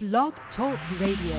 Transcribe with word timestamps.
Blog 0.00 0.32
Talk 0.56 0.78
Radio. 1.00 1.34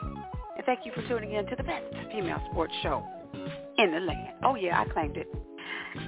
And 0.57 0.65
thank 0.65 0.85
you 0.85 0.91
for 0.95 1.07
tuning 1.07 1.33
in 1.33 1.45
to 1.47 1.55
the 1.55 1.63
best 1.63 1.85
female 2.11 2.41
sports 2.51 2.73
show 2.83 3.03
in 3.77 3.91
the 3.91 3.99
land. 3.99 4.35
Oh, 4.43 4.55
yeah, 4.55 4.81
I 4.81 4.85
claimed 4.93 5.17
it. 5.17 5.27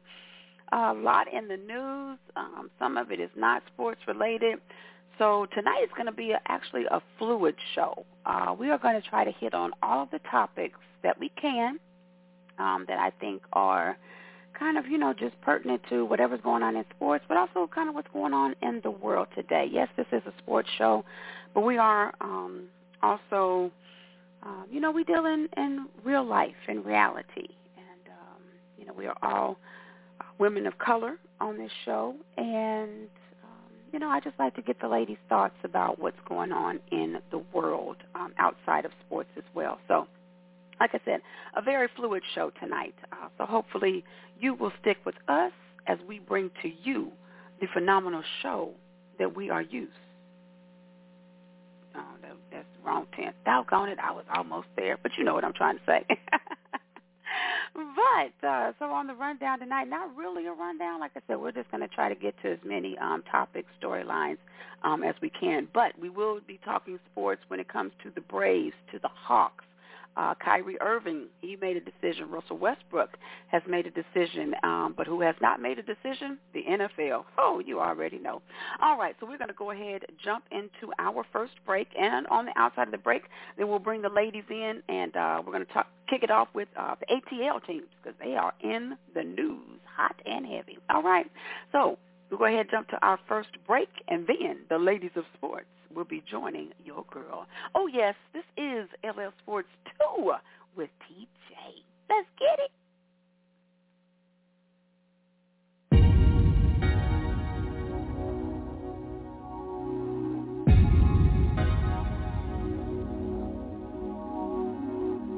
A 0.73 0.93
lot 0.93 1.33
in 1.33 1.49
the 1.49 1.57
news. 1.57 2.19
Um, 2.37 2.71
some 2.79 2.97
of 2.97 3.11
it 3.11 3.21
is 3.21 3.31
not 3.37 3.63
sports 3.73 4.01
related. 4.07 4.59
So 5.19 5.47
tonight 5.55 5.83
is 5.83 5.91
going 5.97 6.07
to 6.07 6.13
be 6.13 6.33
a, 6.33 6.41
actually 6.49 6.85
a 6.91 7.01
fluid 7.19 7.55
show. 7.75 8.05
Uh, 8.27 8.55
we 8.59 8.71
are 8.71 8.79
going 8.79 9.01
to 9.01 9.09
try 9.09 9.25
to 9.25 9.33
hit 9.33 9.55
on 9.55 9.73
all 9.83 10.03
of 10.03 10.11
the 10.11 10.21
topics 10.31 10.79
that 11.03 11.19
we 11.19 11.31
can 11.41 11.79
um, 12.59 12.85
that 12.89 12.99
I 12.99 13.11
think 13.19 13.43
are 13.53 13.97
kind 14.59 14.77
of, 14.77 14.87
you 14.87 14.99
know, 14.99 15.13
just 15.13 15.41
pertinent 15.41 15.83
to 15.89 16.05
whatever's 16.05 16.41
going 16.43 16.63
on 16.63 16.77
in 16.77 16.85
sports, 16.95 17.25
but 17.29 17.37
also 17.37 17.69
kind 17.73 17.89
of 17.89 17.95
what's 17.95 18.09
going 18.13 18.35
on 18.35 18.55
in 18.63 18.81
the 18.83 18.91
world 18.91 19.29
today. 19.35 19.69
Yes, 19.71 19.89
this 19.97 20.07
is 20.13 20.23
a 20.27 20.33
sports 20.39 20.69
show, 20.77 21.05
but 21.55 21.61
we 21.63 21.79
are 21.79 22.13
um, 22.21 22.65
also, 23.03 23.71
um, 24.43 24.67
you 24.71 24.81
know, 24.81 24.91
we 24.91 25.05
deal 25.05 25.27
in, 25.27 25.49
in 25.57 25.87
real 26.05 26.25
life, 26.25 26.55
in 26.69 26.83
reality. 26.83 27.49
And, 27.77 28.09
um, 28.09 28.43
you 28.79 28.87
know, 28.87 28.93
we 28.93 29.07
are 29.07 29.17
all 29.23 29.59
uh, 30.21 30.25
women 30.39 30.67
of 30.67 30.79
color 30.79 31.17
on 31.41 31.59
this 31.59 31.73
show. 31.85 32.15
And, 32.37 33.09
um, 33.45 33.73
you 33.93 33.99
know, 33.99 34.09
I 34.09 34.21
just 34.21 34.39
like 34.39 34.55
to 34.57 34.63
get 34.63 34.81
the 34.81 34.89
ladies' 34.89 35.19
thoughts 35.29 35.57
about 35.65 35.99
what's 35.99 36.21
going 36.29 36.53
on 36.53 36.81
in 36.93 37.19
the 37.31 37.39
world 37.53 37.97
um, 38.15 38.33
outside 38.39 38.85
of 38.85 38.93
sports 39.07 39.31
as 39.37 39.45
well. 39.55 39.79
So, 39.89 40.07
like 40.81 40.95
I 40.95 41.01
said, 41.05 41.21
a 41.57 41.63
very 41.63 41.89
fluid 41.97 42.23
show 42.35 42.53
tonight. 42.61 42.95
Uh, 43.13 43.29
so 43.37 43.45
hopefully 43.45 44.05
you 44.39 44.55
will 44.55 44.73
stick 44.81 44.99
with 45.05 45.17
us 45.27 45.53
as 45.87 45.99
we 46.07 46.21
bring 46.21 46.51
to 46.63 46.71
you 46.83 47.11
the 47.61 47.67
phenomenal 47.73 48.23
show 48.43 48.71
that 49.19 49.35
we 49.35 49.51
are 49.51 49.63
used. 49.63 49.93
Oh, 51.97 52.05
that, 52.23 52.33
wrong 52.89 53.07
tense. 53.15 53.35
Doggone 53.45 53.91
it, 53.91 53.99
I 53.99 54.13
was 54.13 54.25
almost 54.35 54.69
there, 54.77 54.99
but 55.03 55.13
you 55.17 55.25
know 55.25 55.35
what 55.35 55.45
I'm 55.45 55.53
trying 55.53 55.77
to 55.77 55.85
say. 55.87 56.07
but 57.75 58.47
uh, 58.47 58.73
so 58.79 58.87
on 58.87 59.07
the 59.07 59.15
rundown 59.15 59.61
tonight, 59.61 59.89
not 59.89 60.17
really 60.17 60.47
a 60.47 60.53
rundown. 60.53 61.01
Like 61.01 61.13
I 61.17 61.21
said, 61.27 61.37
we're 61.39 61.53
just 61.53 61.71
going 61.71 61.83
to 61.83 61.89
try 61.89 62.09
to 62.09 62.15
get 62.15 62.35
to 62.43 62.53
as 62.53 62.59
many 62.65 62.97
um, 62.99 63.23
topics, 63.31 63.69
storylines 63.81 64.39
um, 64.83 65.03
as 65.03 65.15
we 65.21 65.31
can. 65.31 65.69
But 65.73 65.99
we 66.01 66.09
will 66.09 66.41
be 66.47 66.59
talking 66.65 66.99
sports 67.13 67.43
when 67.49 67.61
it 67.61 67.69
comes 67.69 67.93
to 68.03 68.11
the 68.15 68.23
Braves, 68.23 68.75
to 68.93 68.99
the 68.99 69.11
Hawks, 69.13 69.65
uh, 70.19 70.35
Kyrie 70.45 70.77
Irving, 70.81 71.27
he 71.41 71.57
made 71.57 71.77
a 71.77 71.81
decision. 71.81 72.29
Russell 72.29 72.59
Westbrook 72.59 73.17
has 73.47 73.63
made 73.69 73.87
a 73.87 73.91
decision, 73.91 74.53
um, 74.65 74.95
but 74.97 75.07
who 75.07 75.21
has 75.21 75.37
not 75.41 75.63
made 75.63 75.79
a 75.79 75.83
decision? 75.83 76.39
The 76.53 76.65
NFL. 76.69 77.25
Oh, 77.39 77.63
you 77.65 77.79
already 77.79 78.19
know. 78.19 78.43
All 78.83 78.99
right, 78.99 79.15
so 79.21 79.27
we're 79.27 79.39
going 79.39 79.49
to 79.49 79.55
go 79.55 79.71
ahead, 79.71 80.03
jump 80.23 80.45
into 80.51 80.93
our 80.99 81.25
first 81.33 81.53
break, 81.65 81.87
and 81.99 82.27
on 82.27 82.47
the 82.47 82.53
outside 82.57 82.89
of 82.89 82.93
the 82.93 82.99
break, 82.99 83.23
then 83.57 83.69
we'll 83.69 83.79
bring 83.79 84.03
the 84.03 84.09
ladies 84.09 84.45
in, 84.51 84.83
and 84.89 85.17
uh, 85.17 85.41
we're 85.45 85.53
going 85.53 85.65
to 85.65 85.73
talk, 85.73 85.87
kick 86.11 86.25
it 86.25 86.31
off 86.31 86.49
with 86.53 86.69
uh, 86.77 86.97
the 87.01 87.07
ATL 87.07 87.65
teams 87.65 87.87
because 88.03 88.19
they 88.23 88.35
are 88.35 88.53
in 88.61 88.97
the 89.15 89.23
news, 89.23 89.79
hot 89.97 90.17
and 90.27 90.45
heavy. 90.45 90.79
All 90.91 91.03
right, 91.03 91.31
so 91.71 91.97
we'll 92.29 92.39
go 92.39 92.47
ahead 92.47 92.67
jump 92.71 92.89
to 92.89 92.99
our 93.07 93.21
first 93.29 93.51
break, 93.69 93.89
and 94.09 94.27
then 94.27 94.59
the 94.69 94.79
ladies 94.79 95.13
of 95.15 95.25
sports 95.37 95.67
will 95.95 96.05
be 96.05 96.23
joining 96.31 96.71
your 96.85 97.05
girl. 97.11 97.47
Oh, 97.75 97.87
yes, 97.87 98.15
this 98.33 98.45
is 98.57 98.89
LL 99.05 99.33
Sports 99.43 99.69
2 100.17 100.33
with 100.77 100.91
TJ. 101.05 101.83
Let's 102.09 102.29
get 102.39 102.59
it. 102.59 102.71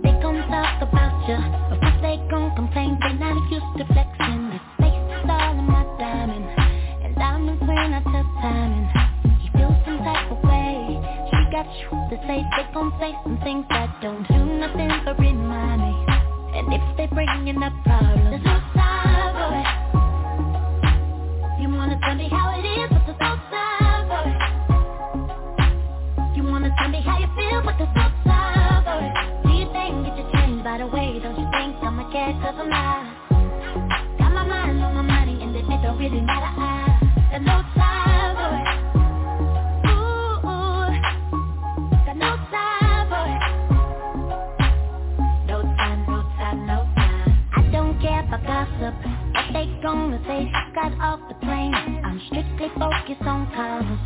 They 0.03 0.12
gon' 0.23 0.49
talk 0.49 0.82
about 0.82 1.29
you, 1.29 1.37
but 1.70 1.81
first 1.81 2.03
they 2.03 2.17
gon' 2.31 2.55
complain 2.56 2.99
they 3.00 3.12
not 3.14 3.37
used 3.50 3.64
to 3.79 3.85
flexing. 3.93 4.50
This 4.50 4.61
face 4.79 4.94
is 4.94 5.29
all 5.29 5.58
in 5.58 5.64
my 5.67 5.85
diamond, 5.99 6.44
and 7.05 7.14
diamonds 7.17 7.61
when 7.62 7.94
I 7.94 8.03
tell 8.03 8.25
timing. 8.43 9.00
Type 10.05 10.31
of 10.32 10.43
way. 10.44 10.99
She 11.31 11.38
got 11.52 11.67
truth 11.85 12.08
to 12.11 12.17
say, 12.26 12.41
they 12.56 12.64
gon' 12.73 12.93
say 13.00 13.12
some 13.23 13.38
things 13.44 13.67
that 13.70 14.00
don't 14.02 14.26
do 14.29 14.44
nothing 14.58 14.91
but 15.05 15.19
remind 15.19 15.81
me. 15.82 15.94
And 16.56 16.73
if 16.73 16.82
they 16.97 17.06
bringing 17.08 17.62
up 17.62 17.73
problems, 17.85 18.31
there's 18.31 18.44
no 18.44 18.61
time 18.75 19.32
for 19.37 19.52
it. 19.61 19.69
You 21.62 21.69
wanna 21.69 21.99
tell 22.02 22.14
me 22.17 22.29
how 22.31 22.56
it 22.58 22.64
is, 22.64 22.88
but 22.91 23.02
there's 23.06 23.20
no 23.20 23.37
time 23.52 24.08
for 24.08 24.23
it. 24.31 24.41
You 26.37 26.44
wanna 26.44 26.75
tell 26.79 26.88
me 26.88 27.00
how 27.03 27.19
you 27.19 27.29
feel, 27.37 27.61
but 27.62 27.76
there's 27.79 27.94
no 27.94 28.08
time 28.25 28.85
for 28.85 28.99
it. 29.05 29.12
Do 29.44 29.50
you 29.53 29.67
think 29.73 30.06
get 30.06 30.17
your 30.17 30.31
change 30.32 30.64
by 30.64 30.79
the 30.79 30.87
way, 30.87 31.19
don't 31.23 31.38
you 31.38 31.49
think 31.53 31.76
I'm 31.82 31.99
a 32.00 32.11
cat 32.12 32.41
cause 32.43 32.55
I'm 32.58 32.69
not 32.70 33.05
Got 34.19 34.32
my 34.32 34.44
mind 34.46 34.82
on 34.82 34.94
my 34.94 35.03
money 35.03 35.43
and 35.43 35.55
it 35.56 35.67
don't 35.82 35.99
really 35.99 36.20
matter 36.20 36.46
I 36.46 37.29
got 37.32 37.43
no 37.43 37.62
time 37.75 37.80
What 49.61 49.69
they 49.69 49.83
gonna 49.83 50.17
say, 50.27 50.49
got 50.75 50.93
off 51.05 51.21
the 51.29 51.35
plane. 51.45 51.75
I'm 51.77 52.19
strictly 52.29 52.69
focused 52.81 53.21
on 53.29 53.45
covers 53.53 54.01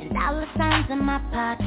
And 0.00 0.14
dollar 0.14 0.46
signs 0.56 0.86
in 0.90 1.04
my 1.04 1.18
pocket. 1.34 1.66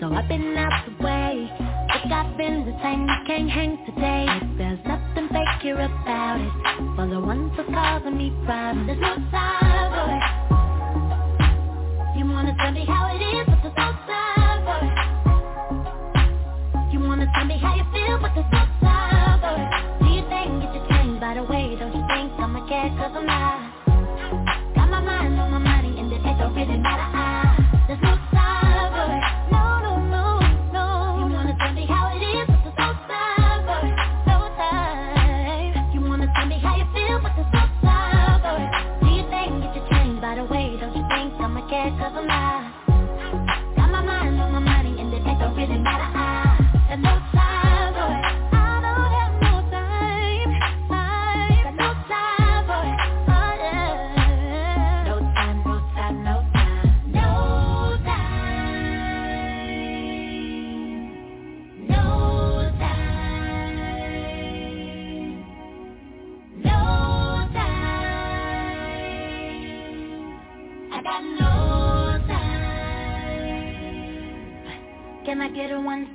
So 0.00 0.08
I've 0.08 0.26
been 0.28 0.56
out 0.56 0.86
the 0.88 0.92
way 1.04 1.44
Look, 1.60 2.10
I've 2.10 2.38
been 2.38 2.64
the 2.64 2.72
same, 2.80 3.04
you 3.04 3.20
can't 3.26 3.50
hang 3.50 3.84
today. 3.84 4.24
There's 4.56 4.80
nothing 4.86 5.28
fake 5.28 5.60
here 5.60 5.78
about 5.78 6.40
it. 6.40 6.52
For 6.96 7.06
the 7.06 7.20
ones 7.20 7.52
who 7.54 7.64
causing 7.64 8.16
me 8.16 8.32
problems 8.46 8.86
There's 8.86 8.98
no 8.98 9.14
time 9.28 9.92
for 9.92 10.08
You 12.16 12.24
wanna 12.24 12.56
tell 12.58 12.72
me 12.72 12.86
how 12.86 13.12
it 13.12 13.20
is, 13.20 13.44
but 13.44 13.60
there's 13.60 13.76
no 13.76 13.92
time 14.08 14.64
for 14.64 14.80
You 16.94 17.00
wanna 17.00 17.26
tell 17.36 17.44
me 17.44 17.58
how 17.58 17.74
you 17.76 17.84
feel, 17.92 18.18
but 18.22 18.32
there's 18.34 18.50
no 18.50 18.64
time 18.80 19.13
Cat 22.84 22.98
cause 22.98 23.12
I'm 23.16 23.24
not 23.24 24.74
Got 24.74 24.90
my 24.90 25.00
mind 25.00 25.40
on 25.40 25.50
my 25.52 25.58
money 25.58 25.98
and 25.98 26.12
it 26.12 26.22
don't 26.22 26.54
really 26.54 26.76
matter. 26.76 27.08
There's 27.16 27.43
get 75.54 75.70
a 75.70 75.80
one 75.80 76.13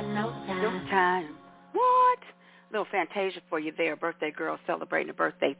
time, 0.00 0.14
no 0.14 0.30
time 0.30 0.62
No 0.62 0.70
time 0.90 1.36
What? 1.72 2.18
Little 2.72 2.86
Fantasia 2.90 3.40
for 3.48 3.58
you 3.58 3.72
there, 3.76 3.96
birthday 3.96 4.30
girl 4.30 4.56
celebrating 4.64 5.10
a 5.10 5.12
birthday. 5.12 5.56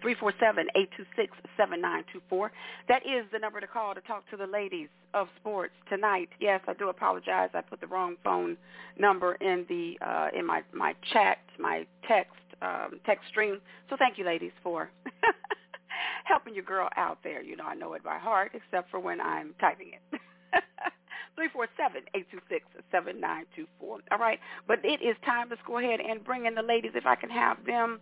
347-826-7924. 1.59 2.51
That 2.89 3.03
is 3.05 3.27
the 3.33 3.39
number 3.41 3.61
to 3.61 3.67
call 3.67 3.97
to 3.97 4.01
talk 4.03 4.31
to 4.31 4.37
the 4.37 4.47
ladies 4.47 4.89
of 5.13 5.27
sports 5.41 5.73
tonight. 5.89 6.29
Yes, 6.39 6.61
I 6.69 6.75
do 6.75 6.89
apologize. 6.89 7.51
I 7.53 7.63
put 7.63 7.81
the 7.81 7.89
wrong 7.89 8.15
phone 8.23 8.57
number 8.97 9.35
in 9.35 9.67
the 9.69 9.99
uh, 10.07 10.29
in 10.39 10.47
my 10.47 10.63
my 10.73 10.95
chat, 11.13 11.39
my 11.59 11.85
text 12.07 12.37
um, 12.63 13.01
text 13.05 13.27
stream. 13.29 13.61
So 13.89 13.97
thank 13.99 14.17
you, 14.17 14.25
ladies, 14.25 14.53
for 14.63 14.89
helping 16.25 16.55
your 16.55 16.63
girl 16.63 16.89
out 16.97 17.19
there. 17.25 17.43
You 17.43 17.57
know, 17.57 17.65
I 17.65 17.75
know 17.75 17.95
it 17.95 18.05
by 18.05 18.19
heart, 18.19 18.53
except 18.55 18.89
for 18.89 19.01
when 19.01 19.21
I'm 19.21 19.53
typing 19.61 19.95
it. 19.95 20.21
347-826-7924. 21.39 23.67
All 23.83 24.19
right. 24.19 24.39
But 24.67 24.85
it 24.85 25.03
is 25.03 25.17
time. 25.25 25.49
Let's 25.51 25.63
go 25.67 25.79
ahead 25.79 26.01
and 26.01 26.25
bring 26.25 26.47
in 26.47 26.55
the 26.55 26.63
ladies 26.63 26.93
if 26.95 27.07
I 27.07 27.15
can 27.15 27.31
have 27.31 27.59
them. 27.67 28.01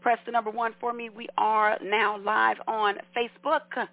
Press 0.00 0.18
the 0.24 0.32
number 0.32 0.50
one 0.50 0.74
for 0.80 0.92
me. 0.92 1.10
We 1.10 1.28
are 1.36 1.78
now 1.82 2.18
live 2.18 2.56
on 2.66 2.96
Facebook. 3.16 3.86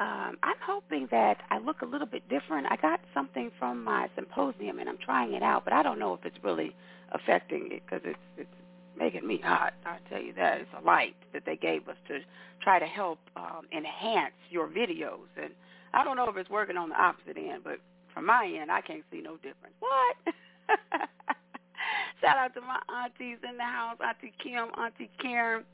Um, 0.00 0.36
I'm 0.42 0.56
hoping 0.64 1.08
that 1.10 1.38
I 1.50 1.58
look 1.58 1.82
a 1.82 1.86
little 1.86 2.06
bit 2.06 2.28
different. 2.28 2.68
I 2.70 2.76
got 2.76 3.00
something 3.12 3.50
from 3.58 3.82
my 3.82 4.08
symposium, 4.14 4.78
and 4.78 4.88
I'm 4.88 4.98
trying 4.98 5.34
it 5.34 5.42
out, 5.42 5.64
but 5.64 5.72
I 5.72 5.82
don't 5.82 5.98
know 5.98 6.14
if 6.14 6.24
it's 6.24 6.36
really 6.44 6.74
affecting 7.12 7.70
it 7.72 7.82
because 7.84 8.02
it's, 8.04 8.18
it's 8.36 8.48
making 8.96 9.26
me 9.26 9.40
hot. 9.42 9.74
I 9.84 9.98
tell 10.08 10.22
you 10.22 10.32
that. 10.34 10.60
It's 10.60 10.70
a 10.80 10.84
light 10.84 11.16
that 11.32 11.44
they 11.46 11.56
gave 11.56 11.88
us 11.88 11.96
to 12.08 12.20
try 12.62 12.78
to 12.78 12.86
help 12.86 13.18
um, 13.36 13.66
enhance 13.72 14.34
your 14.50 14.68
videos. 14.68 15.26
And 15.42 15.52
I 15.94 16.04
don't 16.04 16.16
know 16.16 16.28
if 16.28 16.36
it's 16.36 16.50
working 16.50 16.76
on 16.76 16.90
the 16.90 17.00
opposite 17.00 17.36
end, 17.36 17.62
but 17.64 17.78
from 18.14 18.26
my 18.26 18.44
end, 18.60 18.70
I 18.70 18.80
can't 18.80 19.04
see 19.10 19.20
no 19.20 19.36
difference. 19.36 19.74
What? 19.80 20.34
Shout 22.20 22.36
out 22.36 22.54
to 22.54 22.60
my 22.60 22.80
aunties 23.02 23.38
in 23.48 23.56
the 23.56 23.62
house, 23.62 23.96
Auntie 24.04 24.32
Kim, 24.42 24.68
Auntie 24.76 25.10
Karen. 25.20 25.64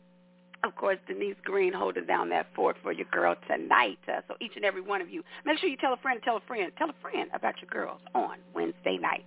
Of 0.62 0.76
course, 0.76 0.98
Denise 1.06 1.36
Green 1.44 1.72
holding 1.72 2.06
down 2.06 2.30
that 2.30 2.46
fort 2.54 2.76
for 2.82 2.92
your 2.92 3.06
girl 3.10 3.34
tonight. 3.48 3.98
Uh, 4.08 4.20
so 4.28 4.34
each 4.40 4.52
and 4.56 4.64
every 4.64 4.80
one 4.80 5.02
of 5.02 5.10
you, 5.10 5.22
make 5.44 5.58
sure 5.58 5.68
you 5.68 5.76
tell 5.76 5.92
a 5.92 5.96
friend, 5.98 6.20
tell 6.24 6.36
a 6.36 6.40
friend, 6.40 6.72
tell 6.78 6.88
a 6.88 6.94
friend 7.02 7.28
about 7.34 7.54
your 7.60 7.68
girls 7.70 8.00
on 8.14 8.38
Wednesday 8.54 8.96
night. 8.96 9.24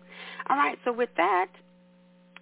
All 0.49 0.57
right, 0.57 0.79
so 0.83 0.91
with 0.91 1.09
that, 1.17 1.47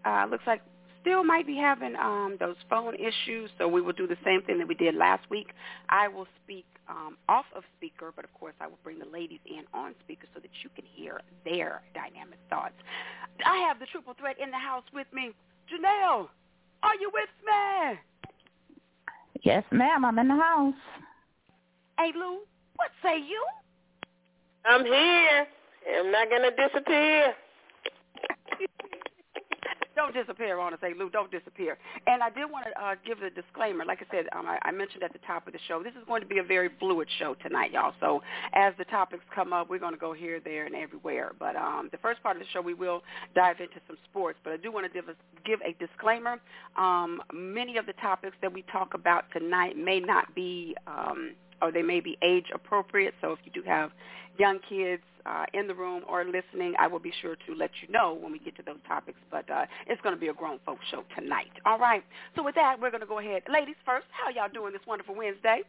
uh, 0.06 0.28
looks 0.30 0.46
like 0.48 0.62
still 1.06 1.24
might 1.24 1.46
be 1.46 1.56
having 1.56 1.96
um, 1.96 2.36
those 2.40 2.56
phone 2.68 2.96
issues, 2.96 3.52
so 3.60 3.68
we 3.68 3.80
will 3.80 3.94
do 3.94 4.08
the 4.08 4.18
same 4.26 4.42
thing 4.42 4.58
that 4.58 4.68
we 4.68 4.74
did 4.74 4.96
last 4.96 5.30
week. 5.30 5.50
I 5.90 6.08
will 6.08 6.26
speak 6.44 6.66
um, 6.90 7.18
off 7.30 7.46
of 7.56 7.64
speaker, 7.78 8.12
but 8.16 8.26
of 8.26 8.34
course 8.34 8.56
I 8.60 8.66
will 8.66 8.80
bring 8.84 8.98
the 8.98 9.06
ladies 9.06 9.40
in 9.46 9.64
on 9.74 9.94
speaker 10.04 10.26
so 10.34 10.40
that 10.40 10.50
you 10.64 10.70
can 10.76 10.84
hear 10.86 11.22
their 11.44 11.84
dynamic 11.94 12.40
thoughts. 12.50 12.74
I 13.46 13.58
have 13.68 13.80
the 13.80 13.86
triple 13.86 14.16
threat 14.20 14.38
in 14.42 14.50
the 14.50 14.58
house 14.58 14.84
with 14.94 15.08
me. 15.14 15.32
Janelle, 15.72 16.28
are 16.82 16.96
you 17.00 17.12
with 17.14 17.30
me? 17.46 18.00
Yes, 19.44 19.64
ma'am. 19.72 20.06
I'm 20.06 20.18
in 20.18 20.28
the 20.28 20.36
house. 20.36 20.74
Hey, 22.00 22.12
Lou, 22.16 22.40
what 22.78 22.90
say 23.04 23.18
you? 23.18 23.46
I'm 24.66 24.84
here. 24.84 25.48
I'm 26.00 26.12
not 26.12 26.30
going 26.30 26.42
to 26.42 26.68
disappear. 26.68 27.34
Don't 29.96 30.14
disappear, 30.14 30.60
on 30.60 30.74
us. 30.74 30.80
Say, 30.82 30.94
Lou, 30.98 31.10
don't 31.10 31.32
disappear. 31.32 31.78
And 32.08 32.22
I 32.22 32.30
did 32.30 32.52
want 32.52 32.66
to 32.66 32.84
uh, 32.84 32.96
give 33.06 33.22
a 33.22 33.30
disclaimer. 33.30 33.86
Like 33.86 34.00
I 34.02 34.16
said, 34.16 34.26
um, 34.36 34.46
I, 34.46 34.60
I 34.62 34.72
mentioned 34.72 35.04
at 35.04 35.14
the 35.14 35.20
top 35.26 35.48
of 35.48 35.54
the 35.54 35.60
show, 35.68 35.82
this 35.82 35.94
is 35.94 36.04
going 36.08 36.22
to 36.22 36.28
be 36.28 36.40
a 36.40 36.44
very 36.44 36.70
fluid 36.80 37.08
show 37.20 37.36
tonight, 37.36 37.72
y'all. 37.72 37.94
So 38.00 38.22
as 38.54 38.74
the 38.78 38.86
topics 38.86 39.24
come 39.34 39.54
up, 39.54 39.70
we're 39.70 39.80
going 39.80 39.94
to 39.94 40.00
go 40.00 40.14
here, 40.14 40.40
there, 40.40 40.66
and 40.66 40.76
everywhere. 40.76 41.32
But 41.40 41.56
um, 41.56 41.90
the 41.92 41.98
first 41.98 42.22
part 42.22 42.36
of 42.36 42.42
the 42.42 42.48
show, 42.52 42.62
we 42.62 42.74
will 42.74 43.04
dive 43.36 43.60
into 43.60 43.80
some 43.88 43.98
sports. 44.10 44.40
But 44.44 44.54
I 44.54 44.58
do 44.58 44.72
want 44.72 44.86
to 44.86 44.92
give 44.92 45.10
a, 45.10 45.16
give 45.46 45.60
a 45.62 45.74
disclaimer. 45.80 46.40
Um, 46.78 47.22
many 47.34 47.78
of 47.78 47.86
the 47.86 47.94
topics 47.94 48.36
that 48.42 48.52
we 48.52 48.64
talk 48.64 48.94
about 48.94 49.26
tonight 49.32 49.78
may 49.78 50.00
not 50.00 50.34
be 50.36 50.76
um, 50.88 51.34
or 51.62 51.72
they 51.72 51.82
may 51.82 52.00
be 52.00 52.18
age 52.22 52.46
appropriate. 52.54 53.14
So 53.22 53.32
if 53.32 53.40
you 53.44 53.52
do 53.52 53.68
have 53.68 53.92
young 54.38 54.60
kids 54.68 55.04
uh, 55.26 55.46
in 55.54 55.68
the 55.68 55.74
room 55.74 56.04
or 56.08 56.24
listening, 56.24 56.74
I 56.80 56.88
will 56.88 57.00
be 57.00 57.14
sure 57.22 57.36
to 57.48 57.56
let 57.56 57.72
you 57.82 57.92
know 57.92 58.18
when 58.20 58.32
we 58.32 58.40
get 58.40 58.56
to 58.58 58.64
those 58.64 58.78
topics. 58.88 59.20
But 59.32 59.50
uh, 59.50 59.66
it's 59.88 60.02
going 60.02 60.16
to 60.16 60.20
be 60.20 60.28
a 60.28 60.34
grown 60.34 60.60
folks 60.66 60.86
show 60.92 61.04
tonight. 61.18 61.52
All 61.66 61.80
right. 61.80 62.04
So 62.36 62.44
with 62.44 62.56
that, 62.56 62.80
we're 62.80 62.92
going 62.92 63.02
to 63.02 63.08
go 63.08 63.20
ahead. 63.20 63.44
Ladies 63.52 63.76
first, 63.86 64.06
how 64.12 64.30
y'all 64.30 64.52
doing 64.54 64.74
this 64.74 64.82
wonderful 64.88 65.16
Wednesday? 65.16 65.62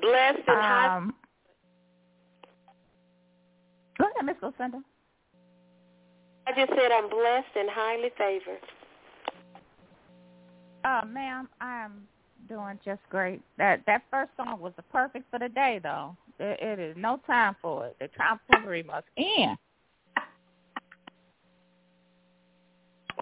Blessed 0.00 0.38
and 0.46 0.60
hot. 0.60 0.98
Um, 0.98 1.14
go 3.98 4.04
ahead, 4.04 4.24
Miss 4.24 4.36
Lucinda. 4.42 4.80
I 6.46 6.52
just 6.52 6.70
said 6.70 6.92
I'm 6.92 7.08
blessed 7.08 7.56
and 7.56 7.68
highly 7.70 8.10
favored. 8.18 8.60
Uh, 10.84 11.00
ma'am, 11.06 11.48
I'm 11.60 12.06
doing 12.48 12.78
just 12.84 13.00
great. 13.10 13.40
That 13.58 13.82
that 13.86 14.02
first 14.10 14.30
song 14.36 14.60
was 14.60 14.72
the 14.76 14.82
perfect 14.82 15.30
for 15.30 15.38
the 15.38 15.48
day, 15.48 15.80
though. 15.82 16.16
It, 16.38 16.60
it 16.60 16.78
is 16.78 16.96
no 16.98 17.20
time 17.26 17.56
for 17.62 17.86
it. 17.86 17.96
The 18.00 18.08
tomfoolery 18.16 18.82
must 18.82 19.06
end. 19.16 19.56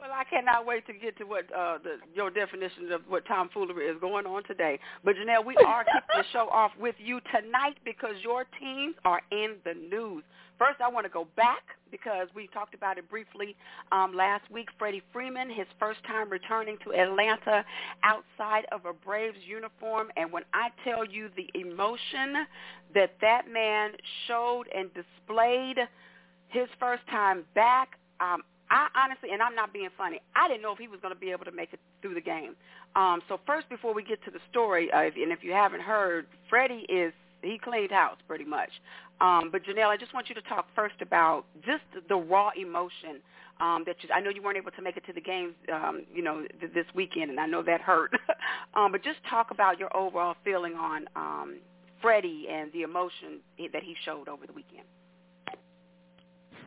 Well, 0.02 0.10
I 0.12 0.24
cannot 0.24 0.66
wait 0.66 0.84
to 0.88 0.92
get 0.92 1.16
to 1.18 1.24
what 1.24 1.44
uh, 1.56 1.78
the, 1.78 1.98
your 2.12 2.28
definition 2.28 2.90
of 2.90 3.02
what 3.06 3.24
tomfoolery 3.24 3.86
is 3.86 3.96
going 4.00 4.26
on 4.26 4.42
today. 4.42 4.80
But 5.04 5.14
Janelle, 5.14 5.46
we 5.46 5.54
are 5.64 5.84
kicking 5.84 6.00
the 6.16 6.24
show 6.32 6.48
off 6.48 6.72
with 6.76 6.96
you 6.98 7.20
tonight 7.32 7.76
because 7.84 8.16
your 8.20 8.44
teams 8.58 8.96
are 9.04 9.22
in 9.30 9.58
the 9.64 9.74
news. 9.74 10.24
First, 10.58 10.80
I 10.80 10.88
want 10.88 11.06
to 11.06 11.08
go 11.08 11.28
back 11.36 11.62
because 11.92 12.26
we 12.34 12.48
talked 12.48 12.74
about 12.74 12.98
it 12.98 13.08
briefly 13.08 13.54
um, 13.92 14.12
last 14.12 14.42
week. 14.50 14.70
Freddie 14.76 15.04
Freeman, 15.12 15.48
his 15.48 15.68
first 15.78 16.02
time 16.02 16.28
returning 16.30 16.78
to 16.82 16.92
Atlanta 16.92 17.64
outside 18.02 18.64
of 18.72 18.86
a 18.86 18.92
Braves 18.92 19.38
uniform. 19.46 20.08
And 20.16 20.32
when 20.32 20.42
I 20.52 20.70
tell 20.82 21.04
you 21.04 21.28
the 21.36 21.48
emotion 21.60 22.44
that 22.92 23.14
that 23.20 23.42
man 23.48 23.92
showed 24.26 24.64
and 24.74 24.90
displayed 24.94 25.76
his 26.48 26.66
first 26.80 27.06
time 27.08 27.44
back, 27.54 27.90
um, 28.18 28.42
I 28.72 28.88
honestly, 28.96 29.28
and 29.32 29.42
I'm 29.42 29.54
not 29.54 29.72
being 29.74 29.90
funny, 29.98 30.18
I 30.34 30.48
didn't 30.48 30.62
know 30.62 30.72
if 30.72 30.78
he 30.78 30.88
was 30.88 30.98
going 31.00 31.12
to 31.12 31.20
be 31.20 31.30
able 31.30 31.44
to 31.44 31.52
make 31.52 31.74
it 31.74 31.80
through 32.00 32.14
the 32.14 32.22
game. 32.22 32.56
Um, 32.96 33.20
so 33.28 33.38
first, 33.46 33.68
before 33.68 33.92
we 33.92 34.02
get 34.02 34.24
to 34.24 34.30
the 34.30 34.38
story, 34.50 34.90
uh, 34.90 35.00
if, 35.00 35.14
and 35.14 35.30
if 35.30 35.44
you 35.44 35.52
haven't 35.52 35.82
heard, 35.82 36.26
Freddie 36.48 36.86
is 36.88 37.12
he 37.42 37.58
cleaned 37.62 37.90
house 37.90 38.16
pretty 38.26 38.46
much. 38.46 38.70
Um, 39.20 39.50
but 39.52 39.64
Janelle, 39.64 39.88
I 39.88 39.98
just 39.98 40.14
want 40.14 40.30
you 40.30 40.34
to 40.36 40.42
talk 40.42 40.68
first 40.74 40.94
about 41.02 41.44
just 41.62 41.82
the, 42.08 42.16
raw 42.16 42.50
emotion 42.56 43.20
um, 43.60 43.84
that 43.84 43.96
you, 44.00 44.08
I 44.14 44.20
know 44.20 44.30
you 44.30 44.42
weren't 44.42 44.56
able 44.56 44.70
to 44.70 44.82
make 44.82 44.96
it 44.96 45.04
to 45.06 45.12
the 45.12 45.20
games, 45.20 45.52
um, 45.70 46.04
you 46.12 46.22
know, 46.22 46.46
th- 46.58 46.72
this 46.72 46.86
weekend, 46.94 47.30
and 47.30 47.38
I 47.38 47.46
know 47.46 47.62
that 47.62 47.82
hurt. 47.82 48.14
um, 48.74 48.92
but 48.92 49.04
just 49.04 49.18
talk 49.28 49.50
about 49.50 49.78
your 49.78 49.94
overall 49.94 50.34
feeling 50.44 50.74
on 50.74 51.06
um, 51.14 51.58
Freddie 52.00 52.46
and 52.50 52.72
the 52.72 52.82
emotion 52.82 53.40
that 53.72 53.82
he 53.82 53.94
showed 54.02 54.28
over 54.28 54.46
the 54.46 54.52
weekend. 54.54 54.86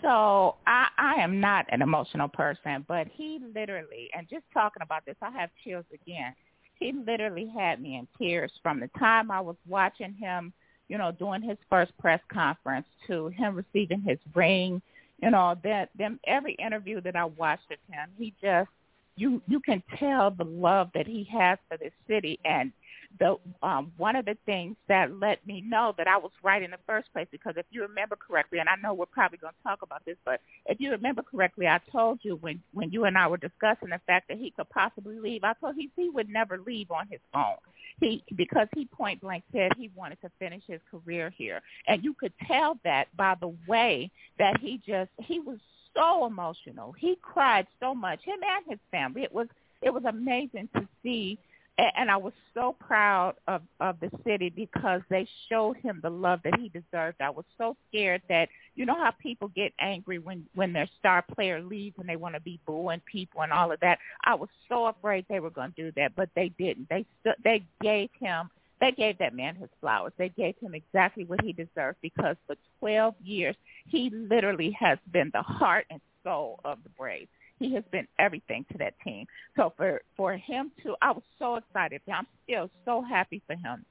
So 0.06 0.58
I, 0.68 0.88
I 1.00 1.16
am 1.16 1.40
not 1.40 1.66
an 1.70 1.82
emotional 1.82 2.28
person, 2.28 2.86
but 2.88 3.08
he 3.12 3.40
literally, 3.56 4.08
and 4.16 4.30
just 4.30 4.44
talking 4.54 4.84
about 4.84 5.04
this, 5.04 5.16
I 5.20 5.32
have 5.32 5.50
chills 5.64 5.86
again. 5.92 6.36
He 6.80 6.94
literally 6.94 7.52
had 7.58 7.82
me 7.82 7.96
in 7.98 8.08
tears 8.16 8.52
from 8.62 8.80
the 8.80 8.90
time 9.00 9.32
I 9.32 9.42
was 9.42 9.56
watching 9.68 10.14
him, 10.14 10.54
you 10.90 11.00
know, 11.00 11.12
doing 11.12 11.42
his 11.42 11.58
first 11.72 11.92
press 11.98 12.20
conference 12.32 12.86
to 13.08 13.30
him 13.30 13.56
receiving 13.56 14.02
his 14.02 14.20
ring. 14.36 14.80
You 15.24 15.32
know, 15.32 15.56
that 15.64 15.90
them 15.98 16.20
every 16.28 16.54
interview 16.56 17.02
that 17.02 17.16
I 17.16 17.26
watched 17.26 17.72
of 17.72 17.80
him, 17.92 18.10
he 18.16 18.32
just 18.44 18.70
you 19.16 19.42
you 19.48 19.60
can 19.60 19.82
tell 19.98 20.30
the 20.30 20.44
love 20.44 20.90
that 20.94 21.08
he 21.08 21.28
has 21.32 21.58
for 21.68 21.78
this 21.78 21.94
city 22.08 22.38
and 22.46 22.72
the 23.20 23.38
um, 23.64 23.92
one 23.98 24.16
of 24.16 24.26
the 24.26 24.38
things 24.46 24.76
that 24.88 25.12
let 25.20 25.46
me 25.46 25.62
know 25.62 25.94
that 25.98 26.08
I 26.08 26.18
was 26.18 26.32
right 26.44 26.62
in 26.62 26.72
the 26.72 26.78
first 26.86 27.12
place 27.14 27.28
because 27.32 27.54
if 27.58 27.66
you 27.72 27.82
remember 27.82 28.16
correctly, 28.16 28.60
and 28.60 28.70
I 28.70 28.76
know 28.76 28.94
we're 28.94 29.06
probably 29.06 29.38
going 29.38 29.54
to 29.54 29.64
talk 29.64 29.82
about 29.82 30.04
this, 30.06 30.18
but 30.26 30.42
if 30.66 30.80
you 30.80 30.92
remember 30.92 31.22
correctly, 31.22 31.68
I 31.68 31.80
told 31.92 32.20
you 32.24 32.38
when 32.38 32.62
when 32.74 32.92
you 32.92 33.06
and 33.06 33.18
I 33.18 33.28
were 33.28 33.38
discussing 33.38 33.90
the 33.90 34.02
fact 34.08 34.28
that 34.30 34.38
he 34.38 34.52
could 34.52 34.70
possibly 34.70 35.20
leave, 35.20 35.44
I 35.44 35.54
told 35.54 35.76
he 35.76 35.90
he 35.96 36.10
would 36.10 36.30
never 36.30 36.58
leave 36.58 36.92
on 36.92 37.08
his 37.10 37.22
own. 37.34 37.56
He 38.00 38.24
because 38.36 38.68
he 38.76 38.86
point 38.86 39.22
blank 39.22 39.44
said 39.52 39.72
he 39.78 39.90
wanted 39.96 40.20
to 40.22 40.32
finish 40.40 40.64
his 40.68 40.82
career 40.92 41.34
here, 41.38 41.62
and 41.88 42.04
you 42.04 42.14
could 42.14 42.34
tell 42.48 42.78
that 42.84 43.08
by 43.16 43.36
the 43.40 43.54
way 43.68 44.12
that 44.40 44.60
he 44.60 44.82
just 44.86 45.12
he 45.20 45.40
was 45.40 45.60
so 45.96 46.26
emotional. 46.26 46.92
He 46.92 47.18
cried 47.22 47.68
so 47.80 47.96
much. 47.96 48.20
Him 48.24 48.40
and 48.44 48.66
his 48.70 48.80
family. 48.92 49.24
It 49.24 49.34
was 49.34 49.48
it 49.82 49.94
was 49.94 50.04
amazing 50.06 50.70
to 50.76 50.88
see 51.04 51.38
and 51.78 52.10
I 52.10 52.18
was 52.18 52.34
so 52.54 52.76
proud 52.80 53.36
of 53.48 53.62
of 53.80 54.00
the 54.00 54.10
city 54.26 54.50
because 54.50 55.02
they 55.10 55.28
showed 55.50 55.78
him 55.78 56.00
the 56.02 56.10
love 56.10 56.40
that 56.44 56.60
he 56.60 56.70
deserved. 56.70 57.18
I 57.22 57.30
was 57.30 57.46
so 57.58 57.76
scared 57.90 58.22
that 58.30 58.50
you 58.76 58.86
know 58.86 58.96
how 58.96 59.12
people 59.12 59.50
get 59.50 59.74
angry 59.80 60.20
when 60.20 60.46
when 60.56 60.74
their 60.74 60.90
star 61.00 61.24
player 61.36 61.62
leaves 61.62 61.96
and 62.00 62.08
they 62.08 62.16
want 62.16 62.36
to 62.36 62.42
be 62.42 62.60
booing 62.66 63.02
people 63.12 63.42
and 63.42 63.52
all 63.52 63.72
of 63.72 63.80
that. 63.82 64.00
I 64.24 64.36
was 64.36 64.50
so 64.70 64.88
afraid 64.88 65.26
they 65.30 65.40
were 65.40 65.50
going 65.50 65.74
to 65.74 65.84
do 65.84 65.92
that, 65.98 66.16
but 66.16 66.30
they 66.36 66.50
didn't. 66.58 66.90
They 66.90 67.06
st- 67.24 67.44
they 67.44 67.66
gave 67.82 68.10
him 68.20 68.50
they 68.82 68.92
gave 68.92 69.18
that 69.20 69.34
man 69.34 69.56
his 69.56 69.70
flowers. 69.82 70.14
They 70.18 70.30
gave 70.30 70.56
him 70.60 70.76
exactly 70.76 71.26
what 71.26 71.42
he 71.42 71.54
deserved 71.54 71.98
because 72.02 72.36
for 72.46 72.56
12 72.80 73.16
years 73.24 73.56
he 73.88 74.10
literally 74.12 74.72
has 74.80 75.00
been 75.12 75.32
the 75.34 75.42
heart 75.42 75.86
and 75.90 76.02
soul 76.24 76.60
of 76.66 76.80
the 76.84 76.90
Braves 76.90 77.30
he 77.60 77.74
has 77.74 77.84
been 77.92 78.08
everything 78.20 78.66
to 78.72 78.78
that 78.80 78.94
team. 79.04 79.26
So 79.56 79.74
for 79.78 80.02
for 80.18 80.36
him 80.36 80.72
to, 80.84 80.96
I 81.02 81.12
was 81.12 81.24
so 81.40 81.56
excited. 81.56 82.02
I'm 82.12 82.28
still 82.44 82.70
so 82.84 83.02
happy 83.02 83.42
for 83.48 83.56
him 83.56 83.86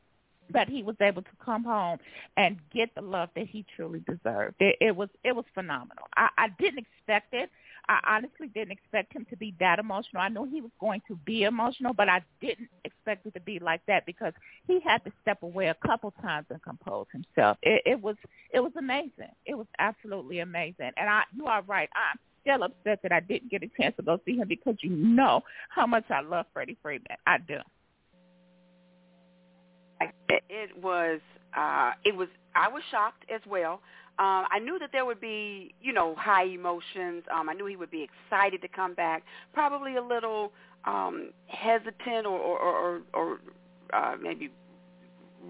that 0.51 0.69
he 0.69 0.83
was 0.83 0.97
able 1.01 1.23
to 1.23 1.31
come 1.43 1.65
home 1.65 1.99
and 2.37 2.59
get 2.73 2.95
the 2.95 3.01
love 3.01 3.31
that 3.35 3.47
he 3.47 3.65
truly 3.77 4.01
deserved. 4.01 4.57
It, 4.61 4.77
it 4.81 4.95
was 4.97 5.09
it 5.25 5.35
was 5.35 5.45
phenomenal. 5.55 6.05
I, 6.17 6.29
I 6.37 6.49
didn't 6.59 6.87
expect 6.87 7.33
it. 7.33 7.51
I 7.89 8.01
honestly 8.17 8.49
didn't 8.49 8.73
expect 8.73 9.13
him 9.15 9.27
to 9.29 9.37
be 9.37 9.55
that 9.61 9.79
emotional. 9.79 10.23
I 10.23 10.29
knew 10.29 10.47
he 10.47 10.63
was 10.63 10.71
going 10.81 11.03
to 11.07 11.17
be 11.17 11.43
emotional, 11.43 11.93
but 11.93 12.09
I 12.09 12.23
didn't 12.41 12.71
expect 12.85 13.27
it 13.27 13.35
to 13.35 13.41
be 13.41 13.59
like 13.59 13.83
that 13.89 14.07
because 14.07 14.33
he 14.67 14.81
had 14.81 15.05
to 15.05 15.13
step 15.21 15.43
away 15.43 15.69
a 15.69 15.77
couple 15.87 16.11
times 16.23 16.47
and 16.49 16.63
compose 16.63 17.07
himself. 17.13 17.59
It, 17.63 17.83
it 17.85 18.01
was 18.01 18.17
it 18.53 18.61
was 18.61 18.73
amazing. 18.79 19.33
It 19.47 19.55
was 19.55 19.67
absolutely 19.79 20.41
amazing. 20.41 20.93
And 20.97 21.09
I 21.09 21.25
you 21.35 21.47
are 21.47 21.63
right. 21.63 21.89
I'm 21.95 22.19
still 22.45 22.63
upset 22.63 23.01
that 23.03 23.13
I 23.13 23.21
didn't 23.21 23.51
get 23.51 23.63
a 23.63 23.71
chance 23.81 23.97
to 23.97 24.03
go 24.03 24.21
see 24.25 24.37
him 24.37 24.47
because 24.47 24.77
you 24.81 24.91
know 24.91 25.43
how 25.71 25.87
much 25.87 26.05
I 26.11 26.21
love 26.21 26.47
Freddie 26.53 26.77
Freeman. 26.83 27.07
I 27.27 27.39
do. 27.39 27.59
It 30.29 30.71
was, 30.83 31.21
uh, 31.57 31.93
it 32.05 32.15
was, 32.15 32.29
I 32.55 32.69
was 32.69 32.83
shocked 32.91 33.25
as 33.35 33.41
well. 33.49 33.81
Um, 34.19 34.45
I 34.53 34.61
knew 34.61 34.79
that 34.79 34.91
there 34.93 35.05
would 35.05 35.21
be, 35.21 35.75
you 35.81 35.93
know, 35.93 36.15
high 36.17 36.45
emotions. 36.45 37.25
Um, 37.35 37.49
I 37.49 37.55
knew 37.55 37.67
he 37.67 37.77
would 37.77 37.91
be 37.91 38.07
excited 38.07 38.61
to 38.63 38.69
come 38.69 38.95
back, 38.95 39.25
probably 39.53 39.97
a 39.97 40.03
little 40.03 40.53
um, 40.85 41.31
hesitant 41.47 42.27
or, 42.27 42.39
or, 42.39 42.59
or, 42.59 43.03
or 43.13 43.39
uh, 43.93 44.17
maybe 44.21 44.51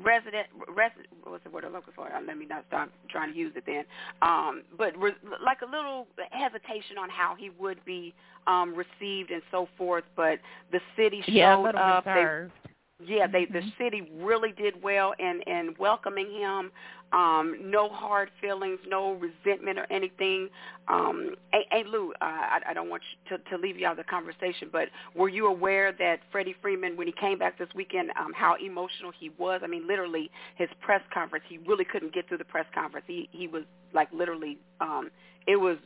resident, 0.03 0.47
resident 0.69 1.07
what's 1.25 1.45
the 1.45 1.51
word 1.51 1.65
I'm 1.65 1.73
looking 1.73 1.93
for? 1.95 2.09
Let 2.27 2.37
me 2.37 2.47
not 2.47 2.65
start 2.69 2.91
trying 3.09 3.33
to 3.33 3.39
use 3.39 3.53
it 3.57 3.65
then. 3.67 3.85
Um, 4.23 4.63
but 4.77 4.97
re- 4.99 5.13
like 5.45 5.59
a 5.63 5.67
little 5.67 6.07
hesitation 6.31 6.99
on 6.99 7.09
how 7.11 7.35
he 7.39 7.51
would 7.59 7.85
be 7.85 8.15
um, 8.47 8.75
received 8.75 9.31
and 9.31 9.43
so 9.51 9.69
forth. 9.77 10.05
But 10.17 10.39
the 10.73 10.81
city 10.97 11.23
showed 11.27 11.33
yeah, 11.33 11.59
a 11.59 11.63
little 11.63 11.81
up. 11.81 12.07
Reserved. 12.07 12.53
They, 12.65 12.71
yeah, 13.07 13.27
they 13.27 13.43
mm-hmm. 13.43 13.55
the 13.55 13.73
city 13.79 14.11
really 14.19 14.53
did 14.53 14.81
well 14.83 15.15
in 15.19 15.41
in 15.47 15.75
welcoming 15.79 16.31
him. 16.31 16.71
Um, 17.15 17.71
no 17.71 17.89
hard 17.89 18.29
feelings, 18.41 18.81
no 18.89 19.13
resentment 19.13 19.79
or 19.79 19.87
anything. 19.89 20.49
Um, 20.89 21.37
hey, 21.53 21.65
hey 21.71 21.85
Lou, 21.87 22.11
uh, 22.21 22.25
I, 22.25 22.59
I 22.71 22.75
don't 22.75 22.91
want 22.91 23.03
to, 23.29 23.39
to 23.39 23.57
leave 23.57 23.79
you 23.79 23.87
out 23.87 23.93
of 23.93 23.99
the 23.99 24.11
conversation, 24.11 24.69
but 24.73 24.89
were 25.15 25.29
you 25.29 25.47
aware 25.47 25.93
that 25.93 26.17
Freddie 26.33 26.57
Freeman, 26.61 26.97
when 26.97 27.07
he 27.07 27.13
came 27.13 27.39
back 27.39 27.57
this 27.57 27.69
weekend, 27.73 28.11
um, 28.19 28.33
how 28.35 28.57
emotional 28.57 29.13
he 29.17 29.31
was? 29.39 29.61
I 29.63 29.69
mean, 29.69 29.87
literally, 29.87 30.29
his 30.57 30.69
press 30.81 31.03
conference, 31.13 31.45
he 31.49 31.59
really 31.59 31.85
couldn't 31.85 32.13
get 32.13 32.27
through 32.27 32.39
the 32.39 32.45
press 32.45 32.67
conference. 32.75 33.07
He 33.07 33.29
he 33.31 33.47
was 33.47 33.63
like 33.93 34.09
literally 34.13 34.59
um, 34.81 35.11
it 35.47 35.57
was 35.57 35.79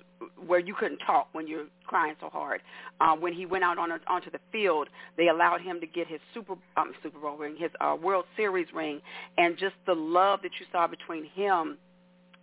where 0.46 0.58
you 0.58 0.74
couldn't 0.74 0.98
talk 0.98 1.28
when 1.32 1.46
you're 1.46 1.66
crying 1.86 2.14
so 2.20 2.28
hard. 2.28 2.60
Uh, 3.00 3.14
when 3.14 3.32
he 3.32 3.46
went 3.46 3.64
out 3.64 3.78
on 3.78 3.90
a, 3.92 4.00
onto 4.06 4.30
the 4.30 4.40
field, 4.50 4.88
they 5.16 5.28
allowed 5.28 5.60
him 5.60 5.80
to 5.80 5.86
get 5.86 6.06
his 6.06 6.20
Super 6.34 6.54
um, 6.76 6.92
Super 7.02 7.18
Bowl 7.18 7.36
ring, 7.36 7.56
his 7.56 7.70
uh, 7.80 7.96
World 8.00 8.24
Series 8.36 8.66
ring, 8.74 9.00
and 9.36 9.56
just 9.58 9.74
the 9.86 9.94
love 9.94 10.40
that 10.42 10.52
you 10.58 10.66
saw 10.72 10.86
between 10.86 11.24
him 11.24 11.78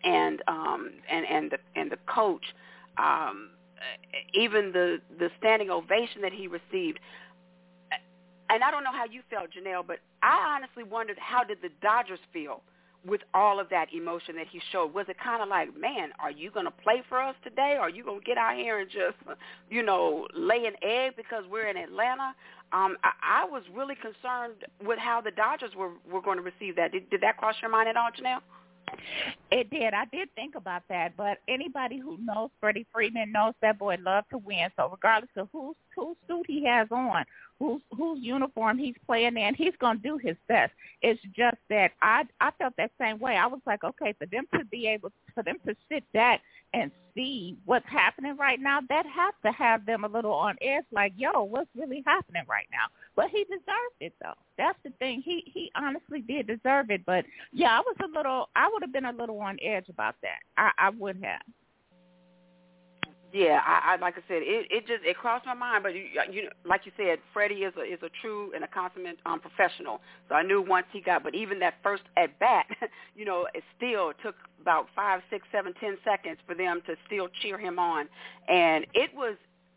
and 0.04 0.42
um, 0.48 0.92
and 1.10 1.26
and 1.26 1.52
the 1.52 1.58
and 1.76 1.92
the 1.92 1.98
coach. 2.08 2.44
Um, 2.98 3.50
even 4.34 4.72
the 4.72 5.00
the 5.20 5.30
standing 5.38 5.70
ovation 5.70 6.22
that 6.22 6.34
he 6.34 6.48
received. 6.48 7.00
And 8.48 8.64
I 8.64 8.70
don't 8.70 8.84
know 8.84 8.92
how 8.92 9.06
you 9.06 9.22
felt, 9.28 9.50
Janelle, 9.50 9.86
but 9.86 9.98
I 10.22 10.56
honestly 10.56 10.84
wondered 10.84 11.18
how 11.20 11.44
did 11.44 11.58
the 11.64 11.70
Dodgers 11.82 12.20
feel 12.32 12.62
with 13.06 13.22
all 13.34 13.60
of 13.60 13.70
that 13.70 13.88
emotion 13.94 14.36
that 14.36 14.48
he 14.52 14.60
showed? 14.72 14.94
Was 14.94 15.06
it 15.10 15.18
kind 15.24 15.44
of 15.44 15.50
like, 15.50 15.78
man, 15.78 16.10
are 16.20 16.32
you 16.32 16.52
going 16.52 16.66
to 16.66 16.72
play 16.72 17.04
for 17.08 17.22
us 17.22 17.36
today? 17.44 17.78
Are 17.80 17.90
you 17.90 18.04
going 18.04 18.20
to 18.20 18.26
get 18.26 18.38
out 18.38 18.56
here 18.56 18.80
and 18.80 18.90
just, 18.90 19.16
you 19.70 19.84
know, 19.84 20.28
lay 20.36 20.66
an 20.66 20.74
egg 20.82 21.14
because 21.16 21.44
we're 21.50 21.68
in 21.68 21.78
Atlanta? 21.78 22.34
Um, 22.74 22.98
I, 23.04 23.44
I 23.44 23.46
was 23.46 23.64
really 23.74 23.96
concerned 23.96 24.66
with 24.84 25.00
how 25.00 25.22
the 25.22 25.32
Dodgers 25.32 25.72
were, 25.76 25.92
were 26.12 26.22
going 26.22 26.38
to 26.38 26.44
receive 26.44 26.76
that. 26.78 26.92
Did, 26.92 27.10
did 27.10 27.22
that 27.22 27.38
cross 27.38 27.56
your 27.62 27.72
mind 27.72 27.90
at 27.90 27.98
all, 27.98 28.10
Janelle? 28.10 28.42
It 29.52 29.70
did. 29.70 29.94
I 29.94 30.06
did 30.12 30.30
think 30.36 30.56
about 30.56 30.84
that, 30.90 31.18
but 31.18 31.40
anybody 31.48 32.00
who 32.00 32.18
knows 32.22 32.50
Freddie 32.60 32.86
Freeman 32.94 33.32
knows 33.32 33.54
that 33.62 33.80
boy 33.80 33.98
loves 34.02 34.28
to 34.32 34.38
win. 34.38 34.70
So 34.78 34.90
regardless 34.90 35.32
of 35.38 35.50
whose 35.52 35.76
whose 35.96 36.16
suit 36.28 36.46
he 36.48 36.66
has 36.66 36.88
on, 36.92 37.26
whose 37.60 37.82
whose 37.96 38.20
uniform 38.22 38.78
he's 38.78 38.96
playing 39.06 39.38
in. 39.38 39.56
He's 39.56 39.76
going 39.80 39.98
to 39.98 40.04
do 40.04 40.18
his 40.18 40.36
best. 40.48 40.74
It's 41.02 41.22
just 41.36 41.58
that 41.70 41.92
I 42.02 42.24
I 42.40 42.52
felt 42.52 42.74
that 42.78 42.92
same 43.00 43.20
way. 43.20 43.36
I 43.36 43.48
was 43.48 43.62
like, 43.66 43.84
okay, 43.84 44.14
for 44.18 44.26
them 44.26 44.46
to 44.58 44.66
be 44.66 44.88
able 44.88 45.12
for 45.34 45.44
them 45.44 45.58
to 45.66 45.76
sit 45.90 46.04
back 46.14 46.42
and 46.74 46.92
see 47.14 47.56
what's 47.66 47.88
happening 47.88 48.36
right 48.38 48.60
now, 48.60 48.80
that 48.90 49.06
has 49.06 49.34
to 49.46 49.52
have 49.52 49.86
them 49.86 50.04
a 50.04 50.10
little 50.10 50.34
on 50.34 50.58
edge. 50.62 50.84
Like, 50.92 51.14
yo, 51.16 51.44
what's 51.44 51.70
really 51.76 52.04
happening 52.06 52.44
right 52.48 52.68
now? 52.72 52.88
But 53.16 53.30
he 53.30 53.44
deserved 53.46 54.00
it 54.02 54.14
though. 54.22 54.34
That's 54.58 54.78
the 54.84 54.92
thing. 55.00 55.22
He 55.24 55.44
he 55.54 55.72
honestly 55.76 56.22
did 56.22 56.48
deserve 56.48 56.90
it. 56.90 57.06
But 57.06 57.26
yeah, 57.54 57.78
I 57.78 57.80
was 57.80 57.96
a 58.04 58.18
little. 58.18 58.50
I 58.56 58.70
would 58.72 58.82
have 58.84 58.94
been 58.94 59.06
a 59.06 59.14
little 59.14 59.40
on 59.40 59.58
edge 59.62 59.90
about 59.90 60.16
that. 60.22 60.40
I 60.58 60.72
I 60.78 60.90
would 60.90 61.24
have 61.24 61.42
yeah, 63.36 63.60
I, 63.68 63.96
I 63.96 63.96
like 63.98 64.14
I 64.14 64.22
said, 64.30 64.44
it 64.44 64.68
it 64.72 64.88
just 64.88 65.04
it 65.04 65.18
crossed 65.18 65.46
my 65.46 65.54
mind. 65.54 65.84
But 65.84 65.94
you, 65.94 66.06
you 66.32 66.48
like 66.64 66.86
you 66.86 66.94
said, 66.96 67.20
Freddie 67.34 67.64
is 67.64 67.74
a 67.78 67.82
is 67.82 68.00
a 68.02 68.10
true 68.22 68.54
and 68.56 68.64
a 68.64 68.68
consummate 68.68 69.18
um, 69.26 69.42
professional. 69.42 70.00
So 70.30 70.36
I 70.36 70.42
knew 70.42 70.62
once 70.62 70.86
he 70.94 71.02
got, 71.02 71.22
but 71.22 71.36
even 71.36 71.60
that 71.60 71.74
first 71.84 72.04
at 72.16 72.40
bat, 72.40 72.66
you 73.16 73.26
know, 73.26 73.46
it 73.54 73.66
still 73.76 74.14
took 74.24 74.36
about 74.62 74.88
five, 74.96 75.22
six, 75.30 75.46
seven, 75.52 75.74
ten 75.82 75.98
seconds 76.06 76.38
for 76.48 76.56
them 76.56 76.82
to 76.88 76.96
still 77.08 77.28
cheer 77.42 77.58
him 77.58 77.78
on, 77.78 78.08
and 78.48 78.86
it 78.94 79.14
was 79.14 79.36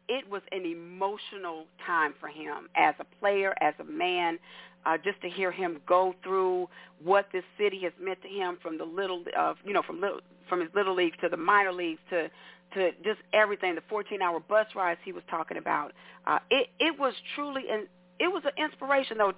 it 0.09 0.31
was 0.31 0.43
an 0.53 0.65
emotional 0.65 1.67
time 1.85 2.15
for 2.21 2.29
him 2.29 2.69
as 2.77 2.95
a 3.00 3.05
player, 3.19 3.55
as 3.61 3.75
a 3.81 3.85
man, 3.85 4.38
uh, 4.87 4.97
just 4.97 5.21
to 5.23 5.29
hear 5.29 5.50
him 5.50 5.81
go 5.85 6.15
through 6.23 6.69
what 7.03 7.27
this 7.33 7.45
city 7.59 7.81
has 7.83 7.93
meant 8.00 8.23
to 8.23 8.29
him 8.29 8.57
from 8.62 8.79
the 8.79 8.85
little 8.85 9.25
uh, 9.37 9.55
you 9.65 9.73
know 9.73 9.83
from 9.83 10.00
little 10.00 10.21
from 10.49 10.61
his 10.61 10.71
little 10.77 10.95
leagues 10.95 11.17
to 11.21 11.29
the 11.29 11.37
minor 11.37 11.73
leagues 11.73 12.00
to 12.09 12.31
to 12.75 12.91
just 13.05 13.21
everything, 13.33 13.75
the 13.75 13.83
14-hour 13.93 14.41
bus 14.41 14.67
rides 14.75 15.01
he 15.05 15.13
was 15.13 15.23
talking 15.31 15.57
about. 15.57 15.93
Uh, 16.27 16.39
it 16.51 16.69
it 16.79 16.99
was 16.99 17.15
truly 17.35 17.65
an 17.71 17.87
it 18.19 18.29
was 18.29 18.43
an 18.45 18.53
inspiration 18.63 19.19
though, 19.19 19.33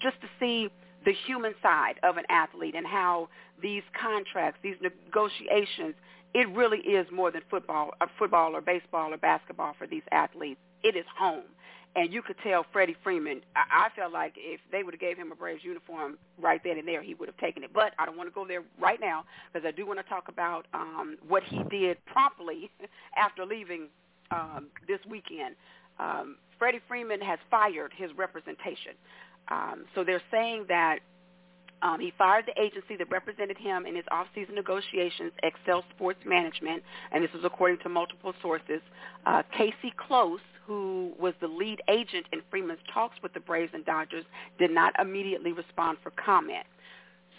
just 0.00 0.20
to 0.20 0.28
see 0.38 0.68
the 1.04 1.12
human 1.26 1.54
side 1.62 1.94
of 2.02 2.16
an 2.16 2.24
athlete 2.28 2.74
and 2.74 2.86
how 2.86 3.28
these 3.62 3.82
contracts, 4.00 4.58
these 4.62 4.76
negotiations, 4.82 5.94
it 6.34 6.48
really 6.50 6.78
is 6.78 7.06
more 7.10 7.30
than 7.30 7.40
football, 7.50 7.90
or 8.00 8.06
football 8.18 8.54
or 8.54 8.60
baseball 8.60 9.12
or 9.12 9.16
basketball 9.16 9.74
for 9.78 9.86
these 9.86 10.02
athletes. 10.12 10.60
It 10.82 10.96
is 10.96 11.04
home 11.18 11.44
and 11.96 12.12
you 12.12 12.22
could 12.22 12.36
tell 12.42 12.64
Freddie 12.72 12.96
Freeman. 13.02 13.40
I, 13.56 13.86
I 13.86 13.88
felt 13.96 14.12
like 14.12 14.34
if 14.36 14.60
they 14.70 14.82
would 14.82 14.94
have 14.94 15.00
gave 15.00 15.16
him 15.16 15.32
a 15.32 15.34
Braves 15.34 15.64
uniform 15.64 16.18
right 16.40 16.60
then 16.62 16.78
and 16.78 16.86
there, 16.86 17.02
he 17.02 17.14
would 17.14 17.28
have 17.28 17.36
taken 17.38 17.64
it. 17.64 17.70
But 17.72 17.92
I 17.98 18.06
don't 18.06 18.16
want 18.16 18.28
to 18.28 18.34
go 18.34 18.46
there 18.46 18.62
right 18.78 19.00
now 19.00 19.24
because 19.52 19.66
I 19.66 19.72
do 19.72 19.86
want 19.86 19.98
to 19.98 20.04
talk 20.04 20.28
about 20.28 20.66
um, 20.72 21.16
what 21.26 21.42
he 21.42 21.62
did 21.70 22.04
promptly 22.06 22.70
after 23.16 23.44
leaving 23.44 23.88
um, 24.30 24.68
this 24.86 25.00
weekend. 25.08 25.56
Um, 25.98 26.36
Freddie 26.58 26.80
Freeman 26.86 27.20
has 27.20 27.38
fired 27.50 27.92
his 27.96 28.10
representation. 28.16 28.92
Um, 29.48 29.84
so 29.94 30.04
they're 30.04 30.22
saying 30.30 30.66
that 30.68 31.00
um, 31.82 32.00
he 32.00 32.12
fired 32.16 32.44
the 32.46 32.60
agency 32.60 32.96
that 32.96 33.10
represented 33.10 33.56
him 33.56 33.86
in 33.86 33.96
his 33.96 34.04
off-season 34.10 34.54
negotiations, 34.54 35.32
Excel 35.42 35.84
Sports 35.94 36.20
Management, 36.26 36.82
and 37.12 37.24
this 37.24 37.30
is 37.34 37.44
according 37.44 37.78
to 37.78 37.88
multiple 37.88 38.34
sources. 38.42 38.80
Uh, 39.26 39.42
Casey 39.56 39.92
Close, 39.96 40.40
who 40.66 41.12
was 41.18 41.34
the 41.40 41.48
lead 41.48 41.80
agent 41.88 42.26
in 42.32 42.40
Freeman's 42.50 42.80
talks 42.92 43.16
with 43.22 43.32
the 43.32 43.40
Braves 43.40 43.72
and 43.74 43.84
Dodgers, 43.84 44.24
did 44.58 44.70
not 44.70 44.92
immediately 45.00 45.52
respond 45.52 45.98
for 46.02 46.10
comment. 46.10 46.66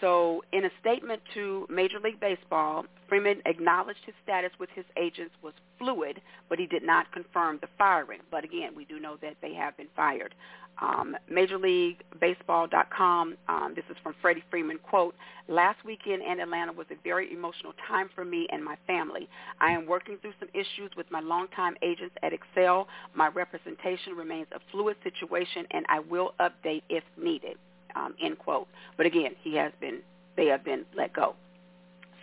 So 0.02 0.42
in 0.52 0.64
a 0.64 0.70
statement 0.80 1.22
to 1.34 1.64
Major 1.70 2.00
League 2.00 2.18
Baseball, 2.18 2.84
Freeman 3.08 3.40
acknowledged 3.46 4.00
his 4.04 4.16
status 4.24 4.50
with 4.58 4.68
his 4.74 4.84
agents 4.98 5.32
was 5.42 5.54
fluid, 5.78 6.20
but 6.48 6.58
he 6.58 6.66
did 6.66 6.82
not 6.82 7.12
confirm 7.12 7.58
the 7.60 7.68
firing. 7.78 8.18
But 8.28 8.42
again, 8.42 8.72
we 8.76 8.84
do 8.84 8.98
know 8.98 9.16
that 9.22 9.36
they 9.40 9.54
have 9.54 9.76
been 9.76 9.86
fired. 9.94 10.34
Um, 10.80 11.16
Major 11.30 11.56
League 11.56 12.02
Baseball.com, 12.20 13.36
um, 13.48 13.74
this 13.76 13.84
is 13.90 13.96
from 14.02 14.16
Freddie 14.20 14.42
Freeman, 14.50 14.78
quote, 14.78 15.14
last 15.46 15.84
weekend 15.84 16.22
in 16.22 16.40
Atlanta 16.40 16.72
was 16.72 16.86
a 16.90 16.96
very 17.04 17.32
emotional 17.32 17.72
time 17.86 18.10
for 18.12 18.24
me 18.24 18.48
and 18.50 18.64
my 18.64 18.76
family. 18.88 19.28
I 19.60 19.70
am 19.70 19.86
working 19.86 20.16
through 20.20 20.32
some 20.40 20.48
issues 20.52 20.90
with 20.96 21.08
my 21.12 21.20
longtime 21.20 21.76
agents 21.82 22.16
at 22.24 22.32
Excel. 22.32 22.88
My 23.14 23.28
representation 23.28 24.14
remains 24.16 24.48
a 24.52 24.58
fluid 24.72 24.96
situation, 25.04 25.64
and 25.70 25.86
I 25.88 26.00
will 26.00 26.34
update 26.40 26.82
if 26.88 27.04
needed 27.16 27.56
um, 27.94 28.14
end 28.22 28.38
quote. 28.38 28.68
But 28.96 29.06
again, 29.06 29.32
he 29.42 29.56
has 29.56 29.72
been, 29.80 30.00
they 30.36 30.46
have 30.46 30.64
been 30.64 30.84
let 30.96 31.12
go. 31.12 31.34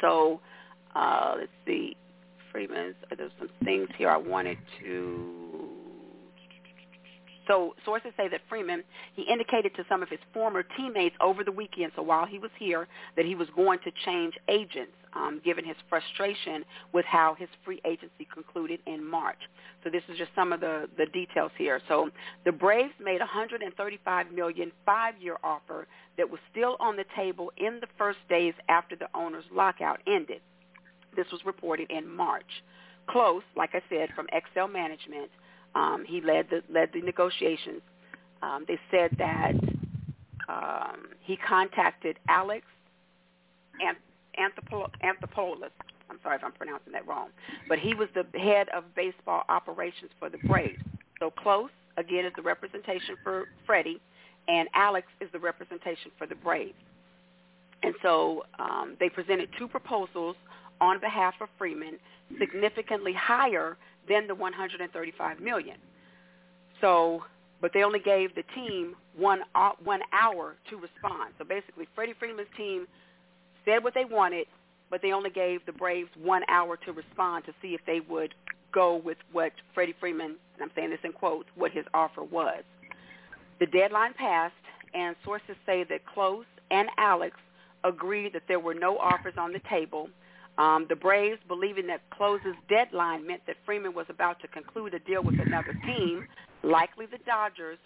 So 0.02 0.40
uh, 0.96 1.36
let's 1.38 1.52
see, 1.66 1.96
Freeman's, 2.52 2.96
there's 3.16 3.32
some 3.40 3.50
things 3.64 3.90
here 3.98 4.10
I 4.10 4.18
wanted 4.18 4.58
to 4.82 5.40
so 7.50 7.74
sources 7.84 8.12
say 8.16 8.28
that 8.30 8.42
Freeman, 8.48 8.84
he 9.16 9.24
indicated 9.24 9.76
to 9.76 9.84
some 9.90 10.04
of 10.04 10.10
his 10.10 10.20
former 10.34 10.64
teammates 10.78 11.16
over 11.20 11.44
the 11.44 11.52
weekend, 11.52 11.92
so 11.96 12.04
while 12.04 12.28
he 12.28 12.38
was 12.38 12.52
here, 12.60 12.88
that 13.18 13.26
he 13.26 13.34
was 13.34 13.48
going 13.56 13.80
to 13.80 13.92
change 14.06 14.36
agents, 14.48 14.94
um, 15.14 15.42
given 15.44 15.66
his 15.66 15.76
frustration 15.90 16.64
with 16.94 17.06
how 17.06 17.36
his 17.38 17.50
free 17.64 17.82
agency 17.86 18.28
concluded 18.32 18.80
in 18.86 19.04
March. 19.04 19.40
So 19.84 19.90
this 19.90 20.04
is 20.10 20.18
just 20.18 20.32
some 20.36 20.54
of 20.54 20.60
the, 20.60 20.90
the 20.98 21.06
details 21.08 21.52
here. 21.58 21.82
So 21.88 22.10
the 22.46 22.52
Braves 22.52 22.94
made 23.04 23.22
a 23.22 23.26
$135 23.26 24.32
million 24.34 24.72
five-year 24.86 25.38
offer 25.44 25.88
that 26.18 26.30
was 26.30 26.40
still 26.52 26.76
on 26.80 26.96
the 26.96 27.06
table 27.16 27.52
in 27.58 27.80
the 27.80 27.88
first 27.98 28.20
days 28.30 28.54
after 28.68 28.96
the 28.96 29.08
owner's 29.16 29.46
lockout 29.52 30.00
ended. 30.08 30.42
This 31.16 31.28
was 31.32 31.42
reported 31.46 31.90
in 31.90 32.08
March. 32.08 32.64
Close, 33.10 33.42
like 33.56 33.72
I 33.74 33.82
said, 33.90 34.10
from 34.16 34.28
Excel 34.32 34.68
Management, 34.68 35.32
um, 35.76 36.04
he 36.08 36.22
led 36.22 36.48
the 36.50 36.62
led 36.72 36.90
the 36.94 37.02
negotiations. 37.02 37.82
Um, 38.42 38.66
they 38.68 38.80
said 38.92 39.12
that 39.18 39.54
um, 40.48 41.08
he 41.22 41.38
contacted 41.38 42.18
Alex 42.28 42.66
Anthopoulos. 44.40 45.70
I'm 46.10 46.18
sorry 46.24 46.38
if 46.38 46.44
I'm 46.44 46.52
pronouncing 46.52 46.94
that 46.94 47.08
wrong, 47.08 47.30
but 47.68 47.78
he 47.78 47.94
was 47.94 48.08
the 48.16 48.26
head 48.40 48.68
of 48.76 48.84
baseball 48.96 49.44
operations 49.48 50.12
for 50.18 50.30
the 50.30 50.40
Braves. 50.40 50.82
So 51.20 51.30
close 51.30 51.70
again 51.98 52.26
is 52.26 52.34
the 52.36 52.42
representation 52.42 53.16
for 53.24 53.46
Freddie, 53.66 54.02
and 54.48 54.68
Alex 54.74 55.08
is 55.22 55.30
the 55.32 55.40
representation 55.40 56.12
for 56.18 56.26
the 56.26 56.36
Braves. 56.36 56.74
And 57.84 57.94
so 58.02 58.44
um, 58.58 58.98
they 59.00 59.10
presented 59.10 59.50
two 59.58 59.68
proposals 59.68 60.36
on 60.82 61.00
behalf 61.00 61.36
of 61.42 61.50
Freeman, 61.58 61.98
significantly 62.40 63.14
higher 63.14 63.78
than 64.08 64.28
the 64.28 64.36
135 64.36 65.40
million. 65.40 65.78
So, 66.82 67.24
but 67.62 67.72
they 67.74 67.84
only 67.84 68.00
gave 68.00 68.34
the 68.36 68.44
team 68.56 68.96
one 69.18 69.42
uh, 69.56 69.72
one 69.84 70.02
hour 70.14 70.56
to 70.70 70.78
respond. 70.78 71.34
So 71.38 71.44
basically, 71.44 71.88
Freddie 71.94 72.14
Freeman's 72.18 72.48
team 72.56 72.88
said 73.70 73.84
what 73.84 73.94
they 73.94 74.06
wanted, 74.06 74.48
but 74.90 75.02
they 75.02 75.12
only 75.12 75.30
gave 75.30 75.66
the 75.66 75.72
Braves 75.72 76.10
one 76.22 76.44
hour 76.50 76.78
to 76.78 76.92
respond 76.92 77.46
to 77.46 77.54
see 77.62 77.70
if 77.70 77.82
they 77.86 78.00
would 78.00 78.34
go 78.72 78.96
with 78.96 79.18
what 79.32 79.52
Freddie 79.74 79.96
Freeman, 80.00 80.36
and 80.54 80.62
I'm 80.62 80.72
saying 80.76 80.90
this 80.90 81.00
in 81.04 81.14
quotes, 81.14 81.50
what 81.56 81.72
his 81.72 81.86
offer 81.94 82.24
was. 82.24 82.64
The 83.60 83.66
deadline 83.66 84.14
passed, 84.14 84.54
and 84.94 85.16
sources 85.24 85.56
say 85.66 85.84
that 85.90 86.06
Close 86.06 86.46
and 86.72 86.90
Alex 86.98 87.36
agreed 87.84 88.34
that 88.34 88.44
there 88.48 88.60
were 88.60 88.74
no 88.74 88.98
offers 88.98 89.34
on 89.38 89.54
the 89.54 89.62
table 89.70 90.10
um, 90.60 90.86
the 90.90 90.96
Braves, 90.96 91.40
believing 91.48 91.88
that 91.88 92.02
Close's 92.10 92.56
deadline 92.68 93.26
meant 93.26 93.42
that 93.48 93.56
Freeman 93.66 93.94
was 93.94 94.08
about 94.10 94.42
to 94.42 94.48
conclude 94.50 94.94
a 94.94 95.00
deal 95.00 95.24
with 95.24 95.40
another 95.40 95.74
team, 95.86 96.28
likely 96.64 97.06
the 97.06 97.20
Dodgers, 97.26 97.78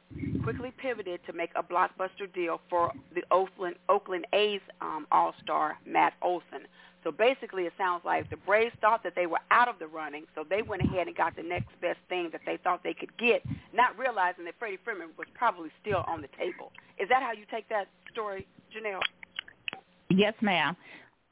quickly 0.43 0.71
pivoted 0.77 1.19
to 1.25 1.33
make 1.33 1.51
a 1.55 1.63
blockbuster 1.63 2.31
deal 2.33 2.59
for 2.69 2.91
the 3.13 3.23
Oakland, 3.31 3.75
Oakland 3.89 4.25
A's 4.33 4.61
um, 4.81 5.07
All-Star 5.11 5.77
Matt 5.85 6.13
Olson. 6.21 6.67
So 7.03 7.11
basically, 7.11 7.63
it 7.63 7.73
sounds 7.77 8.03
like 8.05 8.29
the 8.29 8.37
Braves 8.37 8.73
thought 8.79 9.03
that 9.03 9.13
they 9.13 9.25
were 9.25 9.39
out 9.51 9.67
of 9.67 9.77
the 9.77 9.87
running, 9.87 10.23
so 10.35 10.45
they 10.49 10.61
went 10.61 10.83
ahead 10.83 11.07
and 11.07 11.15
got 11.15 11.35
the 11.35 11.43
next 11.43 11.69
best 11.81 11.99
thing 12.07 12.29
that 12.31 12.41
they 12.45 12.57
thought 12.63 12.81
they 12.83 12.93
could 12.93 13.15
get, 13.17 13.43
not 13.73 13.97
realizing 13.97 14.45
that 14.45 14.53
Freddie 14.57 14.79
Freeman 14.83 15.09
was 15.17 15.27
probably 15.33 15.69
still 15.81 16.05
on 16.07 16.21
the 16.21 16.29
table. 16.39 16.71
Is 16.97 17.09
that 17.09 17.21
how 17.21 17.33
you 17.33 17.43
take 17.51 17.67
that 17.67 17.87
story, 18.11 18.47
Janelle? 18.73 19.01
Yes, 20.09 20.33
ma'am. 20.41 20.77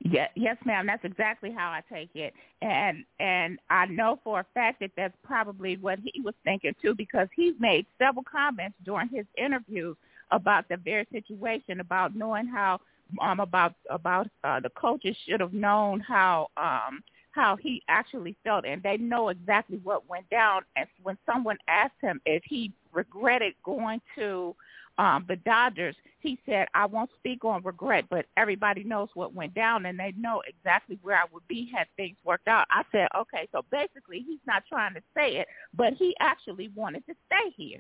Yeah, 0.04 0.28
yes, 0.36 0.58
ma'am. 0.66 0.88
That's 0.88 1.06
exactly 1.06 1.52
how 1.52 1.70
I 1.70 1.82
take 1.94 2.10
it, 2.16 2.34
and 2.64 3.06
and 3.20 3.60
I 3.70 3.86
know 3.86 4.20
for 4.24 4.40
a 4.40 4.46
fact 4.56 4.80
that 4.80 4.92
that's 4.98 5.16
probably 5.24 5.78
what 5.78 6.00
he 6.04 6.22
was 6.22 6.34
thinking 6.44 6.74
too, 6.82 6.96
because 6.96 7.28
he's 7.36 7.54
made 7.60 7.86
several 8.00 8.24
comments 8.24 8.76
during 8.84 9.10
his 9.10 9.26
interviews 9.38 9.96
about 10.32 10.68
the 10.70 10.78
very 10.78 11.06
situation, 11.12 11.80
about 11.82 12.16
knowing 12.16 12.48
how 12.48 12.80
um 13.22 13.40
about 13.40 13.76
about 13.92 14.28
uh, 14.44 14.60
the 14.60 14.70
coaches 14.72 15.16
should 15.28 15.40
have 15.40 15.54
known 15.54 16.00
how 16.00 16.48
um 16.58 17.04
how 17.32 17.56
he 17.56 17.84
actually 17.88 18.36
felt, 18.44 18.66
and 18.66 18.82
they 18.82 18.98
know 18.98 19.30
exactly 19.30 19.80
what 19.84 20.10
went 20.10 20.28
down. 20.32 20.64
And 20.76 20.88
when 21.04 21.18
someone 21.32 21.58
asked 21.68 22.02
him 22.02 22.20
if 22.26 22.42
he 22.46 22.72
regretted 22.92 23.54
going 23.64 24.02
to 24.16 24.56
um, 25.02 25.26
the 25.28 25.36
Dodgers, 25.38 25.96
he 26.20 26.38
said, 26.46 26.68
I 26.76 26.86
won't 26.86 27.10
speak 27.18 27.44
on 27.44 27.64
regret, 27.64 28.06
but 28.12 28.28
everybody 28.38 28.84
knows 28.84 29.10
what 29.16 29.34
went 29.34 29.56
down 29.56 29.88
and 29.88 30.00
they 30.00 30.14
know 30.16 30.44
exactly 30.48 31.00
where 31.02 31.16
I 31.16 31.24
would 31.34 31.48
be 31.48 31.72
had 31.76 31.88
things 31.98 32.18
worked 32.24 32.48
out. 32.48 32.68
I 32.70 32.84
said, 32.92 33.08
okay, 33.18 33.48
so 33.52 33.66
basically 33.72 34.20
he's 34.20 34.40
not 34.46 34.62
trying 34.70 34.94
to 34.94 35.02
say 35.18 35.38
it, 35.38 35.48
but 35.74 35.94
he 35.94 36.16
actually 36.20 36.70
wanted 36.76 37.04
to 37.08 37.16
stay 37.26 37.52
here. 37.58 37.80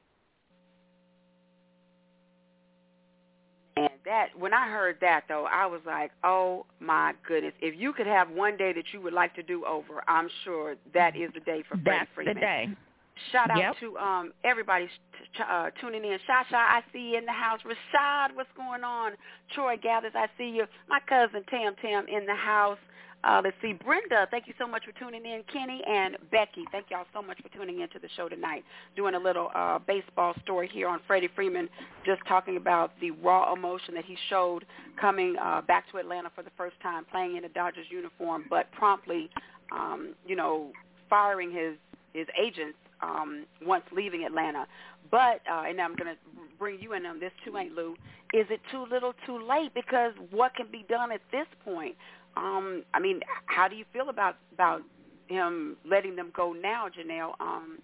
And 3.78 3.92
that, 4.04 4.30
when 4.38 4.52
I 4.52 4.68
heard 4.68 4.98
that 5.02 5.26
though, 5.30 5.46
I 5.46 5.68
was 5.68 5.82
like, 5.86 6.10
oh 6.24 6.66
my 6.80 7.14
goodness. 7.28 7.54
If 7.62 7.80
you 7.80 7.94
could 7.94 8.08
have 8.08 8.32
one 8.32 8.58
day 8.58 8.74
that 8.74 8.86
you 8.94 9.02
would 9.02 9.14
like 9.14 9.36
to 9.36 9.44
do 9.44 9.64
over, 9.66 10.04
I'm 10.08 10.28
sure 10.44 10.76
that 10.96 11.16
is 11.16 11.30
the 11.36 11.40
day 11.42 11.64
for 11.70 11.78
Freddie 11.84 12.08
Freeman. 12.16 12.34
That's 12.34 12.36
the 12.36 12.74
day. 12.74 12.91
Shout 13.32 13.52
out 13.52 13.58
Yep. 13.58 13.76
to 13.82 13.98
um 13.98 14.34
everybody 14.44 14.88
t- 14.88 15.44
uh, 15.48 15.70
tuning 15.80 16.04
in. 16.04 16.18
Shasha, 16.28 16.54
I 16.56 16.82
see 16.94 17.12
you 17.12 17.18
in 17.18 17.26
the 17.26 17.32
house. 17.32 17.60
Rashad, 17.64 18.36
what's 18.36 18.50
going 18.56 18.84
on? 18.84 19.14
Troy 19.54 19.78
Gathers, 19.78 20.14
I 20.16 20.28
see 20.38 20.50
you. 20.50 20.66
My 20.88 21.00
cousin 21.08 21.44
Tam 21.50 21.76
Tam 21.82 22.08
in 22.08 22.26
the 22.26 22.36
house. 22.36 22.80
Uh, 23.24 23.40
let's 23.44 23.56
see, 23.62 23.74
Brenda, 23.74 24.28
thank 24.32 24.48
you 24.48 24.54
so 24.58 24.66
much 24.68 24.84
for 24.84 24.92
tuning 24.94 25.24
in. 25.28 25.44
Kenny 25.54 25.80
and 25.88 26.18
Becky, 26.32 26.64
thank 26.72 26.88
y'all 26.90 27.06
so 27.14 27.22
much 27.22 27.38
for 27.40 27.50
tuning 27.50 27.82
into 27.82 28.00
the 28.00 28.10
show 28.18 28.28
tonight. 28.28 28.64
Doing 28.96 29.14
a 29.14 29.20
little 29.20 29.52
uh, 29.54 29.78
baseball 29.78 30.34
story 30.42 30.68
here 30.68 30.88
on 30.88 31.00
Freddie 31.06 31.30
Freeman, 31.36 31.70
just 32.04 32.20
talking 32.28 32.58
about 32.58 32.94
the 33.00 33.12
raw 33.12 33.54
emotion 33.54 33.94
that 33.94 34.06
he 34.06 34.18
showed 34.28 34.66
coming 35.00 35.36
uh, 35.40 35.62
back 35.62 35.88
to 35.92 35.98
Atlanta 36.00 36.32
for 36.34 36.42
the 36.42 36.50
first 36.58 36.76
time, 36.82 37.06
playing 37.12 37.38
in 37.38 37.46
a 37.46 37.50
Dodgers 37.50 37.86
uniform, 37.92 38.46
but 38.50 38.72
promptly, 38.72 39.30
um, 39.72 40.16
you 40.26 40.36
know, 40.36 40.72
firing 41.08 41.52
his 41.52 41.76
his 42.14 42.26
agents 42.44 42.78
um, 43.02 43.46
once 43.66 43.84
leaving 43.92 44.24
Atlanta. 44.24 44.66
But 45.10 45.42
uh, 45.52 45.64
and 45.68 45.82
I'm 45.82 45.96
going 45.96 46.14
to 46.14 46.20
bring 46.58 46.80
you 46.80 46.94
in 46.94 47.06
on 47.06 47.20
this 47.20 47.32
too, 47.44 47.58
Aunt 47.58 47.74
Lou. 47.74 47.96
Is 48.34 48.46
it 48.50 48.62
too 48.72 48.86
little, 48.90 49.14
too 49.26 49.42
late? 49.46 49.74
Because 49.74 50.14
what 50.30 50.56
can 50.56 50.68
be 50.72 50.86
done 50.88 51.12
at 51.12 51.22
this 51.32 51.48
point? 51.66 51.96
Um, 52.38 52.84
I 52.94 53.00
mean, 53.00 53.22
how 53.48 53.68
do 53.68 53.76
you 53.76 53.86
feel 53.92 54.10
about 54.10 54.38
about 54.54 54.82
him 55.28 55.76
letting 55.90 56.16
them 56.16 56.32
go 56.36 56.54
now, 56.54 56.88
Janelle? 56.88 57.34
Um, 57.40 57.80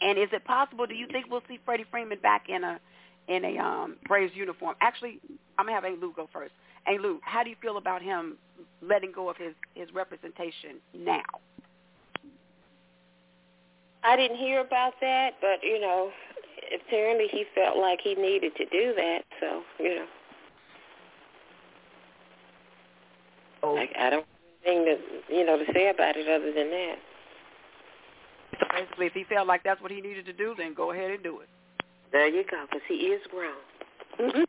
and 0.00 0.18
is 0.18 0.28
it 0.32 0.44
possible? 0.44 0.86
Do 0.86 0.94
you 0.94 1.06
think 1.06 1.26
we'll 1.30 1.42
see 1.48 1.58
Freddie 1.64 1.84
Freeman 1.90 2.18
back 2.22 2.48
in 2.48 2.64
a 2.64 2.80
in 3.28 3.44
a 3.44 3.58
um, 3.58 3.96
Braves 4.06 4.32
uniform? 4.34 4.74
Actually, 4.80 5.20
I'm 5.58 5.66
gonna 5.66 5.74
have 5.74 5.84
Aunt 5.84 6.00
Lou 6.00 6.12
go 6.14 6.28
first. 6.32 6.52
Aunt 6.86 7.00
Lou, 7.00 7.20
how 7.22 7.42
do 7.42 7.50
you 7.50 7.56
feel 7.60 7.76
about 7.76 8.02
him 8.02 8.36
letting 8.80 9.12
go 9.12 9.28
of 9.28 9.36
his 9.36 9.54
his 9.74 9.88
representation 9.94 10.76
now? 10.94 11.22
I 14.04 14.16
didn't 14.16 14.36
hear 14.36 14.60
about 14.60 14.92
that, 15.00 15.34
but 15.40 15.62
you 15.62 15.80
know, 15.80 16.10
apparently 16.74 17.26
he 17.30 17.44
felt 17.54 17.76
like 17.78 18.00
he 18.02 18.14
needed 18.14 18.54
to 18.56 18.64
do 18.66 18.92
that. 18.96 19.20
So 19.40 19.62
you 19.80 19.94
know, 19.96 20.06
Oh, 23.62 23.76
I, 23.76 23.88
I 23.98 24.10
don't 24.10 24.26
have 24.26 24.66
anything 24.66 24.84
to 24.84 25.34
you 25.34 25.44
know 25.44 25.56
to 25.58 25.64
say 25.72 25.88
about 25.88 26.16
it 26.16 26.28
other 26.28 26.52
than 26.52 26.70
that. 26.70 26.96
so 28.60 28.66
basically, 28.70 29.06
if 29.06 29.12
he 29.14 29.24
felt 29.24 29.46
like 29.48 29.62
that's 29.64 29.80
what 29.80 29.90
he 29.90 30.00
needed 30.02 30.26
to 30.26 30.32
do, 30.34 30.54
then 30.56 30.74
go 30.74 30.92
ahead 30.92 31.10
and 31.10 31.22
do 31.22 31.40
it. 31.40 31.48
There 32.12 32.28
you 32.28 32.44
go, 32.48 32.64
because 32.66 32.82
he 32.86 32.94
is 32.94 33.22
grown. 33.30 33.56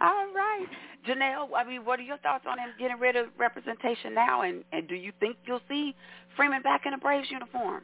All 0.00 0.26
right. 0.34 0.66
Janelle, 1.06 1.48
I 1.56 1.64
mean, 1.64 1.84
what 1.84 1.98
are 1.98 2.02
your 2.02 2.18
thoughts 2.18 2.44
on 2.48 2.58
him 2.58 2.70
getting 2.78 2.98
rid 2.98 3.16
of 3.16 3.26
representation 3.38 4.14
now, 4.14 4.42
and, 4.42 4.64
and 4.72 4.86
do 4.86 4.94
you 4.94 5.12
think 5.20 5.36
you'll 5.46 5.62
see 5.68 5.94
Freeman 6.36 6.62
back 6.62 6.82
in 6.86 6.92
a 6.92 6.98
Braves 6.98 7.30
uniform? 7.30 7.82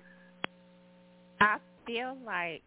I 1.41 1.59
feel 1.87 2.17
like, 2.25 2.63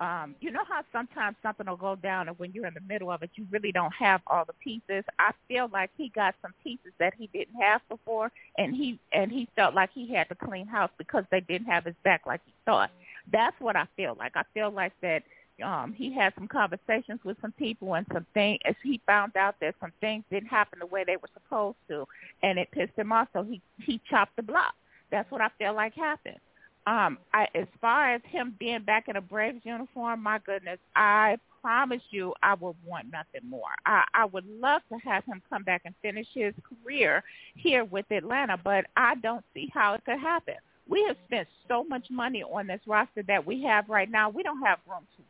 um, 0.00 0.34
you 0.40 0.50
know 0.50 0.64
how 0.66 0.82
sometimes 0.92 1.36
something 1.42 1.66
will 1.66 1.76
go 1.76 1.96
down, 1.96 2.28
and 2.28 2.38
when 2.38 2.52
you're 2.52 2.66
in 2.66 2.74
the 2.74 2.80
middle 2.88 3.10
of 3.10 3.22
it, 3.22 3.30
you 3.34 3.46
really 3.50 3.72
don't 3.72 3.92
have 3.92 4.20
all 4.26 4.44
the 4.44 4.54
pieces. 4.54 5.04
I 5.18 5.32
feel 5.48 5.68
like 5.72 5.90
he 5.96 6.10
got 6.14 6.34
some 6.40 6.52
pieces 6.62 6.92
that 6.98 7.12
he 7.18 7.28
didn't 7.34 7.60
have 7.60 7.82
before, 7.88 8.32
and 8.56 8.74
he 8.74 8.98
and 9.12 9.30
he 9.30 9.46
felt 9.56 9.74
like 9.74 9.90
he 9.92 10.12
had 10.12 10.28
to 10.30 10.34
clean 10.34 10.66
house 10.66 10.90
because 10.96 11.24
they 11.30 11.40
didn't 11.40 11.66
have 11.66 11.84
his 11.84 11.94
back 12.02 12.22
like 12.26 12.40
he 12.46 12.52
thought. 12.64 12.90
That's 13.30 13.56
what 13.60 13.76
I 13.76 13.86
feel 13.96 14.16
like. 14.18 14.32
I 14.36 14.42
feel 14.54 14.70
like 14.70 14.92
that 15.02 15.22
um 15.62 15.92
he 15.92 16.12
had 16.12 16.32
some 16.34 16.48
conversations 16.48 17.20
with 17.24 17.36
some 17.40 17.52
people 17.52 17.94
and 17.94 18.06
some 18.12 18.26
things 18.34 18.58
as 18.64 18.74
he 18.82 19.00
found 19.06 19.36
out 19.36 19.54
that 19.60 19.74
some 19.80 19.92
things 20.00 20.24
didn't 20.30 20.48
happen 20.48 20.78
the 20.78 20.86
way 20.86 21.04
they 21.04 21.16
were 21.16 21.28
supposed 21.34 21.76
to 21.88 22.06
and 22.42 22.58
it 22.58 22.70
pissed 22.72 22.96
him 22.96 23.12
off 23.12 23.28
so 23.32 23.42
he 23.42 23.60
he 23.78 24.00
chopped 24.08 24.34
the 24.36 24.42
block. 24.42 24.74
That's 25.10 25.30
what 25.30 25.40
i 25.40 25.48
feel 25.58 25.74
like 25.74 25.94
happened. 25.94 26.38
Um 26.86 27.18
i 27.32 27.46
as 27.54 27.66
far 27.80 28.14
as 28.14 28.20
him 28.24 28.54
being 28.58 28.82
back 28.82 29.08
in 29.08 29.16
a 29.16 29.20
braves 29.20 29.60
uniform 29.64 30.22
my 30.22 30.38
goodness 30.38 30.78
i 30.96 31.36
promise 31.60 32.02
you 32.10 32.32
i 32.42 32.54
would 32.54 32.76
want 32.84 33.10
nothing 33.10 33.48
more. 33.48 33.70
I 33.86 34.04
i 34.14 34.24
would 34.24 34.46
love 34.46 34.82
to 34.90 34.98
have 34.98 35.24
him 35.24 35.42
come 35.50 35.62
back 35.62 35.82
and 35.84 35.94
finish 36.02 36.26
his 36.32 36.54
career 36.84 37.22
here 37.54 37.84
with 37.84 38.10
atlanta 38.10 38.56
but 38.62 38.86
i 38.96 39.14
don't 39.16 39.44
see 39.54 39.70
how 39.72 39.94
it 39.94 40.04
could 40.04 40.18
happen. 40.20 40.54
We 40.90 41.04
have 41.06 41.16
spent 41.26 41.46
so 41.68 41.84
much 41.84 42.06
money 42.10 42.42
on 42.42 42.66
this 42.66 42.80
roster 42.84 43.22
that 43.28 43.46
we 43.46 43.62
have 43.62 43.88
right 43.88 44.10
now. 44.10 44.28
We 44.28 44.42
don't 44.42 44.60
have 44.62 44.80
room 44.88 45.06
to 45.16 45.22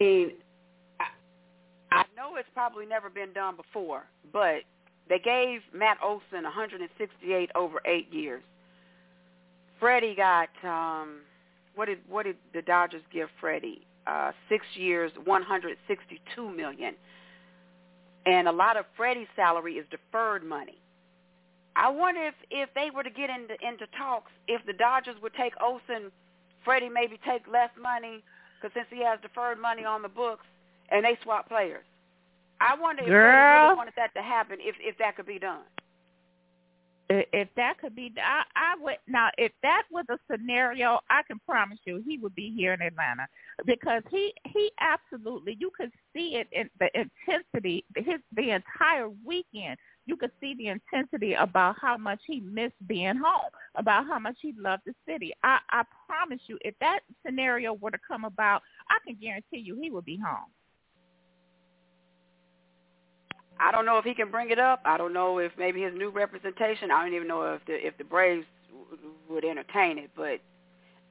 I 0.00 0.04
mean, 0.04 0.32
I, 1.00 1.06
I 1.92 2.04
know 2.16 2.36
it's 2.36 2.48
probably 2.54 2.86
never 2.86 3.08
been 3.08 3.32
done 3.32 3.56
before, 3.56 4.04
but 4.32 4.62
they 5.08 5.18
gave 5.18 5.60
Matt 5.74 5.98
Olson 6.02 6.42
168 6.44 7.50
over 7.54 7.80
eight 7.86 8.12
years. 8.12 8.42
Freddie 9.78 10.14
got 10.14 10.48
um, 10.64 11.20
what 11.74 11.86
did 11.86 11.98
what 12.08 12.24
did 12.24 12.36
the 12.54 12.62
Dodgers 12.62 13.02
give 13.12 13.28
Freddie? 13.40 13.86
Uh, 14.06 14.32
six 14.48 14.64
years, 14.74 15.12
162 15.24 16.50
million, 16.50 16.94
and 18.26 18.48
a 18.48 18.52
lot 18.52 18.76
of 18.76 18.84
Freddie's 18.96 19.28
salary 19.36 19.74
is 19.74 19.86
deferred 19.90 20.44
money. 20.44 20.81
I 21.76 21.88
wonder 21.88 22.26
if 22.26 22.34
if 22.50 22.68
they 22.74 22.90
were 22.94 23.02
to 23.02 23.10
get 23.10 23.30
into 23.30 23.54
into 23.66 23.86
talks, 23.96 24.30
if 24.48 24.64
the 24.66 24.72
Dodgers 24.72 25.16
would 25.22 25.34
take 25.34 25.54
Olson, 25.60 26.10
Freddie 26.64 26.88
maybe 26.88 27.18
take 27.26 27.42
less 27.50 27.70
money 27.80 28.22
because 28.60 28.74
since 28.74 28.86
he 28.90 29.04
has 29.04 29.18
deferred 29.22 29.58
money 29.58 29.84
on 29.84 30.02
the 30.02 30.08
books, 30.08 30.44
and 30.90 31.04
they 31.04 31.18
swap 31.22 31.48
players. 31.48 31.84
I 32.60 32.76
wonder 32.80 33.02
if 33.02 33.08
Girl. 33.08 33.64
really 33.64 33.76
wanted 33.76 33.94
that 33.96 34.14
to 34.14 34.22
happen, 34.22 34.58
if 34.60 34.76
if 34.80 34.96
that 34.98 35.16
could 35.16 35.26
be 35.26 35.38
done. 35.38 35.62
If 37.08 37.48
that 37.56 37.78
could 37.78 37.94
be, 37.94 38.14
I, 38.16 38.42
I 38.56 38.74
would 38.80 38.96
now. 39.06 39.28
If 39.36 39.52
that 39.62 39.82
was 39.90 40.04
a 40.08 40.18
scenario, 40.30 41.00
I 41.10 41.22
can 41.26 41.40
promise 41.46 41.78
you 41.84 42.02
he 42.06 42.16
would 42.18 42.34
be 42.34 42.54
here 42.56 42.72
in 42.72 42.80
Atlanta 42.80 43.26
because 43.66 44.02
he 44.10 44.32
he 44.46 44.70
absolutely 44.80 45.56
you 45.58 45.70
could 45.76 45.90
see 46.14 46.36
it 46.36 46.48
in 46.52 46.70
the 46.78 46.88
intensity. 46.98 47.84
His 47.96 48.20
the 48.34 48.50
entire 48.50 49.08
weekend, 49.26 49.78
you 50.06 50.16
could 50.16 50.32
see 50.40 50.54
the 50.56 50.68
intensity 50.68 51.34
about 51.34 51.76
how 51.80 51.96
much 51.96 52.20
he 52.26 52.40
missed 52.40 52.74
being 52.86 53.16
home, 53.16 53.50
about 53.76 54.06
how 54.06 54.18
much 54.18 54.36
he 54.40 54.54
loved 54.58 54.82
the 54.86 54.94
city. 55.06 55.32
I 55.42 55.58
I 55.70 55.82
promise 56.06 56.40
you, 56.46 56.58
if 56.62 56.74
that 56.80 57.00
scenario 57.24 57.74
were 57.74 57.90
to 57.90 57.98
come 58.06 58.24
about, 58.24 58.62
I 58.90 58.98
can 59.06 59.16
guarantee 59.20 59.58
you 59.58 59.78
he 59.80 59.90
would 59.90 60.04
be 60.04 60.18
home. 60.18 60.50
I 63.60 63.70
don't 63.70 63.86
know 63.86 63.98
if 63.98 64.04
he 64.04 64.14
can 64.14 64.30
bring 64.30 64.50
it 64.50 64.58
up. 64.58 64.80
I 64.84 64.96
don't 64.96 65.12
know 65.12 65.38
if 65.38 65.52
maybe 65.56 65.82
his 65.82 65.94
new 65.94 66.10
representation. 66.10 66.90
I 66.90 67.04
don't 67.04 67.14
even 67.14 67.28
know 67.28 67.54
if 67.54 67.64
the 67.66 67.86
if 67.86 67.96
the 67.98 68.04
Braves 68.04 68.46
would 69.28 69.44
entertain 69.44 69.98
it. 69.98 70.10
But 70.16 70.40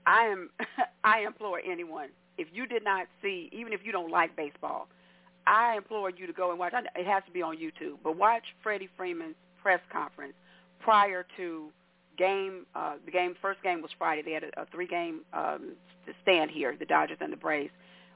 I 0.06 0.25
am 0.25 0.49
I 1.04 1.21
implore 1.21 1.60
anyone 1.60 2.10
if 2.38 2.47
you 2.54 2.65
did 2.65 2.84
not 2.84 3.08
see, 3.21 3.49
even 3.51 3.73
if 3.73 3.82
you 3.84 3.91
don't 3.91 4.12
like 4.12 4.36
baseball, 4.36 4.88
I 5.47 5.77
implore 5.77 6.10
you 6.10 6.27
to 6.27 6.34
go 6.34 6.51
and 6.51 6.60
watch. 6.60 6.73
It 6.95 7.06
has 7.06 7.23
to 7.25 7.32
be 7.32 7.41
on 7.41 7.58
YouTube, 7.58 7.97
but 8.04 8.17
watch 8.17 8.43
Freddie 8.62 8.89
Freeman's 8.97 9.36
press 9.62 9.80
conference 9.91 10.34
prior 10.80 11.25
to 11.38 11.69
game. 12.17 12.65
Uh, 12.75 12.95
the 13.06 13.12
game 13.12 13.36
first 13.41 13.62
game 13.63 13.82
was 13.82 13.91
Friday. 13.97 14.21
They 14.21 14.34
had 14.34 14.43
a, 14.43 14.62
a 14.62 14.65
three 14.71 14.88
game 14.88 15.21
um, 15.34 15.73
stand 16.21 16.51
here, 16.51 16.75
the 16.77 16.86
Dodgers 16.86 17.17
and 17.21 17.32
the 17.32 17.38
Braves. 17.38 17.71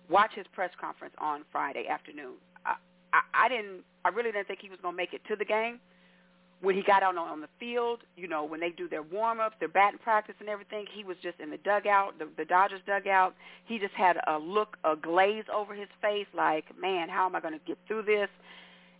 Watch 0.10 0.32
his 0.36 0.46
press 0.54 0.72
conference 0.80 1.16
on 1.18 1.44
Friday 1.52 1.88
afternoon. 1.88 2.34
I, 2.66 2.76
I, 3.14 3.46
I 3.46 3.50
didn't. 3.50 3.84
I 4.04 4.10
really 4.10 4.32
didn't 4.32 4.48
think 4.48 4.60
he 4.62 4.70
was 4.70 4.80
going 4.82 4.94
to 4.94 4.98
make 4.98 5.14
it 5.14 5.22
to 5.28 5.36
the 5.36 5.46
game. 5.46 5.80
When 6.66 6.76
he 6.76 6.82
got 6.84 7.04
out 7.04 7.16
on, 7.18 7.28
on 7.30 7.42
the 7.42 7.48
field, 7.60 8.00
you 8.18 8.28
know, 8.28 8.44
when 8.44 8.60
they 8.60 8.72
do 8.72 8.90
their 8.90 9.04
warm 9.04 9.40
ups, 9.40 9.56
their 9.60 9.70
batting 9.70 10.00
practice 10.00 10.36
and 10.40 10.50
everything, 10.50 10.86
he 10.92 11.04
was 11.04 11.16
just 11.22 11.40
in 11.40 11.50
the 11.52 11.58
dugout, 11.58 12.18
the, 12.20 12.28
the 12.38 12.46
Dodgers 12.46 12.82
dugout. 12.88 13.36
He 13.66 13.78
just 13.80 13.94
had 13.94 14.18
a 14.28 14.38
look, 14.40 14.78
a 14.84 14.96
glaze 14.96 15.44
over 15.54 15.74
his 15.76 15.90
face, 16.02 16.28
like, 16.36 16.66
man, 16.80 17.08
how 17.10 17.26
am 17.28 17.36
I 17.36 17.40
going 17.40 17.54
to 17.54 17.66
get 17.66 17.78
through 17.88 18.04
this? 18.04 18.30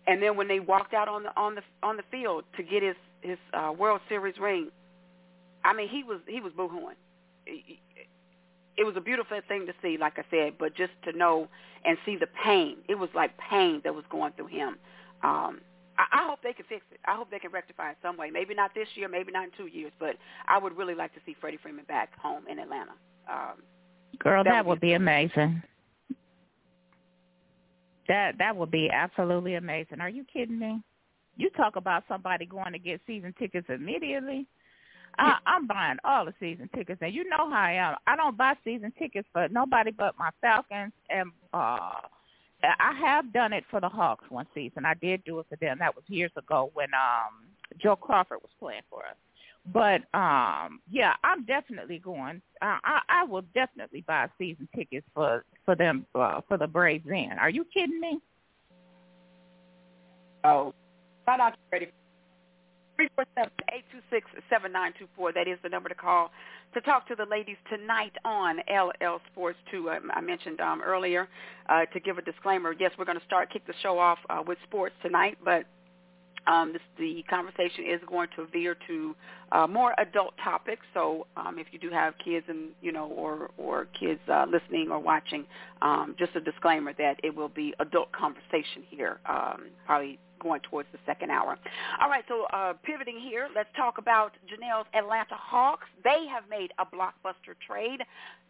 And 0.08 0.22
then 0.22 0.38
when 0.38 0.48
they 0.48 0.60
walked 0.60 0.94
out 0.94 1.08
on 1.08 1.24
the 1.24 1.32
on 1.36 1.56
the 1.56 1.62
on 1.82 1.98
the 1.98 2.04
field 2.12 2.44
to 2.58 2.64
get 2.64 2.84
his 2.84 2.96
his 3.22 3.40
uh, 3.54 3.72
World 3.72 4.02
Series 4.08 4.36
ring, 4.40 4.70
I 5.64 5.74
mean, 5.74 5.90
he 5.90 6.04
was 6.04 6.20
he 6.28 6.40
was 6.42 6.54
boohooing. 6.54 6.96
It- 7.48 7.80
It 8.78 8.84
was 8.84 8.96
a 8.98 9.02
beautiful 9.02 9.40
thing 9.48 9.66
to 9.68 9.74
see, 9.82 9.98
like 9.98 10.20
I 10.20 10.26
said, 10.30 10.58
but 10.60 10.76
just 10.76 10.92
to 11.06 11.14
know 11.18 11.48
and 11.86 11.98
see 12.06 12.18
the 12.18 12.28
pain. 12.28 12.76
It 12.90 12.96
was 13.04 13.10
like 13.16 13.32
pain 13.38 13.80
that 13.86 13.96
was 13.96 14.04
going 14.10 14.34
through 14.34 14.48
him. 14.60 14.78
Um, 15.24 15.62
I, 15.98 16.22
I 16.22 16.28
hope 16.28 16.40
they 16.44 16.54
can 16.54 16.66
fix 16.68 16.84
it. 16.92 17.00
I 17.06 17.16
hope 17.16 17.32
they 17.32 17.40
can 17.40 17.52
rectify 17.52 17.92
it 17.92 17.98
some 18.02 18.18
way. 18.18 18.30
Maybe 18.30 18.54
not 18.54 18.74
this 18.74 18.88
year, 18.96 19.08
maybe 19.08 19.32
not 19.32 19.46
in 19.46 19.52
two 19.58 19.68
years, 19.68 19.92
but 20.00 20.16
I 20.48 20.58
would 20.58 20.78
really 20.78 20.96
like 20.96 21.14
to 21.14 21.20
see 21.26 21.36
Freddie 21.40 21.60
Freeman 21.62 21.86
back 21.86 22.18
home 22.20 22.44
in 22.50 22.60
Atlanta. 22.60 22.94
Um, 23.30 23.62
Girl, 24.20 24.44
That 24.44 24.52
that, 24.52 24.66
would 24.66 24.74
would 24.74 24.80
be 24.82 24.94
amazing. 24.94 25.62
That 28.08 28.38
that 28.38 28.56
would 28.56 28.72
be 28.72 28.90
absolutely 28.92 29.56
amazing. 29.56 30.00
Are 30.00 30.10
you 30.10 30.26
kidding 30.32 30.60
me? 30.60 30.82
You 31.38 31.50
talk 31.52 31.76
about 31.76 32.04
somebody 32.08 32.46
going 32.46 32.72
to 32.72 32.80
get 32.80 33.02
season 33.08 33.34
tickets 33.38 33.68
immediately. 33.70 34.48
I, 35.18 35.38
I'm 35.46 35.68
buying 35.68 35.98
all 36.04 36.26
the 36.26 36.34
season 36.40 36.70
tickets, 36.76 37.00
and 37.02 37.14
you 37.14 37.28
know 37.28 37.50
how 37.50 37.64
I 37.64 37.72
am. 37.74 37.96
I 38.08 38.16
don't 38.16 38.38
buy 38.38 38.54
season 38.64 38.94
tickets 38.98 39.28
for 39.34 39.48
nobody 39.50 39.92
but 39.92 40.16
my 40.20 40.30
Falcons, 40.42 40.94
and 41.10 41.32
uh 41.54 42.02
I 42.80 42.94
have 43.00 43.34
done 43.34 43.54
it 43.54 43.64
for 43.70 43.82
the 43.82 43.90
Hawks 43.90 44.26
one 44.30 44.48
season. 44.54 44.86
I 44.86 44.94
did 44.96 45.24
do 45.24 45.40
it 45.40 45.48
for 45.50 45.56
them. 45.58 45.78
That 45.80 45.96
was 45.96 46.04
years 46.08 46.32
ago 46.38 46.72
when 46.74 46.88
um 46.94 47.48
Joe 47.82 47.96
Crawford 47.96 48.40
was 48.42 48.52
playing 48.60 48.84
for 48.90 49.00
us. 49.00 49.16
But 49.74 50.02
um 50.18 50.80
yeah, 50.90 51.14
I'm 51.24 51.46
definitely 51.46 52.00
going. 52.00 52.42
Uh, 52.62 52.78
I 52.84 53.02
I 53.10 53.24
will 53.24 53.44
definitely 53.54 54.04
buy 54.08 54.28
season 54.38 54.68
tickets 54.76 55.08
for 55.14 55.44
for 55.66 55.76
them 55.76 56.06
uh, 56.16 56.42
for 56.48 56.58
the 56.58 56.68
Braves. 56.68 57.06
In 57.08 57.34
are 57.40 57.50
you 57.50 57.66
kidding 57.74 58.00
me? 58.00 58.20
Oh, 60.44 60.74
out 61.28 61.50
to 61.50 61.58
Freddie. 61.70 61.92
347-826-7924. 63.00 65.34
That 65.34 65.48
is 65.48 65.58
the 65.64 65.70
number 65.70 65.90
to 65.90 65.96
call 65.96 66.32
to 66.74 66.82
talk 66.82 67.08
to 67.08 67.16
the 67.16 67.26
ladies 67.26 67.58
tonight 67.70 68.14
on 68.26 68.58
LL 68.70 69.22
Sports 69.32 69.58
2. 69.72 69.90
Um, 69.90 70.12
I 70.14 70.22
mentioned 70.22 70.60
um, 70.60 70.82
earlier 70.82 71.28
uh, 71.70 71.86
to 71.86 72.00
give 72.00 72.18
a 72.18 72.22
disclaimer. 72.22 72.76
Yes, 72.78 72.92
we're 72.98 73.06
going 73.06 73.20
to 73.20 73.26
start 73.26 73.52
kick 73.52 73.66
the 73.66 73.74
show 73.82 73.98
off 73.98 74.20
uh, 74.30 74.44
with 74.46 74.58
sports 74.68 74.96
tonight, 75.02 75.38
but 75.44 75.66
um, 76.48 76.74
this, 76.74 76.82
the 76.98 77.24
conversation 77.30 77.86
is 77.86 78.02
going 78.08 78.28
to 78.36 78.46
veer 78.52 78.76
to 78.88 79.16
uh, 79.52 79.68
more 79.68 79.94
adult 79.98 80.34
topics. 80.44 80.86
So 80.94 81.28
um, 81.38 81.58
if 81.58 81.68
you 81.72 81.80
do 81.80 81.90
have 81.90 82.14
kids 82.24 82.46
and 82.50 82.70
you 82.82 82.92
know, 82.92 83.08
or 83.08 83.50
or 83.58 83.88
kids 84.00 84.20
uh, 84.32 84.46
listening 84.52 84.90
or 84.92 85.00
watching, 85.00 85.46
um, 85.82 86.16
just 86.20 86.36
a 86.36 86.42
disclaimer 86.42 86.94
that 86.98 87.20
it 87.24 87.36
will 87.36 87.50
be 87.50 87.74
adult 87.80 88.12
conversation 88.12 88.84
here. 88.90 89.20
Um, 89.28 89.68
probably 89.86 90.20
going 90.46 90.62
towards 90.62 90.88
the 90.92 91.00
second 91.06 91.32
hour. 91.32 91.58
All 92.00 92.10
right, 92.10 92.24
so 92.28 92.46
uh, 92.54 92.74
pivoting 92.84 93.20
here, 93.20 93.50
let's 93.56 93.70
talk 93.76 93.98
about 93.98 94.34
Janelle's 94.48 94.88
Atlanta 94.94 95.34
Hawks. 95.36 95.88
They 96.04 96.26
have 96.32 96.44
made 96.50 96.72
a 96.78 96.86
blockbuster 96.86 97.56
trade, 97.66 98.02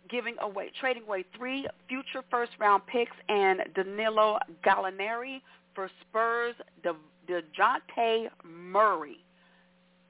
giving 0.09 0.35
away, 0.41 0.71
trading 0.79 1.03
away 1.03 1.23
three 1.37 1.65
future 1.87 2.23
first-round 2.29 2.85
picks 2.87 3.15
and 3.29 3.61
Danilo 3.73 4.37
Gallinari 4.65 5.41
for 5.73 5.89
Spurs 6.01 6.55
De, 6.83 6.93
DeJounte 7.29 8.27
Murray. 8.43 9.23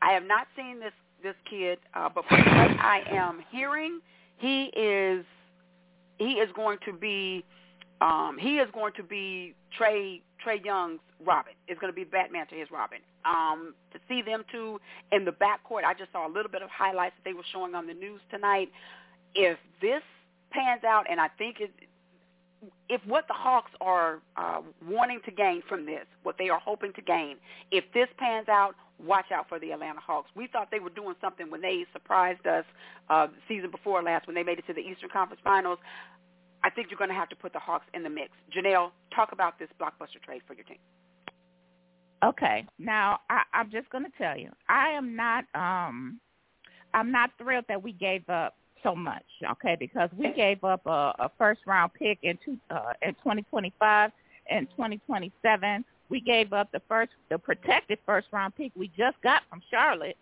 I 0.02 0.12
have 0.12 0.26
not 0.26 0.48
seen 0.58 0.80
this 0.80 0.94
this 1.24 1.36
kid, 1.50 1.80
uh, 1.96 2.08
but 2.14 2.24
from 2.28 2.38
what 2.38 2.46
I 2.80 3.02
am 3.10 3.44
hearing, 3.50 4.00
he 4.38 4.66
is 4.76 5.26
he 6.18 6.34
is 6.34 6.50
going 6.56 6.78
to 6.86 6.94
be 6.94 7.44
um, 8.02 8.38
he 8.40 8.58
is 8.58 8.70
going 8.74 8.94
to 8.98 9.04
be 9.04 9.56
Trae 9.80 10.22
Trae 10.46 10.64
Young's 10.64 11.00
Robin. 11.26 11.54
Is 11.68 11.78
going 11.80 11.92
to 11.92 11.96
be 11.96 12.04
Batman 12.04 12.48
to 12.48 12.56
his 12.56 12.70
Robin. 12.72 13.00
Um, 13.26 13.74
to 13.94 14.00
see 14.08 14.22
them 14.22 14.44
two 14.52 14.80
in 15.12 15.26
the 15.26 15.32
backcourt, 15.32 15.84
I 15.86 15.94
just 15.94 16.12
saw 16.12 16.28
a 16.28 16.32
little 16.32 16.52
bit 16.52 16.62
of 16.62 16.70
highlights 16.70 17.16
that 17.18 17.30
they 17.30 17.34
were 17.34 17.46
showing 17.52 17.76
on 17.76 17.88
the 17.88 17.94
news 17.94 18.22
tonight. 18.30 18.70
If 19.34 19.58
this 19.82 20.02
pans 20.52 20.84
out, 20.84 21.06
and 21.10 21.20
I 21.20 21.28
think 21.38 21.58
it, 21.60 21.72
if 22.90 23.02
what 23.06 23.28
the 23.28 23.34
Hawks 23.34 23.72
are 23.82 24.20
uh, 24.38 24.62
wanting 24.88 25.20
to 25.26 25.32
gain 25.32 25.62
from 25.68 25.86
this, 25.86 26.06
what 26.24 26.38
they 26.38 26.50
are 26.50 26.60
hoping 26.60 26.94
to 26.94 27.02
gain, 27.02 27.38
if 27.72 27.84
this 27.94 28.08
pans 28.18 28.48
out, 28.48 28.76
watch 29.04 29.26
out 29.34 29.50
for 29.50 29.60
the 29.60 29.72
Atlanta 29.72 30.00
Hawks. 30.00 30.30
We 30.36 30.48
thought 30.48 30.70
they 30.72 30.80
were 30.80 30.90
doing 30.90 31.16
something 31.20 31.52
when 31.52 31.62
they 31.62 31.86
surprised 31.92 32.46
us 32.48 32.64
uh, 33.10 33.28
season 33.48 33.72
before 33.72 34.02
last 34.02 34.28
when 34.28 34.36
they 34.36 34.44
made 34.44 34.60
it 34.60 34.68
to 34.68 34.74
the 34.74 34.80
Eastern 34.80 35.10
Conference 35.10 35.42
Finals. 35.44 35.80
I 36.66 36.72
think 36.72 36.88
you're 36.90 36.98
going 36.98 37.12
to 37.12 37.16
have 37.16 37.30
to 37.30 37.36
put 37.36 37.54
the 37.54 37.60
Hawks 37.60 37.86
in 37.94 38.02
the 38.02 38.10
mix. 38.10 38.32
Janelle, 38.52 38.90
talk 39.16 39.32
about 39.32 39.60
this 39.60 39.70
blockbuster 39.80 40.20
trade 40.26 40.42
for 40.48 40.56
your 40.56 40.64
team. 40.64 40.80
Okay, 42.24 42.66
now 42.80 43.20
I, 43.30 43.44
I'm 43.54 43.70
just 43.70 43.88
going 43.92 44.04
to 44.04 44.10
tell 44.18 44.36
you, 44.36 44.50
I 44.68 44.90
am 44.90 45.16
not, 45.16 45.46
um, 45.54 46.20
I'm 46.96 47.12
not 47.12 47.30
thrilled 47.38 47.66
that 47.68 47.84
we 47.84 47.92
gave 47.92 48.28
up 48.30 48.56
so 48.82 48.96
much. 48.96 49.26
Okay, 49.52 49.78
because 49.80 50.10
we 50.18 50.34
gave 50.34 50.64
up 50.64 50.84
a, 50.88 51.14
a 51.20 51.32
first 51.38 51.62
round 51.68 51.94
pick 51.94 52.18
in 52.24 52.36
two, 52.44 52.58
uh, 52.72 52.94
in 53.04 53.14
2025 53.14 54.12
and 54.50 54.68
2027. 54.72 55.86
We 56.10 56.20
gave 56.20 56.52
up 56.52 56.72
the 56.72 56.82
first, 56.88 57.12
the 57.30 57.38
protected 57.38 58.00
first 58.08 58.28
round 58.32 58.56
pick 58.56 58.72
we 58.76 58.88
just 58.98 59.22
got 59.22 59.44
from 59.52 59.62
Charlotte 59.70 60.18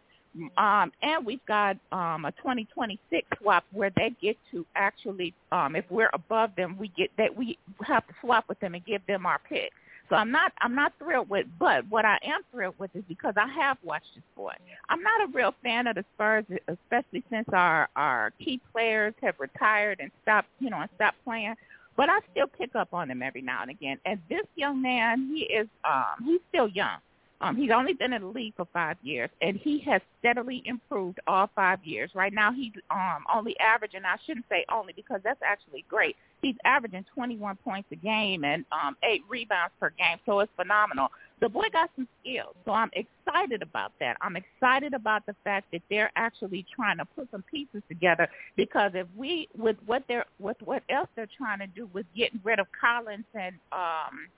um, 0.58 0.92
and 1.02 1.26
we've 1.26 1.46
got 1.46 1.78
um, 1.92 2.26
a 2.26 2.32
2026 2.34 3.28
swap 3.40 3.66
where 3.72 3.92
they 3.96 4.16
get 4.22 4.38
to 4.52 4.66
actually, 4.76 5.34
um, 5.52 5.76
if 5.76 5.86
we're 5.90 6.10
above 6.14 6.56
them, 6.56 6.78
we 6.78 6.88
get 6.90 7.12
that 7.18 7.36
we 7.36 7.58
have 7.86 8.06
to 8.08 8.14
swap 8.22 8.46
with 8.50 8.60
them 8.60 8.74
and 8.74 8.86
give 8.86 9.06
them 9.06 9.26
our 9.26 9.40
pick. 9.48 9.72
So 10.10 10.16
I'm 10.16 10.32
not 10.32 10.52
I'm 10.60 10.76
not 10.76 10.94
thrilled 11.00 11.30
with, 11.30 11.48
but 11.60 11.88
what 11.90 12.06
I 12.06 12.18
am 12.24 12.42
thrilled 12.52 12.76
with 12.78 12.92
is 12.96 13.04
because 13.08 13.34
I 13.38 13.48
have 13.48 13.78
watched 13.84 14.14
the 14.16 14.22
sport. 14.34 14.58
I'm 14.90 15.02
not 15.02 15.22
a 15.24 15.32
real 15.32 15.56
fan 15.64 15.88
of 15.88 15.96
the 15.96 16.06
Spurs, 16.16 16.46
especially 16.68 17.24
since 17.30 17.48
our 17.54 17.88
our 17.96 18.32
key 18.40 18.60
players 18.72 19.14
have 19.22 19.36
retired 19.40 20.00
and 20.02 20.12
stopped, 20.22 20.50
you 20.60 20.70
know, 20.70 20.82
and 20.82 20.90
stopped 20.96 21.18
playing. 21.24 21.56
But 21.96 22.10
I 22.10 22.20
still 22.32 22.48
pick 22.48 22.76
up 22.76 22.94
on 22.94 23.08
them 23.08 23.22
every 23.22 23.42
now 23.42 23.62
and 23.62 23.72
again. 23.72 23.98
And 24.06 24.20
this 24.30 24.46
young 24.56 24.82
man, 24.82 25.32
he 25.34 25.44
is 25.44 25.68
um, 25.86 26.26
he's 26.26 26.42
still 26.50 26.68
young. 26.68 26.98
Um, 27.44 27.58
he's 27.58 27.72
only 27.72 27.92
been 27.92 28.14
in 28.14 28.22
the 28.22 28.28
league 28.30 28.54
for 28.56 28.66
five 28.72 28.96
years, 29.04 29.30
and 29.42 29.58
he 29.58 29.80
has 29.80 30.02
steadily 30.20 30.64
improved 30.66 31.20
all 31.28 31.50
five 31.54 31.80
years. 31.84 32.10
Right 32.16 32.32
now, 32.32 32.54
he's 32.54 32.72
um, 32.90 33.26
only 33.34 33.60
averaging, 33.60 34.06
I 34.06 34.16
shouldn't 34.26 34.46
say 34.50 34.64
only 34.72 34.94
because 34.94 35.20
that's 35.26 35.42
actually 35.46 35.84
great. 35.90 36.16
He's 36.42 36.56
averaging 36.64 37.06
21 37.14 37.58
points 37.58 37.90
a 37.92 37.98
game 37.98 38.46
and 38.46 38.64
um, 38.72 38.96
eight 39.04 39.24
rebounds 39.28 39.74
per 39.78 39.90
game, 39.90 40.20
so 40.26 40.40
it's 40.40 40.52
phenomenal. 40.56 41.10
The 41.42 41.50
boy 41.50 41.66
got 41.74 41.90
some 41.98 42.08
skills, 42.22 42.56
so 42.64 42.72
I'm 42.72 42.92
excited 42.94 43.62
about 43.62 43.92
that. 44.00 44.16
I'm 44.22 44.38
excited 44.38 44.94
about 44.94 45.26
the 45.26 45.36
fact 45.44 45.68
that 45.74 45.82
they're 45.90 46.12
actually 46.16 46.66
trying 46.74 46.98
to 47.00 47.06
put 47.06 47.30
some 47.30 47.44
pieces 47.52 47.82
together 47.90 48.30
because 48.56 48.92
if 48.94 49.08
we, 49.18 49.50
with 49.58 49.76
what 49.86 50.04
they're, 50.08 50.26
with 50.40 50.58
what 50.64 50.84
else 50.90 51.10
they're 51.18 51.28
trying 51.38 51.60
to 51.60 51.68
do 51.68 51.90
with 51.92 52.06
getting 52.16 52.40
rid 52.46 52.60
of 52.60 52.68
Collins 52.80 53.26
and 53.34 53.56
um, 53.74 54.30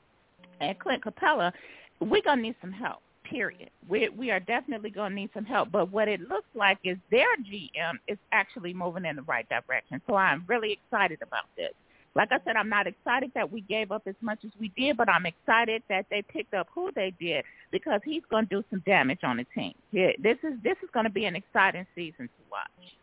and 0.61 0.77
Clint 0.79 1.03
Capela, 1.03 1.51
we're 1.99 2.21
gonna 2.21 2.41
need 2.41 2.55
some 2.61 2.71
help. 2.71 2.99
Period. 3.23 3.69
We 3.89 4.09
we 4.09 4.31
are 4.31 4.39
definitely 4.39 4.91
gonna 4.91 5.15
need 5.15 5.29
some 5.33 5.45
help. 5.45 5.71
But 5.71 5.91
what 5.91 6.07
it 6.07 6.21
looks 6.21 6.49
like 6.53 6.77
is 6.83 6.97
their 7.09 7.35
GM 7.37 7.95
is 8.07 8.17
actually 8.31 8.73
moving 8.73 9.05
in 9.05 9.15
the 9.15 9.23
right 9.23 9.47
direction. 9.49 10.01
So 10.07 10.15
I'm 10.15 10.43
really 10.47 10.73
excited 10.73 11.21
about 11.21 11.45
this. 11.57 11.71
Like 12.15 12.31
I 12.31 12.37
said, 12.45 12.55
I'm 12.55 12.69
not 12.69 12.87
excited 12.87 13.31
that 13.35 13.51
we 13.51 13.61
gave 13.61 13.91
up 13.91 14.03
as 14.05 14.15
much 14.21 14.39
as 14.45 14.51
we 14.57 14.71
did, 14.77 14.95
but 14.95 15.09
I'm 15.09 15.25
excited 15.25 15.83
that 15.89 16.05
they 16.09 16.21
picked 16.21 16.53
up 16.53 16.67
who 16.73 16.89
they 16.95 17.13
did 17.19 17.43
because 17.71 17.99
he's 18.05 18.23
going 18.29 18.47
to 18.47 18.55
do 18.55 18.63
some 18.69 18.81
damage 18.85 19.19
on 19.23 19.35
the 19.35 19.45
team. 19.53 19.73
Yeah, 19.91 20.11
this 20.23 20.37
is 20.43 20.53
this 20.63 20.77
is 20.81 20.89
going 20.93 21.03
to 21.03 21.11
be 21.11 21.25
an 21.25 21.35
exciting 21.35 21.85
season 21.93 22.27
to 22.27 22.43
watch. 22.49 22.95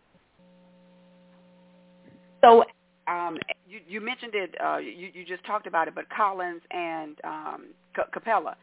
So 2.43 2.65
um, 3.07 3.37
you, 3.69 3.81
you 3.87 4.01
mentioned 4.01 4.35
it. 4.35 4.55
Uh, 4.65 4.79
you, 4.79 5.11
you 5.13 5.25
just 5.27 5.45
talked 5.45 5.67
about 5.67 5.89
it, 5.89 5.95
but 5.95 6.09
Collins 6.09 6.63
and 6.71 7.17
um, 7.25 7.67
C- 7.95 8.03
Capela 8.19 8.55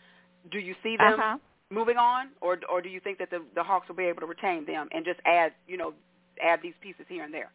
do 0.52 0.60
you 0.60 0.76
see 0.84 0.98
them 0.98 1.14
uh-huh. 1.14 1.38
moving 1.70 1.98
on, 1.98 2.30
or 2.42 2.60
or 2.70 2.82
do 2.82 2.90
you 2.90 3.00
think 3.00 3.18
that 3.20 3.30
the 3.30 3.44
the 3.56 3.64
Hawks 3.64 3.88
will 3.88 3.96
be 3.96 4.06
able 4.06 4.22
to 4.22 4.26
retain 4.26 4.66
them 4.66 4.88
and 4.92 5.06
just 5.06 5.20
add 5.26 5.54
you 5.68 5.78
know 5.78 5.94
add 6.42 6.60
these 6.62 6.74
pieces 6.82 7.06
here 7.08 7.24
and 7.24 7.34
there? 7.34 7.52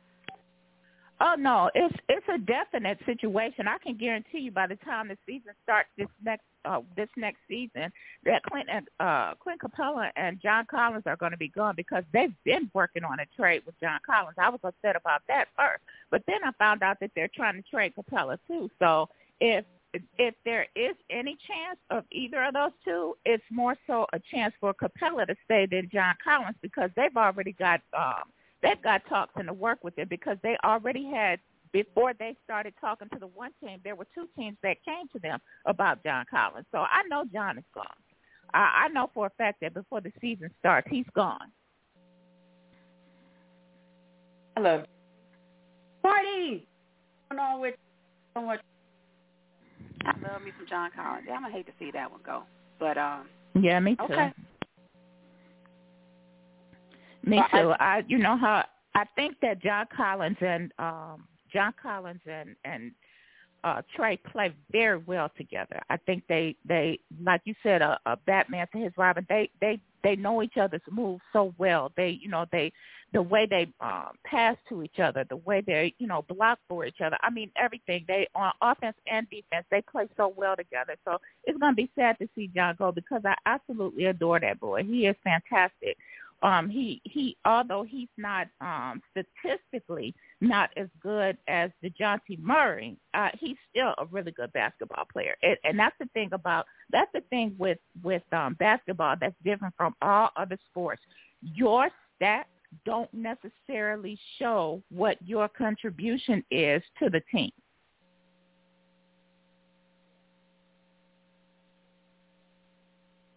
Oh 1.21 1.37
no, 1.39 1.71
it's 1.75 1.95
it's 2.09 2.27
a 2.29 2.39
definite 2.39 2.99
situation. 3.07 3.69
I 3.69 3.79
can 3.79 3.97
guarantee 3.97 4.41
you 4.41 4.51
by 4.51 4.67
the 4.67 4.77
time 4.77 5.09
the 5.09 5.17
season 5.27 5.53
starts 5.63 5.89
this 5.97 6.09
next 6.25 6.43
uh, 6.65 6.81
this 6.97 7.09
next 7.17 7.39
season 7.49 7.93
that 8.25 8.43
Clint 8.43 8.69
and 8.71 8.89
uh, 8.99 9.35
Clint 9.41 9.61
Capela 9.61 10.11
and 10.17 10.41
John 10.43 10.67
Collins 10.69 11.05
are 11.07 11.17
going 11.17 11.31
to 11.31 11.39
be 11.39 11.49
gone 11.49 11.75
because 11.77 12.03
they've 12.13 12.35
been 12.45 12.69
working 12.75 13.05
on 13.05 13.21
a 13.21 13.27
trade 13.37 13.63
with 13.65 13.79
John 13.81 14.01
Collins. 14.05 14.37
I 14.39 14.51
was 14.51 14.61
upset 14.65 14.97
about 14.97 15.23
that 15.29 15.47
first, 15.57 15.83
but 16.11 16.23
then 16.27 16.39
I 16.45 16.51
found 16.59 16.83
out 16.83 16.99
that 17.01 17.13
they're 17.15 17.31
trying 17.35 17.63
to 17.63 17.71
trade 17.71 17.93
Capela 17.97 18.37
too. 18.49 18.69
So 18.81 19.09
if 19.41 19.65
if 20.19 20.35
there 20.45 20.67
is 20.75 20.95
any 21.11 21.37
chance 21.47 21.79
of 21.91 22.05
either 22.11 22.45
of 22.45 22.55
those 22.55 22.73
two, 22.85 23.17
it's 23.25 23.45
more 23.51 23.77
so 23.87 24.07
a 24.13 24.21
chance 24.31 24.55
for 24.61 24.75
Capela 24.75 25.27
to 25.27 25.35
stay 25.45 25.67
than 25.71 25.89
John 25.93 26.15
Collins 26.23 26.57
because 26.63 26.91
they've 26.97 27.17
already 27.17 27.53
got 27.53 27.81
um, 27.97 28.25
they've 28.63 28.81
got 28.83 29.07
talks 29.09 29.33
in 29.39 29.47
the 29.47 29.53
work 29.53 29.83
with 29.83 29.99
it 29.99 30.09
because 30.09 30.37
they 30.43 30.57
already 30.65 31.05
had 31.09 31.39
before 31.73 32.15
they 32.15 32.37
started 32.45 32.73
talking 32.81 33.09
to 33.13 33.19
the 33.19 33.27
one 33.27 33.51
team, 33.61 33.81
there 33.83 33.97
were 33.97 34.07
two 34.15 34.29
teams 34.39 34.57
that 34.63 34.77
came 34.85 35.09
to 35.13 35.19
them 35.19 35.41
about 35.67 36.05
John 36.05 36.25
Collins. 36.31 36.67
So 36.71 36.79
I 36.79 37.03
know 37.09 37.25
John 37.33 37.59
is 37.59 37.65
gone. 37.75 37.87
I, 38.55 38.85
I 38.85 38.89
know 38.89 39.11
for 39.13 39.27
a 39.27 39.31
fact 39.31 39.61
that 39.61 39.75
before 39.75 40.01
the 40.01 40.13
season 40.21 40.51
starts, 40.61 40.87
he's 40.89 41.07
gone. 41.15 41.51
Hello. 44.57 44.85
Party! 46.01 46.69
Going 47.29 47.41
on 47.41 47.61
with 47.61 47.75
so 48.35 48.43
much 48.43 48.61
I 50.07 50.33
love 50.33 50.43
me 50.43 50.53
some 50.59 50.67
John 50.69 50.91
Collins. 50.95 51.25
Yeah, 51.27 51.35
I'm 51.35 51.43
gonna 51.43 51.55
hate 51.55 51.67
to 51.67 51.73
see 51.79 51.91
that 51.93 52.11
one 52.11 52.21
go, 52.25 52.43
but 52.79 52.99
um. 52.99 53.27
Yeah, 53.55 53.79
me 53.81 53.97
too. 53.97 54.05
Okay. 54.13 54.33
Me 57.25 57.43
too. 57.53 57.73
I, 57.79 57.97
I, 57.99 58.03
you 58.07 58.19
know 58.19 58.37
how 58.37 58.65
I 58.95 59.05
think 59.17 59.37
that 59.41 59.63
John 59.63 59.87
Collins 59.95 60.37
and 60.41 60.73
um 60.79 61.27
John 61.53 61.73
Collins 61.81 62.21
and 62.27 62.57
and 62.65 62.93
uh, 63.65 63.81
Trae 63.97 64.23
play 64.31 64.55
very 64.71 64.99
well 64.99 65.31
together. 65.37 65.81
I 65.89 65.97
think 65.97 66.25
they 66.29 66.55
they 66.69 67.01
like 67.25 67.41
you 67.45 67.55
said 67.63 67.81
a, 67.83 67.99
a 68.05 68.17
Batman 68.17 68.67
to 68.73 68.79
his 68.79 68.93
Robin. 68.97 69.27
They 69.29 69.51
they 69.61 69.81
they 70.05 70.17
know 70.17 70.43
each 70.43 70.59
other's 70.61 70.83
moves 70.91 71.23
so 71.33 71.55
well. 71.57 71.91
They 71.97 72.11
you 72.23 72.29
know 72.29 72.45
they 72.53 72.73
the 73.15 73.23
way 73.23 73.47
they 73.49 73.69
um, 73.81 74.11
pass 74.27 74.57
to 74.69 74.83
each 74.83 74.99
other, 74.99 75.25
the 75.29 75.37
way 75.37 75.63
they 75.67 75.95
you 75.99 76.07
know 76.07 76.23
block 76.29 76.59
for 76.69 76.85
each 76.85 77.01
other. 77.03 77.17
I 77.23 77.31
mean 77.31 77.51
everything. 77.57 78.05
They 78.07 78.29
on 78.35 78.53
offense 78.61 78.97
and 79.11 79.27
defense 79.31 79.65
they 79.71 79.83
play 79.91 80.09
so 80.17 80.35
well 80.37 80.57
together. 80.57 80.97
So 81.07 81.19
it's 81.45 81.59
to 81.59 81.73
be 81.73 81.91
sad 81.97 82.19
to 82.19 82.29
see 82.35 82.51
John 82.55 82.77
go 82.79 82.93
because 82.93 83.23
I 83.25 83.35
absolutely 83.47 84.05
adore 84.05 84.41
that 84.41 84.61
boy. 84.61 84.85
He 84.85 85.07
is 85.07 85.17
fantastic 85.25 85.97
um 86.43 86.69
he 86.69 87.01
he 87.05 87.37
although 87.45 87.83
he's 87.83 88.09
not 88.17 88.49
um 88.61 89.01
statistically 89.11 90.15
not 90.41 90.71
as 90.77 90.89
good 91.01 91.37
as 91.49 91.71
the 91.83 91.91
DeJounte 91.91 92.39
Murray, 92.39 92.97
uh 93.15 93.31
he's 93.39 93.57
still 93.71 93.95
a 93.99 94.07
really 94.11 94.33
good 94.33 94.53
basketball 94.53 95.05
player. 95.13 95.35
And, 95.43 95.57
and 95.65 95.79
that's 95.79 95.97
the 95.99 96.09
thing 96.15 96.31
about 96.33 96.67
that's 96.91 97.11
the 97.15 97.23
thing 97.31 97.55
with 97.59 97.79
with 98.03 98.23
um 98.33 98.55
basketball 98.55 99.17
that's 99.21 99.37
different 99.45 99.75
from 99.77 99.95
all 100.03 100.31
other 100.37 100.59
sports. 100.71 101.03
Your 101.43 101.91
stats 102.21 102.45
don't 102.85 103.13
necessarily 103.13 104.19
show 104.39 104.83
what 104.91 105.17
your 105.25 105.49
contribution 105.49 106.45
is 106.51 106.83
to 106.99 107.09
the 107.09 107.23
team. 107.33 107.53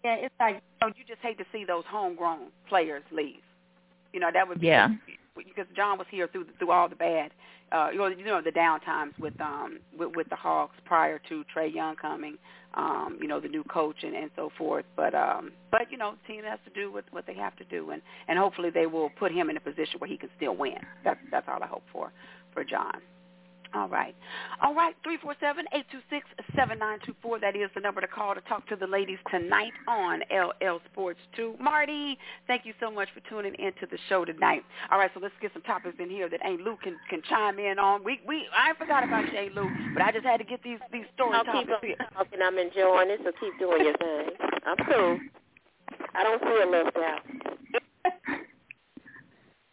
Yeah, 0.07 0.15
it's 0.15 0.35
like 0.39 0.55
you, 0.55 0.87
know, 0.87 0.93
you 0.95 1.03
just 1.05 1.19
hate 1.21 1.37
to 1.37 1.43
see 1.51 1.65
those 1.65 1.83
homegrown 1.89 2.47
players 2.69 3.03
leave. 3.11 3.43
You 4.13 4.21
know 4.21 4.29
that 4.33 4.47
would 4.47 4.61
be 4.61 4.67
yeah. 4.67 4.87
because 5.35 5.65
John 5.75 5.97
was 5.97 6.07
here 6.09 6.29
through 6.29 6.45
through 6.57 6.71
all 6.71 6.87
the 6.87 6.95
bad, 6.95 7.31
uh, 7.73 7.89
you 7.91 7.97
know, 7.97 8.07
you 8.07 8.23
know 8.23 8.41
the 8.41 8.51
down 8.51 8.79
times 8.79 9.15
with 9.19 9.33
um 9.41 9.79
with, 9.99 10.15
with 10.15 10.29
the 10.29 10.37
Hawks 10.37 10.77
prior 10.85 11.19
to 11.27 11.43
Trae 11.53 11.73
Young 11.75 11.97
coming, 11.97 12.37
um, 12.75 13.17
you 13.21 13.27
know 13.27 13.41
the 13.41 13.49
new 13.49 13.65
coach 13.65 13.97
and 14.03 14.15
and 14.15 14.31
so 14.37 14.49
forth. 14.57 14.85
But 14.95 15.13
um 15.13 15.51
but 15.71 15.91
you 15.91 15.97
know 15.97 16.13
the 16.21 16.33
team 16.33 16.45
has 16.45 16.59
to 16.63 16.71
do 16.71 16.89
what 16.89 17.03
what 17.11 17.27
they 17.27 17.35
have 17.35 17.57
to 17.57 17.65
do 17.65 17.89
and 17.89 18.01
and 18.29 18.39
hopefully 18.39 18.69
they 18.69 18.85
will 18.85 19.09
put 19.19 19.33
him 19.33 19.49
in 19.49 19.57
a 19.57 19.59
position 19.59 19.99
where 19.99 20.09
he 20.09 20.15
can 20.15 20.29
still 20.37 20.55
win. 20.55 20.79
That's 21.03 21.19
that's 21.31 21.49
all 21.49 21.61
I 21.61 21.67
hope 21.67 21.83
for 21.91 22.13
for 22.53 22.63
John. 22.63 23.01
All 23.73 23.89
right. 23.89 24.15
All 24.63 24.73
right, 24.73 24.95
347-826-7924. 25.05 27.41
That 27.41 27.55
is 27.55 27.69
the 27.75 27.81
number 27.81 28.01
to 28.01 28.07
call 28.07 28.33
to 28.33 28.41
talk 28.41 28.67
to 28.69 28.75
the 28.75 28.87
ladies 28.87 29.19
tonight 29.29 29.73
on 29.87 30.21
LL 30.31 30.79
Sports 30.91 31.19
2. 31.35 31.55
Marty, 31.59 32.17
thank 32.47 32.65
you 32.65 32.73
so 32.79 32.89
much 32.89 33.09
for 33.13 33.19
tuning 33.29 33.53
into 33.59 33.85
the 33.89 33.97
show 34.09 34.25
tonight. 34.25 34.63
All 34.91 34.97
right, 34.97 35.11
so 35.13 35.19
let's 35.21 35.33
get 35.41 35.51
some 35.53 35.61
topics 35.63 35.95
in 35.99 36.09
here 36.09 36.29
that 36.29 36.43
Aunt 36.45 36.61
Lou 36.61 36.77
can, 36.81 36.95
can 37.09 37.21
chime 37.29 37.59
in 37.59 37.77
on. 37.77 38.03
We 38.03 38.19
we 38.27 38.47
I 38.55 38.73
forgot 38.77 39.03
about 39.03 39.31
you, 39.31 39.37
Aunt 39.37 39.55
Lou, 39.55 39.69
but 39.93 40.01
I 40.01 40.11
just 40.11 40.25
had 40.25 40.37
to 40.37 40.43
get 40.43 40.63
these 40.63 40.79
these 40.91 41.05
story 41.13 41.35
I'll 41.35 41.43
topics 41.43 41.71
keep 41.81 41.99
on 41.99 42.07
talking. 42.13 42.39
I'm 42.41 42.57
enjoying 42.57 43.09
it, 43.09 43.19
so 43.23 43.31
keep 43.39 43.57
doing 43.59 43.83
your 43.83 43.97
thing. 43.97 44.29
I'm 44.65 44.77
cool. 44.85 45.19
I 46.15 46.23
don't 46.23 46.41
feel 46.41 46.71
left 46.71 46.97
out. 46.97 47.21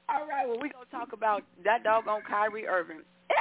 All 0.09 0.27
right, 0.29 0.47
well, 0.47 0.59
we're 0.61 0.69
going 0.69 0.85
to 0.85 0.91
talk 0.91 1.13
about 1.13 1.43
that 1.65 1.83
doggone 1.83 2.23
Kyrie 2.29 2.67
Irving 2.67 3.01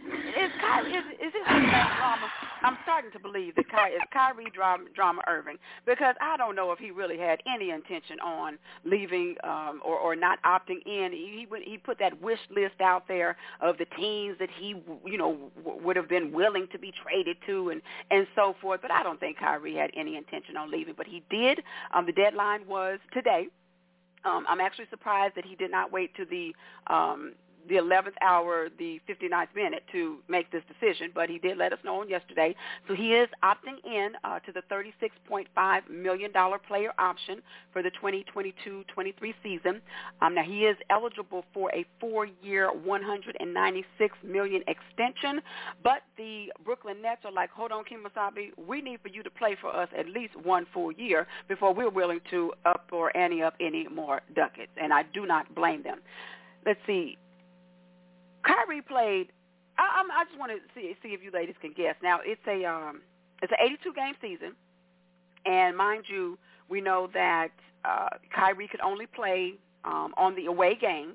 is 0.00 0.50
Kyrie 0.60 0.92
is, 0.92 1.04
is 1.20 1.32
this 1.32 1.44
drama? 1.46 2.28
I'm 2.62 2.78
starting 2.84 3.10
to 3.12 3.18
believe 3.18 3.54
that 3.56 3.68
Kyrie 3.68 3.92
is 3.92 4.02
Kyrie 4.12 4.50
drama, 4.54 4.84
drama 4.94 5.22
Irving 5.28 5.56
because 5.86 6.14
I 6.20 6.36
don't 6.36 6.54
know 6.54 6.72
if 6.72 6.78
he 6.78 6.90
really 6.90 7.18
had 7.18 7.40
any 7.52 7.70
intention 7.70 8.18
on 8.20 8.58
leaving 8.84 9.36
um, 9.44 9.80
or 9.84 9.96
or 9.98 10.14
not 10.16 10.38
opting 10.44 10.86
in. 10.86 11.12
He 11.12 11.46
he 11.64 11.78
put 11.78 11.98
that 11.98 12.20
wish 12.22 12.38
list 12.54 12.80
out 12.80 13.08
there 13.08 13.36
of 13.60 13.78
the 13.78 13.86
teams 13.96 14.36
that 14.38 14.50
he 14.58 14.76
you 15.04 15.18
know 15.18 15.50
w- 15.64 15.84
would 15.84 15.96
have 15.96 16.08
been 16.08 16.32
willing 16.32 16.68
to 16.72 16.78
be 16.78 16.92
traded 17.02 17.36
to 17.46 17.70
and 17.70 17.82
and 18.10 18.26
so 18.36 18.54
forth. 18.60 18.80
But 18.82 18.90
I 18.90 19.02
don't 19.02 19.18
think 19.20 19.38
Kyrie 19.38 19.74
had 19.74 19.90
any 19.96 20.16
intention 20.16 20.56
on 20.56 20.70
leaving. 20.70 20.94
But 20.96 21.06
he 21.06 21.22
did. 21.30 21.60
Um, 21.94 22.06
the 22.06 22.12
deadline 22.12 22.66
was 22.66 22.98
today. 23.12 23.48
Um, 24.24 24.44
I'm 24.48 24.60
actually 24.60 24.86
surprised 24.90 25.36
that 25.36 25.44
he 25.44 25.54
did 25.54 25.70
not 25.70 25.92
wait 25.92 26.14
to 26.16 26.24
the 26.24 26.52
um, 26.92 27.34
the 27.68 27.76
11th 27.76 28.14
hour, 28.22 28.68
the 28.78 29.00
59th 29.08 29.54
minute 29.54 29.82
to 29.92 30.18
make 30.28 30.50
this 30.50 30.62
decision, 30.68 31.10
but 31.14 31.28
he 31.28 31.38
did 31.38 31.58
let 31.58 31.72
us 31.72 31.78
know 31.84 32.00
on 32.00 32.08
yesterday. 32.08 32.54
So 32.86 32.94
he 32.94 33.12
is 33.12 33.28
opting 33.42 33.84
in 33.84 34.12
uh, 34.24 34.38
to 34.40 34.52
the 34.52 34.62
$36.5 34.70 35.90
million 35.90 36.32
player 36.66 36.92
option 36.98 37.40
for 37.72 37.82
the 37.82 37.90
2022-23 38.02 39.34
season. 39.42 39.80
Um, 40.22 40.34
now, 40.34 40.42
he 40.42 40.60
is 40.60 40.76
eligible 40.90 41.44
for 41.52 41.70
a 41.74 41.84
four-year, 42.00 42.70
196 42.72 44.18
million 44.24 44.62
extension, 44.66 45.40
but 45.82 46.02
the 46.16 46.52
Brooklyn 46.64 47.02
Nets 47.02 47.22
are 47.24 47.32
like, 47.32 47.50
hold 47.50 47.72
on, 47.72 47.84
Kemosabe, 47.84 48.50
we 48.66 48.80
need 48.80 49.00
for 49.02 49.08
you 49.08 49.22
to 49.22 49.30
play 49.30 49.56
for 49.60 49.74
us 49.74 49.88
at 49.96 50.08
least 50.08 50.34
one 50.42 50.66
full 50.72 50.92
year 50.92 51.26
before 51.48 51.74
we're 51.74 51.90
willing 51.90 52.20
to 52.30 52.52
up 52.64 52.86
or 52.92 53.14
ante 53.16 53.42
up 53.42 53.54
any 53.60 53.86
more 53.88 54.22
ducats, 54.34 54.72
and 54.80 54.92
I 54.92 55.02
do 55.14 55.26
not 55.26 55.54
blame 55.54 55.82
them. 55.82 56.00
Let's 56.64 56.80
see. 56.86 57.18
Kyrie 58.42 58.82
played. 58.82 59.28
I, 59.78 60.00
I'm, 60.00 60.10
I 60.10 60.24
just 60.24 60.38
want 60.38 60.52
to 60.52 60.58
see 60.74 60.94
see 61.02 61.10
if 61.10 61.22
you 61.22 61.30
ladies 61.30 61.56
can 61.60 61.72
guess. 61.72 61.94
Now 62.02 62.20
it's 62.22 62.40
a 62.46 62.64
um, 62.64 63.02
it's 63.42 63.52
an 63.52 63.58
82 63.60 63.92
game 63.94 64.14
season, 64.20 64.52
and 65.46 65.76
mind 65.76 66.04
you, 66.08 66.38
we 66.68 66.80
know 66.80 67.08
that 67.14 67.50
uh, 67.84 68.08
Kyrie 68.34 68.68
could 68.68 68.80
only 68.80 69.06
play 69.06 69.54
um, 69.84 70.12
on 70.16 70.34
the 70.34 70.46
away 70.46 70.74
games. 70.74 71.14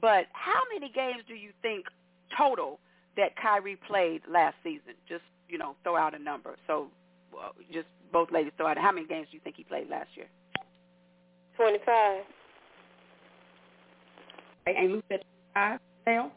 But 0.00 0.26
how 0.32 0.60
many 0.72 0.92
games 0.92 1.22
do 1.26 1.34
you 1.34 1.50
think 1.62 1.86
total 2.36 2.78
that 3.16 3.36
Kyrie 3.36 3.76
played 3.76 4.22
last 4.28 4.56
season? 4.62 4.94
Just 5.08 5.22
you 5.48 5.58
know, 5.58 5.76
throw 5.82 5.96
out 5.96 6.14
a 6.14 6.18
number. 6.18 6.56
So 6.66 6.88
uh, 7.38 7.50
just 7.72 7.86
both 8.12 8.30
ladies 8.32 8.52
throw 8.56 8.66
out 8.66 8.78
how 8.78 8.92
many 8.92 9.06
games 9.06 9.28
do 9.30 9.36
you 9.36 9.40
think 9.42 9.56
he 9.56 9.64
played 9.64 9.88
last 9.88 10.08
year? 10.14 10.26
Twenty-five. 11.56 12.22
And 14.66 14.92
Lou 14.92 15.02
said 15.08 15.22
twenty-five. 15.54 15.80
Dale? 16.04 16.30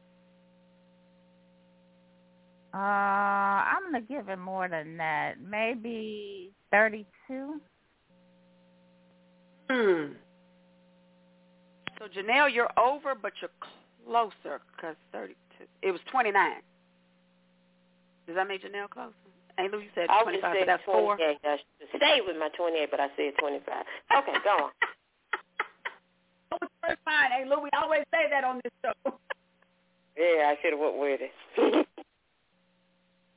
Uh, 2.73 2.77
I'm 2.77 3.83
gonna 3.85 4.01
give 4.01 4.29
it 4.29 4.37
more 4.37 4.67
than 4.67 4.97
that. 4.97 5.35
Maybe 5.41 6.51
thirty-two. 6.71 7.61
Hmm. 9.69 10.13
So 11.97 12.05
Janelle, 12.15 12.53
you're 12.53 12.69
over, 12.79 13.15
but 13.19 13.33
you're 13.41 13.49
closer 14.05 14.61
because 14.75 14.95
thirty-two. 15.11 15.65
It 15.81 15.91
was 15.91 16.01
twenty-nine. 16.11 16.61
Does 18.27 18.35
that 18.35 18.47
make 18.47 18.63
Janelle 18.63 18.89
closer? 18.89 19.13
Ain't 19.59 19.71
Lou, 19.71 19.79
you 19.79 19.89
said 19.95 20.07
I 20.09 20.21
twenty-five, 20.21 20.53
just 20.53 20.61
so 20.61 20.65
that's 20.67 20.83
said 20.85 20.91
four. 20.91 21.17
I 21.17 21.57
should 21.57 21.97
stay 21.97 22.19
with 22.25 22.37
my 22.37 22.49
28, 22.49 22.91
but 22.91 22.99
I 22.99 23.07
said 23.17 23.33
25. 23.39 23.85
Okay, 24.19 24.37
go 24.43 24.49
on. 24.49 24.71
It's 26.89 27.01
fine. 27.03 27.31
Hey, 27.31 27.43
Lou, 27.43 27.59
we 27.61 27.69
always 27.81 28.03
say 28.13 28.29
that 28.31 28.45
on 28.45 28.61
this 28.63 28.71
show. 28.81 29.19
Yeah, 30.17 30.51
I 30.51 30.57
should 30.61 30.73
have 30.73 30.79
went 30.79 30.97
with 30.97 31.21
it. 31.21 31.31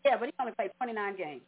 yeah, 0.05 0.17
but 0.19 0.27
he 0.27 0.35
only 0.41 0.53
played 0.53 0.71
29 0.79 1.17
games. 1.17 1.43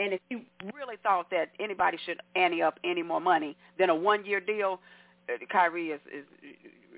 And 0.00 0.14
if 0.14 0.20
you 0.30 0.40
really 0.74 0.96
thought 1.02 1.30
that 1.30 1.50
anybody 1.60 1.98
should 2.04 2.20
ante 2.34 2.62
up 2.62 2.78
any 2.84 3.02
more 3.02 3.20
money 3.20 3.56
than 3.78 3.90
a 3.90 3.94
one-year 3.94 4.40
deal, 4.40 4.80
uh, 5.28 5.36
Kyrie 5.52 5.90
is, 5.90 6.00
is 6.12 6.24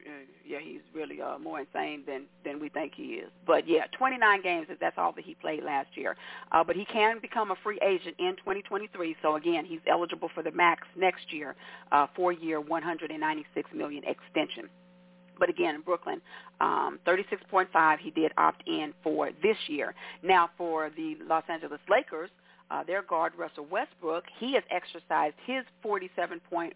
uh, 0.06 0.10
yeah, 0.46 0.58
he's 0.60 0.80
really 0.94 1.20
uh, 1.20 1.38
more 1.38 1.60
insane 1.60 2.02
than 2.06 2.24
than 2.44 2.60
we 2.60 2.68
think 2.68 2.92
he 2.94 3.14
is. 3.14 3.30
But 3.46 3.68
yeah, 3.68 3.86
29 3.96 4.42
games 4.42 4.66
is 4.70 4.76
that's 4.80 4.98
all 4.98 5.12
that 5.12 5.24
he 5.24 5.34
played 5.34 5.62
last 5.64 5.88
year. 5.94 6.16
Uh, 6.50 6.64
but 6.64 6.76
he 6.76 6.84
can 6.84 7.18
become 7.20 7.50
a 7.50 7.56
free 7.62 7.78
agent 7.82 8.16
in 8.18 8.36
2023. 8.36 9.16
So 9.22 9.36
again, 9.36 9.64
he's 9.64 9.80
eligible 9.88 10.30
for 10.34 10.42
the 10.42 10.50
max 10.52 10.86
next 10.96 11.32
year, 11.32 11.54
uh, 11.90 12.06
four-year, 12.14 12.60
196 12.60 13.70
million 13.74 14.02
extension. 14.04 14.68
But 15.38 15.48
again, 15.48 15.74
in 15.74 15.80
Brooklyn, 15.80 16.20
um, 16.60 16.98
36.5 17.06 17.98
he 17.98 18.10
did 18.10 18.32
opt 18.36 18.62
in 18.66 18.92
for 19.02 19.30
this 19.42 19.56
year. 19.68 19.94
Now 20.22 20.50
for 20.56 20.90
the 20.96 21.16
Los 21.26 21.44
Angeles 21.48 21.80
Lakers, 21.90 22.30
uh, 22.72 22.82
their 22.84 23.02
guard 23.02 23.34
Russell 23.36 23.66
Westbrook, 23.70 24.24
he 24.40 24.54
has 24.54 24.62
exercised 24.70 25.34
his 25.46 25.62
47.1 25.84 26.72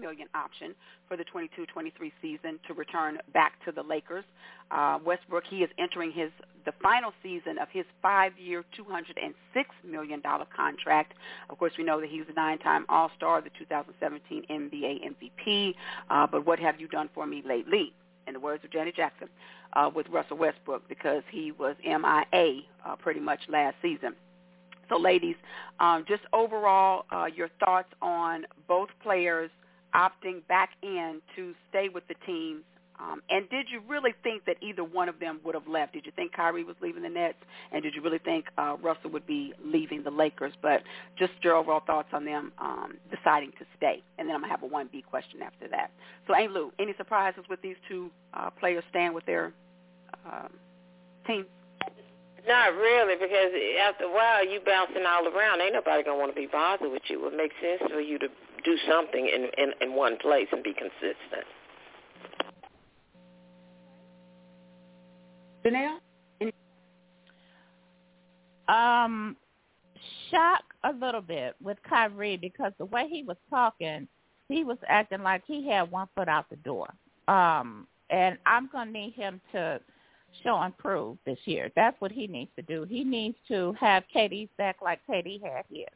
million 0.00 0.28
option 0.34 0.74
for 1.06 1.16
the 1.16 1.24
22-23 1.24 2.12
season 2.20 2.58
to 2.66 2.74
return 2.74 3.18
back 3.32 3.52
to 3.64 3.70
the 3.70 3.82
Lakers. 3.82 4.24
Uh, 4.72 4.98
Westbrook, 5.04 5.44
he 5.48 5.58
is 5.58 5.70
entering 5.78 6.10
his 6.10 6.30
the 6.64 6.72
final 6.82 7.12
season 7.22 7.58
of 7.58 7.68
his 7.70 7.84
five-year, 8.02 8.64
206 8.76 9.70
million 9.88 10.20
dollar 10.20 10.46
contract. 10.54 11.12
Of 11.48 11.58
course, 11.58 11.72
we 11.78 11.84
know 11.84 12.00
that 12.00 12.10
he's 12.10 12.24
a 12.28 12.32
nine-time 12.32 12.84
All-Star, 12.88 13.40
the 13.40 13.50
2017 13.56 14.46
NBA 14.50 15.14
MVP. 15.14 15.74
Uh, 16.10 16.26
but 16.26 16.44
what 16.44 16.58
have 16.58 16.80
you 16.80 16.88
done 16.88 17.08
for 17.14 17.24
me 17.24 17.42
lately? 17.46 17.92
in 18.26 18.32
the 18.32 18.40
words 18.40 18.64
of 18.64 18.72
Janet 18.72 18.96
Jackson, 18.96 19.28
uh, 19.74 19.88
with 19.94 20.08
Russell 20.08 20.36
Westbrook 20.36 20.88
because 20.88 21.22
he 21.30 21.52
was 21.52 21.76
MIA 21.84 22.62
uh, 22.84 22.96
pretty 22.96 23.20
much 23.20 23.38
last 23.48 23.76
season. 23.80 24.16
So, 24.88 24.96
ladies, 24.98 25.36
um, 25.80 26.04
just 26.08 26.22
overall, 26.32 27.04
uh, 27.10 27.26
your 27.26 27.48
thoughts 27.64 27.88
on 28.02 28.46
both 28.68 28.88
players 29.02 29.50
opting 29.94 30.46
back 30.48 30.70
in 30.82 31.20
to 31.36 31.54
stay 31.70 31.88
with 31.88 32.06
the 32.08 32.14
teams 32.26 32.64
Um, 32.98 33.22
and 33.28 33.48
did 33.50 33.66
you 33.70 33.80
really 33.86 34.14
think 34.22 34.44
that 34.46 34.56
either 34.62 34.82
one 34.82 35.08
of 35.08 35.18
them 35.20 35.40
would 35.44 35.54
have 35.54 35.68
left? 35.68 35.92
Did 35.92 36.06
you 36.06 36.12
think 36.12 36.32
Kyrie 36.32 36.64
was 36.64 36.76
leaving 36.80 37.02
the 37.02 37.08
Nets, 37.08 37.36
and 37.72 37.82
did 37.82 37.94
you 37.94 38.00
really 38.00 38.18
think 38.18 38.46
uh, 38.56 38.76
Russell 38.82 39.10
would 39.10 39.26
be 39.26 39.52
leaving 39.64 40.02
the 40.02 40.10
Lakers? 40.10 40.52
But 40.62 40.82
just 41.18 41.32
your 41.42 41.56
overall 41.56 41.82
thoughts 41.86 42.08
on 42.12 42.24
them 42.24 42.52
um, 42.58 42.96
deciding 43.14 43.52
to 43.52 43.66
stay, 43.76 44.02
and 44.18 44.26
then 44.28 44.34
I'm 44.34 44.40
gonna 44.40 44.50
have 44.50 44.62
a 44.62 44.66
one 44.66 44.88
B 44.90 45.02
question 45.02 45.42
after 45.42 45.68
that. 45.68 45.90
So, 46.26 46.34
Aunt 46.34 46.52
Lou, 46.52 46.72
any 46.78 46.94
surprises 46.96 47.44
with 47.50 47.60
these 47.60 47.76
two 47.88 48.10
uh, 48.32 48.50
players 48.50 48.84
staying 48.90 49.12
with 49.12 49.26
their 49.26 49.52
um, 50.24 50.52
teams? 51.26 51.46
Not 52.46 52.74
really, 52.76 53.16
because 53.16 53.50
after 53.88 54.04
a 54.04 54.12
while 54.12 54.46
you 54.46 54.60
bouncing 54.64 55.04
all 55.06 55.26
around. 55.26 55.60
Ain't 55.60 55.74
nobody 55.74 56.04
gonna 56.04 56.18
want 56.18 56.34
to 56.34 56.40
be 56.40 56.46
bothered 56.46 56.90
with 56.90 57.02
you. 57.08 57.26
It 57.26 57.36
makes 57.36 57.54
sense 57.60 57.90
for 57.90 58.00
you 58.00 58.18
to 58.20 58.28
do 58.64 58.76
something 58.88 59.26
in, 59.26 59.48
in 59.58 59.72
in 59.80 59.96
one 59.96 60.16
place 60.18 60.46
and 60.52 60.62
be 60.62 60.72
consistent. 60.72 61.44
Janelle? 65.64 65.98
Um, 68.68 69.36
shock 70.30 70.62
a 70.84 70.92
little 70.92 71.20
bit 71.20 71.54
with 71.62 71.78
Kyrie 71.88 72.36
because 72.36 72.72
the 72.78 72.84
way 72.84 73.08
he 73.08 73.22
was 73.22 73.36
talking, 73.50 74.06
he 74.48 74.64
was 74.64 74.78
acting 74.88 75.22
like 75.22 75.42
he 75.46 75.68
had 75.68 75.90
one 75.90 76.08
foot 76.14 76.28
out 76.28 76.48
the 76.50 76.56
door. 76.56 76.88
Um, 77.28 77.86
and 78.10 78.38
I'm 78.46 78.68
gonna 78.72 78.90
need 78.90 79.14
him 79.14 79.40
to 79.52 79.80
show 80.42 80.56
and 80.58 80.76
prove 80.78 81.18
this 81.26 81.38
year. 81.44 81.70
That's 81.76 82.00
what 82.00 82.12
he 82.12 82.26
needs 82.26 82.50
to 82.56 82.62
do. 82.62 82.84
He 82.84 83.04
needs 83.04 83.36
to 83.48 83.74
have 83.80 84.04
KD's 84.14 84.50
back 84.58 84.76
like 84.82 85.00
KD 85.08 85.42
had 85.42 85.64
his. 85.70 85.86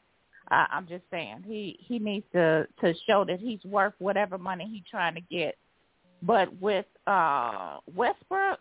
Uh, 0.49 0.65
I'm 0.69 0.87
just 0.87 1.03
saying 1.11 1.43
he 1.45 1.77
he 1.79 1.99
needs 1.99 2.25
to 2.33 2.67
to 2.81 2.93
show 3.07 3.23
that 3.25 3.39
he's 3.39 3.63
worth 3.63 3.93
whatever 3.99 4.37
money 4.37 4.67
he's 4.71 4.83
trying 4.89 5.15
to 5.15 5.21
get. 5.21 5.55
But 6.21 6.49
with 6.61 6.85
uh 7.07 7.77
Westbrook, 7.95 8.59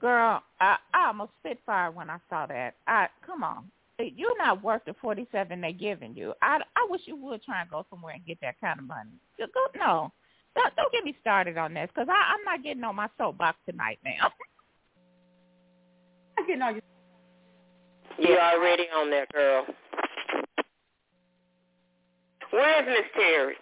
girl, 0.00 0.42
I, 0.60 0.76
I 0.92 1.06
almost 1.08 1.32
spit 1.40 1.60
fire 1.64 1.90
when 1.90 2.10
I 2.10 2.18
saw 2.28 2.46
that. 2.46 2.74
I 2.86 3.08
come 3.24 3.44
on, 3.44 3.70
you're 3.98 4.36
not 4.38 4.64
worth 4.64 4.82
the 4.84 4.94
forty 5.00 5.28
seven 5.30 5.60
they're 5.60 5.72
giving 5.72 6.14
you. 6.16 6.34
I 6.42 6.58
I 6.74 6.86
wish 6.90 7.02
you 7.04 7.16
would 7.16 7.42
try 7.44 7.60
and 7.60 7.70
go 7.70 7.86
somewhere 7.88 8.14
and 8.14 8.26
get 8.26 8.38
that 8.40 8.60
kind 8.60 8.80
of 8.80 8.86
money. 8.86 9.10
Go 9.38 9.46
no, 9.78 10.12
don't, 10.56 10.76
don't 10.76 10.92
get 10.92 11.04
me 11.04 11.16
started 11.20 11.56
on 11.56 11.74
this 11.74 11.88
because 11.94 12.08
I'm 12.10 12.44
not 12.44 12.62
getting 12.64 12.84
on 12.84 12.96
my 12.96 13.08
soapbox 13.16 13.58
tonight, 13.68 13.98
now. 14.04 14.32
I'm 16.38 16.46
getting 16.46 16.62
on 16.62 16.74
you. 16.76 16.82
You're 18.18 18.40
already 18.40 18.84
on 18.96 19.10
there, 19.10 19.26
girl. 19.32 19.66
Where's 22.50 22.86
Miss 22.86 23.06
Terry? 23.14 23.54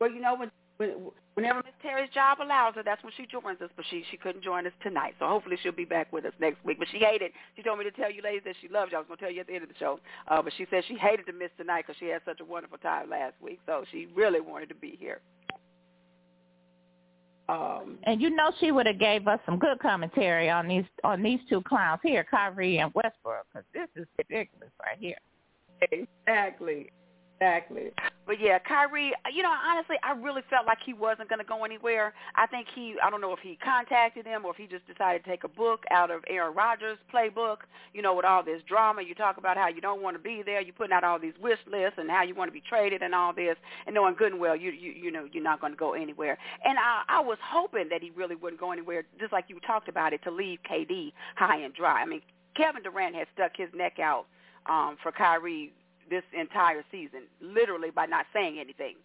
Well, 0.00 0.10
you 0.10 0.20
know 0.20 0.34
when, 0.36 0.50
when 0.78 1.10
whenever 1.34 1.58
Miss 1.58 1.74
Terry's 1.82 2.10
job 2.10 2.38
allows 2.42 2.74
her, 2.74 2.82
that's 2.82 3.02
when 3.04 3.12
she 3.16 3.26
joins 3.26 3.60
us. 3.60 3.70
But 3.76 3.84
she 3.90 4.04
she 4.10 4.16
couldn't 4.16 4.42
join 4.42 4.66
us 4.66 4.72
tonight, 4.82 5.14
so 5.18 5.28
hopefully 5.28 5.56
she'll 5.62 5.72
be 5.72 5.84
back 5.84 6.12
with 6.12 6.24
us 6.24 6.32
next 6.40 6.64
week. 6.64 6.78
But 6.78 6.88
she 6.90 6.98
hated. 6.98 7.32
She 7.56 7.62
told 7.62 7.78
me 7.78 7.84
to 7.84 7.90
tell 7.90 8.10
you 8.10 8.22
ladies 8.22 8.42
that 8.44 8.56
she 8.60 8.68
loves 8.68 8.92
you. 8.92 8.98
I 8.98 9.00
was 9.00 9.08
gonna 9.08 9.20
tell 9.20 9.30
you 9.30 9.40
at 9.40 9.46
the 9.46 9.54
end 9.54 9.62
of 9.62 9.68
the 9.68 9.78
show, 9.78 10.00
uh, 10.28 10.42
but 10.42 10.52
she 10.56 10.66
said 10.70 10.82
she 10.88 10.96
hated 10.96 11.26
to 11.26 11.32
miss 11.32 11.50
tonight 11.56 11.84
because 11.86 11.98
she 12.00 12.06
had 12.06 12.22
such 12.24 12.40
a 12.40 12.44
wonderful 12.44 12.78
time 12.78 13.10
last 13.10 13.34
week. 13.40 13.60
So 13.66 13.84
she 13.92 14.08
really 14.14 14.40
wanted 14.40 14.68
to 14.70 14.74
be 14.74 14.96
here. 14.98 15.20
Um, 17.50 17.98
and 18.04 18.20
you 18.20 18.30
know 18.30 18.52
she 18.60 18.70
would 18.70 18.86
have 18.86 19.00
gave 19.00 19.26
us 19.26 19.40
some 19.44 19.58
good 19.58 19.80
commentary 19.80 20.48
on 20.48 20.68
these 20.68 20.84
on 21.02 21.20
these 21.20 21.40
two 21.48 21.60
clowns 21.62 22.00
here, 22.02 22.24
Kyrie 22.30 22.78
and 22.78 22.92
Westbrook, 22.94 23.46
because 23.52 23.66
this 23.74 23.88
is 23.96 24.06
ridiculous 24.18 24.70
right 24.80 24.96
here. 24.98 25.16
Exactly, 25.90 26.90
exactly. 27.40 27.90
But 28.26 28.40
yeah, 28.40 28.58
Kyrie, 28.60 29.12
you 29.34 29.42
know, 29.42 29.50
honestly, 29.50 29.96
I 30.04 30.12
really 30.12 30.42
felt 30.48 30.66
like 30.66 30.78
he 30.84 30.92
wasn't 30.92 31.28
going 31.28 31.40
to 31.40 31.44
go 31.44 31.64
anywhere. 31.64 32.14
I 32.36 32.46
think 32.46 32.68
he, 32.72 32.94
I 33.02 33.10
don't 33.10 33.20
know 33.20 33.32
if 33.32 33.40
he 33.40 33.58
contacted 33.62 34.24
him 34.24 34.44
or 34.44 34.52
if 34.52 34.56
he 34.56 34.66
just 34.66 34.86
decided 34.86 35.24
to 35.24 35.30
take 35.30 35.42
a 35.42 35.48
book 35.48 35.82
out 35.90 36.10
of 36.10 36.22
Aaron 36.28 36.54
Rodgers' 36.54 36.98
playbook, 37.12 37.56
you 37.92 38.02
know, 38.02 38.14
with 38.14 38.24
all 38.24 38.44
this 38.44 38.62
drama. 38.68 39.02
You 39.02 39.14
talk 39.14 39.38
about 39.38 39.56
how 39.56 39.68
you 39.68 39.80
don't 39.80 40.02
want 40.02 40.16
to 40.16 40.22
be 40.22 40.42
there. 40.44 40.60
You're 40.60 40.74
putting 40.74 40.92
out 40.92 41.02
all 41.02 41.18
these 41.18 41.34
wish 41.42 41.58
lists 41.70 41.98
and 41.98 42.08
how 42.08 42.22
you 42.22 42.34
want 42.34 42.48
to 42.48 42.52
be 42.52 42.62
traded 42.68 43.02
and 43.02 43.14
all 43.14 43.32
this, 43.34 43.56
and 43.86 43.94
knowing 43.94 44.14
good 44.14 44.32
and 44.32 44.40
well, 44.40 44.54
you, 44.54 44.70
you, 44.70 44.92
you 44.92 45.10
know, 45.10 45.26
you're 45.32 45.42
not 45.42 45.60
going 45.60 45.72
to 45.72 45.78
go 45.78 45.94
anywhere. 45.94 46.38
And 46.64 46.78
I, 46.78 47.02
I 47.08 47.20
was 47.20 47.38
hoping 47.42 47.88
that 47.90 48.02
he 48.02 48.10
really 48.10 48.36
wouldn't 48.36 48.60
go 48.60 48.70
anywhere, 48.70 49.04
just 49.18 49.32
like 49.32 49.46
you 49.48 49.58
talked 49.66 49.88
about 49.88 50.12
it, 50.12 50.22
to 50.24 50.30
leave 50.30 50.60
KD 50.70 51.12
high 51.34 51.58
and 51.58 51.74
dry. 51.74 52.02
I 52.02 52.06
mean, 52.06 52.20
Kevin 52.56 52.82
Durant 52.82 53.16
had 53.16 53.26
stuck 53.34 53.56
his 53.56 53.68
neck 53.74 53.98
out 53.98 54.26
um, 54.66 54.96
for 55.02 55.10
Kyrie 55.10 55.72
this 56.10 56.24
entire 56.38 56.84
season, 56.90 57.22
literally 57.40 57.90
by 57.90 58.06
not 58.06 58.26
saying 58.32 58.58
anything. 58.58 58.96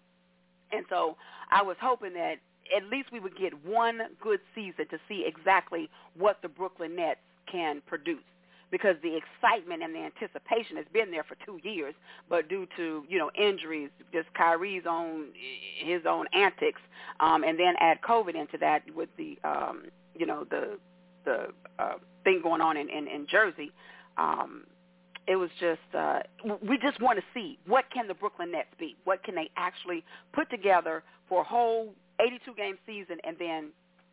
And 0.71 0.85
so 0.89 1.15
I 1.51 1.61
was 1.61 1.77
hoping 1.79 2.13
that 2.13 2.35
at 2.75 2.83
least 2.89 3.11
we 3.11 3.19
would 3.19 3.37
get 3.37 3.53
one 3.65 4.01
good 4.21 4.39
season 4.53 4.87
to 4.89 4.97
see 5.07 5.25
exactly 5.25 5.89
what 6.17 6.41
the 6.41 6.49
Brooklyn 6.49 6.95
Nets 6.95 7.19
can 7.49 7.81
produce 7.85 8.23
because 8.71 8.95
the 9.03 9.15
excitement 9.15 9.83
and 9.83 9.93
the 9.93 9.99
anticipation 9.99 10.75
has 10.75 10.85
been 10.91 11.11
there 11.11 11.23
for 11.23 11.37
two 11.45 11.59
years, 11.63 11.93
but 12.29 12.49
due 12.49 12.67
to 12.75 13.05
you 13.07 13.17
know 13.17 13.31
injuries, 13.39 13.89
just 14.11 14.27
Kyrie's 14.33 14.83
own 14.89 15.27
his 15.77 16.01
own 16.07 16.25
antics, 16.33 16.81
um, 17.19 17.43
and 17.43 17.59
then 17.59 17.75
add 17.79 18.01
COVID 18.01 18.35
into 18.35 18.57
that 18.57 18.83
with 18.95 19.09
the 19.17 19.37
um, 19.43 19.83
you 20.17 20.25
know 20.25 20.45
the 20.49 20.77
the 21.25 21.47
uh, 21.79 21.93
thing 22.23 22.41
going 22.41 22.61
on 22.61 22.75
in 22.75 22.89
in, 22.89 23.07
in 23.07 23.27
Jersey. 23.27 23.71
Um, 24.17 24.63
it 25.27 25.35
was 25.35 25.49
just 25.59 25.79
uh, 25.97 26.19
we 26.61 26.77
just 26.77 27.01
want 27.01 27.19
to 27.19 27.25
see 27.33 27.57
what 27.65 27.85
can 27.91 28.07
the 28.07 28.13
Brooklyn 28.13 28.51
Nets 28.51 28.69
be? 28.79 28.95
What 29.03 29.23
can 29.23 29.35
they 29.35 29.49
actually 29.57 30.03
put 30.33 30.49
together 30.49 31.03
for 31.27 31.41
a 31.41 31.43
whole 31.43 31.93
82 32.19 32.53
game 32.53 32.77
season 32.85 33.17
and 33.23 33.35
then 33.39 33.71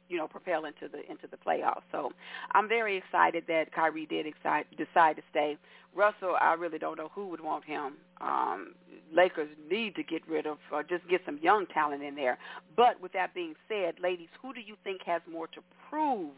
you 0.08 0.18
know 0.18 0.28
propel 0.28 0.66
into 0.66 0.88
the 0.88 0.98
into 1.10 1.26
the 1.30 1.36
playoffs. 1.36 1.82
So 1.90 2.12
I'm 2.52 2.68
very 2.68 2.96
excited 2.96 3.44
that 3.48 3.72
Kyrie 3.72 4.06
did 4.06 4.26
excite, 4.26 4.66
decide 4.76 5.16
to 5.16 5.22
stay. 5.30 5.56
Russell, 5.94 6.36
I 6.40 6.54
really 6.54 6.78
don't 6.78 6.96
know 6.96 7.10
who 7.14 7.28
would 7.28 7.40
want 7.40 7.64
him. 7.64 7.94
Um, 8.20 8.74
Lakers 9.12 9.48
need 9.70 9.94
to 9.96 10.02
get 10.02 10.26
rid 10.26 10.46
of 10.46 10.58
or 10.70 10.82
just 10.82 11.06
get 11.08 11.20
some 11.26 11.38
young 11.42 11.66
talent 11.66 12.02
in 12.02 12.14
there. 12.14 12.38
But 12.76 13.00
with 13.02 13.12
that 13.12 13.34
being 13.34 13.54
said, 13.68 13.94
ladies, 14.02 14.28
who 14.40 14.54
do 14.54 14.60
you 14.60 14.76
think 14.84 15.02
has 15.04 15.20
more 15.30 15.48
to 15.48 15.60
prove 15.90 16.30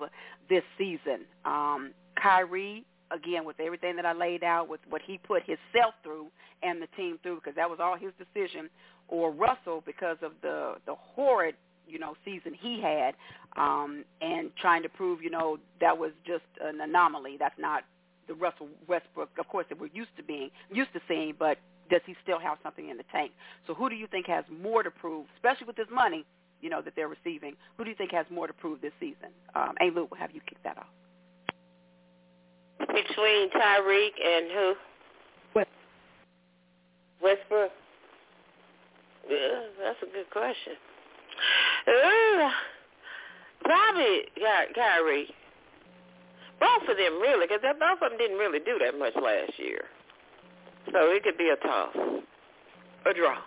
this 0.48 0.64
season? 0.76 1.20
Um, 1.44 1.92
Kyrie 2.20 2.84
again 3.10 3.44
with 3.44 3.60
everything 3.60 3.96
that 3.96 4.06
I 4.06 4.12
laid 4.12 4.42
out, 4.42 4.68
with 4.68 4.80
what 4.88 5.02
he 5.02 5.18
put 5.18 5.42
himself 5.42 5.94
through 6.02 6.26
and 6.62 6.80
the 6.80 6.88
team 6.96 7.18
through, 7.22 7.36
because 7.36 7.54
that 7.56 7.68
was 7.68 7.78
all 7.80 7.96
his 7.96 8.12
decision, 8.18 8.68
or 9.08 9.30
Russell 9.30 9.82
because 9.84 10.16
of 10.22 10.32
the 10.42 10.74
the 10.86 10.94
horrid 10.94 11.54
you 11.86 11.98
know 11.98 12.14
season 12.24 12.54
he 12.58 12.80
had, 12.80 13.14
um, 13.56 14.04
and 14.20 14.50
trying 14.60 14.82
to 14.82 14.88
prove 14.88 15.22
you 15.22 15.30
know 15.30 15.58
that 15.80 15.96
was 15.96 16.12
just 16.26 16.44
an 16.62 16.80
anomaly. 16.80 17.36
That's 17.38 17.58
not 17.58 17.84
the 18.26 18.34
Russell 18.34 18.68
Westbrook, 18.88 19.30
of 19.38 19.48
course, 19.48 19.66
that 19.68 19.78
we're 19.78 19.90
used 19.92 20.16
to 20.16 20.22
being 20.22 20.50
used 20.70 20.92
to 20.94 21.00
seeing, 21.08 21.34
but 21.38 21.58
does 21.90 22.00
he 22.06 22.14
still 22.22 22.38
have 22.38 22.58
something 22.62 22.88
in 22.88 22.96
the 22.96 23.04
tank? 23.12 23.32
So 23.66 23.74
who 23.74 23.88
do 23.90 23.94
you 23.96 24.06
think 24.06 24.26
has 24.26 24.44
more 24.50 24.82
to 24.82 24.90
prove, 24.90 25.26
especially 25.36 25.66
with 25.66 25.76
this 25.76 25.88
money, 25.92 26.24
you 26.60 26.70
know, 26.70 26.80
that 26.82 26.94
they're 26.96 27.08
receiving? 27.08 27.54
Who 27.76 27.84
do 27.84 27.90
you 27.90 27.96
think 27.96 28.12
has 28.12 28.26
more 28.30 28.46
to 28.46 28.52
prove 28.52 28.80
this 28.80 28.92
season? 28.98 29.30
Um, 29.54 29.74
hey, 29.78 29.90
Luke, 29.94 30.10
will 30.10 30.18
have 30.18 30.32
you 30.32 30.40
kick 30.48 30.58
that 30.64 30.78
off? 30.78 30.86
Between 32.78 33.50
Kyrie 33.50 34.12
and 34.24 34.50
who? 34.52 34.74
West. 35.54 35.70
Westbrook. 37.22 37.70
Yeah, 39.30 39.60
that's 39.82 39.98
a 40.02 40.06
good 40.06 40.30
question. 40.30 40.74
Uh, 41.86 42.50
probably 43.64 44.22
Kyrie. 44.74 45.28
Both 46.60 46.88
of 46.88 46.96
them 46.96 47.20
really, 47.20 47.46
because 47.46 47.60
both 47.62 48.02
of 48.02 48.10
them 48.10 48.18
didn't 48.18 48.38
really 48.38 48.60
do 48.60 48.78
that 48.78 48.98
much 48.98 49.14
last 49.16 49.58
year. 49.58 49.84
So 50.92 51.10
it 51.10 51.22
could 51.22 51.38
be 51.38 51.48
a 51.48 51.56
toss, 51.56 51.96
a 53.06 53.14
draw. 53.14 53.38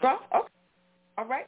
Draw. 0.00 0.18
Okay. 0.34 0.48
All 1.18 1.26
right. 1.26 1.46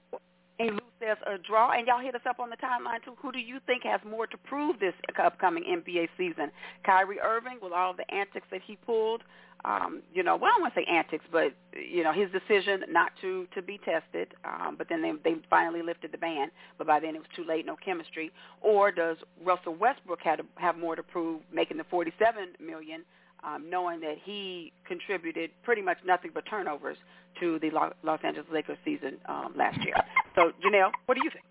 And 0.59 0.81
Says 1.05 1.19
a 1.27 1.39
draw. 1.39 1.73
And 1.73 1.87
y'all 1.87 2.01
hit 2.01 2.15
us 2.15 2.23
up 2.29 2.41
on 2.41 2.51
the 2.51 2.57
timeline 2.57 3.03
too. 3.05 3.15
Who 3.21 3.33
do 3.33 3.39
you 3.39 3.59
think 3.67 3.83
has 3.83 4.01
more 4.09 4.27
to 4.27 4.37
prove 4.39 4.79
this 4.81 4.95
upcoming 5.23 5.65
NBA 5.65 6.09
season? 6.17 6.51
Kyrie 6.85 7.21
Irving 7.21 7.59
with 7.61 7.73
all 7.73 7.95
the 7.95 8.11
antics 8.15 8.47
that 8.51 8.61
he 8.67 8.77
pulled. 8.77 9.23
Um, 9.65 10.03
you 10.13 10.23
know, 10.23 10.37
well, 10.37 10.51
I 10.51 10.55
don't 10.55 10.63
want 10.63 10.75
to 10.75 10.81
say 10.81 10.85
antics, 10.85 11.25
but 11.33 11.55
you 11.73 12.05
know, 12.05 12.13
his 12.13 12.29
decision 12.31 12.85
not 12.91 13.13
to 13.23 13.47
to 13.55 13.63
be 13.63 13.79
tested. 13.79 14.35
Um, 14.45 14.77
but 14.77 14.89
then 14.89 15.01
they 15.01 15.13
they 15.25 15.37
finally 15.49 15.83
lifted 15.83 16.13
the 16.13 16.19
ban, 16.19 16.51
but 16.77 16.87
by 16.87 17.01
then 17.01 17.15
it 17.15 17.19
was 17.19 17.29
too 17.35 17.45
late, 17.45 17.65
no 17.65 17.77
chemistry. 17.77 18.31
Or 18.61 18.93
does 18.93 19.17
Russell 19.43 19.75
Westbrook 19.75 20.21
have 20.23 20.41
have 20.57 20.77
more 20.77 20.97
to 20.97 21.03
prove, 21.03 21.41
making 21.53 21.79
the 21.79 21.85
47 21.85 22.57
million? 22.61 23.05
Um, 23.47 23.69
knowing 23.69 24.01
that 24.01 24.17
he 24.23 24.73
contributed 24.87 25.51
pretty 25.63 25.83
much 25.83 25.99
nothing 26.05 26.31
but 26.33 26.45
turnovers 26.49 26.97
to 27.41 27.59
the 27.61 27.71
Los 28.03 28.21
Angeles 28.23 28.47
Lakers 28.53 28.79
season 28.85 29.17
um, 29.29 29.55
last 29.57 29.79
year. 29.85 29.95
So, 30.35 30.53
Janelle, 30.65 30.91
what 31.07 31.17
do 31.17 31.21
you 31.25 31.31
think? 31.31 31.45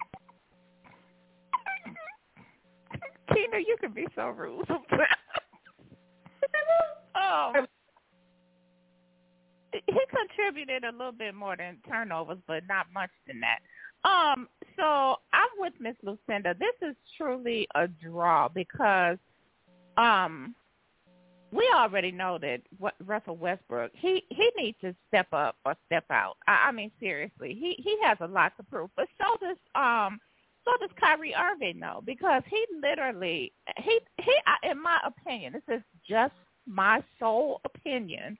Tina, 3.34 3.58
you 3.60 3.78
can 3.80 3.92
be 3.92 4.06
so 4.16 4.30
rude 4.30 4.66
sometimes. 4.68 5.02
oh. 7.16 7.54
He 9.74 10.00
contributed 10.16 10.84
a 10.84 10.92
little 10.92 11.12
bit 11.12 11.34
more 11.34 11.58
than 11.58 11.78
turnovers, 11.90 12.38
but 12.46 12.62
not 12.70 12.86
much 12.94 13.10
than 13.26 13.40
that. 13.40 13.58
Um, 14.08 14.48
so 14.78 15.16
I'm 15.34 15.50
with 15.58 15.74
Miss 15.80 15.96
Lucinda. 16.04 16.56
This 16.60 16.90
is 16.90 16.96
truly 17.18 17.68
a 17.74 17.88
draw 17.88 18.50
because 18.50 19.18
um 19.98 20.54
we 21.54 21.70
already 21.76 22.12
know 22.12 22.38
that 22.40 22.62
what 22.80 22.96
Russell 23.06 23.38
Westbrook 23.38 23.92
he 23.94 24.24
he 24.30 24.52
needs 24.58 24.78
to 24.82 24.96
step 25.08 25.28
up 25.32 25.56
or 25.66 25.76
step 25.86 26.06
out. 26.10 26.36
I, 26.48 26.68
I 26.68 26.72
mean 26.72 26.92
seriously, 27.00 27.58
he 27.60 27.76
he 27.78 27.98
has 28.04 28.18
a 28.22 28.28
lot 28.28 28.54
to 28.58 28.64
prove. 28.64 28.90
But 28.96 29.08
so 29.18 29.38
does 29.46 29.58
um 29.76 30.20
so 30.66 30.72
does 30.80 30.96
Kyrie 31.00 31.36
Irving 31.36 31.80
though 31.80 32.02
because 32.06 32.44
he 32.50 32.66
literally 32.82 33.54
he 33.78 34.00
he 34.22 34.70
in 34.70 34.82
my 34.82 35.00
opinion 35.06 35.54
this 35.54 35.78
is 35.78 35.84
just 36.08 36.34
my 36.66 37.04
sole 37.20 37.60
opinion 37.66 38.38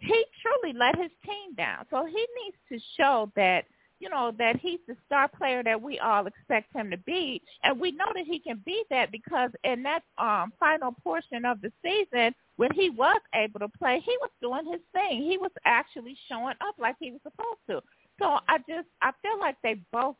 he 0.00 0.24
truly 0.42 0.76
let 0.76 0.96
his 0.96 1.10
team 1.24 1.54
down. 1.56 1.86
So 1.90 2.04
he 2.04 2.12
needs 2.12 2.56
to 2.70 2.78
show 2.96 3.30
that 3.36 3.64
you 4.00 4.08
know 4.08 4.32
that 4.38 4.56
he's 4.60 4.80
the 4.86 4.96
star 5.06 5.28
player 5.28 5.62
that 5.62 5.80
we 5.80 5.98
all 5.98 6.26
expect 6.26 6.74
him 6.74 6.90
to 6.90 6.98
be, 6.98 7.40
and 7.62 7.78
we 7.78 7.92
know 7.92 8.06
that 8.14 8.26
he 8.26 8.38
can 8.38 8.62
be 8.64 8.82
that 8.90 9.10
because 9.12 9.50
in 9.64 9.82
that 9.82 10.02
um 10.18 10.52
final 10.58 10.92
portion 11.02 11.44
of 11.44 11.60
the 11.60 11.72
season 11.82 12.34
when 12.56 12.70
he 12.72 12.90
was 12.90 13.20
able 13.34 13.60
to 13.60 13.68
play, 13.68 14.00
he 14.04 14.16
was 14.20 14.30
doing 14.40 14.70
his 14.70 14.80
thing. 14.92 15.22
He 15.22 15.38
was 15.38 15.50
actually 15.64 16.16
showing 16.28 16.54
up 16.60 16.76
like 16.78 16.96
he 17.00 17.10
was 17.10 17.20
supposed 17.22 17.60
to. 17.68 17.80
So 18.20 18.38
I 18.48 18.58
just 18.68 18.88
I 19.02 19.10
feel 19.22 19.38
like 19.40 19.56
they 19.62 19.80
both 19.92 20.16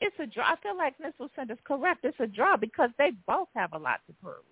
it's 0.00 0.16
a 0.18 0.26
draw. 0.26 0.44
I 0.44 0.56
feel 0.62 0.76
like 0.76 0.94
Miss 1.00 1.12
Lucinda's 1.18 1.58
correct. 1.64 2.04
It's 2.04 2.16
a 2.20 2.26
draw 2.26 2.56
because 2.56 2.90
they 2.98 3.12
both 3.26 3.48
have 3.54 3.72
a 3.72 3.78
lot 3.78 4.00
to 4.06 4.14
prove. 4.22 4.44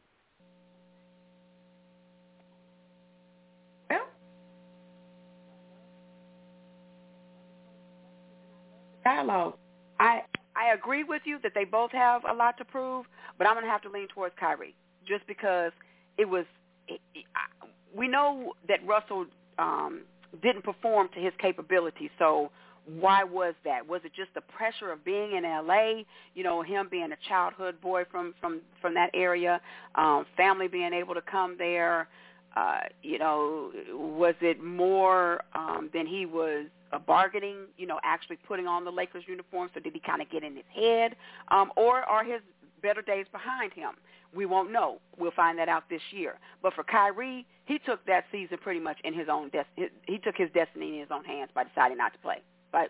Dialogue. 9.05 9.55
I 9.99 10.23
I 10.57 10.73
agree 10.73 11.05
with 11.05 11.23
you 11.25 11.39
that 11.43 11.53
they 11.55 11.65
both 11.65 11.93
have 11.93 12.23
a 12.29 12.35
lot 12.35 12.59
to 12.59 12.65
prove, 12.65 13.07
but 13.39 13.47
I'm 13.47 13.55
going 13.55 13.65
to 13.65 13.71
have 13.71 13.83
to 13.83 13.91
lean 13.91 14.09
towards 14.09 14.35
Kyrie 14.39 14.75
just 15.07 15.27
because 15.27 15.73
it 16.19 16.29
was. 16.29 16.45
It, 16.89 17.01
it, 17.15 17.25
I, 17.35 17.67
we 17.95 18.09
know 18.09 18.55
that 18.69 18.85
Russell 18.87 19.27
um, 19.59 20.03
didn't 20.43 20.63
perform 20.63 21.09
to 21.15 21.21
his 21.21 21.33
capability, 21.41 22.11
so 22.19 22.51
why 22.87 23.25
was 23.25 23.55
that? 23.65 23.87
Was 23.87 24.01
it 24.05 24.13
just 24.15 24.33
the 24.35 24.41
pressure 24.41 24.91
of 24.91 25.05
being 25.05 25.33
in 25.37 25.45
LA? 25.45 26.03
You 26.35 26.43
know, 26.43 26.63
him 26.63 26.89
being 26.91 27.11
a 27.13 27.29
childhood 27.29 27.81
boy 27.81 28.05
from 28.11 28.35
from 28.41 28.61
from 28.81 28.95
that 28.95 29.11
area, 29.15 29.61
um, 29.95 30.27
family 30.37 30.69
being 30.69 30.93
able 30.93 31.15
to 31.15 31.23
come 31.23 31.57
there. 31.59 32.09
Uh, 32.57 32.81
you 33.03 33.19
know, 33.19 33.71
was 33.93 34.35
it 34.41 34.63
more 34.63 35.43
um, 35.55 35.89
than 35.95 36.05
he 36.05 36.27
was 36.27 36.67
uh, 36.93 36.99
bargaining, 36.99 37.67
you 37.77 37.87
know, 37.87 38.01
actually 38.03 38.37
putting 38.37 38.67
on 38.67 38.85
the 38.85 38.91
Lakers 38.91 39.25
uniform? 39.27 39.71
So 39.75 39.81
did 39.81 39.93
he 39.93 40.01
kind 40.01 40.23
of 40.23 40.31
get 40.31 40.43
in 40.43 40.57
his 40.57 40.65
head? 40.75 41.17
Um, 41.49 41.73
or 41.77 42.01
are 42.01 42.25
his 42.25 42.41
better 42.83 43.03
days 43.03 43.27
behind 43.33 43.73
him? 43.73 43.93
We 44.35 44.47
won't 44.47 44.71
know. 44.71 44.99
We'll 45.19 45.33
find 45.33 45.59
that 45.59 45.69
out 45.69 45.85
this 45.91 46.01
year. 46.13 46.39
But 46.63 46.75
for 46.75 46.85
Kyrie, 46.85 47.47
he 47.65 47.79
took 47.79 48.05
that 48.07 48.25
season 48.31 48.59
pretty 48.59 48.81
much 48.81 48.99
in 49.03 49.13
his 49.13 49.29
own 49.29 49.51
des- 49.51 49.89
he 50.07 50.19
took 50.19 50.37
his 50.37 50.49
destiny 50.55 50.95
in 50.95 51.01
his 51.01 51.11
own 51.11 51.25
hands 51.25 51.51
by 51.55 51.65
deciding 51.65 51.99
not 51.99 52.13
to 52.13 52.19
play, 52.21 52.43
by 52.73 52.87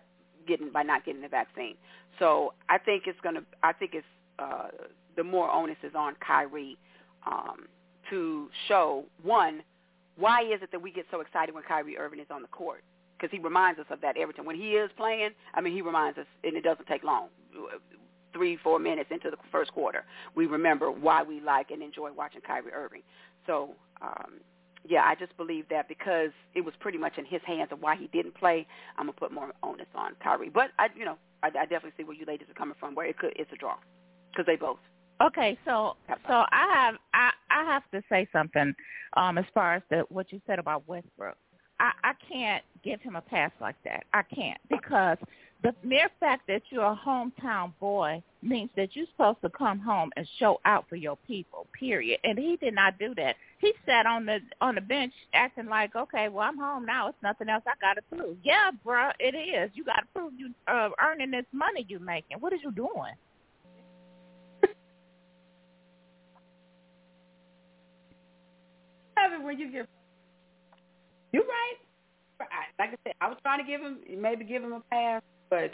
getting 0.47 0.71
by 0.71 0.83
not 0.83 1.05
getting 1.05 1.21
the 1.21 1.27
vaccine. 1.27 1.75
So 2.19 2.53
I 2.69 2.77
think 2.77 3.03
it's 3.07 3.19
going 3.21 3.35
to 3.35 3.43
I 3.63 3.73
think 3.73 3.93
it's 3.95 4.05
uh 4.37 4.67
the 5.15 5.23
more 5.23 5.51
onus 5.51 5.77
is 5.83 5.93
on 5.95 6.15
Kyrie 6.25 6.77
um 7.25 7.67
to 8.09 8.49
show 8.67 9.05
one 9.23 9.63
why 10.17 10.41
is 10.43 10.61
it 10.61 10.71
that 10.71 10.81
we 10.81 10.91
get 10.91 11.05
so 11.09 11.21
excited 11.21 11.55
when 11.55 11.63
Kyrie 11.63 11.97
Irving 11.97 12.19
is 12.19 12.27
on 12.29 12.41
the 12.41 12.47
court? 12.49 12.83
Because 13.21 13.35
he 13.35 13.41
reminds 13.41 13.79
us 13.79 13.85
of 13.91 14.01
that 14.01 14.17
every 14.17 14.33
time. 14.33 14.45
When 14.45 14.55
he 14.55 14.71
is 14.71 14.89
playing, 14.97 15.29
I 15.53 15.61
mean, 15.61 15.73
he 15.73 15.81
reminds 15.81 16.17
us, 16.17 16.25
and 16.43 16.57
it 16.57 16.63
doesn't 16.63 16.87
take 16.87 17.03
long, 17.03 17.27
three, 18.33 18.57
four 18.63 18.79
minutes 18.79 19.09
into 19.11 19.29
the 19.29 19.37
first 19.51 19.71
quarter, 19.73 20.05
we 20.35 20.47
remember 20.47 20.89
why 20.89 21.21
we 21.21 21.39
like 21.39 21.69
and 21.69 21.83
enjoy 21.83 22.11
watching 22.11 22.41
Kyrie 22.41 22.73
Irving. 22.73 23.03
So, 23.45 23.75
um, 24.01 24.39
yeah, 24.87 25.03
I 25.03 25.13
just 25.13 25.37
believe 25.37 25.65
that 25.69 25.87
because 25.87 26.31
it 26.55 26.61
was 26.61 26.73
pretty 26.79 26.97
much 26.97 27.17
in 27.17 27.25
his 27.25 27.41
hands 27.45 27.69
of 27.71 27.81
why 27.81 27.95
he 27.95 28.07
didn't 28.07 28.33
play, 28.33 28.65
I'm 28.97 29.05
gonna 29.05 29.13
put 29.13 29.31
more 29.31 29.53
onus 29.61 29.85
on 29.93 30.15
Kyrie. 30.23 30.49
But 30.49 30.71
I, 30.79 30.87
you 30.95 31.05
know, 31.05 31.17
I, 31.43 31.47
I 31.47 31.65
definitely 31.65 31.93
see 31.97 32.03
where 32.03 32.15
you 32.15 32.25
ladies 32.25 32.47
are 32.49 32.55
coming 32.55 32.75
from. 32.79 32.95
Where 32.95 33.05
it 33.05 33.19
could, 33.19 33.33
it's 33.35 33.51
a 33.53 33.57
draw 33.57 33.75
because 34.31 34.47
they 34.47 34.55
both. 34.55 34.79
Okay, 35.21 35.55
so 35.65 35.97
so 36.07 36.45
I 36.51 36.73
have 36.73 36.95
I 37.13 37.29
I 37.51 37.63
have 37.65 37.83
to 37.91 38.01
say 38.09 38.27
something 38.33 38.73
um 39.15 39.37
as 39.37 39.45
far 39.53 39.75
as 39.75 39.83
the 39.91 39.99
what 40.09 40.31
you 40.31 40.41
said 40.47 40.57
about 40.57 40.87
Westbrook. 40.87 41.37
I, 41.81 41.91
I 42.03 42.13
can't 42.31 42.63
give 42.83 43.01
him 43.01 43.15
a 43.15 43.21
pass 43.21 43.51
like 43.59 43.75
that. 43.85 44.03
I 44.13 44.21
can't 44.21 44.59
because 44.69 45.17
the 45.63 45.73
mere 45.83 46.09
fact 46.19 46.47
that 46.47 46.61
you're 46.69 46.85
a 46.85 46.99
hometown 47.05 47.73
boy 47.79 48.21
means 48.43 48.69
that 48.75 48.95
you're 48.95 49.07
supposed 49.11 49.41
to 49.41 49.49
come 49.49 49.79
home 49.79 50.11
and 50.15 50.27
show 50.37 50.59
out 50.65 50.85
for 50.87 50.95
your 50.95 51.17
people. 51.27 51.65
Period. 51.77 52.19
And 52.23 52.37
he 52.37 52.55
did 52.57 52.75
not 52.75 52.99
do 52.99 53.15
that. 53.15 53.35
He 53.59 53.73
sat 53.85 54.05
on 54.05 54.27
the 54.27 54.39
on 54.59 54.75
the 54.75 54.81
bench 54.81 55.13
acting 55.33 55.65
like, 55.65 55.95
okay, 55.95 56.29
well 56.29 56.47
I'm 56.47 56.57
home 56.57 56.85
now. 56.85 57.07
It's 57.07 57.17
nothing 57.23 57.49
else 57.49 57.63
I 57.65 57.73
got 57.81 57.95
to 57.95 58.15
prove. 58.15 58.37
Yeah, 58.43 58.69
bruh, 58.85 59.11
it 59.19 59.35
is. 59.35 59.71
You 59.73 59.83
got 59.83 60.01
to 60.01 60.07
prove 60.13 60.33
you 60.37 60.51
uh, 60.67 60.89
earning 61.03 61.31
this 61.31 61.45
money 61.51 61.85
you're 61.89 61.99
making. 61.99 62.37
What 62.39 62.53
is 62.53 62.59
you 62.63 62.71
doing? 62.71 63.15
Where 69.43 69.53
you 69.53 69.71
get 69.71 69.87
you're 71.31 71.43
right. 71.43 71.77
Like 72.79 72.89
I 72.89 72.95
said, 73.03 73.13
I 73.21 73.27
was 73.27 73.37
trying 73.43 73.59
to 73.59 73.65
give 73.69 73.81
him 73.81 73.99
maybe 74.19 74.43
give 74.45 74.63
him 74.63 74.73
a 74.73 74.81
pass, 74.89 75.21
but 75.49 75.71